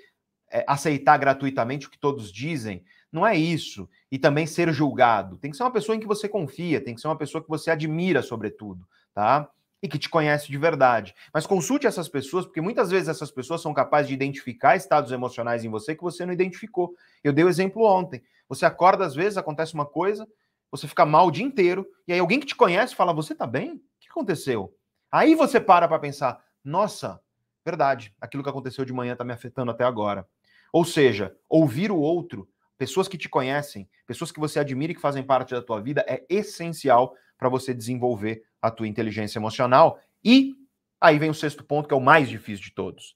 é, 0.51 0.64
aceitar 0.66 1.16
gratuitamente 1.18 1.87
o 1.87 1.91
que 1.91 1.99
todos 1.99 2.33
dizem, 2.33 2.85
não 3.12 3.25
é 3.25 3.37
isso. 3.37 3.89
E 4.11 4.18
também 4.18 4.47
ser 4.47 4.72
julgado. 4.72 5.39
Tem 5.39 5.51
que 5.53 5.57
ser 5.57 5.62
uma 5.62 5.72
pessoa 5.72 5.95
em 5.95 6.01
que 6.01 6.07
você 6.07 6.29
confia, 6.29 6.81
tem 6.81 6.97
que 6.97 7.01
ser 7.01 7.07
uma 7.07 7.18
pessoa 7.18 7.43
que 7.43 7.49
você 7.49 7.70
admira, 7.70 8.22
sobretudo, 8.22 8.85
tá? 9.14 9.49
E 9.85 9.89
que 9.89 9.99
te 9.99 10.09
conhece 10.09 10.51
de 10.51 10.57
verdade. 10.57 11.14
Mas 11.30 11.47
consulte 11.47 11.87
essas 11.87 12.09
pessoas, 12.09 12.47
porque 12.47 12.62
muitas 12.62 12.91
vezes 12.91 13.07
essas 13.07 13.30
pessoas 13.30 13.61
são 13.61 13.74
capazes 13.74 14.09
de 14.09 14.14
identificar 14.14 14.76
estados 14.76 15.12
emocionais 15.12 15.62
em 15.62 15.68
você 15.68 15.95
que 15.95 16.03
você 16.03 16.24
não 16.24 16.32
identificou. 16.32 16.95
Eu 17.22 17.35
dei 17.35 17.45
o 17.45 17.51
exemplo 17.51 17.85
ontem. 17.85 18.22
Você 18.49 18.64
acorda, 18.64 19.05
às 19.05 19.14
vezes, 19.14 19.37
acontece 19.37 19.74
uma 19.74 19.85
coisa, 19.85 20.26
você 20.70 20.89
fica 20.89 21.05
mal 21.05 21.26
o 21.26 21.30
dia 21.30 21.45
inteiro, 21.45 21.87
e 22.09 22.14
aí 22.14 22.18
alguém 22.18 22.41
que 22.41 22.47
te 22.47 22.57
conhece 22.57 22.95
fala: 22.95 23.12
Você 23.12 23.35
tá 23.35 23.47
bem? 23.47 23.74
O 23.74 23.80
que 24.01 24.09
aconteceu? 24.09 24.74
Aí 25.12 25.35
você 25.35 25.61
para 25.61 25.87
para 25.87 25.99
pensar: 25.99 26.43
Nossa, 26.64 27.20
verdade, 27.62 28.14
aquilo 28.18 28.43
que 28.43 28.49
aconteceu 28.49 28.87
de 28.87 28.93
manhã 28.95 29.14
tá 29.14 29.22
me 29.22 29.35
afetando 29.35 29.70
até 29.70 29.85
agora. 29.85 30.26
Ou 30.72 30.87
seja, 30.87 31.37
ouvir 31.47 31.93
o 31.93 31.99
outro, 31.99 32.49
pessoas 32.78 33.07
que 33.07 33.18
te 33.18 33.28
conhecem, 33.28 33.87
pessoas 34.07 34.32
que 34.32 34.41
você 34.41 34.59
admira 34.59 34.93
e 34.93 34.95
que 34.95 35.01
fazem 35.03 35.22
parte 35.22 35.53
da 35.53 35.61
tua 35.61 35.78
vida, 35.78 36.03
é 36.09 36.24
essencial 36.30 37.14
para 37.37 37.51
você 37.51 37.74
desenvolver 37.74 38.45
a 38.65 38.71
tua 38.71 38.89
inteligência 38.89 39.39
emocional. 39.39 40.01
E 40.25 40.57
aí 40.99 41.19
vem 41.19 41.29
o 41.29 41.35
sexto 41.35 41.62
ponto, 41.62 41.87
que 41.87 41.93
é 41.93 41.97
o 41.97 42.01
mais 42.01 42.31
difícil 42.31 42.65
de 42.65 42.71
todos. 42.71 43.15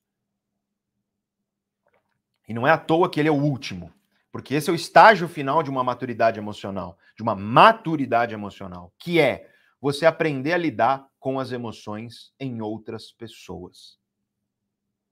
E 2.47 2.53
não 2.53 2.67
é 2.67 2.71
à 2.71 2.77
toa 2.77 3.11
que 3.11 3.19
ele 3.19 3.31
é 3.31 3.33
o 3.33 3.43
último, 3.43 3.91
porque 4.31 4.55
esse 4.55 4.69
é 4.69 4.73
o 4.73 4.77
estágio 4.77 5.27
final 5.27 5.63
de 5.63 5.71
uma 5.71 5.83
maturidade 5.83 6.39
emocional, 6.39 6.99
de 7.17 7.23
uma 7.23 7.35
maturidade 7.35 8.35
emocional, 8.35 8.93
que 8.99 9.19
é 9.19 9.51
você 9.81 10.05
aprender 10.05 10.53
a 10.53 10.59
lidar 10.59 11.09
com 11.19 11.41
as 11.41 11.51
emoções 11.51 12.31
em 12.39 12.61
outras 12.61 13.11
pessoas. 13.11 13.99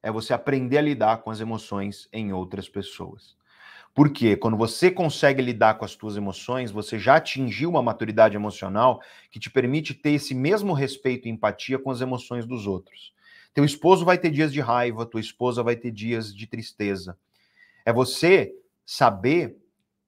É 0.03 0.11
você 0.11 0.34
aprender 0.34 0.76
a 0.76 0.82
lidar 0.82 1.22
com 1.22 1.30
as 1.30 1.41
emoções 1.41 2.09
em 2.12 2.30
outras 2.30 2.68
pessoas. 2.68 3.36
Porque 3.97 4.36
quando 4.36 4.59
você 4.59 4.90
consegue 4.90 5.40
lidar 5.40 5.78
com 5.78 5.84
as 5.86 5.92
suas 5.92 6.18
emoções, 6.18 6.70
você 6.70 6.99
já 6.99 7.16
atingiu 7.16 7.70
uma 7.70 7.80
maturidade 7.82 8.36
emocional 8.36 9.01
que 9.30 9.40
te 9.40 9.49
permite 9.49 9.94
ter 9.94 10.11
esse 10.11 10.34
mesmo 10.34 10.74
respeito 10.74 11.26
e 11.26 11.30
empatia 11.30 11.78
com 11.78 11.90
as 11.90 12.03
emoções 12.03 12.44
dos 12.44 12.66
outros. 12.66 13.14
Teu 13.55 13.64
esposo 13.64 14.05
vai 14.05 14.18
ter 14.18 14.30
dias 14.30 14.53
de 14.53 14.61
raiva, 14.61 15.07
tua 15.07 15.18
esposa 15.18 15.62
vai 15.62 15.76
ter 15.76 15.90
dias 15.90 16.34
de 16.34 16.47
tristeza. 16.47 17.16
É 17.86 17.92
você 17.92 18.53
saber 18.84 19.57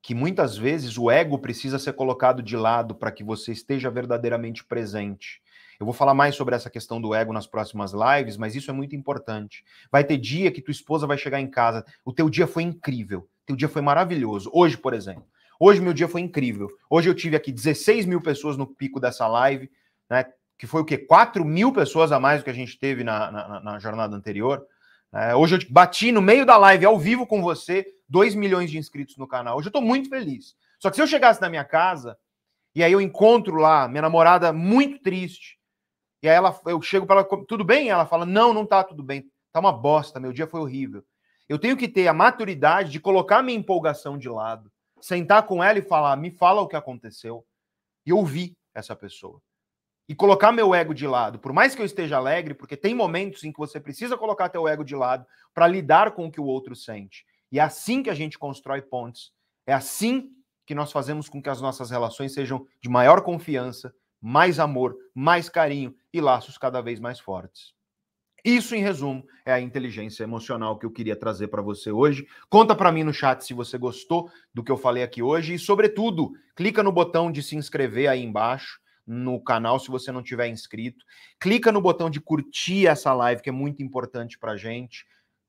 que 0.03 0.15
muitas 0.15 0.55
vezes 0.55 0.99
o 0.99 1.11
ego 1.11 1.39
precisa 1.39 1.79
ser 1.79 1.95
colocado 1.95 2.43
de 2.43 2.59
lado 2.59 2.95
para 2.95 3.11
que 3.11 3.25
você 3.25 3.53
esteja 3.53 3.91
verdadeiramente 3.91 4.63
presente. 4.67 5.41
Eu 5.81 5.87
vou 5.87 5.95
falar 5.95 6.13
mais 6.13 6.35
sobre 6.35 6.55
essa 6.55 6.69
questão 6.69 7.01
do 7.01 7.15
ego 7.15 7.33
nas 7.33 7.47
próximas 7.47 7.93
lives, 7.95 8.37
mas 8.37 8.55
isso 8.55 8.71
é 8.71 8.75
muito 8.75 8.95
importante. 8.95 9.65
Vai 9.91 10.05
ter 10.05 10.19
dia 10.19 10.53
que 10.53 10.61
tua 10.61 10.73
esposa 10.73 11.07
vai 11.07 11.17
chegar 11.17 11.41
em 11.41 11.49
casa, 11.49 11.87
o 12.05 12.13
teu 12.13 12.29
dia 12.29 12.47
foi 12.47 12.65
incrível, 12.65 13.27
teu 13.49 13.57
dia 13.57 13.69
foi 13.69 13.81
maravilhoso. 13.81 14.51
Hoje, 14.53 14.77
por 14.77 14.93
exemplo, 14.93 15.25
hoje 15.59 15.81
meu 15.81 15.95
dia 15.95 16.07
foi 16.07 16.21
incrível. 16.21 16.69
Hoje 16.89 17.09
eu 17.09 17.15
tive 17.15 17.35
aqui 17.35 17.51
16 17.51 18.05
mil 18.05 18.21
pessoas 18.21 18.57
no 18.57 18.67
pico 18.67 19.01
dessa 19.01 19.27
live, 19.27 19.71
né? 20.09 20.27
que 20.59 20.67
foi 20.67 20.83
o 20.83 20.85
quê? 20.85 20.99
4 20.99 21.45
mil 21.45 21.73
pessoas 21.73 22.13
a 22.13 22.21
mais 22.21 22.41
do 22.41 22.45
que 22.45 22.51
a 22.51 22.55
gente 22.55 22.79
teve 22.79 23.03
na, 23.03 23.31
na, 23.31 23.61
na 23.61 23.79
jornada 23.79 24.15
anterior. 24.15 24.67
É, 25.13 25.35
hoje 25.35 25.57
eu 25.57 25.61
bati 25.71 26.13
no 26.13 26.21
meio 26.21 26.45
da 26.45 26.59
live 26.59 26.85
ao 26.85 26.99
vivo 26.99 27.27
com 27.27 27.41
você, 27.41 27.87
2 28.09 28.35
milhões 28.35 28.71
de 28.71 28.77
inscritos 28.77 29.17
no 29.17 29.27
canal. 29.27 29.57
Hoje 29.57 29.69
eu 29.69 29.71
estou 29.71 29.83
muito 29.83 30.11
feliz. 30.11 30.55
Só 30.79 30.91
que 30.91 30.97
se 30.97 31.03
eu 31.03 31.07
chegasse 31.07 31.41
na 31.41 31.49
minha 31.49 31.65
casa 31.65 32.19
e 32.75 32.85
aí 32.85 32.93
eu 32.93 33.01
encontro 33.01 33.57
lá 33.57 33.89
minha 33.89 34.03
namorada 34.03 34.53
muito 34.53 35.01
triste, 35.01 35.59
e 36.23 36.29
aí 36.29 36.37
ela, 36.37 36.61
eu 36.67 36.83
chego 36.83 37.07
para 37.07 37.21
ela, 37.21 37.45
tudo 37.47 37.65
bem? 37.65 37.89
Ela 37.89 38.05
fala, 38.05 38.27
não, 38.27 38.53
não 38.53 38.67
tá 38.67 38.85
tudo 38.85 39.03
bem, 39.03 39.25
tá 39.53 39.61
uma 39.61 39.73
bosta, 39.73 40.21
meu 40.21 40.33
dia 40.33 40.47
foi 40.47 40.61
horrível. 40.61 41.03
Eu 41.49 41.59
tenho 41.59 41.77
que 41.77 41.89
ter 41.89 42.07
a 42.09 42.13
maturidade 42.13 42.91
de 42.91 43.01
colocar 43.01 43.43
minha 43.43 43.59
empolgação 43.59 44.19
de 44.19 44.29
lado, 44.29 44.71
sentar 45.01 45.45
com 45.45 45.63
ela 45.63 45.79
e 45.79 45.83
falar, 45.83 46.17
me 46.17 46.31
fala 46.31 46.61
o 46.61 46.69
que 46.69 46.77
aconteceu, 46.77 47.45
e 48.05 48.13
ouvir 48.13 48.57
essa 48.75 48.95
pessoa 48.95 49.41
e 50.09 50.15
colocar 50.15 50.51
meu 50.51 50.75
ego 50.75 50.95
de 50.95 51.07
lado, 51.07 51.39
por 51.39 51.53
mais 51.53 51.75
que 51.75 51.83
eu 51.83 51.87
esteja 51.87 52.17
alegre, 52.17 52.55
porque 52.55 52.77
tem 52.77 52.95
momentos 52.95 53.45
em 53.45 53.53
que 53.53 53.59
você 53.59 53.79
precisa 53.79 54.17
colocar 54.17 54.49
teu 54.49 54.67
ego 54.67 54.83
de 54.83 54.97
lado 54.97 55.27
para 55.53 55.69
lidar 55.69 56.13
com 56.13 56.27
o 56.27 56.31
que 56.31 56.41
o 56.41 56.47
outro 56.47 56.75
sente. 56.75 57.27
E 57.53 57.59
é 57.59 57.63
assim 57.63 58.03
que 58.03 58.09
a 58.09 58.15
gente 58.15 58.39
constrói 58.39 58.81
pontes. 58.81 59.31
É 59.67 59.75
assim 59.75 60.31
que 60.65 60.75
nós 60.75 60.91
fazemos 60.91 61.29
com 61.29 61.43
que 61.43 61.51
as 61.51 61.61
nossas 61.61 61.91
relações 61.91 62.33
sejam 62.33 62.67
de 62.81 62.89
maior 62.89 63.21
confiança, 63.21 63.95
mais 64.19 64.59
amor, 64.59 64.97
mais 65.15 65.51
carinho 65.51 65.95
e 66.11 66.21
laços 66.23 66.57
cada 66.57 66.81
vez 66.81 66.99
mais 66.99 67.21
fortes. 67.21 67.75
Isso, 68.45 68.75
em 68.75 68.81
resumo, 68.81 69.27
é 69.45 69.53
a 69.53 69.61
inteligência 69.61 70.23
emocional 70.23 70.79
que 70.79 70.87
eu 70.87 70.91
queria 70.91 71.17
trazer 71.17 71.49
para 71.49 71.61
você 71.61 71.91
hoje. 71.91 72.27
Conta 72.49 72.75
para 72.75 72.93
mim 72.93 73.03
no 73.03 73.13
chat 73.13 73.45
se 73.45 73.53
você 73.53 73.77
gostou 73.77 74.31
do 74.55 74.63
que 74.63 74.71
eu 74.71 74.77
falei 74.77 75.03
aqui 75.03 75.23
hoje 75.23 75.55
e, 75.55 75.59
sobretudo, 75.59 76.33
clica 76.55 76.83
no 76.83 76.93
botão 76.93 77.33
de 77.33 77.43
se 77.43 77.57
inscrever 77.57 78.09
aí 78.09 78.23
embaixo 78.23 78.81
no 79.09 79.41
canal 79.41 79.81
se 79.81 79.89
você 79.89 80.13
não 80.13 80.23
tiver 80.23 80.49
inscrito. 80.49 81.05
Clica 81.41 81.73
no 81.73 81.81
botão 81.81 82.11
de 82.11 82.21
curtir 82.21 82.87
essa 82.87 83.13
live, 83.15 83.41
que 83.41 83.49
é 83.49 83.53
muito 83.53 83.83
importante 83.83 84.39
para 84.39 84.57
gente. 84.57 85.07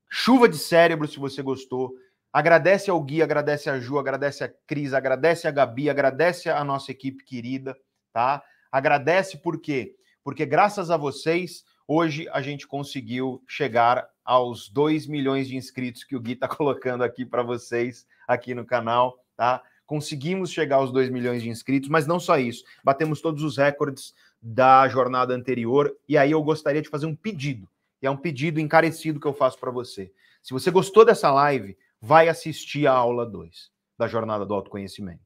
Chuva 0.08 0.48
de 0.48 0.56
cérebro 0.56 1.06
se 1.06 1.18
você 1.18 1.42
gostou. 1.42 1.92
Agradece 2.32 2.90
ao 2.90 3.00
Gui, 3.02 3.22
agradece 3.22 3.68
a 3.68 3.78
Ju, 3.78 3.98
agradece 3.98 4.44
a 4.44 4.52
Cris, 4.66 4.94
agradece 4.94 5.46
a 5.46 5.50
Gabi, 5.50 5.90
agradece 5.90 6.48
a 6.48 6.64
nossa 6.64 6.90
equipe 6.90 7.22
querida, 7.22 7.76
tá? 8.12 8.42
Agradece 8.72 9.36
por 9.36 9.60
quê? 9.60 9.94
Porque 10.24 10.46
graças 10.46 10.90
a 10.90 10.96
vocês, 10.96 11.64
hoje 11.92 12.28
a 12.30 12.40
gente 12.40 12.68
conseguiu 12.68 13.42
chegar 13.48 14.08
aos 14.24 14.68
2 14.68 15.08
milhões 15.08 15.48
de 15.48 15.56
inscritos 15.56 16.04
que 16.04 16.14
o 16.14 16.20
Gui 16.20 16.34
está 16.34 16.46
colocando 16.46 17.02
aqui 17.02 17.26
para 17.26 17.42
vocês 17.42 18.06
aqui 18.28 18.54
no 18.54 18.64
canal, 18.64 19.18
tá? 19.36 19.60
conseguimos 19.86 20.52
chegar 20.52 20.76
aos 20.76 20.92
2 20.92 21.10
milhões 21.10 21.42
de 21.42 21.48
inscritos, 21.48 21.88
mas 21.88 22.06
não 22.06 22.20
só 22.20 22.38
isso, 22.38 22.62
batemos 22.84 23.20
todos 23.20 23.42
os 23.42 23.56
recordes 23.56 24.14
da 24.40 24.86
jornada 24.88 25.34
anterior, 25.34 25.92
e 26.08 26.16
aí 26.16 26.30
eu 26.30 26.40
gostaria 26.44 26.80
de 26.80 26.88
fazer 26.88 27.06
um 27.06 27.14
pedido, 27.16 27.68
e 28.00 28.06
é 28.06 28.10
um 28.10 28.16
pedido 28.16 28.60
encarecido 28.60 29.18
que 29.18 29.26
eu 29.26 29.34
faço 29.34 29.58
para 29.58 29.72
você. 29.72 30.12
Se 30.40 30.52
você 30.52 30.70
gostou 30.70 31.04
dessa 31.04 31.32
live, 31.32 31.76
vai 32.00 32.28
assistir 32.28 32.86
a 32.86 32.92
aula 32.92 33.26
2 33.26 33.68
da 33.98 34.06
jornada 34.06 34.46
do 34.46 34.54
autoconhecimento. 34.54 35.24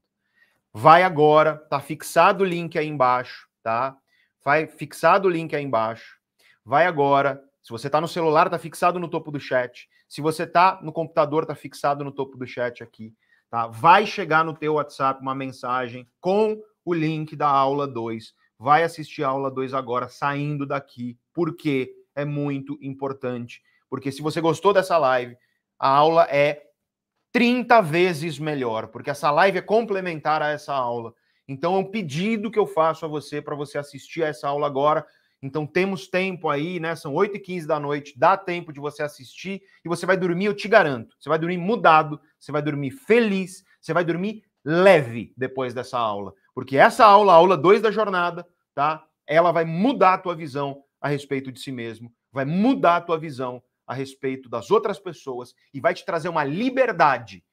Vai 0.73 1.03
agora, 1.03 1.57
tá 1.69 1.79
fixado 1.79 2.43
o 2.43 2.47
link 2.47 2.75
aí 2.75 2.87
embaixo, 2.87 3.47
tá? 3.61 3.95
Vai 4.43 4.65
fixado 4.65 5.27
o 5.27 5.31
link 5.31 5.55
aí 5.55 5.63
embaixo. 5.63 6.24
Vai 6.65 6.87
agora, 6.87 7.43
se 7.61 7.69
você 7.69 7.87
está 7.87 8.01
no 8.01 8.07
celular, 8.07 8.49
tá 8.49 8.57
fixado 8.57 8.99
no 8.99 9.07
topo 9.07 9.31
do 9.31 9.39
chat. 9.39 9.87
Se 10.09 10.19
você 10.19 10.43
está 10.43 10.79
no 10.81 10.91
computador, 10.91 11.45
tá 11.45 11.53
fixado 11.53 12.03
no 12.03 12.11
topo 12.11 12.37
do 12.37 12.47
chat 12.47 12.81
aqui. 12.81 13.13
Tá? 13.49 13.67
Vai 13.67 14.07
chegar 14.07 14.43
no 14.43 14.53
teu 14.53 14.73
WhatsApp 14.73 15.21
uma 15.21 15.35
mensagem 15.35 16.07
com 16.19 16.59
o 16.83 16.93
link 16.93 17.35
da 17.35 17.47
aula 17.47 17.87
2. 17.87 18.33
Vai 18.57 18.83
assistir 18.83 19.23
a 19.23 19.27
aula 19.29 19.51
2 19.51 19.73
agora, 19.73 20.09
saindo 20.09 20.65
daqui, 20.65 21.17
porque 21.33 21.93
é 22.15 22.25
muito 22.25 22.77
importante. 22.81 23.61
Porque 23.89 24.11
se 24.11 24.21
você 24.21 24.41
gostou 24.41 24.73
dessa 24.73 24.97
live, 24.97 25.37
a 25.77 25.87
aula 25.87 26.27
é 26.29 26.63
30 27.31 27.81
vezes 27.81 28.39
melhor, 28.39 28.87
porque 28.87 29.09
essa 29.09 29.29
live 29.29 29.57
é 29.57 29.61
complementar 29.61 30.41
a 30.41 30.49
essa 30.49 30.73
aula. 30.73 31.13
Então 31.47 31.75
é 31.75 31.77
um 31.77 31.91
pedido 31.91 32.49
que 32.49 32.57
eu 32.57 32.65
faço 32.65 33.05
a 33.05 33.09
você 33.09 33.41
para 33.41 33.55
você 33.55 33.77
assistir 33.77 34.23
a 34.23 34.27
essa 34.27 34.47
aula 34.47 34.65
agora. 34.65 35.05
Então 35.41 35.65
temos 35.65 36.07
tempo 36.07 36.49
aí, 36.49 36.79
né? 36.79 36.95
São 36.95 37.13
8 37.13 37.37
e 37.37 37.39
15 37.39 37.67
da 37.67 37.79
noite, 37.79 38.17
dá 38.17 38.35
tempo 38.35 38.73
de 38.73 38.79
você 38.79 39.03
assistir 39.03 39.61
e 39.83 39.89
você 39.89 40.05
vai 40.05 40.17
dormir, 40.17 40.45
eu 40.45 40.55
te 40.55 40.67
garanto. 40.67 41.15
Você 41.19 41.29
vai 41.29 41.37
dormir 41.37 41.57
mudado, 41.57 42.19
você 42.39 42.51
vai 42.51 42.61
dormir 42.61 42.91
feliz, 42.91 43.63
você 43.79 43.93
vai 43.93 44.03
dormir 44.03 44.43
leve 44.63 45.33
depois 45.37 45.73
dessa 45.73 45.97
aula. 45.99 46.33
Porque 46.53 46.77
essa 46.77 47.05
aula, 47.05 47.33
a 47.33 47.35
aula 47.35 47.57
2 47.57 47.81
da 47.81 47.91
jornada, 47.91 48.47
tá? 48.73 49.05
Ela 49.27 49.51
vai 49.51 49.65
mudar 49.65 50.13
a 50.15 50.17
tua 50.17 50.35
visão 50.35 50.83
a 50.99 51.07
respeito 51.07 51.51
de 51.51 51.59
si 51.59 51.71
mesmo, 51.71 52.11
vai 52.31 52.45
mudar 52.45 52.97
a 52.97 53.01
tua 53.01 53.17
visão 53.17 53.61
a 53.85 53.93
respeito 53.93 54.49
das 54.49 54.71
outras 54.71 54.99
pessoas 54.99 55.53
e 55.73 55.79
vai 55.79 55.93
te 55.93 56.03
trazer 56.03 56.29
uma 56.29 56.43
liberdade, 56.43 57.43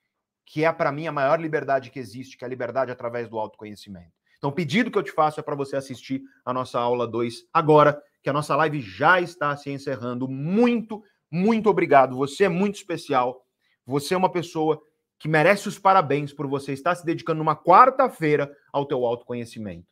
que 0.46 0.64
é 0.64 0.72
para 0.72 0.90
mim 0.90 1.06
a 1.06 1.12
maior 1.12 1.38
liberdade 1.38 1.90
que 1.90 1.98
existe, 1.98 2.36
que 2.36 2.44
é 2.44 2.46
a 2.46 2.48
liberdade 2.48 2.90
através 2.90 3.28
do 3.28 3.38
autoconhecimento. 3.38 4.12
Então, 4.42 4.50
o 4.50 4.52
pedido 4.52 4.90
que 4.90 4.98
eu 4.98 5.04
te 5.04 5.12
faço 5.12 5.38
é 5.38 5.42
para 5.42 5.54
você 5.54 5.76
assistir 5.76 6.20
a 6.44 6.52
nossa 6.52 6.76
aula 6.76 7.06
2 7.06 7.46
agora, 7.54 8.02
que 8.20 8.28
a 8.28 8.32
nossa 8.32 8.56
live 8.56 8.80
já 8.80 9.20
está 9.20 9.56
se 9.56 9.70
encerrando. 9.70 10.26
Muito, 10.26 11.00
muito 11.30 11.70
obrigado. 11.70 12.16
Você 12.16 12.42
é 12.42 12.48
muito 12.48 12.74
especial. 12.74 13.46
Você 13.86 14.14
é 14.14 14.16
uma 14.16 14.32
pessoa 14.32 14.82
que 15.16 15.28
merece 15.28 15.68
os 15.68 15.78
parabéns 15.78 16.32
por 16.32 16.48
você 16.48 16.72
estar 16.72 16.92
se 16.96 17.06
dedicando 17.06 17.38
numa 17.38 17.54
quarta-feira 17.54 18.52
ao 18.72 18.84
teu 18.84 19.06
autoconhecimento. 19.06 19.86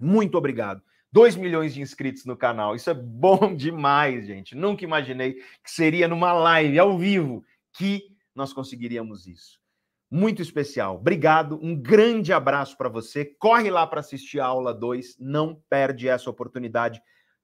Muito 0.00 0.38
obrigado. 0.38 0.82
2 1.12 1.36
milhões 1.36 1.74
de 1.74 1.82
inscritos 1.82 2.24
no 2.24 2.38
canal. 2.38 2.74
Isso 2.74 2.88
é 2.88 2.94
bom 2.94 3.52
demais, 3.54 4.26
gente. 4.26 4.54
Nunca 4.54 4.82
imaginei 4.82 5.34
que 5.34 5.70
seria 5.70 6.08
numa 6.08 6.32
live 6.32 6.78
ao 6.78 6.96
vivo 6.96 7.44
que 7.74 8.16
nós 8.34 8.50
conseguiríamos 8.50 9.26
isso 9.26 9.62
muito 10.10 10.42
especial. 10.42 10.96
Obrigado, 10.96 11.58
um 11.62 11.74
grande 11.74 12.32
abraço 12.32 12.76
para 12.76 12.88
você. 12.88 13.24
Corre 13.24 13.70
lá 13.70 13.86
para 13.86 14.00
assistir 14.00 14.40
a 14.40 14.46
aula 14.46 14.72
2, 14.72 15.16
não 15.18 15.60
perde 15.68 16.08
essa 16.08 16.30
oportunidade. 16.30 17.00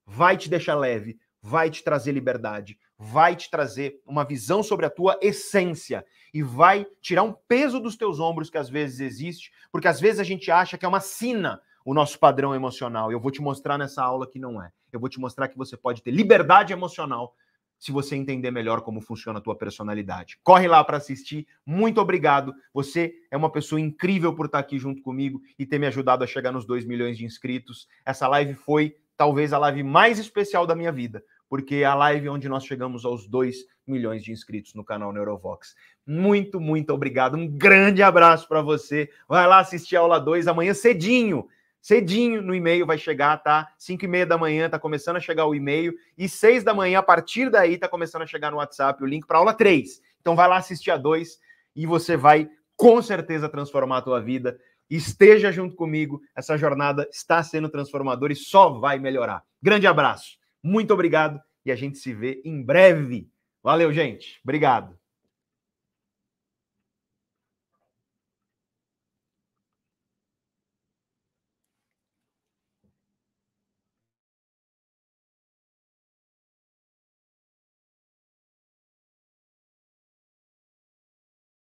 Vai 0.06 0.36
te 0.36 0.48
deixar 0.48 0.74
leve, 0.74 1.18
vai 1.42 1.70
te 1.70 1.82
trazer 1.82 2.12
liberdade, 2.12 2.78
vai 2.98 3.34
te 3.34 3.50
trazer 3.50 4.00
uma 4.06 4.24
visão 4.24 4.62
sobre 4.62 4.86
a 4.86 4.90
tua 4.90 5.18
essência 5.22 6.04
e 6.32 6.42
vai 6.42 6.86
tirar 7.00 7.22
um 7.22 7.34
peso 7.48 7.80
dos 7.80 7.96
teus 7.96 8.20
ombros 8.20 8.50
que 8.50 8.58
às 8.58 8.68
vezes 8.68 9.00
existe, 9.00 9.50
porque 9.72 9.88
às 9.88 10.00
vezes 10.00 10.20
a 10.20 10.24
gente 10.24 10.50
acha 10.50 10.76
que 10.76 10.84
é 10.84 10.88
uma 10.88 11.00
sina 11.00 11.60
o 11.84 11.94
nosso 11.94 12.18
padrão 12.18 12.54
emocional. 12.54 13.10
Eu 13.10 13.18
vou 13.18 13.30
te 13.30 13.40
mostrar 13.40 13.78
nessa 13.78 14.02
aula 14.02 14.28
que 14.28 14.38
não 14.38 14.62
é. 14.62 14.70
Eu 14.92 15.00
vou 15.00 15.08
te 15.08 15.18
mostrar 15.18 15.48
que 15.48 15.56
você 15.56 15.76
pode 15.76 16.02
ter 16.02 16.10
liberdade 16.10 16.72
emocional 16.72 17.34
se 17.81 17.90
você 17.90 18.15
entender 18.15 18.51
melhor 18.51 18.82
como 18.82 19.01
funciona 19.01 19.39
a 19.39 19.43
tua 19.43 19.57
personalidade. 19.57 20.39
Corre 20.44 20.69
lá 20.69 20.85
para 20.85 20.98
assistir. 20.98 21.47
Muito 21.65 21.98
obrigado. 21.98 22.55
Você 22.74 23.15
é 23.31 23.36
uma 23.36 23.51
pessoa 23.51 23.81
incrível 23.81 24.35
por 24.35 24.47
estar 24.47 24.59
aqui 24.59 24.78
junto 24.78 25.02
comigo 25.02 25.40
e 25.59 25.65
ter 25.65 25.78
me 25.78 25.86
ajudado 25.86 26.23
a 26.23 26.27
chegar 26.27 26.52
nos 26.52 26.66
2 26.66 26.85
milhões 26.85 27.16
de 27.16 27.24
inscritos. 27.24 27.89
Essa 28.05 28.28
live 28.28 28.52
foi 28.52 28.97
talvez 29.16 29.55
a 29.55 29.59
live 29.59 29.82
mais 29.82 30.19
especial 30.19 30.66
da 30.66 30.77
minha 30.77 30.93
vida, 30.93 31.24
porque 31.48 31.77
é 31.77 31.85
a 31.86 31.94
live 31.94 32.28
onde 32.28 32.48
nós 32.51 32.66
chegamos 32.66 33.07
aos 33.07 33.27
2 33.27 33.65
milhões 33.86 34.23
de 34.23 34.31
inscritos 34.31 34.74
no 34.74 34.85
canal 34.85 35.11
Neurovox. 35.11 35.74
Muito, 36.07 36.61
muito 36.61 36.93
obrigado. 36.93 37.35
Um 37.35 37.48
grande 37.48 38.02
abraço 38.02 38.47
para 38.47 38.61
você. 38.61 39.11
Vai 39.27 39.47
lá 39.47 39.59
assistir 39.59 39.97
a 39.97 40.01
aula 40.01 40.20
2 40.20 40.47
amanhã 40.48 40.74
cedinho 40.74 41.48
cedinho 41.81 42.43
no 42.43 42.55
e-mail 42.55 42.86
vai 42.86 42.98
chegar, 42.98 43.36
tá? 43.39 43.73
5 43.78 44.05
e 44.05 44.09
meia 44.09 44.27
da 44.27 44.36
manhã 44.36 44.69
tá 44.69 44.78
começando 44.78 45.16
a 45.16 45.20
chegar 45.20 45.47
o 45.47 45.55
e-mail 45.55 45.94
e 46.16 46.28
6 46.28 46.65
da 46.65 46.74
manhã, 46.74 46.98
a 46.98 47.02
partir 47.02 47.51
daí, 47.51 47.78
tá 47.78 47.89
começando 47.89 48.23
a 48.23 48.27
chegar 48.27 48.51
no 48.51 48.59
WhatsApp 48.59 49.02
o 49.02 49.07
link 49.07 49.27
para 49.27 49.39
aula 49.39 49.55
3. 49.55 50.01
Então 50.20 50.36
vai 50.36 50.48
lá 50.48 50.57
assistir 50.57 50.90
a 50.90 50.97
2 50.97 51.39
e 51.74 51.86
você 51.86 52.16
vai 52.16 52.48
com 52.77 53.01
certeza 53.01 53.48
transformar 53.48 53.98
a 53.98 54.02
tua 54.02 54.20
vida. 54.20 54.59
esteja 54.89 55.52
junto 55.52 55.77
comigo. 55.77 56.20
Essa 56.35 56.57
jornada 56.57 57.09
está 57.12 57.43
sendo 57.43 57.69
transformadora 57.69 58.32
e 58.32 58.36
só 58.36 58.70
vai 58.70 58.98
melhorar. 58.98 59.44
Grande 59.62 59.86
abraço, 59.86 60.36
muito 60.62 60.93
obrigado 60.93 61.40
e 61.65 61.70
a 61.70 61.77
gente 61.77 61.98
se 61.98 62.12
vê 62.12 62.43
em 62.44 62.62
breve. 62.62 63.31
Valeu, 63.62 63.93
gente. 63.93 64.40
Obrigado. 64.43 64.99